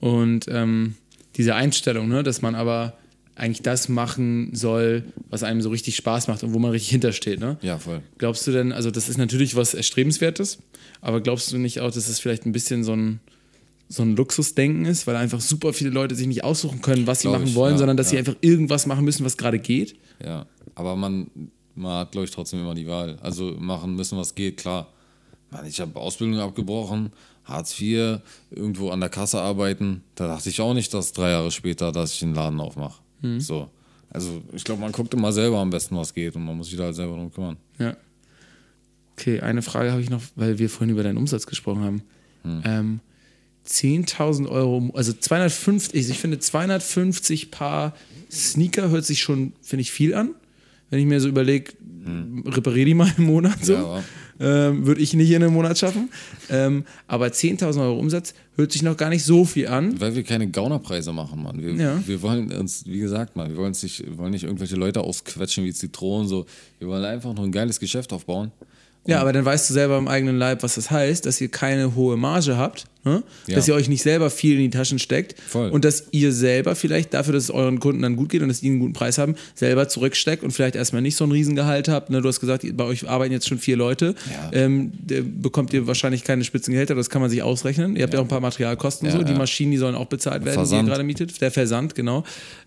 Und 0.00 0.46
ähm, 0.48 0.94
diese 1.36 1.54
Einstellung, 1.54 2.08
ne, 2.08 2.22
dass 2.22 2.42
man 2.42 2.54
aber 2.54 2.94
eigentlich 3.34 3.62
das 3.62 3.88
machen 3.88 4.54
soll, 4.54 5.04
was 5.30 5.42
einem 5.42 5.62
so 5.62 5.70
richtig 5.70 5.96
Spaß 5.96 6.28
macht 6.28 6.42
und 6.42 6.52
wo 6.52 6.58
man 6.58 6.70
richtig 6.70 6.90
hintersteht. 6.90 7.40
Ne? 7.40 7.56
Ja, 7.62 7.78
voll. 7.78 8.02
Glaubst 8.18 8.46
du 8.46 8.52
denn, 8.52 8.72
also 8.72 8.90
das 8.90 9.08
ist 9.08 9.16
natürlich 9.16 9.56
was 9.56 9.74
Erstrebenswertes, 9.74 10.58
aber 11.00 11.20
glaubst 11.20 11.50
du 11.52 11.58
nicht 11.58 11.80
auch, 11.80 11.90
dass 11.90 12.08
es 12.08 12.20
vielleicht 12.20 12.44
ein 12.46 12.52
bisschen 12.52 12.84
so 12.84 12.92
ein, 12.94 13.20
so 13.92 14.02
ein 14.02 14.16
Luxusdenken 14.16 14.86
ist, 14.86 15.06
weil 15.06 15.16
einfach 15.16 15.40
super 15.40 15.72
viele 15.72 15.90
Leute 15.90 16.14
sich 16.14 16.26
nicht 16.26 16.44
aussuchen 16.44 16.80
können, 16.80 17.06
was 17.06 17.20
sie 17.20 17.28
Glaub 17.28 17.40
machen 17.40 17.48
ich, 17.48 17.54
wollen, 17.54 17.74
ja, 17.74 17.78
sondern 17.78 17.96
dass 17.96 18.08
sie 18.08 18.16
ja. 18.16 18.20
einfach 18.20 18.36
irgendwas 18.40 18.86
machen 18.86 19.04
müssen, 19.04 19.24
was 19.24 19.36
gerade 19.36 19.58
geht? 19.58 19.96
Ja, 20.24 20.46
aber 20.74 20.96
man, 20.96 21.30
man 21.74 21.98
hat, 21.98 22.12
glaube 22.12 22.24
ich, 22.24 22.30
trotzdem 22.30 22.60
immer 22.60 22.74
die 22.74 22.86
Wahl. 22.86 23.18
Also 23.20 23.54
machen 23.58 23.94
müssen, 23.94 24.16
was 24.16 24.34
geht, 24.34 24.56
klar. 24.56 24.88
Mann, 25.50 25.66
ich 25.66 25.80
habe 25.80 25.98
Ausbildung 26.00 26.40
abgebrochen, 26.40 27.10
Hartz 27.44 27.78
IV, 27.78 28.20
irgendwo 28.50 28.88
an 28.90 29.00
der 29.00 29.10
Kasse 29.10 29.40
arbeiten. 29.40 30.02
Da 30.14 30.26
dachte 30.26 30.48
ich 30.48 30.60
auch 30.60 30.72
nicht, 30.72 30.94
dass 30.94 31.12
drei 31.12 31.30
Jahre 31.30 31.50
später, 31.50 31.92
dass 31.92 32.14
ich 32.14 32.22
einen 32.22 32.34
Laden 32.34 32.60
aufmache. 32.60 33.02
So. 33.38 33.68
Also 34.08 34.42
ich 34.52 34.64
glaube, 34.64 34.80
man 34.80 34.92
guckt 34.92 35.12
immer 35.14 35.32
selber 35.32 35.58
am 35.58 35.70
besten, 35.70 35.96
was 35.96 36.12
geht 36.12 36.34
und 36.34 36.44
man 36.44 36.56
muss 36.56 36.68
sich 36.68 36.76
da 36.76 36.84
halt 36.84 36.94
selber 36.94 37.14
drum 37.14 37.32
kümmern. 37.32 37.56
Ja. 37.78 37.96
Okay, 39.12 39.40
eine 39.40 39.62
Frage 39.62 39.92
habe 39.92 40.00
ich 40.00 40.10
noch, 40.10 40.22
weil 40.34 40.58
wir 40.58 40.68
vorhin 40.70 40.90
über 40.90 41.02
deinen 41.02 41.18
Umsatz 41.18 41.46
gesprochen 41.46 41.82
haben. 41.82 42.02
Ähm, 42.64 43.00
10.000 43.66 44.48
Euro, 44.48 44.90
also 44.94 45.12
250, 45.12 46.08
ich 46.10 46.18
finde 46.18 46.38
250 46.38 47.50
Paar 47.50 47.94
Sneaker 48.30 48.90
hört 48.90 49.04
sich 49.04 49.20
schon, 49.20 49.52
finde 49.62 49.82
ich, 49.82 49.92
viel 49.92 50.14
an. 50.14 50.30
Wenn 50.90 50.98
ich 51.00 51.06
mir 51.06 51.20
so 51.20 51.28
überlege, 51.28 51.72
repariere 52.46 52.86
die 52.86 52.94
mal 52.94 53.10
im 53.16 53.24
Monat 53.24 53.64
so, 53.64 53.72
Ja, 53.74 54.02
ähm, 54.40 54.86
würde 54.86 55.00
ich 55.00 55.14
nicht 55.14 55.30
in 55.30 55.36
einem 55.42 55.52
Monat 55.54 55.78
schaffen. 55.78 56.10
Ähm, 56.50 56.84
aber 57.06 57.26
10.000 57.28 57.80
Euro 57.80 57.98
Umsatz 57.98 58.34
hört 58.56 58.72
sich 58.72 58.82
noch 58.82 58.96
gar 58.96 59.08
nicht 59.08 59.24
so 59.24 59.44
viel 59.44 59.68
an. 59.68 59.98
Weil 60.00 60.14
wir 60.16 60.22
keine 60.22 60.50
Gaunerpreise 60.50 61.12
machen, 61.12 61.42
Mann. 61.42 61.62
Wir, 61.62 61.72
Ja. 61.74 62.02
wir 62.06 62.20
wollen 62.22 62.52
uns, 62.52 62.84
wie 62.86 62.98
gesagt, 62.98 63.36
Mann, 63.36 63.50
wir 63.50 63.56
wollen, 63.56 63.74
nicht, 63.80 64.04
wir 64.04 64.18
wollen 64.18 64.32
nicht 64.32 64.44
irgendwelche 64.44 64.76
Leute 64.76 65.00
ausquetschen 65.02 65.64
wie 65.64 65.72
Zitronen. 65.72 66.26
So. 66.28 66.44
Wir 66.78 66.88
wollen 66.88 67.04
einfach 67.04 67.32
nur 67.34 67.44
ein 67.44 67.52
geiles 67.52 67.78
Geschäft 67.80 68.12
aufbauen. 68.12 68.50
Ja, 69.04 69.20
aber 69.20 69.32
dann 69.32 69.44
weißt 69.44 69.68
du 69.68 69.74
selber 69.74 69.98
im 69.98 70.06
eigenen 70.06 70.38
Leib, 70.38 70.62
was 70.62 70.76
das 70.76 70.90
heißt, 70.90 71.26
dass 71.26 71.40
ihr 71.40 71.48
keine 71.48 71.96
hohe 71.96 72.16
Marge 72.16 72.56
habt, 72.56 72.84
ne? 73.02 73.24
Ja. 73.48 73.56
dass 73.56 73.66
ihr 73.66 73.74
euch 73.74 73.88
nicht 73.88 74.02
selber 74.02 74.30
viel 74.30 74.54
in 74.54 74.70
die 74.70 74.70
Taschen 74.70 75.00
steckt 75.00 75.34
Voll. 75.40 75.70
und 75.70 75.84
dass 75.84 76.04
ihr 76.12 76.32
selber 76.32 76.76
vielleicht 76.76 77.12
dafür, 77.12 77.34
dass 77.34 77.44
es 77.44 77.50
euren 77.50 77.80
Kunden 77.80 78.02
dann 78.02 78.14
gut 78.14 78.28
geht 78.28 78.42
und 78.42 78.48
dass 78.48 78.60
die 78.60 78.68
einen 78.68 78.78
guten 78.78 78.92
Preis 78.92 79.18
haben, 79.18 79.34
selber 79.56 79.88
zurücksteckt 79.88 80.44
und 80.44 80.52
vielleicht 80.52 80.76
erstmal 80.76 81.02
nicht 81.02 81.16
so 81.16 81.24
ein 81.24 81.32
Riesengehalt 81.32 81.88
habt. 81.88 82.10
Ne? 82.10 82.22
Du 82.22 82.28
hast 82.28 82.38
gesagt, 82.38 82.64
bei 82.76 82.84
euch 82.84 83.08
arbeiten 83.08 83.32
jetzt 83.32 83.48
schon 83.48 83.58
vier 83.58 83.76
Leute. 83.76 84.14
Ja. 84.30 84.50
Ähm, 84.52 84.92
der 84.94 85.22
bekommt 85.22 85.72
ihr 85.72 85.88
wahrscheinlich 85.88 86.22
keine 86.22 86.44
Spitzengehälter, 86.44 86.94
das 86.94 87.10
kann 87.10 87.20
man 87.20 87.30
sich 87.30 87.42
ausrechnen. 87.42 87.96
Ihr 87.96 88.04
habt 88.04 88.14
ja, 88.14 88.20
auch 88.20 88.24
ein 88.24 88.28
paar 88.28 88.40
Materialkosten 88.40 89.08
Ja, 89.08 89.14
so. 89.14 89.24
Die 89.24 89.32
ja. 89.32 89.38
Maschinen, 89.38 89.72
die 89.72 89.78
sollen 89.78 89.96
auch 89.96 90.06
bezahlt 90.06 90.44
werden, 90.44 90.54
die 90.54 90.58
Versand. 90.58 90.84
ihr 90.84 90.90
gerade 90.90 91.02
mietet. 91.04 91.40
Der 91.40 91.50
Versand, 91.50 91.96
genau. 91.96 92.22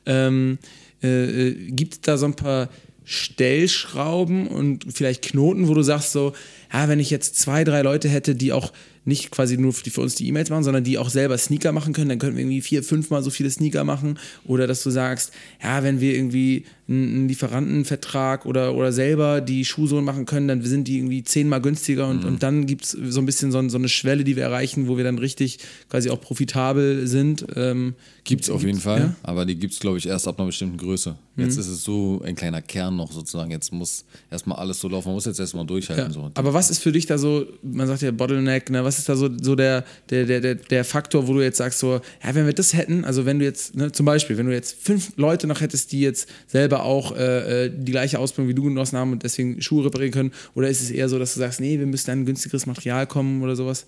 Ähm, 0.06 0.58
äh, 1.02 1.48
äh, 1.48 1.72
gibt 1.72 1.94
es 1.94 2.02
da 2.02 2.18
so 2.18 2.26
ein 2.26 2.36
paar 2.36 2.70
Stellschrauben 3.06 4.48
und 4.48 4.86
vielleicht 4.94 5.22
Knoten, 5.24 5.68
wo 5.68 5.74
du 5.74 5.84
sagst 5.84 6.12
so, 6.12 6.34
ja, 6.76 6.90
wenn 6.90 7.00
ich 7.00 7.10
jetzt 7.10 7.38
zwei, 7.38 7.64
drei 7.64 7.82
Leute 7.82 8.10
hätte, 8.10 8.36
die 8.36 8.52
auch 8.52 8.72
nicht 9.06 9.30
quasi 9.30 9.58
nur 9.58 9.72
für, 9.72 10.02
uns 10.02 10.16
die 10.16 10.28
E-Mails 10.28 10.50
machen, 10.50 10.64
sondern 10.64 10.84
die 10.84 10.98
auch 10.98 11.10
selber 11.10 11.38
Sneaker 11.38 11.72
machen 11.72 11.94
können, 11.94 12.10
dann 12.10 12.20
könnten 12.20 12.38
wir 12.38 12.44
irgendwie 12.44 12.62
vier, 12.62 12.84
fünfmal 12.84 13.22
so 13.24 13.30
viele 13.30 13.52
Sneaker 13.52 13.84
machen. 13.84 14.18
Oder 14.46 14.66
dass 14.66 14.82
du 14.84 14.90
sagst, 14.90 15.32
ja, 15.64 15.84
wenn 15.84 16.02
wir 16.02 16.16
irgendwie 16.16 16.66
einen 16.88 17.28
Lieferantenvertrag 17.28 18.46
oder, 18.46 18.76
oder 18.76 18.92
selber 18.92 19.42
die 19.42 19.64
Schuhsohlen 19.64 20.04
machen 20.04 20.26
können, 20.26 20.48
dann 20.48 20.62
sind 20.64 20.88
die 20.88 20.98
irgendwie 20.98 21.24
zehnmal 21.24 21.62
günstiger 21.62 22.08
und, 22.08 22.26
und 22.26 22.44
dann 22.44 22.66
gibt 22.66 22.84
es 22.86 22.92
so 22.92 23.20
ein 23.20 23.26
bisschen 23.26 23.52
so, 23.52 23.70
so 23.70 23.78
eine 23.78 23.90
Schwelle, 23.90 24.24
die 24.24 24.36
wir 24.36 24.44
erreichen, 24.44 24.88
wo 24.88 24.98
wir 24.98 25.04
dann 25.04 25.18
richtig 25.18 25.60
quasi 25.90 26.10
auch 26.10 26.22
profitabel 26.22 27.08
sind. 27.08 27.46
Ähm, 27.56 27.96
Gibt's 28.24 28.50
auf 28.50 28.64
jeden 28.64 28.80
Fall, 28.80 29.00
ja? 29.00 29.16
aber 29.24 29.46
die 29.46 29.56
gibt's 29.56 29.80
glaube 29.80 29.98
ich, 29.98 30.08
erst 30.08 30.28
ab 30.28 30.40
einer 30.40 30.48
bestimmten 30.48 30.78
Größe. 30.78 31.16
Jetzt 31.38 31.58
ist 31.58 31.68
es 31.68 31.84
so 31.84 32.22
ein 32.24 32.36
kleiner 32.36 32.62
Kern 32.62 32.96
noch 32.96 33.12
sozusagen. 33.12 33.52
Jetzt 33.52 33.74
muss 33.74 34.06
erstmal 34.32 34.58
alles 34.58 34.80
so 34.80 34.88
laufen. 34.88 35.10
Man 35.10 35.16
muss 35.16 35.26
jetzt 35.26 35.40
erstmal 35.40 35.66
durchhalten. 35.66 36.08
Ja. 36.08 36.12
So. 36.14 36.32
Aber 36.34 36.54
was 36.54 36.65
ist 36.70 36.80
für 36.80 36.92
dich 36.92 37.06
da 37.06 37.18
so, 37.18 37.46
man 37.62 37.88
sagt 37.88 38.02
ja 38.02 38.12
Bottleneck, 38.12 38.70
ne, 38.70 38.84
was 38.84 38.98
ist 38.98 39.10
da 39.10 39.16
so, 39.16 39.30
so 39.42 39.56
der, 39.56 39.84
der, 40.10 40.26
der, 40.26 40.56
der, 40.56 40.86
Faktor, 40.86 41.28
wo 41.28 41.34
du 41.34 41.42
jetzt 41.42 41.58
sagst, 41.58 41.80
so, 41.80 42.02
ja, 42.24 42.36
wenn 42.36 42.46
wir 42.46 42.54
das 42.54 42.74
hätten, 42.74 43.06
also 43.06 43.26
wenn 43.26 43.40
du 43.40 43.46
jetzt, 43.46 43.76
ne, 43.76 43.92
zum 43.92 44.06
Beispiel, 44.06 44.38
wenn 44.38 44.46
du 44.46 44.54
jetzt 44.54 44.78
fünf 44.80 45.14
Leute 45.18 45.48
noch 45.48 45.62
hättest, 45.62 45.92
die 45.92 46.02
jetzt 46.02 46.30
selber 46.48 46.84
auch 46.84 47.16
äh, 47.16 47.66
äh, 47.66 47.72
die 47.76 47.92
gleiche 47.92 48.20
Ausbildung 48.20 48.50
wie 48.50 48.56
du 48.56 48.64
genossen 48.64 48.98
haben 48.98 49.12
und 49.12 49.24
deswegen 49.24 49.62
Schuhe 49.62 49.86
reparieren 49.86 50.12
können, 50.12 50.32
oder 50.54 50.70
ist 50.70 50.82
es 50.82 50.92
eher 50.92 51.10
so, 51.10 51.20
dass 51.20 51.34
du 51.34 51.40
sagst, 51.40 51.60
nee, 51.60 51.80
wir 51.80 51.88
müssen 51.88 52.12
an 52.12 52.26
günstigeres 52.26 52.66
Material 52.66 53.08
kommen 53.08 53.42
oder 53.42 53.56
sowas? 53.56 53.88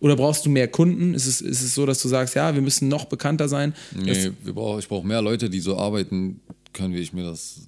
Oder 0.00 0.16
brauchst 0.16 0.44
du 0.44 0.50
mehr 0.50 0.66
Kunden? 0.66 1.14
Ist 1.14 1.26
es, 1.26 1.40
ist 1.40 1.62
es 1.62 1.76
so, 1.76 1.86
dass 1.86 2.02
du 2.02 2.08
sagst, 2.08 2.34
ja, 2.34 2.54
wir 2.54 2.60
müssen 2.60 2.88
noch 2.88 3.04
bekannter 3.04 3.48
sein? 3.48 3.72
Nee, 3.94 4.32
wir 4.42 4.52
brauch, 4.52 4.78
ich 4.80 4.88
brauche 4.88 5.06
mehr 5.06 5.22
Leute, 5.22 5.48
die 5.48 5.60
so 5.60 5.78
arbeiten 5.78 6.40
können, 6.72 6.92
wie 6.92 6.98
ich 6.98 7.12
mir 7.12 7.22
das, 7.22 7.60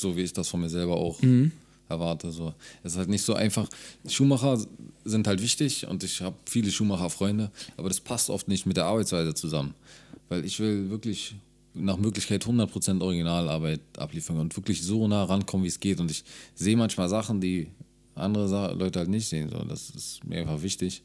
so 0.00 0.16
wie 0.16 0.22
ich 0.22 0.32
das 0.32 0.48
von 0.48 0.60
mir 0.60 0.70
selber 0.70 0.96
auch 0.96 1.20
Mhm. 1.20 1.52
Erwarte. 1.92 2.32
So. 2.32 2.54
Es 2.82 2.92
ist 2.92 2.98
halt 2.98 3.08
nicht 3.08 3.22
so 3.22 3.34
einfach. 3.34 3.68
Schuhmacher 4.06 4.58
sind 5.04 5.26
halt 5.26 5.42
wichtig 5.42 5.86
und 5.86 6.02
ich 6.04 6.20
habe 6.20 6.36
viele 6.46 6.70
Schuhmacher-Freunde, 6.70 7.50
aber 7.76 7.88
das 7.88 8.00
passt 8.00 8.30
oft 8.30 8.48
nicht 8.48 8.66
mit 8.66 8.76
der 8.76 8.86
Arbeitsweise 8.86 9.34
zusammen. 9.34 9.74
Weil 10.28 10.44
ich 10.44 10.58
will 10.60 10.90
wirklich 10.90 11.34
nach 11.74 11.96
Möglichkeit 11.96 12.44
100% 12.44 13.00
Originalarbeit 13.00 13.80
abliefern 13.96 14.38
und 14.38 14.56
wirklich 14.56 14.82
so 14.82 15.08
nah 15.08 15.24
rankommen, 15.24 15.64
wie 15.64 15.68
es 15.68 15.80
geht. 15.80 16.00
Und 16.00 16.10
ich 16.10 16.24
sehe 16.54 16.76
manchmal 16.76 17.08
Sachen, 17.08 17.40
die 17.40 17.68
andere 18.14 18.74
Leute 18.74 18.98
halt 18.98 19.08
nicht 19.08 19.26
sehen. 19.28 19.48
So. 19.48 19.58
Das 19.64 19.90
ist 19.90 20.24
mir 20.24 20.40
einfach 20.40 20.62
wichtig. 20.62 21.02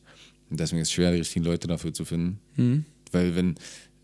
Und 0.50 0.60
deswegen 0.60 0.82
ist 0.82 0.90
es 0.90 0.94
schwer, 0.94 1.12
die 1.12 1.20
richtigen 1.20 1.46
Leute 1.46 1.68
dafür 1.68 1.94
zu 1.94 2.06
finden. 2.06 2.86
Weil 3.12 3.36
wenn, 3.36 3.56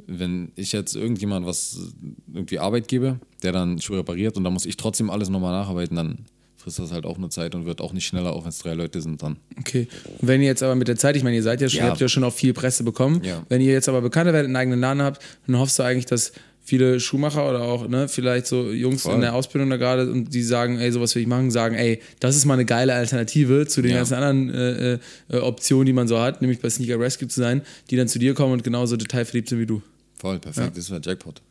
wenn 0.07 0.51
ich 0.55 0.71
jetzt 0.71 0.95
irgendjemand 0.95 1.45
was 1.45 1.93
irgendwie 2.33 2.59
Arbeit 2.59 2.87
gebe, 2.87 3.19
der 3.41 3.51
dann 3.51 3.79
Schuhe 3.79 3.99
repariert 3.99 4.37
und 4.37 4.43
dann 4.43 4.53
muss 4.53 4.65
ich 4.65 4.77
trotzdem 4.77 5.09
alles 5.09 5.29
nochmal 5.29 5.51
nacharbeiten, 5.51 5.95
dann 5.95 6.25
frisst 6.63 6.79
das 6.79 6.91
halt 6.91 7.05
auch 7.05 7.17
eine 7.17 7.29
Zeit 7.29 7.53
und 7.55 7.65
wird 7.65 7.81
auch 7.81 7.93
nicht 7.93 8.05
schneller, 8.05 8.33
auch 8.33 8.43
wenn 8.43 8.49
es 8.49 8.59
drei 8.59 8.73
Leute 8.73 9.01
sind 9.01 9.21
dann. 9.21 9.37
Okay. 9.59 9.87
Und 10.19 10.27
wenn 10.27 10.41
ihr 10.41 10.47
jetzt 10.47 10.63
aber 10.63 10.75
mit 10.75 10.87
der 10.87 10.95
Zeit, 10.95 11.15
ich 11.15 11.23
meine, 11.23 11.35
ihr 11.35 11.43
seid 11.43 11.61
ja 11.61 11.69
schon, 11.69 11.79
Ja. 11.81 11.89
habt 11.89 11.99
ja 12.01 12.07
schon 12.07 12.23
auch 12.23 12.33
viel 12.33 12.53
Presse 12.53 12.83
bekommen. 12.83 13.21
Ja. 13.23 13.43
Wenn 13.49 13.61
ihr 13.61 13.71
jetzt 13.73 13.89
aber 13.89 14.01
bekannter 14.01 14.33
werdet, 14.33 14.47
einen 14.47 14.55
eigenen 14.55 14.79
Laden 14.79 15.01
habt, 15.01 15.21
dann 15.45 15.57
hoffst 15.59 15.77
du 15.77 15.83
eigentlich, 15.83 16.05
dass 16.05 16.31
viele 16.65 17.01
Schuhmacher 17.01 17.49
oder 17.49 17.61
auch 17.63 17.89
ne, 17.89 18.07
vielleicht 18.07 18.47
so 18.47 18.71
Jungs 18.71 19.01
Voll. 19.01 19.15
in 19.15 19.21
der 19.21 19.33
Ausbildung 19.35 19.69
da 19.69 19.75
gerade 19.75 20.09
und 20.09 20.33
die 20.33 20.41
sagen, 20.41 20.79
ey, 20.79 20.91
sowas 20.93 21.13
will 21.13 21.21
ich 21.21 21.27
machen, 21.27 21.51
sagen, 21.51 21.75
ey, 21.75 21.99
das 22.21 22.37
ist 22.37 22.45
mal 22.45 22.53
eine 22.53 22.63
geile 22.65 22.93
Alternative 22.93 23.67
zu 23.67 23.81
den 23.81 23.91
Ja. 23.91 23.97
ganzen 23.97 24.13
anderen 24.13 24.49
äh, 24.53 24.99
äh, 25.29 25.37
Optionen, 25.39 25.85
die 25.85 25.91
man 25.93 26.07
so 26.07 26.19
hat, 26.19 26.41
nämlich 26.41 26.61
bei 26.61 26.69
Sneaker 26.69 26.97
Rescue 26.99 27.27
zu 27.27 27.41
sein, 27.41 27.61
die 27.89 27.97
dann 27.97 28.07
zu 28.07 28.17
dir 28.17 28.33
kommen 28.33 28.53
und 28.53 28.63
genauso 28.63 28.95
detailverliebt 28.95 29.49
sind 29.49 29.59
wie 29.59 29.65
du. 29.65 29.81
Voll, 30.15 30.39
perfekt, 30.39 30.77
das 30.77 30.89
wäre 30.89 31.01
Jackpot. 31.03 31.41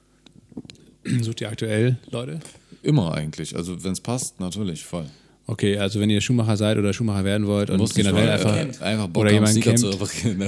Sucht 1.21 1.43
ihr 1.43 1.51
aktuell 1.51 1.99
Leute? 2.11 2.41
Immer 2.83 3.15
eigentlich. 3.15 3.55
Also 3.57 3.83
wenn 3.85 3.93
es 3.93 4.01
passt, 4.01 4.41
natürlich, 4.41 4.85
voll. 4.85 5.05
Okay, 5.47 5.77
also 5.77 5.99
wenn 5.99 6.09
ihr 6.09 6.21
Schuhmacher 6.21 6.57
seid 6.57 6.79
oder 6.79 6.93
Schuhmacher 6.93 7.25
werden 7.25 7.47
wollt 7.49 7.69
und 7.69 7.79
Muss 7.79 7.95
generell 7.95 8.29
einfach, 8.29 8.57
äh, 8.57 8.69
einfach 8.85 9.09
Bock 9.09 9.23
oder 9.23 9.31
haben, 9.31 9.35
jemanden 9.35 9.61
kennt, 9.61 9.79
zu 9.81 9.91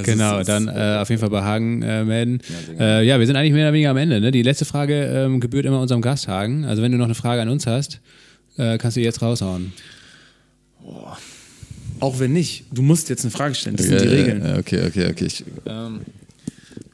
genau, 0.05 0.39
ist- 0.39 0.49
dann 0.49 0.69
äh, 0.69 0.99
auf 1.01 1.09
jeden 1.11 1.19
Fall 1.21 1.31
bei 1.31 1.43
Hagen 1.43 1.83
äh, 1.83 2.05
melden. 2.05 2.39
Ja, 2.79 3.01
äh, 3.01 3.05
ja, 3.07 3.19
wir 3.19 3.27
sind 3.27 3.35
eigentlich 3.35 3.53
mehr 3.53 3.67
oder 3.67 3.73
weniger 3.73 3.91
am 3.91 3.97
Ende. 3.97 4.21
Ne? 4.21 4.31
Die 4.31 4.43
letzte 4.43 4.65
Frage 4.65 4.95
ähm, 5.05 5.41
gebührt 5.41 5.67
immer 5.67 5.81
unserem 5.81 6.01
Gast 6.01 6.29
Hagen. 6.29 6.65
Also 6.65 6.81
wenn 6.81 6.93
du 6.93 6.99
noch 6.99 7.07
eine 7.07 7.15
Frage 7.17 7.43
an 7.43 7.49
uns 7.49 7.67
hast, 7.67 8.01
Äh, 8.57 8.79
kannst 8.79 8.97
du 8.97 9.01
jetzt 9.01 9.21
raushauen. 9.21 9.73
Auch 12.01 12.19
wenn 12.19 12.33
nicht, 12.33 12.65
du 12.73 12.83
musst 12.83 13.09
jetzt 13.09 13.25
eine 13.25 13.31
Frage 13.31 13.55
stellen. 13.55 13.77
Das 13.77 13.87
sind 13.87 14.01
die 14.01 14.07
Regeln. 14.07 14.45
Ja, 14.45 14.59
okay, 14.59 14.87
okay, 14.87 15.09
okay. 15.11 15.25
Ich, 15.27 15.45
ähm, 15.67 16.01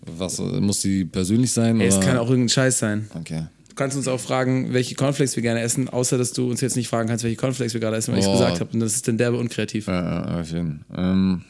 was, 0.07 0.39
muss 0.39 0.81
die 0.81 1.05
persönlich 1.05 1.51
sein? 1.53 1.81
Ey, 1.81 1.89
es 1.89 2.01
kann 2.01 2.17
auch 2.17 2.29
irgendein 2.29 2.49
Scheiß 2.51 2.79
sein. 2.79 3.09
Okay. 3.15 3.43
Du 3.71 3.77
kannst 3.77 3.97
uns 3.97 4.09
auch 4.09 4.21
fragen, 4.21 4.73
welche 4.73 4.97
Cornflakes 4.97 5.37
wir 5.37 5.43
gerne 5.43 5.61
essen, 5.63 5.89
außer 5.89 6.19
dass 6.19 6.33
du 6.33 6.51
uns 6.51 6.61
jetzt 6.61 6.77
nicht 6.77 6.89
fragen 6.89 7.09
kannst, 7.09 7.25
welche 7.25 7.37
Cornflakes 7.37 7.73
wir 7.73 7.81
gerade 7.81 7.97
essen, 7.97 8.13
weil 8.13 8.19
ich 8.19 8.27
es 8.27 8.33
gesagt 8.33 8.61
habe. 8.61 8.71
Und 8.73 8.81
das 8.81 8.95
ist 8.95 9.09
dann 9.09 9.17
derbe 9.17 9.39
unkreativ. 9.39 9.87
Ja, 9.87 10.03
ja, 10.03 10.41
auf 10.41 10.51
jeden 10.51 10.85
ähm, 10.95 11.43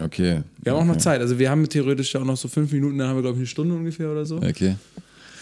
Okay. 0.00 0.42
Wir 0.62 0.72
haben 0.72 0.80
auch 0.80 0.84
noch 0.84 0.94
okay. 0.94 1.02
Zeit. 1.02 1.20
Also 1.20 1.38
wir 1.38 1.50
haben 1.50 1.68
theoretisch 1.68 2.14
auch 2.16 2.24
noch 2.24 2.36
so 2.36 2.48
fünf 2.48 2.72
Minuten, 2.72 2.98
dann 2.98 3.08
haben 3.08 3.16
wir, 3.16 3.22
glaube 3.22 3.36
ich, 3.36 3.40
eine 3.40 3.46
Stunde 3.46 3.74
ungefähr 3.74 4.10
oder 4.10 4.24
so. 4.24 4.36
Okay. 4.36 4.76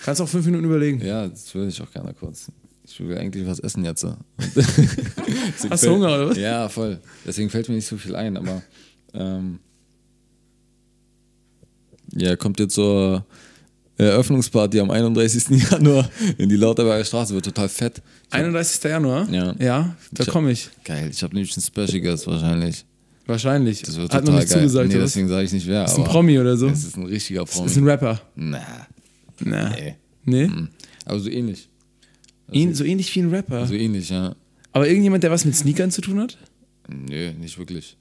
Kannst 0.05 0.21
auch 0.21 0.29
fünf 0.29 0.47
Minuten 0.47 0.65
überlegen. 0.65 1.01
Ja, 1.05 1.29
das 1.29 1.55
würde 1.55 1.69
ich 1.69 1.81
auch 1.81 1.91
gerne 1.91 2.15
kurz. 2.15 2.51
Ich 2.85 3.01
will 3.01 3.19
eigentlich 3.19 3.47
was 3.47 3.59
essen 3.59 3.85
jetzt. 3.85 4.05
Hast 5.71 5.85
du 5.85 5.91
Hunger 5.91 6.07
oder 6.07 6.31
was? 6.31 6.39
Ja, 6.39 6.69
voll. 6.69 6.99
Deswegen 7.27 7.51
fällt 7.51 7.69
mir 7.69 7.75
nicht 7.75 7.87
so 7.87 7.97
viel 7.97 8.15
ein, 8.15 8.37
aber 8.37 8.63
ähm, 9.15 9.59
ja, 12.13 12.37
kommt 12.37 12.61
jetzt 12.61 12.75
zur 12.75 13.27
Eröffnungsparty 13.99 14.81
am 14.81 14.91
31. 14.91 15.49
Januar 15.71 16.09
in 16.39 16.49
die 16.49 16.57
Lauterberger 16.57 17.05
Straße, 17.05 17.35
wird 17.35 17.45
total 17.47 17.69
fett. 17.69 18.03
Hab- 18.31 18.41
31. 18.41 18.83
Januar? 18.85 19.29
Ja. 19.31 19.55
Ja, 19.59 19.97
da 20.13 20.25
komme 20.25 20.51
ich. 20.53 20.69
Geil, 20.85 21.09
ich 21.11 21.23
habe 21.23 21.35
nämlich 21.35 21.57
einen 21.57 21.63
Special 21.65 22.01
Guest 22.03 22.27
wahrscheinlich. 22.27 22.85
Wahrscheinlich. 23.27 23.83
Das 23.83 23.97
wird 23.97 24.13
Hat 24.13 24.21
total 24.21 24.35
noch 24.35 24.41
nicht 24.41 24.53
geil. 24.53 24.59
zugesagt, 24.63 24.89
nee, 24.89 24.99
deswegen 24.99 25.29
sage 25.29 25.45
ich 25.45 25.53
nicht 25.53 25.67
wer. 25.67 25.85
Ist 25.85 25.97
ein 25.99 26.05
Promi 26.05 26.39
oder 26.39 26.57
so? 26.57 26.69
Es 26.69 26.85
ist 26.85 26.97
ein 26.97 27.07
richtiger 27.07 27.45
Promi. 27.45 27.67
Ist 27.67 27.77
ein 27.77 27.89
Rapper. 27.89 28.21
Na, 28.37 28.61
Na. 29.41 29.71
nee. 29.71 29.97
Nee? 30.25 30.51
Aber 31.05 31.19
so 31.19 31.29
ähnlich. 31.31 31.69
Ihn, 32.53 32.75
so 32.75 32.85
ähnlich 32.85 33.13
wie 33.15 33.21
ein 33.21 33.31
Rapper. 33.31 33.67
So 33.67 33.75
ähnlich, 33.75 34.11
ja. 34.11 34.37
Aber 34.73 34.87
irgendjemand, 34.87 35.25
der 35.25 35.31
was 35.33 35.45
mit 35.45 35.57
Sneakern 35.57 35.91
zu 35.91 36.01
tun 36.03 36.21
hat? 36.21 36.37
Nö, 36.89 37.33
nicht 37.33 37.59
wirklich. 37.59 37.97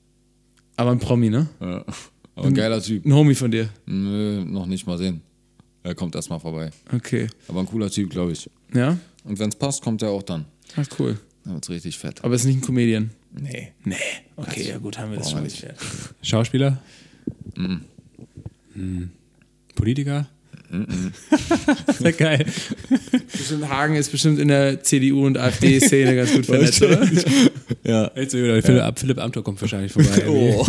Aber 0.75 0.91
ein 0.91 0.99
Promi, 0.99 1.29
ne? 1.29 1.47
Ja. 1.61 1.85
Aber 2.35 2.47
ein 2.47 2.53
geiler 2.53 2.81
Typ. 2.81 3.05
Ein 3.05 3.13
Homie 3.13 3.33
von 3.33 3.49
dir. 3.49 3.69
Nö, 3.85 4.43
noch 4.43 4.65
nicht 4.65 4.85
mal 4.85 4.97
sehen. 4.97 5.21
Er 5.86 5.93
kommt 5.93 6.15
erstmal 6.15 6.39
vorbei. 6.39 6.71
Okay. 6.91 7.27
Aber 7.47 7.59
ein 7.59 7.67
cooler 7.67 7.91
Typ, 7.91 8.09
glaube 8.09 8.31
ich. 8.31 8.49
Ja? 8.73 8.97
Und 9.23 9.38
wenn 9.38 9.49
es 9.49 9.55
passt, 9.55 9.83
kommt 9.83 10.01
er 10.01 10.09
auch 10.09 10.23
dann. 10.23 10.45
Ach, 10.75 10.88
cool. 10.97 11.19
Dann 11.43 11.53
wird's 11.53 11.69
richtig 11.69 11.99
fett. 11.99 12.23
Aber 12.23 12.33
ist 12.33 12.43
nicht 12.45 12.55
ein 12.55 12.61
Comedian. 12.61 13.11
Nee. 13.31 13.71
Nee. 13.83 13.95
Okay, 14.36 14.67
ja 14.67 14.79
gut, 14.79 14.97
haben 14.97 15.11
wir 15.11 15.19
das 15.19 15.29
schon 15.29 15.43
nicht. 15.43 15.63
Schauspieler? 16.23 16.81
Hm. 17.55 19.11
Politiker? 19.75 20.27
Sehr 21.99 22.13
geil. 22.13 22.45
Bestimmt 23.32 23.69
Hagen 23.69 23.95
ist 23.95 24.11
bestimmt 24.11 24.39
in 24.39 24.47
der 24.47 24.82
CDU 24.84 25.26
und 25.26 25.38
AfD-Szene 25.38 26.15
ganz 26.15 26.34
gut 26.34 26.45
vernetzt, 26.45 26.82
oder? 26.82 27.07
Ja. 27.84 28.11
Jetzt 28.15 28.32
Philipp, 28.32 28.99
Philipp 28.99 29.19
Amthor 29.19 29.43
kommt 29.43 29.61
wahrscheinlich 29.61 29.91
vorbei. 29.91 30.09
Oh. 30.28 30.65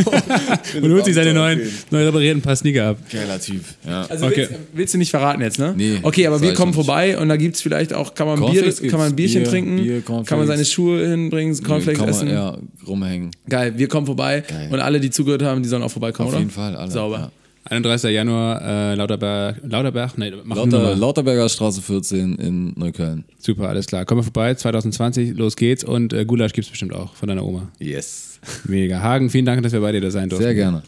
Und 0.82 0.92
holt 0.92 1.04
sich 1.04 1.14
seine 1.14 1.32
neuen, 1.32 1.60
okay. 1.60 1.68
neu 1.90 2.04
reparierten 2.06 2.42
paar 2.42 2.56
Sneaker 2.56 2.88
ab. 2.88 2.98
Geiler 3.10 3.40
Typ. 3.40 3.62
Ja. 3.86 4.02
Also 4.02 4.26
Okay. 4.26 4.48
willst, 4.48 4.54
willst 4.74 4.94
du 4.94 4.98
nicht 4.98 5.10
verraten 5.10 5.40
jetzt, 5.40 5.58
ne? 5.58 5.74
Nee, 5.76 5.98
Okay, 6.02 6.26
aber 6.26 6.42
wir 6.42 6.52
kommen 6.54 6.74
vorbei 6.74 7.18
und 7.18 7.28
da 7.28 7.36
gibt 7.36 7.56
es 7.56 7.62
vielleicht 7.62 7.92
auch, 7.94 8.14
kann 8.14 8.26
man, 8.26 8.40
Bier, 8.52 8.62
kann 8.72 8.98
man 8.98 9.12
ein. 9.12 9.16
Bierchen 9.16 9.42
Bier, 9.42 9.50
trinken, 9.50 9.76
Bier, 9.82 10.02
kann 10.02 10.38
man 10.38 10.46
seine 10.46 10.64
Schuhe 10.64 11.08
hinbringen, 11.08 11.60
Cornflakes 11.62 11.98
Kann 11.98 12.10
man, 12.10 12.14
essen. 12.14 12.28
Ja, 12.28 12.58
rumhängen. 12.86 13.30
Geil, 13.48 13.74
wir 13.76 13.88
kommen 13.88 14.06
vorbei 14.06 14.42
Geil. 14.46 14.68
und 14.70 14.80
alle, 14.80 15.00
die 15.00 15.10
zugehört 15.10 15.42
haben, 15.42 15.62
die 15.62 15.68
sollen 15.68 15.82
auch 15.82 15.90
vorbeikommen, 15.90 16.28
Auf 16.28 16.34
oder? 16.34 16.40
jeden 16.40 16.50
Fall, 16.52 16.76
alle. 16.76 16.90
Sauber. 16.90 17.18
Ja. 17.18 17.30
31. 17.68 18.12
Januar, 18.12 18.62
äh, 18.62 18.94
Lauterberg, 18.94 19.60
Lauterberg, 19.64 20.16
nee, 20.18 20.30
Lauter. 20.30 20.94
Lauterberger 20.94 21.48
Straße 21.48 21.82
14 21.82 22.36
in 22.36 22.72
Neukölln. 22.76 23.24
Super, 23.38 23.68
alles 23.68 23.86
klar. 23.86 24.04
Kommen 24.04 24.20
wir 24.20 24.24
vorbei, 24.24 24.54
2020, 24.54 25.36
los 25.36 25.56
geht's 25.56 25.82
und 25.82 26.12
äh, 26.12 26.24
Gulasch 26.24 26.52
gibt's 26.52 26.70
bestimmt 26.70 26.94
auch 26.94 27.14
von 27.14 27.28
deiner 27.28 27.44
Oma. 27.44 27.72
Yes. 27.80 28.38
Mega. 28.64 29.00
Hagen, 29.00 29.30
vielen 29.30 29.46
Dank, 29.46 29.62
dass 29.62 29.72
wir 29.72 29.80
bei 29.80 29.90
dir 29.90 30.00
da 30.00 30.10
sein 30.10 30.28
durften. 30.28 30.44
Sehr 30.44 30.54
gerne. 30.54 30.82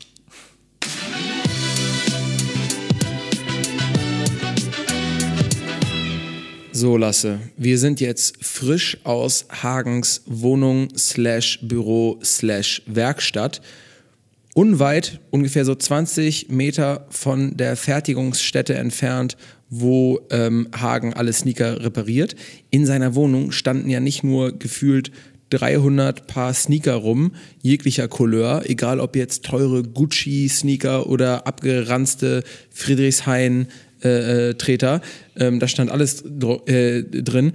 So, 6.70 6.96
Lasse, 6.96 7.40
wir 7.56 7.76
sind 7.76 8.00
jetzt 8.00 8.36
frisch 8.40 8.98
aus 9.02 9.46
Hagens 9.50 10.22
Wohnung 10.26 10.90
slash 10.96 11.58
Büro 11.60 12.20
slash 12.22 12.82
Werkstatt. 12.86 13.60
Unweit, 14.58 15.20
ungefähr 15.30 15.64
so 15.64 15.76
20 15.76 16.48
Meter 16.48 17.06
von 17.10 17.56
der 17.56 17.76
Fertigungsstätte 17.76 18.74
entfernt, 18.74 19.36
wo 19.70 20.18
ähm, 20.30 20.66
Hagen 20.76 21.14
alle 21.14 21.32
Sneaker 21.32 21.84
repariert. 21.84 22.34
In 22.70 22.84
seiner 22.84 23.14
Wohnung 23.14 23.52
standen 23.52 23.88
ja 23.88 24.00
nicht 24.00 24.24
nur 24.24 24.58
gefühlt 24.58 25.12
300 25.50 26.26
Paar 26.26 26.52
Sneaker 26.54 26.96
rum, 26.96 27.36
jeglicher 27.62 28.08
Couleur, 28.08 28.68
egal 28.68 28.98
ob 28.98 29.14
jetzt 29.14 29.44
teure 29.44 29.84
Gucci-Sneaker 29.84 31.08
oder 31.08 31.46
abgeranzte 31.46 32.42
Friedrichshain-Treter. 32.72 35.00
ähm, 35.38 35.60
da 35.60 35.68
stand 35.68 35.92
alles 35.92 36.24
dro- 36.24 36.66
äh, 36.68 37.04
drin. 37.04 37.52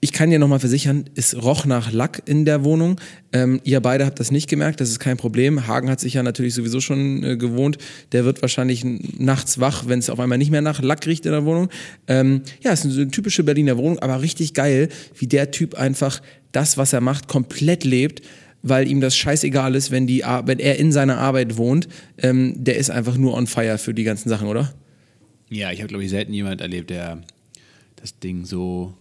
Ich 0.00 0.12
kann 0.12 0.28
dir 0.28 0.38
nochmal 0.38 0.60
versichern, 0.60 1.08
es 1.14 1.42
roch 1.42 1.64
nach 1.64 1.90
Lack 1.90 2.22
in 2.26 2.44
der 2.44 2.64
Wohnung. 2.64 3.00
Ähm, 3.32 3.60
ihr 3.64 3.80
beide 3.80 4.04
habt 4.04 4.20
das 4.20 4.30
nicht 4.30 4.48
gemerkt, 4.48 4.80
das 4.80 4.90
ist 4.90 4.98
kein 4.98 5.16
Problem. 5.16 5.66
Hagen 5.66 5.88
hat 5.88 6.00
sich 6.00 6.14
ja 6.14 6.22
natürlich 6.22 6.54
sowieso 6.54 6.80
schon 6.80 7.24
äh, 7.24 7.36
gewohnt. 7.36 7.78
Der 8.12 8.26
wird 8.26 8.42
wahrscheinlich 8.42 8.84
nachts 8.84 9.58
wach, 9.58 9.84
wenn 9.88 9.98
es 9.98 10.10
auf 10.10 10.20
einmal 10.20 10.36
nicht 10.36 10.50
mehr 10.50 10.60
nach 10.60 10.82
Lack 10.82 11.06
riecht 11.06 11.24
in 11.24 11.32
der 11.32 11.46
Wohnung. 11.46 11.70
Ähm, 12.08 12.42
ja, 12.62 12.72
es 12.72 12.84
ist 12.84 12.96
eine 12.96 13.10
typische 13.10 13.42
Berliner 13.42 13.78
Wohnung, 13.78 13.98
aber 13.98 14.20
richtig 14.20 14.52
geil, 14.52 14.90
wie 15.18 15.26
der 15.26 15.50
Typ 15.50 15.74
einfach 15.74 16.20
das, 16.52 16.76
was 16.76 16.92
er 16.92 17.00
macht, 17.00 17.26
komplett 17.28 17.84
lebt 17.84 18.22
weil 18.68 18.88
ihm 18.88 19.00
das 19.00 19.16
scheißegal 19.16 19.76
ist, 19.76 19.92
wenn, 19.92 20.08
die, 20.08 20.24
wenn 20.44 20.58
er 20.58 20.78
in 20.78 20.90
seiner 20.90 21.18
Arbeit 21.18 21.56
wohnt. 21.56 21.86
Ähm, 22.18 22.54
der 22.56 22.76
ist 22.76 22.90
einfach 22.90 23.16
nur 23.16 23.34
on 23.34 23.46
fire 23.46 23.78
für 23.78 23.94
die 23.94 24.02
ganzen 24.02 24.28
Sachen, 24.28 24.48
oder? 24.48 24.74
Ja, 25.48 25.70
ich 25.70 25.78
habe, 25.78 25.88
glaube 25.88 26.02
ich, 26.02 26.10
selten 26.10 26.32
jemand 26.32 26.60
erlebt, 26.60 26.90
der 26.90 27.22
das 27.94 28.18
Ding 28.18 28.44
so, 28.44 28.94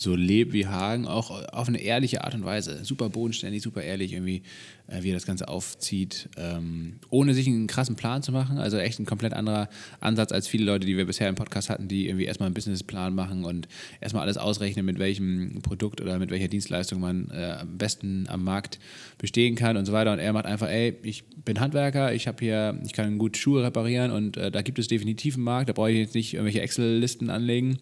so 0.00 0.16
lebt 0.16 0.54
wie 0.54 0.66
Hagen, 0.66 1.06
auch 1.06 1.30
auf 1.52 1.68
eine 1.68 1.78
ehrliche 1.78 2.24
Art 2.24 2.34
und 2.34 2.42
Weise. 2.42 2.86
Super 2.86 3.10
bodenständig, 3.10 3.62
super 3.62 3.82
ehrlich, 3.82 4.14
irgendwie, 4.14 4.42
äh, 4.86 5.02
wie 5.02 5.10
er 5.10 5.14
das 5.14 5.26
Ganze 5.26 5.48
aufzieht, 5.48 6.30
ähm, 6.38 6.94
ohne 7.10 7.34
sich 7.34 7.46
einen 7.46 7.66
krassen 7.66 7.96
Plan 7.96 8.22
zu 8.22 8.32
machen. 8.32 8.56
Also 8.56 8.78
echt 8.78 8.98
ein 8.98 9.04
komplett 9.04 9.34
anderer 9.34 9.68
Ansatz 10.00 10.32
als 10.32 10.48
viele 10.48 10.64
Leute, 10.64 10.86
die 10.86 10.96
wir 10.96 11.04
bisher 11.04 11.28
im 11.28 11.34
Podcast 11.34 11.68
hatten, 11.68 11.86
die 11.86 12.08
irgendwie 12.08 12.24
erstmal 12.24 12.46
einen 12.46 12.54
Businessplan 12.54 13.14
machen 13.14 13.44
und 13.44 13.68
erstmal 14.00 14.22
alles 14.22 14.38
ausrechnen, 14.38 14.86
mit 14.86 14.98
welchem 14.98 15.60
Produkt 15.60 16.00
oder 16.00 16.18
mit 16.18 16.30
welcher 16.30 16.48
Dienstleistung 16.48 16.98
man 16.98 17.30
äh, 17.30 17.56
am 17.60 17.76
besten 17.76 18.24
am 18.28 18.42
Markt 18.42 18.78
bestehen 19.18 19.54
kann 19.54 19.76
und 19.76 19.84
so 19.84 19.92
weiter. 19.92 20.14
Und 20.14 20.18
er 20.18 20.32
macht 20.32 20.46
einfach, 20.46 20.70
ey, 20.70 20.96
ich 21.02 21.24
bin 21.44 21.60
Handwerker, 21.60 22.14
ich 22.14 22.26
habe 22.26 22.38
hier, 22.42 22.80
ich 22.86 22.94
kann 22.94 23.18
gut 23.18 23.36
Schuhe 23.36 23.64
reparieren 23.64 24.12
und 24.12 24.38
äh, 24.38 24.50
da 24.50 24.62
gibt 24.62 24.78
es 24.78 24.88
definitiv 24.88 25.34
einen 25.34 25.44
Markt, 25.44 25.68
da 25.68 25.74
brauche 25.74 25.90
ich 25.90 25.98
jetzt 25.98 26.14
nicht 26.14 26.32
irgendwelche 26.32 26.62
Excel-Listen 26.62 27.28
anlegen, 27.28 27.78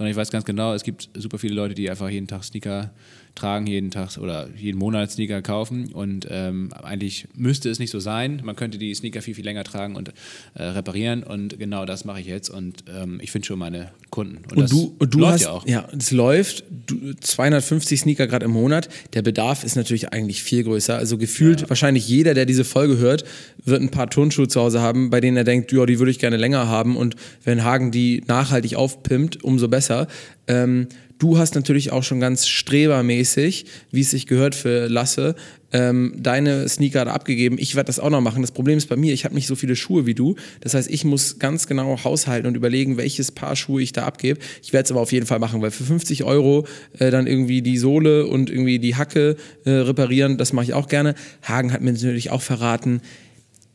sondern 0.00 0.12
ich 0.12 0.16
weiß 0.16 0.30
ganz 0.30 0.46
genau, 0.46 0.72
es 0.72 0.82
gibt 0.82 1.10
super 1.12 1.36
viele 1.36 1.52
Leute, 1.52 1.74
die 1.74 1.90
einfach 1.90 2.08
jeden 2.08 2.26
Tag 2.26 2.42
Sneaker 2.42 2.90
tragen, 3.34 3.66
jeden 3.66 3.90
Tag 3.90 4.18
oder 4.18 4.48
jeden 4.56 4.78
Monat 4.78 5.10
Sneaker 5.10 5.42
kaufen 5.42 5.92
und 5.92 6.26
ähm, 6.30 6.70
eigentlich 6.82 7.28
müsste 7.34 7.70
es 7.70 7.78
nicht 7.78 7.90
so 7.90 8.00
sein. 8.00 8.42
Man 8.44 8.56
könnte 8.56 8.78
die 8.78 8.94
Sneaker 8.94 9.22
viel, 9.22 9.34
viel 9.34 9.44
länger 9.44 9.64
tragen 9.64 9.96
und 9.96 10.12
äh, 10.54 10.62
reparieren 10.62 11.22
und 11.22 11.58
genau 11.58 11.84
das 11.86 12.04
mache 12.04 12.20
ich 12.20 12.26
jetzt 12.26 12.50
und 12.50 12.84
ähm, 12.94 13.18
ich 13.22 13.30
finde 13.30 13.46
schon 13.46 13.58
meine 13.58 13.90
Kunden. 14.10 14.38
Und, 14.38 14.52
Und 14.52 14.60
das 14.60 14.70
du, 14.70 14.94
und 14.98 15.14
du 15.14 15.18
läuft 15.18 15.34
hast, 15.34 15.42
ja 15.42 15.50
auch. 15.50 15.66
ja, 15.66 15.88
es 15.96 16.10
läuft, 16.10 16.64
du, 16.86 17.14
250 17.14 18.00
Sneaker 18.00 18.26
gerade 18.26 18.44
im 18.44 18.52
Monat. 18.52 18.88
Der 19.14 19.22
Bedarf 19.22 19.64
ist 19.64 19.76
natürlich 19.76 20.12
eigentlich 20.12 20.42
viel 20.42 20.64
größer. 20.64 20.96
Also 20.96 21.16
gefühlt 21.18 21.68
wahrscheinlich 21.68 22.08
jeder, 22.08 22.34
der 22.34 22.46
diese 22.46 22.64
Folge 22.64 22.98
hört, 22.98 23.24
wird 23.64 23.80
ein 23.80 23.90
paar 23.90 24.10
Turnschuhe 24.10 24.48
zu 24.48 24.60
Hause 24.60 24.80
haben, 24.80 25.10
bei 25.10 25.20
denen 25.20 25.36
er 25.36 25.44
denkt, 25.44 25.72
ja, 25.72 25.86
die 25.86 25.98
würde 25.98 26.10
ich 26.10 26.18
gerne 26.18 26.36
länger 26.36 26.68
haben. 26.68 26.96
Und 26.96 27.16
wenn 27.44 27.64
Hagen 27.64 27.90
die 27.90 28.22
nachhaltig 28.26 28.76
aufpimpt, 28.76 29.42
umso 29.42 29.68
besser. 29.68 30.08
Ähm, 30.46 30.88
du 31.20 31.38
hast 31.38 31.54
natürlich 31.54 31.92
auch 31.92 32.02
schon 32.02 32.18
ganz 32.18 32.48
strebermäßig, 32.48 33.66
wie 33.92 34.00
es 34.00 34.10
sich 34.10 34.26
gehört 34.26 34.56
für 34.56 34.88
Lasse, 34.88 35.36
ähm, 35.72 36.14
deine 36.16 36.68
Sneaker 36.68 37.04
da 37.04 37.12
abgegeben. 37.12 37.56
Ich 37.58 37.76
werde 37.76 37.86
das 37.86 38.00
auch 38.00 38.10
noch 38.10 38.20
machen. 38.20 38.42
Das 38.42 38.50
Problem 38.50 38.76
ist 38.78 38.88
bei 38.88 38.96
mir, 38.96 39.12
ich 39.14 39.24
habe 39.24 39.34
nicht 39.34 39.46
so 39.46 39.54
viele 39.54 39.76
Schuhe 39.76 40.06
wie 40.06 40.14
du. 40.14 40.34
Das 40.60 40.74
heißt, 40.74 40.90
ich 40.90 41.04
muss 41.04 41.38
ganz 41.38 41.68
genau 41.68 42.02
haushalten 42.02 42.48
und 42.48 42.56
überlegen, 42.56 42.96
welches 42.96 43.30
Paar 43.30 43.54
Schuhe 43.54 43.82
ich 43.82 43.92
da 43.92 44.04
abgebe. 44.04 44.40
Ich 44.62 44.72
werde 44.72 44.86
es 44.86 44.90
aber 44.90 45.00
auf 45.00 45.12
jeden 45.12 45.26
Fall 45.26 45.38
machen, 45.38 45.62
weil 45.62 45.70
für 45.70 45.84
50 45.84 46.24
Euro 46.24 46.66
äh, 46.98 47.10
dann 47.10 47.26
irgendwie 47.26 47.62
die 47.62 47.78
Sohle 47.78 48.26
und 48.26 48.50
irgendwie 48.50 48.78
die 48.80 48.96
Hacke 48.96 49.36
äh, 49.64 49.70
reparieren, 49.70 50.38
das 50.38 50.52
mache 50.52 50.64
ich 50.64 50.74
auch 50.74 50.88
gerne. 50.88 51.14
Hagen 51.42 51.72
hat 51.72 51.82
mir 51.82 51.92
natürlich 51.92 52.30
auch 52.30 52.42
verraten, 52.42 53.02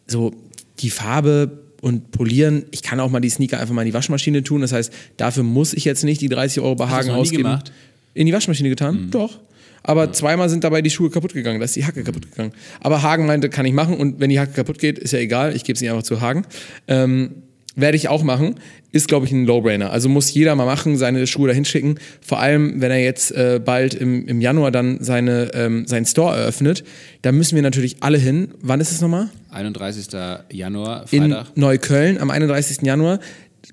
so 0.08 0.34
die 0.80 0.90
Farbe 0.90 1.65
und 1.86 2.10
polieren. 2.10 2.66
Ich 2.72 2.82
kann 2.82 3.00
auch 3.00 3.12
mal 3.12 3.20
die 3.20 3.30
Sneaker 3.30 3.60
einfach 3.60 3.76
mal 3.76 3.84
in 3.84 3.86
die 3.86 3.94
Waschmaschine 3.94 4.42
tun. 4.42 4.62
Das 4.62 4.72
heißt, 4.72 4.92
dafür 5.18 5.44
muss 5.44 5.72
ich 5.72 5.86
jetzt 5.86 6.04
nicht 6.04 6.20
die 6.20 6.30
30 6.30 6.60
Euro 6.64 6.74
bei 6.74 6.88
Hagen 6.88 7.12
ausgeben. 7.12 7.44
gemacht? 7.44 7.72
In 8.16 8.26
die 8.26 8.34
Waschmaschine 8.34 8.70
getan? 8.70 9.10
Doch. 9.12 9.40
Aber 9.84 10.12
zweimal 10.12 10.50
sind 10.50 10.64
dabei 10.64 10.82
die 10.82 10.90
Schuhe 10.90 11.12
kaputt 11.12 11.36
gegangen. 11.36 11.60
Da 11.60 11.66
ist 11.66 11.76
die 11.76 11.86
Hacke 11.86 12.04
kaputt 12.04 12.32
gegangen. 12.32 12.54
Aber 12.80 13.04
Hagen 13.04 13.28
meinte, 13.28 13.50
kann 13.50 13.68
ich 13.68 13.74
machen. 13.74 13.98
Und 13.98 14.20
wenn 14.20 14.32
die 14.32 14.40
Hacke 14.40 14.54
kaputt 14.54 14.80
geht, 14.80 14.98
ist 14.98 15.12
ja 15.12 15.20
egal. 15.20 15.56
Ich 15.56 15.64
gebe 15.64 15.78
sie 15.78 15.88
einfach 15.88 16.02
zu 16.02 16.22
Hagen. 16.22 16.48
Ähm, 16.88 17.44
werde 17.76 17.98
ich 17.98 18.08
auch 18.08 18.24
machen. 18.24 18.56
Ist, 18.92 19.08
glaube 19.08 19.26
ich, 19.26 19.32
ein 19.32 19.44
No-Brainer. 19.44 19.92
Also 19.92 20.08
muss 20.08 20.34
jeder 20.34 20.56
mal 20.56 20.66
machen, 20.66 20.98
seine 20.98 21.28
Schuhe 21.28 21.50
dahin 21.50 21.66
schicken. 21.66 21.96
Vor 22.22 22.40
allem, 22.40 22.82
wenn 22.82 22.92
er 22.92 23.04
jetzt 23.04 23.32
äh, 23.32 23.60
bald 23.64 23.94
im, 23.94 24.26
im 24.28 24.40
Januar 24.40 24.72
dann 24.72 25.04
seine, 25.04 25.52
ähm, 25.54 25.86
seinen 25.86 26.06
Store 26.06 26.36
eröffnet. 26.36 26.84
Da 27.22 27.32
müssen 27.32 27.56
wir 27.56 27.62
natürlich 27.62 27.98
alle 28.02 28.18
hin. 28.18 28.54
Wann 28.62 28.80
ist 28.80 28.92
es 28.92 29.02
nochmal? 29.02 29.30
31. 29.52 30.08
Januar, 30.52 31.06
In 31.12 31.32
Freitag. 31.32 31.58
Neukölln 31.58 32.18
am 32.20 32.30
31. 32.30 32.84
Januar. 32.84 33.20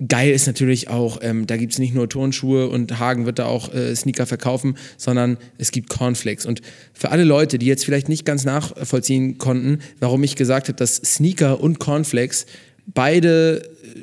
Geil 0.07 0.31
ist 0.31 0.47
natürlich 0.47 0.89
auch, 0.89 1.19
ähm, 1.21 1.45
da 1.45 1.55
gibt 1.55 1.73
es 1.73 1.79
nicht 1.79 1.93
nur 1.93 2.09
Turnschuhe 2.09 2.67
und 2.67 2.99
Hagen 2.99 3.27
wird 3.27 3.37
da 3.37 3.45
auch 3.45 3.71
äh, 3.73 3.95
Sneaker 3.95 4.25
verkaufen, 4.25 4.75
sondern 4.97 5.37
es 5.59 5.71
gibt 5.71 5.89
Cornflakes. 5.89 6.47
Und 6.47 6.61
für 6.93 7.11
alle 7.11 7.23
Leute, 7.23 7.59
die 7.59 7.67
jetzt 7.67 7.85
vielleicht 7.85 8.09
nicht 8.09 8.25
ganz 8.25 8.43
nachvollziehen 8.43 9.37
konnten, 9.37 9.79
warum 9.99 10.23
ich 10.23 10.35
gesagt 10.35 10.67
habe, 10.67 10.77
dass 10.77 10.95
Sneaker 10.95 11.61
und 11.61 11.79
Cornflakes 11.79 12.47
beide 12.85 13.61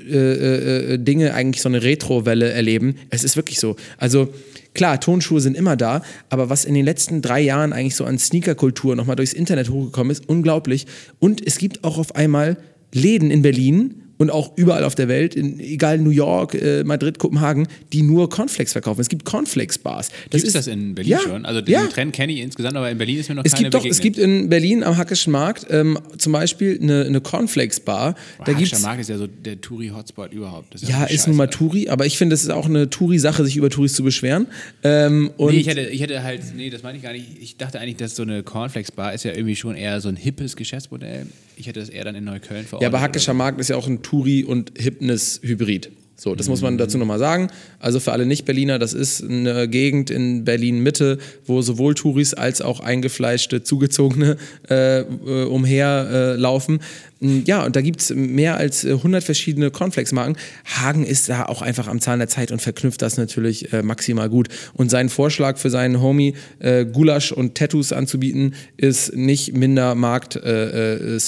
äh, 0.09 0.16
äh, 0.16 0.95
äh, 0.95 0.99
Dinge 0.99 1.35
eigentlich 1.35 1.62
so 1.62 1.68
eine 1.68 1.83
Retro-Welle 1.83 2.51
erleben. 2.51 2.97
Es 3.11 3.24
ist 3.24 3.37
wirklich 3.37 3.59
so. 3.59 3.76
Also 3.99 4.33
klar, 4.74 5.01
Tonschuhe 5.01 5.41
sind 5.41 5.57
immer 5.57 5.76
da, 5.76 6.03
aber 6.28 6.49
was 6.49 6.64
in 6.64 6.74
den 6.74 6.85
letzten 6.85 7.22
drei 7.22 7.41
Jahren 7.41 7.72
eigentlich 7.72 7.97
so 7.97 8.05
an 8.05 8.18
Sneakerkultur 8.18 8.97
nochmal 8.97 9.16
durchs 9.16 9.33
Internet 9.33 9.70
hochgekommen 9.70 10.11
ist, 10.11 10.28
unglaublich. 10.28 10.87
Und 11.18 11.47
es 11.47 11.59
gibt 11.59 11.85
auch 11.85 11.99
auf 11.99 12.14
einmal 12.14 12.57
Läden 12.93 13.31
in 13.31 13.43
Berlin 13.43 14.03
und 14.21 14.31
auch 14.31 14.53
überall 14.57 14.85
auf 14.85 14.95
der 14.95 15.09
Welt, 15.09 15.35
in, 15.35 15.59
egal 15.61 15.97
New 15.97 16.11
York, 16.11 16.53
äh, 16.53 16.85
Madrid, 16.85 17.18
Kopenhagen, 17.18 17.66
die 17.95 18.03
nur 18.03 18.29
Cornflakes 18.29 18.73
verkaufen. 18.73 19.01
Es 19.01 19.09
gibt 19.09 19.25
Cornflakes-Bars. 19.25 20.11
Gibt 20.29 20.47
es 20.47 20.53
das 20.53 20.66
in 20.66 20.95
Berlin 20.95 21.12
Ja, 21.12 21.21
schon? 21.21 21.47
Also 21.47 21.62
den 21.62 21.73
ja. 21.73 21.87
Trend 21.87 22.12
kenne 22.12 22.35
ich 22.35 22.41
insgesamt, 22.41 22.77
aber 22.77 22.91
in 22.91 22.99
Berlin 22.99 23.18
ist 23.18 23.31
mir 23.31 23.37
noch 23.37 23.47
Es 23.47 23.53
keine 23.53 23.71
gibt 23.71 23.75
doch, 23.75 23.87
es 23.87 24.01
gibt 24.01 24.18
in 24.18 24.51
Berlin 24.51 24.83
am 24.83 24.99
Hackischen 24.99 25.33
Markt 25.33 25.68
ähm, 25.71 25.99
zum 26.18 26.35
Beispiel 26.35 26.79
eine, 26.83 27.07
eine 27.07 27.23
Cornflakes-Bar. 27.23 28.14
Da 28.14 28.45
Hackscher 28.45 28.59
gibt's 28.59 28.83
Markt 28.83 29.01
ist 29.01 29.09
ja 29.09 29.16
so 29.16 29.27
der 29.27 29.59
Touri-Hotspot 29.59 30.35
überhaupt. 30.35 30.75
Das 30.75 30.83
Ja, 30.87 31.07
so 31.09 31.14
ist 31.14 31.27
nun 31.27 31.37
mal. 31.37 31.47
Touri, 31.47 31.89
aber 31.89 32.05
ich 32.05 32.18
finde, 32.18 32.35
es 32.35 32.43
ist 32.43 32.51
auch 32.51 32.66
eine 32.66 32.91
Touri-Sache, 32.91 33.43
sich 33.47 33.57
über 33.57 33.71
Touris 33.71 33.95
zu 33.95 34.05
beschweren. 34.05 34.49
Ähm, 34.85 35.31
Nee, 35.39 35.57
ich 35.57 35.66
hätte, 35.66 35.81
ich 35.81 36.03
hätte 36.03 36.23
halt, 36.23 36.43
nee, 36.55 36.68
das 36.68 36.83
meine 36.83 36.99
ich 36.99 37.03
gar 37.03 37.12
nicht. 37.12 37.25
Ich 37.41 37.57
dachte 37.57 37.81
eigentlich, 37.81 37.97
dass 37.97 38.16
so 38.16 38.23
eine 38.23 38.43
Cornflakes-Bar 38.43 39.14
ist 39.14 39.25
ja 39.25 39.33
irgendwie 39.33 39.57
schon 39.57 39.77
eher 39.77 39.99
so 40.03 40.11
ein 40.11 40.16
hippes 40.16 40.57
Geschäftsmodell. 40.57 41.27
Ich 41.57 41.66
hätte 41.66 41.80
das 41.80 41.88
eher 41.88 42.05
dann 42.05 42.14
in 42.14 42.24
Neukölln 42.24 42.66
vor 42.66 42.80
ja, 42.80 42.88
aber 42.88 43.01
Hackischer 43.01 43.34
Markt 43.34 43.61
ist 43.61 43.68
ja 43.68 43.76
auch 43.76 43.86
ein 43.86 44.03
Touri- 44.03 44.44
und 44.44 44.72
Hipness-Hybrid. 44.78 45.90
So, 46.21 46.35
das 46.35 46.51
muss 46.51 46.61
man 46.61 46.77
dazu 46.77 46.99
nochmal 46.99 47.18
sagen. 47.18 47.49
Also 47.79 47.99
für 47.99 48.12
alle 48.12 48.27
Nicht-Berliner, 48.27 48.79
das 48.79 48.93
ist 48.93 49.25
eine 49.25 49.66
Gegend 49.68 50.11
in 50.11 50.45
Berlin-Mitte, 50.45 51.16
wo 51.47 51.62
sowohl 51.62 51.95
Touris 51.95 52.35
als 52.35 52.61
auch 52.61 52.81
eingefleischte, 52.81 53.62
zugezogene 53.62 54.37
äh, 54.68 55.01
äh, 55.01 55.45
umherlaufen. 55.45 56.81
Äh, 57.23 57.39
ja, 57.47 57.64
und 57.64 57.75
da 57.75 57.81
gibt 57.81 58.03
es 58.03 58.11
mehr 58.14 58.59
als 58.59 58.85
äh, 58.85 58.91
100 58.91 59.25
verschiedene 59.25 59.71
Cornflakes-Marken. 59.71 60.37
Hagen 60.66 61.07
ist 61.07 61.31
da 61.31 61.47
auch 61.47 61.62
einfach 61.62 61.89
am 61.89 62.03
Zahn 62.03 62.18
der 62.18 62.29
Zeit 62.29 62.53
und 62.53 62.61
verknüpft 62.61 63.01
das 63.01 63.16
natürlich 63.16 63.73
äh, 63.73 63.83
maximal 63.83 64.29
gut. 64.29 64.49
Und 64.75 64.91
sein 64.91 65.09
Vorschlag 65.09 65.57
für 65.57 65.71
seinen 65.71 66.03
Homie, 66.03 66.35
äh, 66.59 66.85
Gulasch 66.85 67.33
und 67.33 67.55
Tattoos 67.55 67.95
anzubieten, 67.95 68.53
ist 68.77 69.16
nicht 69.16 69.57
minder 69.57 69.95
markt 69.95 70.37
äh, 70.37 71.16
äh. 71.16 71.18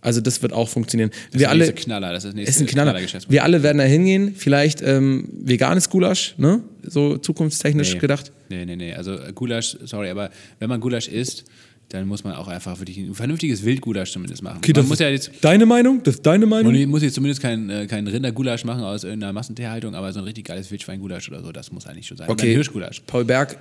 Also 0.00 0.20
das 0.20 0.42
wird 0.42 0.52
auch 0.52 0.68
funktionieren. 0.68 1.10
Das 1.32 1.40
Wir 1.40 1.46
ist 1.46 1.50
alle, 1.50 1.72
Knaller. 1.72 2.12
Das 2.12 2.24
ist 2.24 2.34
nächste 2.34 2.50
ist 2.50 2.60
ein 2.60 2.66
Knaller. 2.66 2.90
Knallergeschäftsmodell. 2.92 3.34
Wir 3.34 3.44
alle 3.44 3.62
werden 3.62 3.78
da 3.78 3.84
hingehen. 3.84 4.34
Vielleicht 4.36 4.80
ähm, 4.82 5.28
veganes 5.42 5.90
Gulasch, 5.90 6.34
ne? 6.38 6.62
So 6.82 7.18
zukunftstechnisch 7.18 7.94
Nee. 7.94 7.98
gedacht. 7.98 8.32
Nee, 8.48 8.64
nee, 8.64 8.76
nee. 8.76 8.94
Also 8.94 9.14
äh, 9.14 9.32
Gulasch, 9.34 9.76
sorry, 9.84 10.10
aber 10.10 10.30
wenn 10.58 10.68
man 10.68 10.80
Gulasch 10.80 11.08
isst, 11.08 11.44
dann 11.90 12.06
muss 12.06 12.22
man 12.22 12.34
auch 12.34 12.48
einfach 12.48 12.78
wirklich 12.80 12.98
ein 12.98 13.14
vernünftiges 13.14 13.64
Wildgulasch 13.64 14.12
zumindest 14.12 14.42
machen. 14.42 14.60
man 14.76 14.88
muss 14.88 14.98
ja 14.98 15.08
jetzt 15.08 15.30
deine 15.40 15.64
Meinung? 15.64 16.02
Das 16.02 16.16
ist 16.16 16.26
deine 16.26 16.44
Meinung? 16.46 16.72
man 16.72 16.88
muss 16.90 17.02
jetzt 17.02 17.14
zumindest 17.14 17.40
kein, 17.40 17.70
äh, 17.70 17.86
kein 17.86 18.06
Rindergulasch 18.06 18.64
machen 18.64 18.82
aus 18.84 19.04
irgendeiner 19.04 19.32
Massentierhaltung, 19.32 19.94
aber 19.94 20.12
so 20.12 20.18
ein 20.20 20.24
richtig 20.24 20.44
geiles 20.44 20.70
Wildschweingulasch 20.70 21.28
oder 21.30 21.42
so, 21.42 21.50
das 21.50 21.72
muss 21.72 21.86
eigentlich 21.86 22.06
schon 22.06 22.18
sein. 22.18 22.26
Oder 22.26 22.34
Okay. 22.34 22.48
ein 22.50 22.52
Hirschgulasch. 22.52 23.00
Paul 23.06 23.24
Berg 23.24 23.56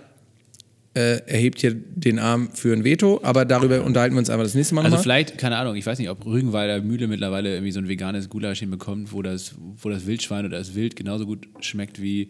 äh, 0.98 1.22
erhebt 1.28 1.62
hier 1.62 1.76
den 1.76 2.18
Arm 2.18 2.50
für 2.54 2.74
ein 2.74 2.84
Veto, 2.84 3.20
aber 3.22 3.46
darüber 3.46 3.84
unterhalten 3.84 4.16
wir 4.16 4.20
uns 4.20 4.32
einfach 4.32 4.46
das 4.46 4.56
nächste 4.56 4.74
Mal 4.74 4.82
Also 4.82 4.96
nochmal. 4.96 5.04
vielleicht, 5.04 5.38
keine 5.38 5.58
Ahnung, 5.58 5.76
ich 5.76 5.86
weiß 5.86 6.00
nicht, 6.00 6.10
ob 6.10 6.26
Rügenwalder 6.26 6.82
Mühle 6.82 7.08
mittlerweile 7.08 7.54
irgendwie 7.54 7.72
so 7.72 7.80
ein 7.80 7.88
veganes 7.88 8.30
Gulasch 8.30 8.60
hinbekommt, 8.60 9.14
wo 9.14 9.22
das, 9.22 9.54
wo 9.78 9.90
das 9.90 10.08
Wildschwein 10.08 10.46
oder 10.46 10.58
das 10.58 10.74
Wild 10.74 10.96
genauso 10.96 11.28
gut 11.28 11.48
schmeckt 11.60 12.02
wie 12.02 12.30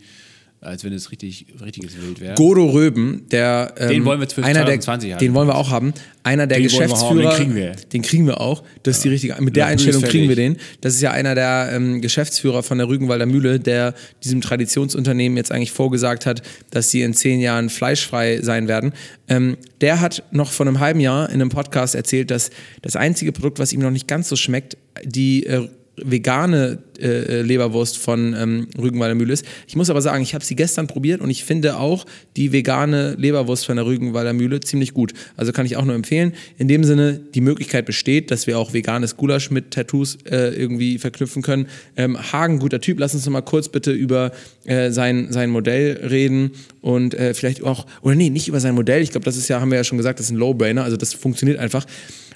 als 0.59 0.83
wenn 0.83 0.91
es 0.91 1.11
richtig, 1.11 1.45
richtiges 1.63 1.95
Wild 2.01 2.19
wäre. 2.19 2.35
Godo 2.35 2.65
Röben, 2.65 3.25
der 3.31 3.75
ähm, 3.77 3.89
Den 3.89 4.05
wollen 4.05 4.19
wir 4.19 4.27
für 4.27 4.43
einer 4.43 4.65
der, 4.65 4.79
2020 4.79 5.11
haben. 5.13 5.19
Den 5.19 5.33
wollen 5.35 5.47
wir 5.47 5.55
auch 5.55 5.69
haben. 5.69 5.93
Einer 6.23 6.47
der 6.47 6.57
Den 6.57 6.63
Geschäftsführer. 6.63 7.09
haben, 7.09 7.19
den 7.19 7.29
kriegen 7.29 7.55
wir. 7.55 7.71
Den 7.93 8.01
kriegen 8.01 8.25
wir 8.25 8.41
auch. 8.41 8.63
Das 8.83 8.97
ist 8.97 9.03
die 9.03 9.09
richtige. 9.09 9.35
Mit 9.39 9.55
der 9.55 9.67
Einstellung 9.67 10.01
kriegen 10.01 10.27
wir 10.27 10.35
den. 10.35 10.57
Das 10.81 10.95
ist 10.95 11.01
ja 11.01 11.11
einer 11.11 11.35
der 11.35 11.69
ähm, 11.73 12.01
Geschäftsführer 12.01 12.63
von 12.63 12.79
der 12.79 12.87
Rügenwalder 12.87 13.27
Mühle, 13.27 13.59
der 13.59 13.93
diesem 14.23 14.41
Traditionsunternehmen 14.41 15.37
jetzt 15.37 15.51
eigentlich 15.51 15.71
vorgesagt 15.71 16.25
hat, 16.25 16.41
dass 16.71 16.89
sie 16.89 17.03
in 17.03 17.13
zehn 17.13 17.39
Jahren 17.39 17.69
fleischfrei 17.69 18.41
sein 18.41 18.67
werden. 18.67 18.93
Ähm, 19.29 19.57
der 19.81 20.01
hat 20.01 20.23
noch 20.31 20.51
vor 20.51 20.65
einem 20.65 20.79
halben 20.79 20.99
Jahr 20.99 21.29
in 21.29 21.35
einem 21.35 21.49
Podcast 21.49 21.93
erzählt, 21.93 22.31
dass 22.31 22.49
das 22.81 22.95
einzige 22.95 23.31
Produkt, 23.31 23.59
was 23.59 23.73
ihm 23.73 23.81
noch 23.81 23.91
nicht 23.91 24.07
ganz 24.07 24.27
so 24.27 24.35
schmeckt, 24.35 24.75
die 25.03 25.45
äh, 25.45 25.69
vegane 26.03 26.79
äh, 26.99 27.41
Leberwurst 27.41 27.97
von 27.97 28.33
ähm, 28.33 28.67
Rügenwalder 28.77 29.15
Mühle 29.15 29.33
ist. 29.33 29.45
Ich 29.67 29.75
muss 29.75 29.89
aber 29.89 30.01
sagen, 30.01 30.21
ich 30.23 30.33
habe 30.33 30.45
sie 30.45 30.55
gestern 30.55 30.87
probiert 30.87 31.21
und 31.21 31.29
ich 31.29 31.43
finde 31.43 31.77
auch 31.77 32.05
die 32.35 32.51
vegane 32.51 33.15
Leberwurst 33.17 33.65
von 33.65 33.75
der 33.75 33.85
Rügenwalder 33.85 34.33
Mühle 34.33 34.59
ziemlich 34.59 34.93
gut. 34.93 35.13
Also 35.35 35.51
kann 35.51 35.65
ich 35.65 35.77
auch 35.77 35.85
nur 35.85 35.95
empfehlen. 35.95 36.33
In 36.57 36.67
dem 36.67 36.83
Sinne, 36.83 37.19
die 37.33 37.41
Möglichkeit 37.41 37.85
besteht, 37.85 38.31
dass 38.31 38.47
wir 38.47 38.59
auch 38.59 38.73
veganes 38.73 39.17
Gulasch 39.17 39.51
mit 39.51 39.71
Tattoos 39.71 40.17
äh, 40.25 40.49
irgendwie 40.49 40.97
verknüpfen 40.99 41.41
können. 41.41 41.67
Ähm, 41.95 42.17
Hagen, 42.31 42.59
guter 42.59 42.81
Typ, 42.81 42.99
lass 42.99 43.13
uns 43.13 43.25
noch 43.25 43.33
mal 43.33 43.41
kurz 43.41 43.69
bitte 43.69 43.91
über 43.91 44.31
äh, 44.65 44.91
sein, 44.91 45.27
sein 45.31 45.49
Modell 45.49 46.07
reden 46.09 46.51
und 46.81 47.13
äh, 47.15 47.33
vielleicht 47.33 47.63
auch, 47.63 47.85
oder 48.01 48.15
nee, 48.15 48.29
nicht 48.29 48.47
über 48.47 48.59
sein 48.59 48.75
Modell. 48.75 49.01
Ich 49.01 49.11
glaube, 49.11 49.25
das 49.25 49.37
ist 49.37 49.47
ja, 49.47 49.59
haben 49.59 49.71
wir 49.71 49.77
ja 49.77 49.83
schon 49.83 49.97
gesagt, 49.97 50.19
das 50.19 50.27
ist 50.27 50.31
ein 50.31 50.37
Low-Brainer, 50.37 50.83
also 50.83 50.97
das 50.97 51.13
funktioniert 51.13 51.59
einfach. 51.59 51.85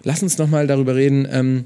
Lass 0.04 0.24
uns 0.24 0.38
noch 0.38 0.50
mal 0.50 0.66
darüber 0.66 0.96
reden, 0.96 1.28
ähm, 1.32 1.66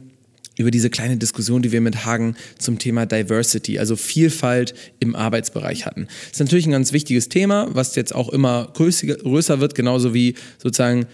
über 0.58 0.72
diese 0.72 0.90
kleine 0.90 1.18
Diskussion, 1.18 1.62
die 1.62 1.72
wir 1.72 1.82
mit 1.82 2.06
Hagen 2.06 2.36
zum 2.58 2.80
Thema 2.80 3.06
Diversity, 3.06 3.80
also 3.80 3.96
Vielfalt 3.96 4.74
im 5.00 5.16
Arbeitsbereich 5.16 5.86
hatten. 5.86 6.06
Das 6.06 6.34
ist 6.34 6.40
natürlich 6.40 6.66
ein 6.66 6.72
ganz 6.72 6.94
wichtiges 6.94 7.30
Thema, 7.30 7.68
was 7.72 7.96
jetzt 7.96 8.16
auch 8.16 8.30
immer 8.30 8.72
größer 8.74 9.60
wird, 9.60 9.76
genauso 9.76 10.14
wie 10.14 10.36
sozusagen, 10.58 11.08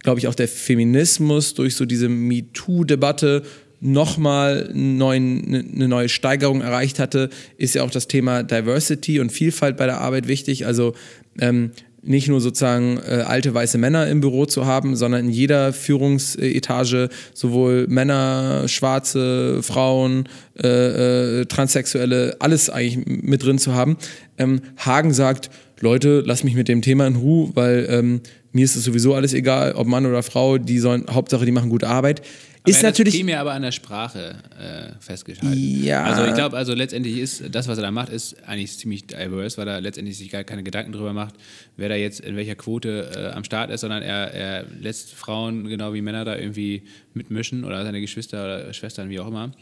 glaube 0.00 0.20
ich, 0.20 0.28
auch 0.28 0.34
der 0.34 0.48
Feminismus 0.48 1.54
durch 1.54 1.74
so 1.74 1.86
diese 1.86 2.08
MeToo-Debatte 2.08 3.42
nochmal 3.80 4.70
eine 4.72 5.88
neue 5.88 6.08
Steigerung 6.08 6.60
erreicht 6.60 7.00
hatte, 7.00 7.30
ist 7.56 7.74
ja 7.74 7.82
auch 7.82 7.90
das 7.90 8.06
Thema 8.06 8.44
Diversity 8.44 9.18
und 9.18 9.32
Vielfalt 9.32 9.76
bei 9.76 9.86
der 9.86 10.00
Arbeit 10.00 10.28
wichtig. 10.28 10.66
Also 10.66 10.94
ähm, 11.40 11.72
nicht 12.02 12.28
nur 12.28 12.40
sozusagen 12.40 12.98
äh, 12.98 13.22
alte 13.26 13.54
weiße 13.54 13.78
Männer 13.78 14.08
im 14.08 14.20
Büro 14.20 14.44
zu 14.46 14.66
haben, 14.66 14.96
sondern 14.96 15.26
in 15.26 15.30
jeder 15.30 15.72
Führungsetage 15.72 17.08
sowohl 17.32 17.86
Männer, 17.88 18.66
Schwarze, 18.66 19.62
Frauen, 19.62 20.28
äh, 20.60 21.40
äh, 21.40 21.44
Transsexuelle, 21.46 22.36
alles 22.40 22.70
eigentlich 22.70 23.06
mit 23.06 23.44
drin 23.44 23.58
zu 23.58 23.74
haben. 23.74 23.96
Ähm, 24.36 24.62
Hagen 24.78 25.14
sagt, 25.14 25.50
Leute, 25.80 26.22
lass 26.26 26.44
mich 26.44 26.54
mit 26.54 26.68
dem 26.68 26.82
Thema 26.82 27.06
in 27.06 27.16
Ruhe, 27.16 27.50
weil 27.54 27.86
ähm, 27.88 28.20
mir 28.52 28.64
ist 28.64 28.76
es 28.76 28.84
sowieso 28.84 29.14
alles 29.14 29.32
egal, 29.32 29.72
ob 29.72 29.86
Mann 29.86 30.06
oder 30.06 30.22
Frau, 30.22 30.58
die 30.58 30.78
sollen, 30.78 31.06
Hauptsache, 31.10 31.44
die 31.44 31.52
machen 31.52 31.70
gute 31.70 31.88
Arbeit. 31.88 32.22
Ist 32.64 32.82
natürlich. 32.82 33.14
primär 33.14 33.40
aber 33.40 33.52
an 33.52 33.62
der 33.62 33.72
Sprache 33.72 34.36
äh, 34.58 34.92
festgehalten. 35.00 35.56
Ja. 35.56 36.04
Also 36.04 36.24
ich 36.24 36.34
glaube, 36.34 36.56
also 36.56 36.74
letztendlich 36.74 37.18
ist 37.18 37.42
das, 37.50 37.68
was 37.68 37.78
er 37.78 37.82
da 37.82 37.90
macht, 37.90 38.08
ist 38.08 38.36
eigentlich 38.46 38.76
ziemlich 38.78 39.06
diverse, 39.06 39.56
weil 39.58 39.68
er 39.68 39.80
letztendlich 39.80 40.18
sich 40.18 40.30
gar 40.30 40.44
keine 40.44 40.62
Gedanken 40.62 40.92
darüber 40.92 41.12
macht, 41.12 41.34
wer 41.76 41.88
da 41.88 41.96
jetzt 41.96 42.20
in 42.20 42.36
welcher 42.36 42.54
Quote 42.54 43.10
äh, 43.16 43.36
am 43.36 43.44
Start 43.44 43.70
ist, 43.70 43.80
sondern 43.80 44.02
er, 44.02 44.32
er 44.32 44.66
lässt 44.80 45.12
Frauen 45.12 45.66
genau 45.66 45.92
wie 45.94 46.02
Männer 46.02 46.24
da 46.24 46.36
irgendwie 46.36 46.82
mitmischen 47.14 47.64
oder 47.64 47.82
seine 47.84 48.00
Geschwister 48.00 48.44
oder 48.44 48.72
Schwestern, 48.72 49.10
wie 49.10 49.18
auch 49.18 49.28
immer. 49.28 49.52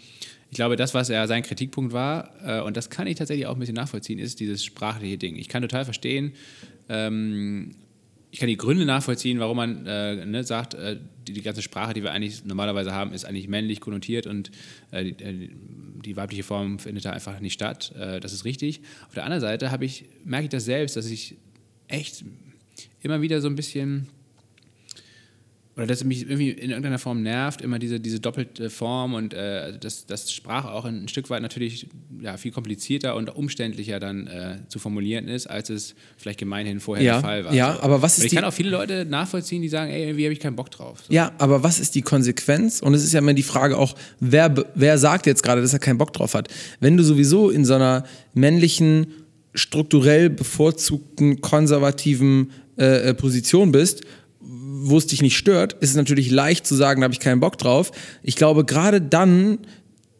Ich 0.50 0.56
glaube, 0.56 0.76
das, 0.76 0.94
was 0.94 1.10
er 1.10 1.28
sein 1.28 1.42
Kritikpunkt 1.42 1.92
war, 1.92 2.30
äh, 2.44 2.60
und 2.60 2.76
das 2.76 2.90
kann 2.90 3.06
ich 3.06 3.16
tatsächlich 3.16 3.46
auch 3.46 3.54
ein 3.54 3.60
bisschen 3.60 3.76
nachvollziehen, 3.76 4.18
ist 4.18 4.40
dieses 4.40 4.64
sprachliche 4.64 5.16
Ding. 5.16 5.36
Ich 5.36 5.48
kann 5.48 5.62
total 5.62 5.84
verstehen, 5.84 6.32
ähm, 6.88 7.76
ich 8.30 8.38
kann 8.38 8.48
die 8.48 8.56
Gründe 8.56 8.84
nachvollziehen, 8.84 9.40
warum 9.40 9.56
man 9.56 9.86
äh, 9.86 10.24
ne, 10.24 10.44
sagt, 10.44 10.74
äh, 10.74 10.98
die, 11.26 11.32
die 11.32 11.42
ganze 11.42 11.62
Sprache, 11.62 11.94
die 11.94 12.02
wir 12.02 12.12
eigentlich 12.12 12.44
normalerweise 12.44 12.92
haben, 12.92 13.12
ist 13.12 13.24
eigentlich 13.24 13.48
männlich 13.48 13.80
konnotiert 13.80 14.26
und 14.26 14.50
äh, 14.92 15.04
die, 15.04 15.24
äh, 15.24 15.48
die 16.04 16.16
weibliche 16.16 16.42
Form 16.42 16.78
findet 16.78 17.04
da 17.04 17.10
einfach 17.10 17.40
nicht 17.40 17.54
statt. 17.54 17.92
Äh, 17.98 18.20
das 18.20 18.32
ist 18.32 18.44
richtig. 18.44 18.82
Auf 19.08 19.14
der 19.14 19.24
anderen 19.24 19.40
Seite 19.40 19.70
ich, 19.80 20.04
merke 20.24 20.44
ich 20.44 20.50
das 20.50 20.64
selbst, 20.64 20.96
dass 20.96 21.06
ich 21.06 21.36
echt 21.88 22.24
immer 23.02 23.20
wieder 23.20 23.40
so 23.40 23.48
ein 23.48 23.56
bisschen 23.56 24.06
oder 25.76 25.86
dass 25.86 25.98
es 25.98 26.04
mich 26.04 26.22
irgendwie 26.22 26.50
in 26.50 26.70
irgendeiner 26.70 26.98
Form 26.98 27.22
nervt, 27.22 27.62
immer 27.62 27.78
diese, 27.78 28.00
diese 28.00 28.18
doppelte 28.20 28.68
Form 28.70 29.14
und 29.14 29.32
äh, 29.32 29.78
dass, 29.78 30.04
dass 30.04 30.30
Sprache 30.32 30.70
auch 30.70 30.84
ein 30.84 31.06
Stück 31.08 31.30
weit 31.30 31.40
natürlich 31.42 31.86
ja, 32.20 32.36
viel 32.36 32.50
komplizierter 32.50 33.14
und 33.14 33.34
umständlicher 33.34 34.00
dann 34.00 34.26
äh, 34.26 34.56
zu 34.68 34.78
formulieren 34.78 35.28
ist, 35.28 35.46
als 35.46 35.70
es 35.70 35.94
vielleicht 36.18 36.38
gemeinhin 36.40 36.80
vorher 36.80 37.04
Ja, 37.04 37.12
der 37.14 37.20
Fall 37.22 37.44
war. 37.44 37.54
ja, 37.54 37.78
aber 37.80 38.02
was 38.02 38.14
und 38.14 38.18
ist 38.18 38.24
ich 38.24 38.30
die- 38.30 38.36
kann 38.36 38.44
auch 38.44 38.52
viele 38.52 38.70
Leute 38.70 39.04
nachvollziehen, 39.04 39.62
die 39.62 39.68
sagen, 39.68 39.90
ey, 39.92 40.02
irgendwie 40.02 40.24
habe 40.24 40.32
ich 40.32 40.40
keinen 40.40 40.56
Bock 40.56 40.70
drauf. 40.70 41.04
So. 41.06 41.14
Ja, 41.14 41.32
aber 41.38 41.62
was 41.62 41.78
ist 41.78 41.94
die 41.94 42.02
Konsequenz? 42.02 42.80
Und 42.82 42.92
es 42.94 43.04
ist 43.04 43.12
ja 43.12 43.20
immer 43.20 43.32
die 43.32 43.42
Frage 43.44 43.78
auch, 43.78 43.94
wer, 44.18 44.52
wer 44.74 44.98
sagt 44.98 45.26
jetzt 45.26 45.42
gerade, 45.42 45.62
dass 45.62 45.72
er 45.72 45.78
keinen 45.78 45.98
Bock 45.98 46.12
drauf 46.12 46.34
hat? 46.34 46.48
Wenn 46.80 46.96
du 46.96 47.04
sowieso 47.04 47.48
in 47.48 47.64
so 47.64 47.74
einer 47.74 48.04
männlichen, 48.34 49.06
strukturell 49.54 50.30
bevorzugten, 50.30 51.40
konservativen 51.40 52.50
äh, 52.78 53.10
äh, 53.10 53.14
Position 53.14 53.72
bist, 53.72 54.02
wo 54.82 54.98
es 54.98 55.06
dich 55.06 55.22
nicht 55.22 55.36
stört, 55.36 55.74
ist 55.74 55.90
es 55.90 55.96
natürlich 55.96 56.30
leicht 56.30 56.66
zu 56.66 56.74
sagen, 56.74 57.00
da 57.00 57.04
habe 57.04 57.14
ich 57.14 57.20
keinen 57.20 57.40
Bock 57.40 57.58
drauf. 57.58 57.92
Ich 58.22 58.36
glaube, 58.36 58.64
gerade 58.64 59.00
dann 59.00 59.58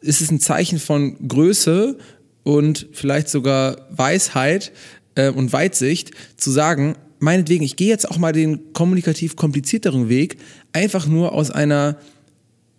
ist 0.01 0.21
es 0.21 0.31
ein 0.31 0.41
Zeichen 0.41 0.79
von 0.79 1.17
Größe 1.29 1.99
und 2.43 2.87
vielleicht 2.93 3.29
sogar 3.29 3.89
Weisheit 3.91 4.73
äh, 5.15 5.31
und 5.31 5.53
Weitsicht 5.53 6.13
zu 6.37 6.51
sagen, 6.51 6.95
meinetwegen, 7.19 7.65
ich 7.65 7.77
gehe 7.77 7.89
jetzt 7.89 8.11
auch 8.11 8.19
mal 8.19 8.33
den 8.33 8.73
kommunikativ 8.73 9.37
komplizierteren 9.37 10.09
Weg, 10.09 10.39
einfach 10.73 11.07
nur 11.07 11.33
aus 11.33 11.51
einer 11.51 11.97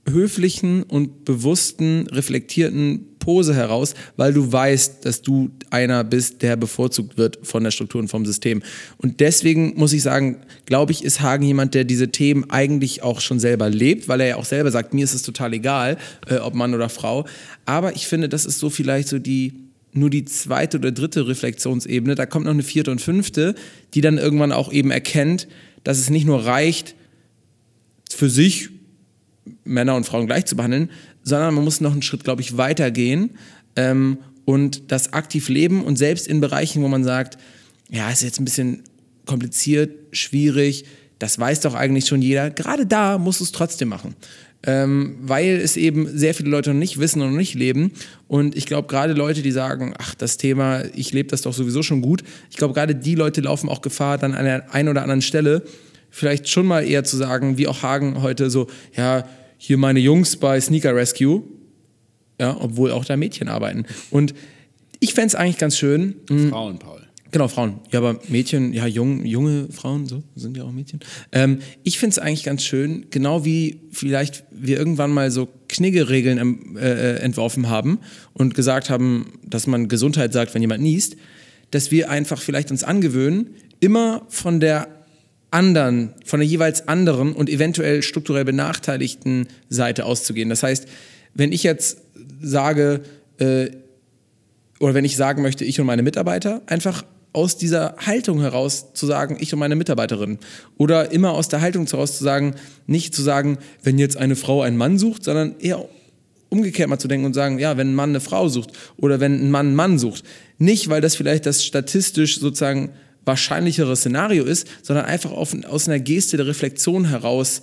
höflichen 0.10 0.84
und 0.84 1.26
bewussten, 1.26 2.08
reflektierten 2.08 3.08
Pose 3.20 3.54
heraus, 3.54 3.94
weil 4.18 4.34
du 4.34 4.52
weißt, 4.52 5.06
dass 5.06 5.22
du 5.22 5.52
einer 5.70 6.04
bist, 6.04 6.42
der 6.42 6.56
bevorzugt 6.56 7.18
wird 7.18 7.40
von 7.44 7.64
der 7.64 7.72
Struktur 7.72 8.02
und 8.02 8.08
vom 8.08 8.26
System. 8.26 8.64
Und 8.98 9.20
deswegen 9.20 9.76
muss 9.78 9.94
ich 9.94 10.02
sagen, 10.02 10.38
glaube 10.66 10.92
ich, 10.92 11.04
ist 11.04 11.22
Hagen 11.22 11.46
jemand, 11.46 11.76
der 11.76 11.84
diese 11.84 12.10
Themen 12.10 12.50
eigentlich 12.50 13.04
auch 13.04 13.22
schon 13.22 13.40
selber 13.40 13.70
lebt, 13.70 14.08
weil 14.08 14.22
er 14.22 14.28
ja 14.28 14.36
auch 14.38 14.46
selber 14.46 14.72
sagt, 14.72 14.94
mir 14.94 15.04
ist 15.04 15.14
es 15.14 15.22
total 15.22 15.54
egal, 15.54 15.98
äh, 16.28 16.38
ob 16.38 16.56
Mann 16.56 16.74
oder 16.74 16.90
Frau. 16.90 17.26
Aber 17.66 17.96
ich 17.96 18.08
finde, 18.08 18.28
das 18.28 18.46
ist 18.46 18.60
so 18.60 18.70
vielleicht 18.70 19.08
so 19.08 19.20
die 19.20 19.54
nur 19.94 20.10
die 20.10 20.24
zweite 20.24 20.78
oder 20.78 20.94
dritte 20.94 21.28
Reflexionsebene. 21.28 22.16
Da 22.16 22.26
kommt 22.26 22.46
noch 22.46 22.54
eine 22.54 22.64
vierte 22.64 22.92
und 22.92 23.02
fünfte, 23.02 23.56
die 23.94 24.00
dann 24.00 24.18
irgendwann 24.18 24.54
auch 24.54 24.72
eben 24.72 24.90
erkennt, 24.90 25.50
dass 25.84 26.00
es 26.00 26.10
nicht 26.10 26.26
nur 26.26 26.46
reicht, 26.46 26.96
für 28.10 28.30
sich 28.30 28.70
Männer 29.64 29.96
und 29.96 30.06
Frauen 30.06 30.28
gleich 30.28 30.46
zu 30.46 30.56
behandeln, 30.56 30.90
sondern 31.24 31.54
man 31.54 31.64
muss 31.64 31.82
noch 31.82 31.92
einen 31.92 32.02
Schritt, 32.02 32.24
glaube 32.24 32.42
ich, 32.42 32.58
weitergehen 32.58 33.32
ähm, 33.76 34.18
und 34.46 34.92
das 34.92 35.14
aktiv 35.14 35.50
leben 35.50 35.84
und 35.84 35.98
selbst 35.98 36.28
in 36.28 36.42
Bereichen, 36.42 36.84
wo 36.84 36.88
man 36.88 37.04
sagt, 37.04 37.38
ja, 37.90 38.10
ist 38.10 38.24
jetzt 38.24 38.40
ein 38.40 38.46
bisschen 38.46 38.84
kompliziert, 39.26 39.92
schwierig, 40.12 40.86
das 41.20 41.38
weiß 41.38 41.62
doch 41.62 41.76
eigentlich 41.76 42.08
schon 42.08 42.22
jeder, 42.22 42.50
gerade 42.50 42.86
da 42.86 43.18
musst 43.18 43.40
du 43.40 43.44
es 43.44 43.52
trotzdem 43.52 43.90
machen. 43.90 44.16
Ähm, 44.64 45.18
weil 45.22 45.56
es 45.56 45.76
eben 45.76 46.08
sehr 46.16 46.36
viele 46.36 46.52
Leute 46.52 46.70
noch 46.70 46.78
nicht 46.78 47.00
wissen 47.00 47.20
und 47.22 47.32
noch 47.32 47.38
nicht 47.38 47.56
leben. 47.56 47.94
Und 48.28 48.56
ich 48.56 48.68
glaube, 48.68 48.88
gerade 48.88 49.14
Leute, 49.14 49.42
die 49.42 49.52
sagen, 49.52 49.96
ach, 49.98 50.14
das 50.14 50.38
Thema, 50.38 50.84
ich 50.94 51.14
lebe 51.14 51.30
das 51.30 51.42
doch 51.42 51.54
sowieso 51.54 51.82
schon 51.82 52.02
gut, 52.02 52.24
ich 52.52 52.58
glaube, 52.58 52.76
gerade 52.76 52.94
die 52.94 53.16
Leute 53.16 53.42
laufen 53.42 53.70
auch 53.70 53.82
Gefahr, 53.82 54.20
dann 54.20 54.36
an 54.36 54.46
der 54.46 54.72
einen 54.72 54.90
oder 54.90 55.02
anderen 55.02 55.24
Stelle 55.24 55.64
vielleicht 56.12 56.50
schon 56.50 56.68
mal 56.68 56.88
eher 56.88 57.04
zu 57.04 57.18
sagen, 57.18 57.58
wie 57.58 57.68
auch 57.68 57.82
Hagen 57.82 58.22
heute 58.22 58.50
so, 58.50 58.68
ja, 58.96 59.24
hier 59.58 59.78
meine 59.78 60.00
Jungs 60.00 60.38
bei 60.38 60.60
Sneaker 60.60 60.96
Rescue, 60.96 61.44
ja, 62.40 62.56
obwohl 62.60 62.92
auch 62.92 63.06
da 63.06 63.18
Mädchen 63.18 63.48
arbeiten. 63.48 63.86
Und 64.12 64.34
ich 65.00 65.14
fände 65.14 65.28
es 65.28 65.36
eigentlich 65.36 65.58
ganz 65.58 65.78
schön, 65.78 66.16
Frauen, 66.50 66.78
Paul. 66.78 67.02
Genau, 67.32 67.48
Frauen. 67.48 67.80
Ja, 67.92 68.00
aber 68.00 68.20
Mädchen, 68.28 68.74
ja, 68.74 68.86
jung, 68.86 69.26
junge 69.26 69.70
Frauen, 69.72 70.06
so 70.06 70.22
sind 70.36 70.58
ja 70.58 70.64
auch 70.66 70.72
Mädchen. 70.72 71.00
Ähm, 71.32 71.60
ich 71.84 71.98
finde 71.98 72.12
es 72.12 72.20
eigentlich 72.20 72.44
ganz 72.44 72.64
schön, 72.64 73.06
genau 73.10 73.46
wie 73.46 73.80
vielleicht 73.92 74.44
wir 74.52 74.78
irgendwann 74.78 75.12
mal 75.12 75.32
so 75.32 75.48
Kniggeregeln 75.70 76.38
ähm, 76.38 76.78
äh, 76.78 77.20
entworfen 77.20 77.70
haben 77.70 78.00
und 78.34 78.54
gesagt 78.54 78.90
haben, 78.90 79.40
dass 79.46 79.66
man 79.66 79.88
Gesundheit 79.88 80.34
sagt, 80.34 80.54
wenn 80.54 80.62
jemand 80.62 80.84
niest, 80.84 81.16
dass 81.72 81.90
wir 81.90 82.10
einfach 82.10 82.42
vielleicht 82.42 82.70
uns 82.70 82.84
angewöhnen, 82.84 83.52
immer 83.80 84.26
von 84.28 84.60
der 84.60 85.01
anderen, 85.52 86.14
von 86.26 86.40
der 86.40 86.48
jeweils 86.48 86.88
anderen 86.88 87.34
und 87.34 87.50
eventuell 87.50 88.02
strukturell 88.02 88.46
benachteiligten 88.46 89.48
Seite 89.70 90.06
auszugehen. 90.06 90.50
Das 90.50 90.64
heißt, 90.64 90.88
wenn 91.34 91.52
ich 91.52 91.64
jetzt 91.64 91.98
sage, 92.42 93.02
äh, 93.38 93.70
oder 94.80 94.94
wenn 94.94 95.06
ich 95.06 95.16
sagen 95.16 95.42
möchte, 95.42 95.66
ich 95.66 95.80
und 95.80 95.86
meine 95.86 96.04
Mitarbeiter, 96.04 96.62
einfach 96.66 97.04
aus 97.34 97.58
dieser 97.58 97.96
Haltung 97.98 98.42
heraus 98.42 98.94
zu 98.94 99.06
sagen, 99.06 99.38
ich 99.40 99.54
und 99.54 99.60
meine 99.60 99.76
Mitarbeiterin. 99.76 100.40
Oder 100.78 101.12
immer 101.12 101.32
aus 101.32 101.48
der 101.48 101.62
Haltung 101.62 101.86
heraus 101.86 102.18
zu 102.18 102.24
sagen, 102.24 102.56
nicht 102.88 103.16
zu 103.16 103.22
sagen, 103.22 103.58
wenn 103.84 103.98
jetzt 103.98 104.18
eine 104.18 104.36
Frau 104.36 104.62
einen 104.62 104.78
Mann 104.78 104.98
sucht, 104.98 105.24
sondern 105.24 105.56
eher 105.60 105.86
umgekehrt 106.50 106.90
mal 106.90 107.00
zu 107.00 107.08
denken 107.08 107.26
und 107.26 107.34
sagen, 107.34 107.60
ja, 107.60 107.78
wenn 107.78 107.92
ein 107.92 107.96
Mann 107.96 108.10
eine 108.10 108.20
Frau 108.20 108.50
sucht 108.50 108.72
oder 108.98 109.22
wenn 109.22 109.36
ein 109.36 109.52
Mann 109.52 109.68
einen 109.68 109.76
Mann 109.76 110.00
sucht. 110.00 110.26
Nicht, 110.58 110.90
weil 110.90 111.00
das 111.00 111.16
vielleicht 111.16 111.46
das 111.46 111.64
statistisch 111.64 112.40
sozusagen 112.40 112.90
wahrscheinlichere 113.26 113.96
Szenario 113.96 114.46
ist, 114.46 114.68
sondern 114.82 115.06
einfach 115.06 115.32
auf, 115.32 115.56
aus 115.66 115.88
einer 115.88 116.00
Geste 116.00 116.38
der 116.38 116.48
Reflexion 116.48 117.10
heraus 117.10 117.62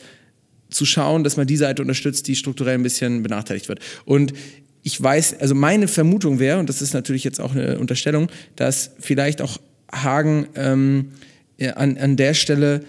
zu 0.71 0.85
schauen, 0.85 1.25
dass 1.25 1.37
man 1.37 1.47
die 1.47 1.57
Seite 1.57 1.83
unterstützt, 1.83 2.29
die 2.29 2.37
strukturell 2.37 2.75
ein 2.75 2.83
bisschen 2.83 3.23
benachteiligt 3.23 3.69
wird. 3.69 3.81
Und 4.05 4.33
ich 4.83 5.03
weiß, 5.03 5.41
also 5.41 5.55
meine 5.55 5.89
Vermutung 5.89 6.39
wäre, 6.39 6.59
und 6.59 6.69
das 6.69 6.83
ist 6.83 6.95
natürlich 6.95 7.25
jetzt 7.25 7.41
auch 7.41 7.53
eine 7.53 7.79
Unterstellung, 7.79 8.29
dass 8.57 8.93
vielleicht 9.01 9.43
auch 9.43 9.59
Hagen 9.93 10.49
ähm, 10.55 11.13
an, 11.75 11.97
an 11.97 12.17
der 12.17 12.35
Stelle 12.35 12.83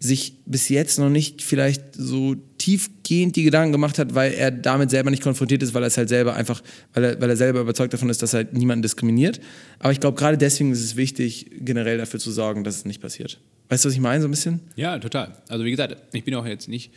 sich 0.00 0.34
bis 0.46 0.68
jetzt 0.68 0.98
noch 0.98 1.10
nicht 1.10 1.42
vielleicht 1.42 1.82
so 1.94 2.36
tiefgehend 2.64 3.36
die 3.36 3.42
Gedanken 3.42 3.72
gemacht 3.72 3.98
hat, 3.98 4.14
weil 4.14 4.32
er 4.32 4.50
damit 4.50 4.88
selber 4.88 5.10
nicht 5.10 5.22
konfrontiert 5.22 5.62
ist, 5.62 5.74
weil 5.74 5.82
er 5.82 5.88
es 5.88 5.98
halt 5.98 6.08
selber 6.08 6.34
einfach, 6.34 6.62
weil 6.94 7.04
er, 7.04 7.20
weil 7.20 7.28
er 7.28 7.36
selber 7.36 7.60
überzeugt 7.60 7.92
davon 7.92 8.08
ist, 8.08 8.22
dass 8.22 8.32
er 8.32 8.38
halt 8.38 8.54
niemanden 8.54 8.80
diskriminiert. 8.80 9.38
Aber 9.80 9.92
ich 9.92 10.00
glaube, 10.00 10.18
gerade 10.18 10.38
deswegen 10.38 10.72
ist 10.72 10.82
es 10.82 10.96
wichtig, 10.96 11.50
generell 11.60 11.98
dafür 11.98 12.18
zu 12.18 12.32
sorgen, 12.32 12.64
dass 12.64 12.76
es 12.76 12.84
nicht 12.86 13.02
passiert. 13.02 13.38
Weißt 13.68 13.84
du, 13.84 13.88
was 13.88 13.94
ich 13.94 14.00
meine, 14.00 14.22
so 14.22 14.28
ein 14.28 14.30
bisschen? 14.30 14.60
Ja, 14.76 14.98
total. 14.98 15.36
Also 15.48 15.62
wie 15.66 15.70
gesagt, 15.70 15.96
ich 16.14 16.24
bin 16.24 16.34
auch 16.34 16.46
jetzt 16.46 16.68
nicht 16.68 16.90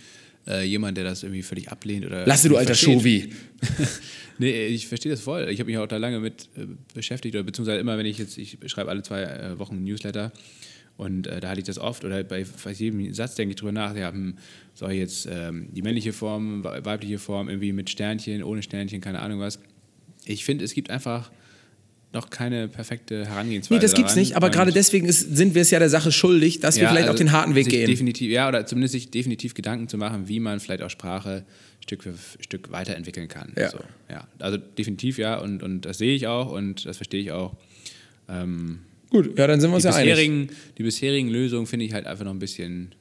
äh, 0.47 0.63
jemand, 0.63 0.95
der 0.95 1.03
das 1.03 1.23
irgendwie 1.23 1.43
völlig 1.43 1.69
ablehnt 1.69 2.05
oder. 2.05 2.25
Lasse 2.25 2.47
du 2.47 2.55
alter. 2.55 2.73
Shovi. 2.73 3.29
Nee, 4.39 4.67
ich 4.67 4.87
verstehe 4.87 5.11
das 5.11 5.21
voll. 5.21 5.49
Ich 5.49 5.59
habe 5.59 5.67
mich 5.67 5.79
auch 5.79 5.87
da 5.87 5.97
lange 5.97 6.19
mit 6.19 6.47
äh, 6.55 6.67
beschäftigt, 6.93 7.33
oder 7.33 7.43
beziehungsweise 7.43 7.79
immer, 7.79 7.97
wenn 7.97 8.05
ich 8.05 8.19
jetzt, 8.19 8.37
ich 8.37 8.59
schreibe 8.67 8.91
alle 8.91 9.01
zwei 9.01 9.23
äh, 9.23 9.57
Wochen 9.57 9.77
ein 9.77 9.83
Newsletter 9.83 10.31
und 10.97 11.27
äh, 11.27 11.39
da 11.39 11.49
hatte 11.49 11.59
ich 11.59 11.65
das 11.65 11.77
oft, 11.77 12.03
oder 12.03 12.23
bei 12.23 12.43
fast 12.43 12.79
jedem 12.79 13.13
Satz 13.13 13.35
denke 13.35 13.51
ich 13.51 13.55
drüber 13.55 13.71
nach, 13.71 13.95
ja, 13.95 14.11
hm, 14.11 14.37
soll 14.73 14.91
ich 14.91 14.99
jetzt 14.99 15.27
ähm, 15.31 15.69
die 15.71 15.81
männliche 15.81 16.11
Form, 16.11 16.63
we- 16.63 16.81
weibliche 16.83 17.19
Form, 17.19 17.49
irgendwie 17.49 17.71
mit 17.71 17.89
Sternchen, 17.89 18.43
ohne 18.43 18.61
Sternchen, 18.63 18.99
keine 19.01 19.19
Ahnung 19.19 19.39
was. 19.39 19.59
Ich 20.25 20.43
finde, 20.43 20.65
es 20.65 20.73
gibt 20.73 20.89
einfach 20.89 21.31
noch 22.13 22.29
keine 22.29 22.67
perfekte 22.67 23.25
Herangehensweise. 23.25 23.73
Nee, 23.73 23.81
das 23.81 23.93
gibt's 23.93 24.13
daran. 24.13 24.23
nicht, 24.23 24.35
aber 24.35 24.49
gerade 24.49 24.71
deswegen 24.71 25.07
ist, 25.07 25.35
sind 25.35 25.55
wir 25.55 25.61
es 25.61 25.71
ja 25.71 25.79
der 25.79 25.89
Sache 25.89 26.11
schuldig, 26.11 26.61
dass 26.61 26.77
wir 26.77 26.83
ja, 26.83 26.89
vielleicht 26.89 27.09
also 27.09 27.15
auch 27.15 27.17
den 27.17 27.31
harten 27.31 27.53
Weg 27.53 27.67
gehen. 27.69 27.85
Definitiv, 27.85 28.31
ja, 28.31 28.47
oder 28.47 28.65
zumindest 28.65 28.93
sich 28.93 29.11
definitiv 29.11 29.53
Gedanken 29.53 29.87
zu 29.89 29.97
machen, 29.97 30.27
wie 30.27 30.39
man 30.39 30.59
vielleicht 30.59 30.81
auch 30.81 30.89
Sprache 30.89 31.45
Stück 31.83 32.03
für 32.03 32.13
Stück 32.39 32.71
weiterentwickeln 32.71 33.27
kann. 33.27 33.53
Ja. 33.57 33.69
So, 33.69 33.79
ja. 34.09 34.27
Also 34.39 34.57
definitiv 34.57 35.17
ja, 35.17 35.37
und, 35.37 35.61
und 35.63 35.81
das 35.81 35.97
sehe 35.97 36.15
ich 36.15 36.27
auch 36.27 36.51
und 36.51 36.85
das 36.85 36.97
verstehe 36.97 37.21
ich 37.21 37.31
auch. 37.31 37.55
Ähm, 38.29 38.79
Gut, 39.09 39.37
ja, 39.37 39.47
dann 39.47 39.59
sind 39.61 39.69
wir 39.71 39.75
uns 39.75 39.83
die, 39.83 39.89
ja 39.89 39.95
einig. 39.95 40.15
die 40.77 40.83
bisherigen 40.83 41.29
Lösungen 41.29 41.65
finde 41.65 41.85
ich 41.85 41.93
halt 41.93 42.05
einfach 42.07 42.25
noch 42.25 42.31
ein 42.33 42.39
bisschen. 42.39 42.93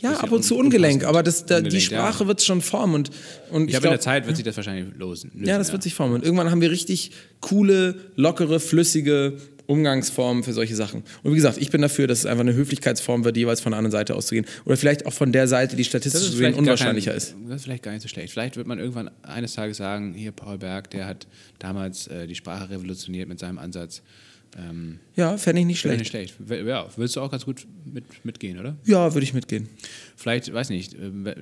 Ja, 0.00 0.14
ab 0.16 0.32
und 0.32 0.42
zu 0.42 0.56
un- 0.56 0.64
ungelenk, 0.66 1.04
aber 1.04 1.22
das, 1.22 1.46
da, 1.46 1.60
die 1.60 1.66
Ungelenkt, 1.66 1.90
ja. 1.92 1.98
Sprache 1.98 2.26
wird 2.26 2.42
schon 2.42 2.60
formen 2.60 2.94
und, 2.96 3.10
und 3.50 3.62
Ich 3.62 3.66
ich 3.68 3.70
glaube, 3.74 3.86
in 3.86 3.92
der 3.92 4.00
Zeit 4.00 4.26
wird 4.26 4.34
sich 4.36 4.44
das 4.44 4.56
wahrscheinlich 4.56 4.96
losen. 4.96 5.30
lösen 5.32 5.46
ja, 5.46 5.58
das 5.58 5.70
wird 5.70 5.82
sich 5.84 5.94
formen. 5.94 6.14
Und 6.14 6.24
irgendwann 6.24 6.50
haben 6.50 6.60
wir 6.60 6.72
richtig 6.72 7.12
coole, 7.40 7.94
lockere, 8.16 8.58
flüssige 8.58 9.36
Umgangsformen 9.72 10.42
für 10.42 10.52
solche 10.52 10.76
Sachen. 10.76 11.02
Und 11.22 11.32
wie 11.32 11.36
gesagt, 11.36 11.56
ich 11.58 11.70
bin 11.70 11.80
dafür, 11.80 12.06
dass 12.06 12.20
es 12.20 12.26
einfach 12.26 12.42
eine 12.42 12.52
Höflichkeitsform 12.54 13.24
wird, 13.24 13.36
jeweils 13.38 13.60
von 13.62 13.72
der 13.72 13.78
anderen 13.78 13.92
Seite 13.92 14.14
auszugehen. 14.14 14.44
Oder 14.66 14.76
vielleicht 14.76 15.06
auch 15.06 15.12
von 15.12 15.32
der 15.32 15.48
Seite, 15.48 15.76
die 15.76 15.84
statistisch 15.84 16.22
ist 16.22 16.30
gesehen 16.32 16.54
unwahrscheinlicher 16.54 17.12
kein, 17.12 17.18
ist. 17.18 17.34
Das 17.48 17.56
ist 17.56 17.62
vielleicht 17.64 17.82
gar 17.82 17.92
nicht 17.92 18.02
so 18.02 18.08
schlecht. 18.08 18.32
Vielleicht 18.32 18.56
wird 18.56 18.66
man 18.66 18.78
irgendwann 18.78 19.10
eines 19.22 19.54
Tages 19.54 19.78
sagen, 19.78 20.12
hier 20.14 20.32
Paul 20.32 20.58
Berg, 20.58 20.90
der 20.90 21.06
hat 21.06 21.26
damals 21.58 22.06
äh, 22.08 22.26
die 22.26 22.34
Sprache 22.34 22.68
revolutioniert 22.70 23.28
mit 23.28 23.38
seinem 23.38 23.58
Ansatz. 23.58 24.02
Ähm, 24.58 24.98
Ja, 25.16 25.38
fände 25.38 25.60
ich 25.60 25.66
nicht 25.66 25.80
schlecht. 25.80 25.98
nicht 25.98 26.10
schlecht. 26.10 26.34
Ja, 26.48 26.86
würdest 26.96 27.16
du 27.16 27.20
auch 27.22 27.30
ganz 27.30 27.46
gut 27.46 27.66
mit, 27.90 28.04
mitgehen, 28.24 28.58
oder? 28.58 28.76
Ja, 28.84 29.14
würde 29.14 29.24
ich 29.24 29.32
mitgehen. 29.32 29.68
Vielleicht, 30.14 30.52
weiß 30.52 30.68
nicht, 30.68 30.92
äh, 30.94 31.34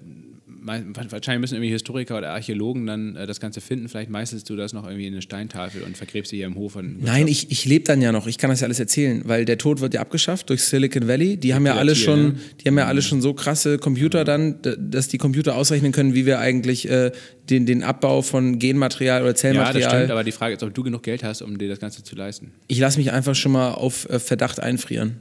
wahrscheinlich 0.62 1.40
müssen 1.40 1.54
irgendwie 1.54 1.70
Historiker 1.72 2.18
oder 2.18 2.30
Archäologen 2.30 2.86
dann 2.86 3.16
äh, 3.16 3.26
das 3.26 3.40
Ganze 3.40 3.60
finden. 3.60 3.88
Vielleicht 3.88 4.10
meißelst 4.10 4.48
du 4.48 4.56
das 4.56 4.72
noch 4.72 4.84
irgendwie 4.84 5.06
in 5.06 5.14
eine 5.14 5.22
Steintafel 5.22 5.82
und 5.82 5.96
vergräbst 5.96 6.30
sie 6.30 6.36
hier 6.36 6.46
im 6.46 6.54
Hof. 6.56 6.76
Nein, 6.80 7.26
ich, 7.28 7.50
ich 7.50 7.64
lebe 7.64 7.84
dann 7.84 8.00
ja 8.00 8.12
noch. 8.12 8.26
Ich 8.26 8.38
kann 8.38 8.50
das 8.50 8.60
ja 8.60 8.66
alles 8.66 8.78
erzählen, 8.78 9.22
weil 9.24 9.44
der 9.44 9.58
Tod 9.58 9.80
wird 9.80 9.94
ja 9.94 10.00
abgeschafft 10.00 10.50
durch 10.50 10.62
Silicon 10.62 11.08
Valley. 11.08 11.36
Die 11.36 11.54
haben 11.54 11.66
ja 11.66 11.74
alle 11.76 11.96
schon, 11.96 12.22
ne? 12.22 12.34
die 12.60 12.68
haben 12.68 12.78
ja 12.78 12.86
alle 12.86 13.02
schon 13.02 13.20
so 13.20 13.34
krasse 13.34 13.78
Computer 13.78 14.24
dann, 14.24 14.56
dass 14.62 15.08
die 15.08 15.18
Computer 15.18 15.56
ausrechnen 15.56 15.92
können, 15.92 16.14
wie 16.14 16.26
wir 16.26 16.38
eigentlich 16.38 16.88
äh, 16.88 17.10
den, 17.48 17.66
den 17.66 17.82
Abbau 17.82 18.22
von 18.22 18.58
Genmaterial 18.58 19.22
oder 19.22 19.30
Ja, 19.30 19.32
das 19.32 19.40
Zellmaterial. 19.40 19.90
stimmt, 19.90 20.10
aber 20.10 20.24
die 20.24 20.32
Frage 20.32 20.54
ist, 20.54 20.62
ob 20.62 20.72
du 20.74 20.82
genug 20.82 21.02
Geld 21.02 21.24
hast, 21.24 21.42
um 21.42 21.58
dir 21.58 21.68
das 21.68 21.80
Ganze 21.80 22.02
zu 22.02 22.14
leisten. 22.14 22.52
ich 22.68 22.78
lasse 22.78 22.98
mich 22.98 23.10
einfach 23.12 23.34
schon 23.34 23.52
mal 23.52 23.72
auf 23.72 24.08
äh, 24.08 24.18
Verdacht 24.20 24.60
einfrieren. 24.60 25.16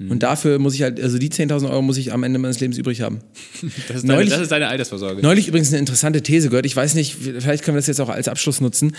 Und 0.00 0.22
dafür 0.22 0.60
muss 0.60 0.74
ich 0.74 0.82
halt, 0.82 1.00
also 1.00 1.18
die 1.18 1.28
10.000 1.28 1.70
Euro 1.70 1.82
muss 1.82 1.96
ich 1.96 2.12
am 2.12 2.22
Ende 2.22 2.38
meines 2.38 2.60
Lebens 2.60 2.78
übrig 2.78 3.00
haben. 3.00 3.18
Das 3.88 3.96
ist, 3.96 4.02
deine, 4.04 4.14
Neulich- 4.14 4.30
das 4.30 4.40
ist 4.42 4.52
deine 4.52 4.68
Altersvorsorge. 4.68 5.22
Neulich 5.22 5.48
übrigens 5.48 5.70
eine 5.70 5.78
interessante 5.78 6.22
These 6.22 6.50
gehört. 6.50 6.66
Ich 6.66 6.76
weiß 6.76 6.94
nicht, 6.94 7.16
vielleicht 7.16 7.64
können 7.64 7.74
wir 7.74 7.80
das 7.80 7.88
jetzt 7.88 8.00
auch 8.00 8.08
als 8.08 8.28
Abschluss 8.28 8.60
nutzen. 8.60 8.94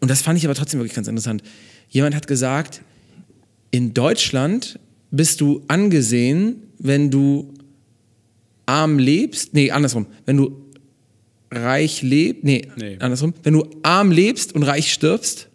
Und 0.00 0.10
das 0.10 0.20
fand 0.20 0.36
ich 0.36 0.44
aber 0.44 0.54
trotzdem 0.54 0.80
wirklich 0.80 0.94
ganz 0.94 1.08
interessant. 1.08 1.42
Jemand 1.88 2.14
hat 2.14 2.26
gesagt, 2.26 2.82
in 3.70 3.94
Deutschland 3.94 4.78
bist 5.10 5.40
du 5.40 5.62
angesehen, 5.68 6.56
wenn 6.78 7.10
du 7.10 7.54
arm 8.66 8.98
lebst. 8.98 9.54
Nee, 9.54 9.70
andersrum. 9.70 10.06
Wenn 10.26 10.36
du 10.36 10.60
reich 11.50 12.02
lebst. 12.02 12.44
Nee, 12.44 12.68
Nee. 12.76 12.96
andersrum. 13.00 13.32
Wenn 13.42 13.54
du 13.54 13.66
arm 13.82 14.10
lebst 14.10 14.54
und 14.54 14.62
reich 14.64 14.92
stirbst. 14.92 15.48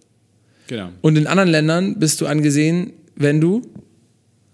Genau. 0.67 0.89
Und 1.01 1.17
in 1.17 1.27
anderen 1.27 1.49
Ländern 1.49 1.99
bist 1.99 2.21
du 2.21 2.25
angesehen, 2.25 2.93
wenn 3.15 3.39
du 3.41 3.61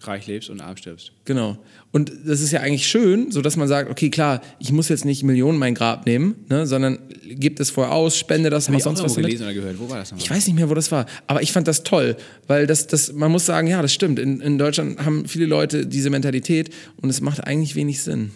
Reich 0.02 0.28
lebst 0.28 0.50
und 0.50 0.62
arm 0.62 0.78
stirbst. 0.78 1.12
Genau. 1.24 1.58
Und 1.92 2.12
das 2.26 2.42
ist 2.42 2.52
ja 2.52 2.60
eigentlich 2.60 2.88
schön, 2.88 3.32
so 3.32 3.42
dass 3.42 3.56
man 3.56 3.68
sagt, 3.68 3.90
okay, 3.90 4.10
klar, 4.10 4.42
ich 4.60 4.72
muss 4.72 4.90
jetzt 4.90 5.06
nicht 5.06 5.24
Millionen 5.24 5.58
mein 5.58 5.74
Grab 5.74 6.06
nehmen, 6.06 6.36
ne, 6.50 6.68
sondern 6.68 7.00
gib 7.24 7.60
es 7.60 7.70
vorher 7.70 7.94
aus, 7.94 8.18
spende 8.18 8.50
das, 8.50 8.70
mach 8.70 8.80
sonst 8.82 9.02
was 9.02 9.16
gelesen 9.16 9.44
oder 9.44 9.54
gehört. 9.54 9.80
Wo 9.80 9.90
war 9.90 9.98
das 9.98 10.12
nochmal? 10.12 10.24
Ich 10.24 10.30
weiß 10.30 10.46
nicht 10.48 10.56
mehr, 10.56 10.70
wo 10.70 10.74
das 10.74 10.92
war, 10.92 11.06
aber 11.28 11.42
ich 11.42 11.52
fand 11.52 11.68
das 11.68 11.84
toll, 11.84 12.18
weil 12.48 12.68
das, 12.68 12.88
das, 12.88 13.14
man 13.14 13.32
muss 13.32 13.46
sagen, 13.46 13.68
ja, 13.68 13.82
das 13.82 13.94
stimmt. 13.94 14.20
In, 14.20 14.42
in 14.42 14.58
Deutschland 14.58 15.04
haben 15.04 15.26
viele 15.28 15.46
Leute 15.46 15.88
diese 15.88 16.10
Mentalität 16.10 16.70
und 16.98 17.10
es 17.10 17.22
macht 17.22 17.44
eigentlich 17.46 17.76
wenig 17.76 18.02
Sinn. 18.02 18.32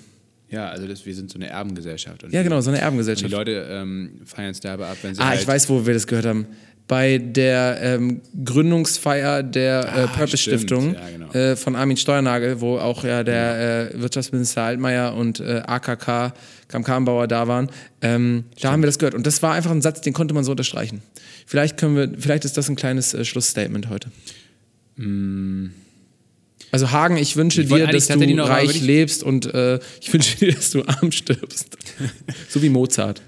Ja, 0.49 0.69
also 0.69 0.87
das, 0.87 1.05
wir 1.05 1.13
sind 1.13 1.29
so 1.29 1.37
eine 1.37 1.47
Erbengesellschaft. 1.49 2.23
Und 2.23 2.33
Ja, 2.33 2.41
genau, 2.41 2.59
so 2.61 2.69
eine 2.69 2.77
Und 2.77 2.81
die 2.81 2.83
Erbengesellschaft. 2.85 3.31
Leute 3.31 3.67
ähm, 3.69 4.21
feiern 4.25 4.49
es 4.51 4.59
dabei 4.59 4.87
ab, 4.87 4.97
wenn 5.03 5.13
sie 5.13 5.21
Ah, 5.21 5.27
halt 5.27 5.41
ich 5.41 5.47
weiß, 5.47 5.69
wo 5.69 5.85
wir 5.85 5.93
das 5.93 6.07
gehört 6.07 6.25
haben. 6.25 6.47
Bei 6.89 7.19
der 7.19 7.79
ähm, 7.81 8.19
Gründungsfeier 8.43 9.43
der 9.43 9.81
äh, 9.81 9.99
Ah, 10.01 10.07
Purpose 10.07 10.37
stimmt. 10.37 10.57
Stiftung 10.61 10.95
Ja, 10.95 11.09
genau. 11.09 11.31
äh, 11.33 11.55
von 11.55 11.75
Armin 11.75 11.95
Steuernagel, 11.95 12.59
wo 12.59 12.79
auch 12.79 13.03
ja 13.03 13.23
der 13.23 13.91
äh, 13.93 14.01
Wirtschaftsminister 14.01 14.63
Altmaier 14.63 15.13
und 15.13 15.39
äh, 15.39 15.61
AKK 15.65 16.33
Kram-Karrenbauer 16.67 17.27
da 17.27 17.47
waren. 17.47 17.69
Ähm, 18.01 18.45
da 18.59 18.71
haben 18.71 18.81
wir 18.81 18.87
das 18.87 18.97
gehört. 18.99 19.13
Und 19.13 19.27
das 19.27 19.41
war 19.43 19.53
einfach 19.53 19.71
ein 19.71 19.81
Satz, 19.81 20.01
den 20.01 20.13
konnte 20.13 20.33
man 20.33 20.43
so 20.43 20.51
unterstreichen. 20.51 21.01
Vielleicht 21.45 21.77
können 21.77 21.95
wir, 21.95 22.11
vielleicht 22.19 22.43
ist 22.43 22.57
das 22.57 22.67
ein 22.69 22.75
kleines 22.75 23.13
äh, 23.13 23.23
Schlussstatement 23.23 23.89
heute. 23.89 24.09
Also 26.71 26.91
Hagen, 26.91 27.17
ich 27.17 27.35
wünsche 27.35 27.61
Mm. 27.61 27.63
Ich 27.65 27.69
dir, 27.69 27.87
dass 27.87 28.07
du 28.07 28.43
reich 28.43 28.81
lebst 28.81 29.23
und 29.23 29.45
äh, 29.53 29.79
ich 30.01 30.11
wünsche 30.11 30.37
dir, 30.37 30.53
dass 30.53 30.71
du 30.71 30.83
arm 30.85 31.11
stirbst. 31.11 31.77
so 32.49 32.61
wie 32.61 32.69
Mozart. 32.69 33.21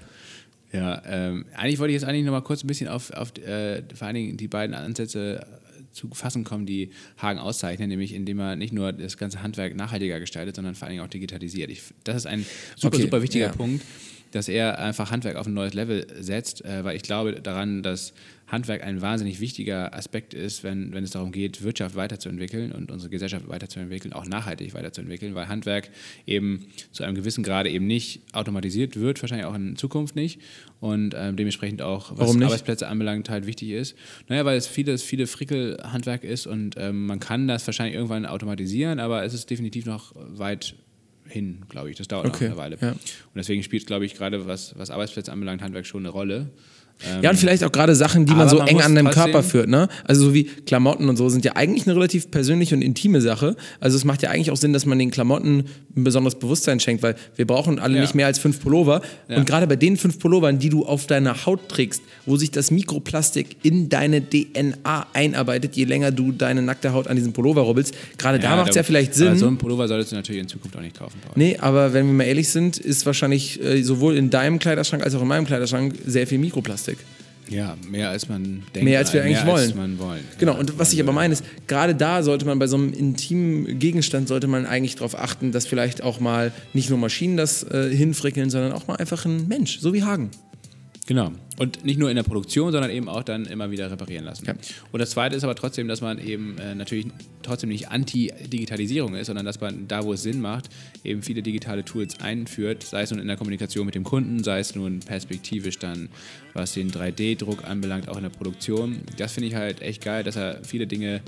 Ja, 0.72 1.02
ähm, 1.06 1.44
eigentlich 1.54 1.78
wollte 1.78 1.92
ich 1.92 2.00
jetzt 2.00 2.08
eigentlich 2.08 2.24
noch 2.24 2.32
mal 2.32 2.40
kurz 2.40 2.64
ein 2.64 2.66
bisschen 2.66 2.88
auf, 2.88 3.10
auf 3.12 3.36
äh, 3.38 3.82
vor 3.94 4.06
allen 4.06 4.14
Dingen 4.14 4.36
die 4.36 4.48
beiden 4.48 4.74
Ansätze 4.74 5.46
zu 5.92 6.08
fassen 6.12 6.44
kommen, 6.44 6.66
die 6.66 6.90
Hagen 7.18 7.38
auszeichnen, 7.38 7.88
nämlich 7.88 8.14
indem 8.14 8.40
er 8.40 8.56
nicht 8.56 8.72
nur 8.72 8.92
das 8.92 9.16
ganze 9.16 9.42
Handwerk 9.42 9.76
nachhaltiger 9.76 10.18
gestaltet, 10.20 10.56
sondern 10.56 10.74
vor 10.74 10.86
allen 10.86 10.92
Dingen 10.92 11.04
auch 11.04 11.10
digitalisiert. 11.10 11.70
Ich, 11.70 11.82
das 12.04 12.16
ist 12.16 12.26
ein 12.26 12.46
super, 12.76 12.96
Okay, 12.96 13.04
super 13.04 13.22
wichtiger 13.22 13.46
ja. 13.46 13.52
Punkt, 13.52 13.84
dass 14.30 14.48
er 14.48 14.78
einfach 14.78 15.10
Handwerk 15.10 15.36
auf 15.36 15.46
ein 15.46 15.54
neues 15.54 15.74
Level 15.74 16.06
setzt, 16.18 16.64
äh, 16.64 16.84
weil 16.84 16.96
ich 16.96 17.02
glaube 17.02 17.40
daran, 17.40 17.82
dass 17.82 18.14
Handwerk 18.52 18.84
ein 18.84 19.00
wahnsinnig 19.00 19.40
wichtiger 19.40 19.94
Aspekt 19.94 20.34
ist, 20.34 20.62
wenn, 20.62 20.92
wenn 20.92 21.02
es 21.02 21.10
darum 21.10 21.32
geht, 21.32 21.62
Wirtschaft 21.62 21.96
weiterzuentwickeln 21.96 22.70
und 22.70 22.90
unsere 22.90 23.10
Gesellschaft 23.10 23.48
weiterzuentwickeln, 23.48 24.12
auch 24.12 24.26
nachhaltig 24.26 24.74
weiterzuentwickeln, 24.74 25.34
weil 25.34 25.48
Handwerk 25.48 25.88
eben 26.26 26.66
zu 26.92 27.02
einem 27.02 27.14
gewissen 27.14 27.42
Grade 27.42 27.70
eben 27.70 27.86
nicht 27.86 28.20
automatisiert 28.34 28.96
wird, 28.96 29.22
wahrscheinlich 29.22 29.46
auch 29.46 29.54
in 29.54 29.76
Zukunft 29.76 30.14
nicht 30.14 30.38
und 30.80 31.14
ähm, 31.16 31.36
dementsprechend 31.36 31.80
auch, 31.82 32.12
was? 32.16 32.36
Arbeitsplätze 32.36 32.86
anbelangt, 32.88 33.30
halt 33.30 33.46
wichtig 33.46 33.70
ist. 33.70 33.96
Naja, 34.28 34.44
weil 34.44 34.58
es 34.58 34.66
vieles, 34.66 35.02
viele 35.02 35.26
Frickelhandwerk 35.26 36.22
ist 36.22 36.46
und 36.46 36.74
ähm, 36.76 37.06
man 37.06 37.20
kann 37.20 37.48
das 37.48 37.66
wahrscheinlich 37.66 37.94
irgendwann 37.94 38.26
automatisieren, 38.26 39.00
aber 39.00 39.24
es 39.24 39.32
ist 39.32 39.48
definitiv 39.48 39.86
noch 39.86 40.12
weit 40.14 40.74
hin, 41.26 41.62
glaube 41.68 41.90
ich. 41.90 41.96
Das 41.96 42.08
dauert 42.08 42.26
Okay, 42.26 42.48
noch 42.48 42.52
eine 42.52 42.56
Weile. 42.58 42.78
ja. 42.80 42.90
Und 42.90 43.00
deswegen 43.34 43.62
spielt, 43.62 43.86
glaube 43.86 44.04
ich, 44.04 44.14
gerade 44.14 44.46
was, 44.46 44.76
was 44.76 44.90
Arbeitsplätze 44.90 45.32
anbelangt, 45.32 45.62
Handwerk 45.62 45.86
schon 45.86 46.02
eine 46.02 46.10
Rolle. 46.10 46.50
Ja, 47.20 47.30
und 47.30 47.36
vielleicht 47.36 47.64
auch 47.64 47.72
gerade 47.72 47.96
Sachen, 47.96 48.26
die 48.26 48.32
man 48.34 48.48
so 48.48 48.58
man 48.58 48.68
eng 48.68 48.80
an 48.80 48.94
trotzdem- 48.94 49.10
Körper 49.10 49.42
führt, 49.42 49.68
ne? 49.68 49.88
Also 50.04 50.26
so 50.26 50.34
wie 50.34 50.44
Klamotten 50.44 51.08
und 51.08 51.16
so 51.16 51.28
sind 51.28 51.44
ja 51.44 51.56
eigentlich 51.56 51.84
eine 51.86 51.96
relativ 51.96 52.30
persönliche 52.30 52.76
und 52.76 52.82
intime 52.82 53.20
Sache. 53.20 53.56
Also 53.80 53.96
es 53.96 54.04
macht 54.04 54.22
ja 54.22 54.30
eigentlich 54.30 54.52
auch 54.52 54.56
Sinn, 54.56 54.72
dass 54.72 54.86
man 54.86 55.00
den 55.00 55.10
Klamotten 55.10 55.64
ein 55.96 56.04
besonderes 56.04 56.36
Bewusstsein 56.36 56.78
schenkt, 56.78 57.02
weil 57.02 57.16
wir 57.34 57.44
brauchen 57.44 57.80
alle 57.80 57.96
Ja. 57.96 58.02
nicht 58.02 58.14
mehr 58.14 58.26
als 58.26 58.38
fünf 58.38 58.60
Pullover. 58.60 59.02
Ja. 59.28 59.36
Und 59.36 59.46
gerade 59.46 59.66
bei 59.66 59.74
den 59.74 59.96
fünf 59.96 60.20
Pullovern, 60.20 60.60
die 60.60 60.68
du 60.68 60.86
auf 60.86 61.06
deiner 61.08 61.44
Haut 61.44 61.68
trägst, 61.68 62.02
wo 62.24 62.36
sich 62.36 62.52
das 62.52 62.70
Mikroplastik 62.70 63.56
in 63.64 63.88
deine 63.88 64.20
DNA 64.22 65.06
einarbeitet, 65.12 65.74
je 65.74 65.84
länger 65.84 66.12
du 66.12 66.30
deine 66.30 66.62
nackte 66.62 66.92
Haut 66.92 67.08
an 67.08 67.16
diesem 67.16 67.32
Pullover 67.32 67.62
rubbelst, 67.62 67.94
gerade 68.16 68.38
da 68.38 68.54
macht 68.54 68.70
es 68.70 68.76
ja 68.76 68.84
vielleicht 68.84 69.14
Sinn. 69.14 69.36
so 69.36 69.48
einen 69.48 69.58
Pullover 69.58 69.88
solltest 69.88 70.12
du 70.12 70.16
natürlich 70.16 70.40
in 70.42 70.46
Zukunft 70.48 70.76
auch 70.76 70.80
nicht 70.80 70.96
kaufen, 70.96 71.18
Paul. 71.20 71.32
Nee, 71.34 71.56
aber 71.58 71.92
wenn 71.94 72.06
wir 72.06 72.12
mal 72.12 72.24
ehrlich 72.24 72.48
sind, 72.48 72.78
ist 72.78 73.04
wahrscheinlich 73.06 73.60
äh, 73.60 73.82
sowohl 73.82 74.16
in 74.16 74.30
deinem 74.30 74.60
Kleiderschrank 74.60 75.02
als 75.02 75.16
auch 75.16 75.22
in 75.22 75.28
meinem 75.28 75.46
Kleiderschrank 75.46 75.94
sehr 76.06 76.28
viel 76.28 76.38
Mikroplastik. 76.38 76.81
Ja, 77.48 77.76
mehr 77.88 78.08
als 78.10 78.28
man 78.28 78.62
denkt. 78.74 78.82
Mehr 78.82 78.98
als 78.98 79.12
wir 79.12 79.22
eigentlich 79.22 79.44
mehr 79.44 79.54
Als 79.54 79.74
wollen. 79.74 79.76
man 79.76 79.98
wollen. 79.98 80.24
Genau, 80.38 80.58
und 80.58 80.78
was 80.78 80.92
ich 80.92 81.00
aber 81.00 81.12
meine 81.12 81.32
ist, 81.32 81.44
gerade 81.66 81.94
da 81.94 82.22
sollte 82.22 82.46
man 82.46 82.58
bei 82.58 82.66
so 82.66 82.76
einem 82.76 82.92
intimen 82.92 83.78
Gegenstand, 83.78 84.28
sollte 84.28 84.46
man 84.46 84.64
eigentlich 84.64 84.94
darauf 84.94 85.18
achten, 85.18 85.52
dass 85.52 85.66
vielleicht 85.66 86.02
auch 86.02 86.20
mal 86.20 86.52
nicht 86.72 86.88
nur 86.88 86.98
Maschinen 86.98 87.36
das 87.36 87.62
äh, 87.64 87.94
hinfrickeln, 87.94 88.48
sondern 88.48 88.72
auch 88.72 88.86
mal 88.86 88.96
einfach 88.96 89.24
ein 89.26 89.48
Mensch, 89.48 89.80
so 89.80 89.92
wie 89.92 90.02
Hagen. 90.02 90.30
Genau. 91.06 91.32
Und 91.58 91.84
nicht 91.84 91.98
nur 91.98 92.10
in 92.10 92.16
der 92.16 92.22
Produktion, 92.22 92.70
sondern 92.70 92.90
eben 92.90 93.08
auch 93.08 93.24
dann 93.24 93.44
immer 93.46 93.70
wieder 93.72 93.90
reparieren 93.90 94.24
lassen. 94.24 94.46
Ja. 94.46 94.54
Und 94.92 95.00
das 95.00 95.10
Zweite 95.10 95.34
ist 95.34 95.42
aber 95.42 95.56
trotzdem, 95.56 95.88
dass 95.88 96.00
man 96.00 96.18
eben 96.18 96.56
äh, 96.58 96.76
natürlich 96.76 97.08
trotzdem 97.42 97.70
nicht 97.70 97.88
anti-Digitalisierung 97.88 99.16
ist, 99.16 99.26
sondern 99.26 99.44
dass 99.44 99.60
man 99.60 99.88
da, 99.88 100.04
wo 100.04 100.12
es 100.12 100.22
Sinn 100.22 100.40
macht, 100.40 100.68
eben 101.02 101.22
viele 101.22 101.42
digitale 101.42 101.84
Tools 101.84 102.20
einführt, 102.20 102.84
sei 102.84 103.02
es 103.02 103.10
nun 103.10 103.18
in 103.18 103.26
der 103.26 103.36
Kommunikation 103.36 103.84
mit 103.84 103.96
dem 103.96 104.04
Kunden, 104.04 104.44
sei 104.44 104.60
es 104.60 104.76
nun 104.76 105.00
perspektivisch 105.00 105.78
dann, 105.78 106.08
was 106.54 106.74
den 106.74 106.92
3D-Druck 106.92 107.64
anbelangt, 107.64 108.08
auch 108.08 108.16
in 108.16 108.22
der 108.22 108.30
Produktion. 108.30 109.00
Das 109.16 109.32
finde 109.32 109.48
ich 109.48 109.56
halt 109.56 109.82
echt 109.82 110.04
geil, 110.04 110.22
dass 110.22 110.36
er 110.36 110.62
viele 110.62 110.86
Dinge 110.86 111.20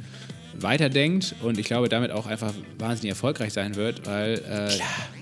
weiterdenkt 0.60 1.34
und 1.42 1.58
ich 1.58 1.66
glaube, 1.66 1.88
damit 1.88 2.10
auch 2.10 2.26
einfach 2.26 2.52
wahnsinnig 2.78 3.10
erfolgreich 3.10 3.52
sein 3.52 3.74
wird, 3.76 4.06
weil 4.06 4.34
äh, 4.34 4.70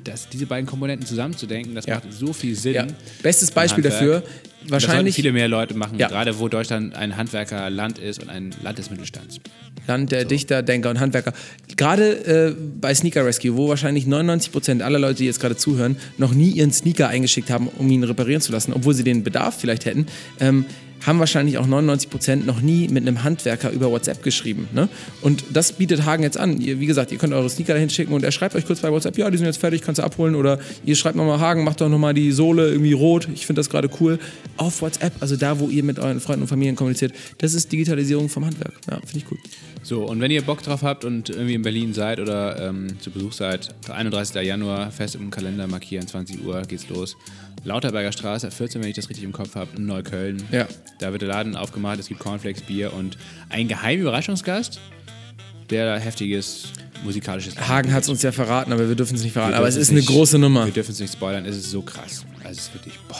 das, 0.05 0.29
diese 0.29 0.47
beiden 0.47 0.67
Komponenten 0.67 1.07
zusammenzudenken, 1.07 1.75
das 1.75 1.87
Ja. 1.87 1.97
macht 1.97 2.13
so 2.13 2.33
viel 2.33 2.55
Sinn. 2.55 2.75
Ja. 2.75 2.87
Bestes 3.23 3.51
Beispiel 3.51 3.83
dafür, 3.85 4.23
wahrscheinlich 4.69 5.15
viele 5.17 5.33
mehr 5.33 5.49
Leute 5.49 5.75
machen, 5.75 5.99
Ja. 5.99 6.09
gerade 6.09 6.39
wo 6.39 6.49
Deutschland 6.49 6.95
ein 6.95 7.17
Handwerkerland 7.17 7.99
ist 7.99 8.23
und 8.23 8.29
ein 8.29 8.55
Land 8.63 8.79
des 8.79 8.91
Mittelstands. 8.91 9.41
Land 9.89 10.13
der 10.13 10.25
Dichter, 10.25 10.63
Denker 10.63 10.91
und 10.91 11.01
Handwerker. 11.01 11.33
Gerade 11.77 12.53
äh, 12.53 12.55
bei 12.81 12.95
Sneaker 12.95 13.27
Rescue, 13.27 13.57
wo 13.57 13.69
wahrscheinlich 13.69 14.07
99% 14.07 14.81
aller 14.81 14.99
Leute, 15.01 15.17
die 15.17 15.25
jetzt 15.27 15.41
gerade 15.41 15.57
zuhören, 15.57 15.97
noch 16.19 16.33
nie 16.33 16.51
ihren 16.51 16.73
Sneaker 16.73 17.09
eingeschickt 17.09 17.51
haben, 17.51 17.67
um 17.79 17.91
ihn 17.91 18.05
reparieren 18.05 18.41
zu 18.41 18.53
lassen, 18.53 18.73
obwohl 18.73 18.95
sie 18.95 19.03
den 19.05 19.25
Bedarf 19.25 19.59
vielleicht 19.59 19.85
hätten, 19.87 20.07
ähm, 20.39 20.65
haben 21.07 21.19
wahrscheinlich 21.19 21.59
auch 21.59 21.67
99% 21.67 22.45
noch 22.45 22.61
nie 22.61 22.89
mit 22.89 23.07
einem 23.07 23.25
Handwerker 23.25 23.71
über 23.71 23.91
WhatsApp 23.91 24.23
geschrieben. 24.23 24.69
Ne? 24.73 24.89
Und 25.21 25.45
das 25.53 25.73
bietet 25.73 26.05
Hagen 26.05 26.23
jetzt 26.23 26.39
an. 26.39 26.61
Ihr, 26.61 26.81
wie 26.81 26.87
gesagt, 26.87 27.13
ihr 27.13 27.19
könnt 27.19 27.33
eure 27.33 27.49
Sneaker 27.49 27.75
dahin 27.75 27.91
schicken 27.91 28.13
und 28.13 28.25
er 28.25 28.33
schreibt 28.33 28.55
euch 28.55 28.67
kurz 28.67 28.81
bei 28.81 28.91
WhatsApp, 28.91 29.19
ja, 29.19 29.31
die 29.31 29.39
sind 29.39 29.47
jetzt 29.47 29.59
fertig, 29.59 29.83
kannst 29.83 29.99
du 29.99 30.05
abholen. 30.05 30.35
Oder 30.35 30.59
ihr 30.85 30.97
schreibt 30.97 31.17
nochmal, 31.17 31.41
Hagen, 31.41 31.65
macht 31.65 31.81
doch 31.81 31.89
nochmal 31.89 32.15
die 32.15 32.33
Sohle 32.33 32.71
irgendwie 32.71 32.93
rot. 32.93 33.29
Ich 33.35 33.47
finde 33.47 33.61
das 33.61 33.71
gerade 33.71 33.91
cool. 34.01 34.19
Auf 34.57 34.83
WhatsApp, 34.83 35.15
also 35.21 35.37
da, 35.37 35.59
wo 35.59 35.69
ihr 35.69 35.83
mit 35.83 35.99
euren 35.99 36.21
Freunden 36.21 36.43
und 36.43 36.49
Familien 36.49 36.77
kommuniziert. 36.77 37.13
Das 37.39 37.55
ist 37.55 37.71
Digitalisierung 37.73 38.29
vom 38.29 38.45
Handwerk. 38.45 38.75
Ja, 38.91 38.97
finde 38.97 39.19
ich 39.19 39.27
gut. 39.27 39.39
So, 39.83 40.05
und 40.05 40.21
wenn 40.21 40.31
ihr 40.31 40.43
Bock 40.43 40.63
drauf 40.63 40.83
habt 40.83 41.05
und 41.05 41.29
irgendwie 41.29 41.55
in 41.55 41.63
Berlin 41.63 41.93
seid 41.93 42.21
oder 42.21 42.69
ähm, 42.69 43.01
zu 43.01 43.11
Besuch 43.11 43.33
seid, 43.33 43.75
31. 43.91 44.35
Januar, 44.43 44.93
fest 44.93 45.17
im 45.17 45.31
Kalender 45.31 45.67
markieren, 45.67 46.07
20 46.07 46.45
Uhr 46.45 46.63
geht's 46.63 46.89
los. 46.89 47.17
Lauterberger 47.65 48.13
Straße, 48.13 48.51
14, 48.51 48.83
wenn 48.83 48.89
ich 48.89 48.97
das 48.97 49.09
richtig 49.09 49.25
im 49.25 49.33
Kopf 49.33 49.55
habe, 49.55 49.71
in 49.77 49.87
Neukölln. 49.87 50.43
Ja. 50.51 50.67
Da 50.99 51.13
wird 51.13 51.23
der 51.23 51.29
Laden 51.29 51.57
aufgemacht, 51.57 51.99
es 52.01 52.09
gibt 52.09 52.21
Cornflakes, 52.21 52.63
Bier 52.63 52.93
und 52.93 53.17
ein 53.51 53.69
geheimer 53.69 54.03
Überraschungsgast, 54.03 54.81
der 55.71 55.99
heftiges 56.01 56.65
musikalisches 57.05 57.59
Hagen 57.69 57.93
hat 57.93 58.03
es 58.05 58.09
uns 58.09 58.23
ja 58.23 58.31
verraten, 58.33 58.73
aber 58.73 58.89
wir 58.89 58.95
dürfen 58.95 59.15
es 59.17 59.23
nicht 59.23 59.33
verraten. 59.33 59.53
Wir 59.53 59.59
Aber 59.59 59.69
es 59.69 59.77
ist 59.77 59.91
eine 59.91 60.01
nicht- 60.01 60.09
große 60.09 60.39
Nummer. 60.39 60.67
Wir 60.67 60.73
dürfen 60.73 60.93
es 60.93 61.01
nicht 61.01 61.13
spoilern, 61.13 61.45
es 61.47 61.57
ist 61.57 61.71
so 61.71 61.83
krass. 61.83 62.25
Also 62.45 62.51
es 62.51 62.59
ist 62.67 62.75
wirklich, 62.75 62.95
boah. 63.09 63.17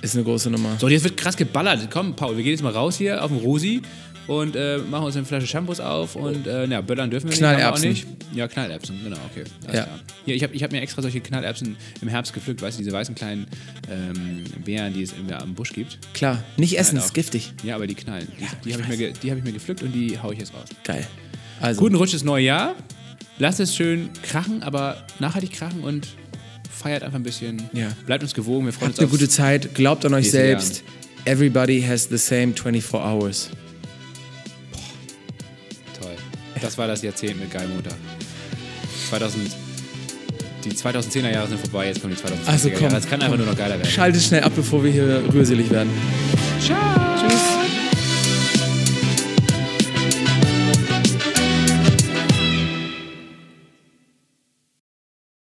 Ist 0.00 0.14
eine 0.14 0.22
große 0.24 0.48
Nummer. 0.48 0.76
So, 0.78 0.86
und 0.86 0.92
jetzt 0.92 1.02
wird 1.02 1.16
krass 1.16 1.36
geballert. 1.36 1.88
Komm, 1.90 2.14
Paul, 2.14 2.36
wir 2.36 2.44
gehen 2.44 2.52
jetzt 2.52 2.62
mal 2.62 2.72
raus 2.72 2.96
hier 2.96 3.22
auf 3.22 3.30
den 3.32 3.40
Rosi 3.40 3.82
und 4.28 4.54
äh, 4.54 4.78
machen 4.78 5.06
uns 5.06 5.16
eine 5.16 5.24
Flasche 5.26 5.46
Shampoos 5.48 5.80
auf 5.80 6.14
und 6.14 6.46
äh, 6.46 6.66
ja, 6.66 6.80
böllern 6.80 7.10
dürfen 7.10 7.24
wir 7.24 7.30
nicht, 7.30 7.38
Knallerbsen. 7.38 7.88
nicht. 7.88 8.06
Ja, 8.34 8.46
Knallerbsen, 8.46 9.02
genau, 9.02 9.16
okay. 9.30 9.44
Alles 9.64 9.76
Ja. 9.76 9.82
klar. 9.84 9.98
Hier, 10.26 10.34
ich 10.36 10.42
habe 10.44 10.54
ich 10.54 10.62
hab 10.62 10.70
mir 10.70 10.80
extra 10.82 11.02
solche 11.02 11.20
Knallerbsen 11.20 11.76
im 12.02 12.08
Herbst 12.08 12.32
gepflückt, 12.34 12.62
weißt 12.62 12.78
du, 12.78 12.82
diese 12.84 12.94
weißen 12.94 13.14
kleinen 13.14 13.46
ähm, 13.90 14.44
Beeren, 14.64 14.92
die 14.94 15.02
es 15.02 15.12
irgendwie 15.12 15.34
am 15.34 15.54
Busch 15.54 15.72
gibt. 15.72 15.98
Klar, 16.14 16.44
nicht 16.56 16.78
essen, 16.78 16.98
ist 16.98 17.14
giftig. 17.14 17.52
Ja, 17.64 17.74
aber 17.74 17.86
die 17.86 17.94
knallen. 17.94 18.28
Die, 18.64 18.68
die 18.70 18.74
habe 18.74 18.94
ich, 18.94 19.18
die 19.18 19.30
hab 19.30 19.38
ich 19.38 19.44
mir 19.44 19.52
gepflückt 19.52 19.82
und 19.82 19.92
die 19.92 20.18
haue 20.20 20.34
ich 20.34 20.38
jetzt 20.40 20.52
raus. 20.54 20.68
Geil. 20.84 21.06
Also, 21.60 21.80
Guten 21.80 21.96
Rutsch 21.96 22.12
ins 22.12 22.22
neue 22.24 22.44
Jahr. 22.44 22.74
Lasst 23.38 23.60
es 23.60 23.74
schön 23.74 24.10
krachen, 24.22 24.62
aber 24.62 25.06
nachhaltig 25.20 25.52
krachen 25.52 25.80
und 25.82 26.06
feiert 26.70 27.02
einfach 27.02 27.16
ein 27.18 27.22
bisschen. 27.22 27.62
Ja. 27.72 27.88
Bleibt 28.04 28.22
uns 28.22 28.34
gewogen, 28.34 28.66
wir 28.66 28.72
freuen 28.72 28.88
habt 28.90 28.98
uns 28.98 28.98
eine 28.98 29.06
auf 29.06 29.10
gute 29.12 29.28
Zeit, 29.28 29.74
glaubt 29.74 30.04
an 30.04 30.12
euch 30.14 30.30
selbst. 30.30 30.84
Everybody 31.24 31.82
has 31.82 32.08
the 32.08 32.18
same 32.18 32.52
24 32.54 32.94
hours. 33.00 33.50
Das 36.60 36.78
war 36.78 36.86
das 36.86 37.02
Jahrzehnt 37.02 37.40
mit 37.40 37.50
Geilmutter. 37.50 37.90
2000, 39.10 39.50
die 40.64 40.70
2010er 40.70 41.32
Jahre 41.32 41.48
sind 41.48 41.60
vorbei, 41.60 41.86
jetzt 41.86 42.00
kommen 42.00 42.14
die 42.14 42.20
2020er 42.20 42.48
also 42.48 42.70
komm, 42.70 42.82
Jahre. 42.82 42.96
Es 42.96 43.08
kann 43.08 43.20
komm, 43.20 43.26
einfach 43.26 43.38
nur 43.38 43.46
noch 43.46 43.56
geiler 43.56 43.78
werden. 43.78 43.90
Schaltet 43.90 44.22
schnell 44.22 44.42
ab, 44.42 44.52
bevor 44.54 44.82
wir 44.84 44.90
hier 44.90 45.22
rührselig 45.32 45.70
werden. 45.70 45.90
Ciao. 46.60 46.78
Tschüss. 47.20 47.57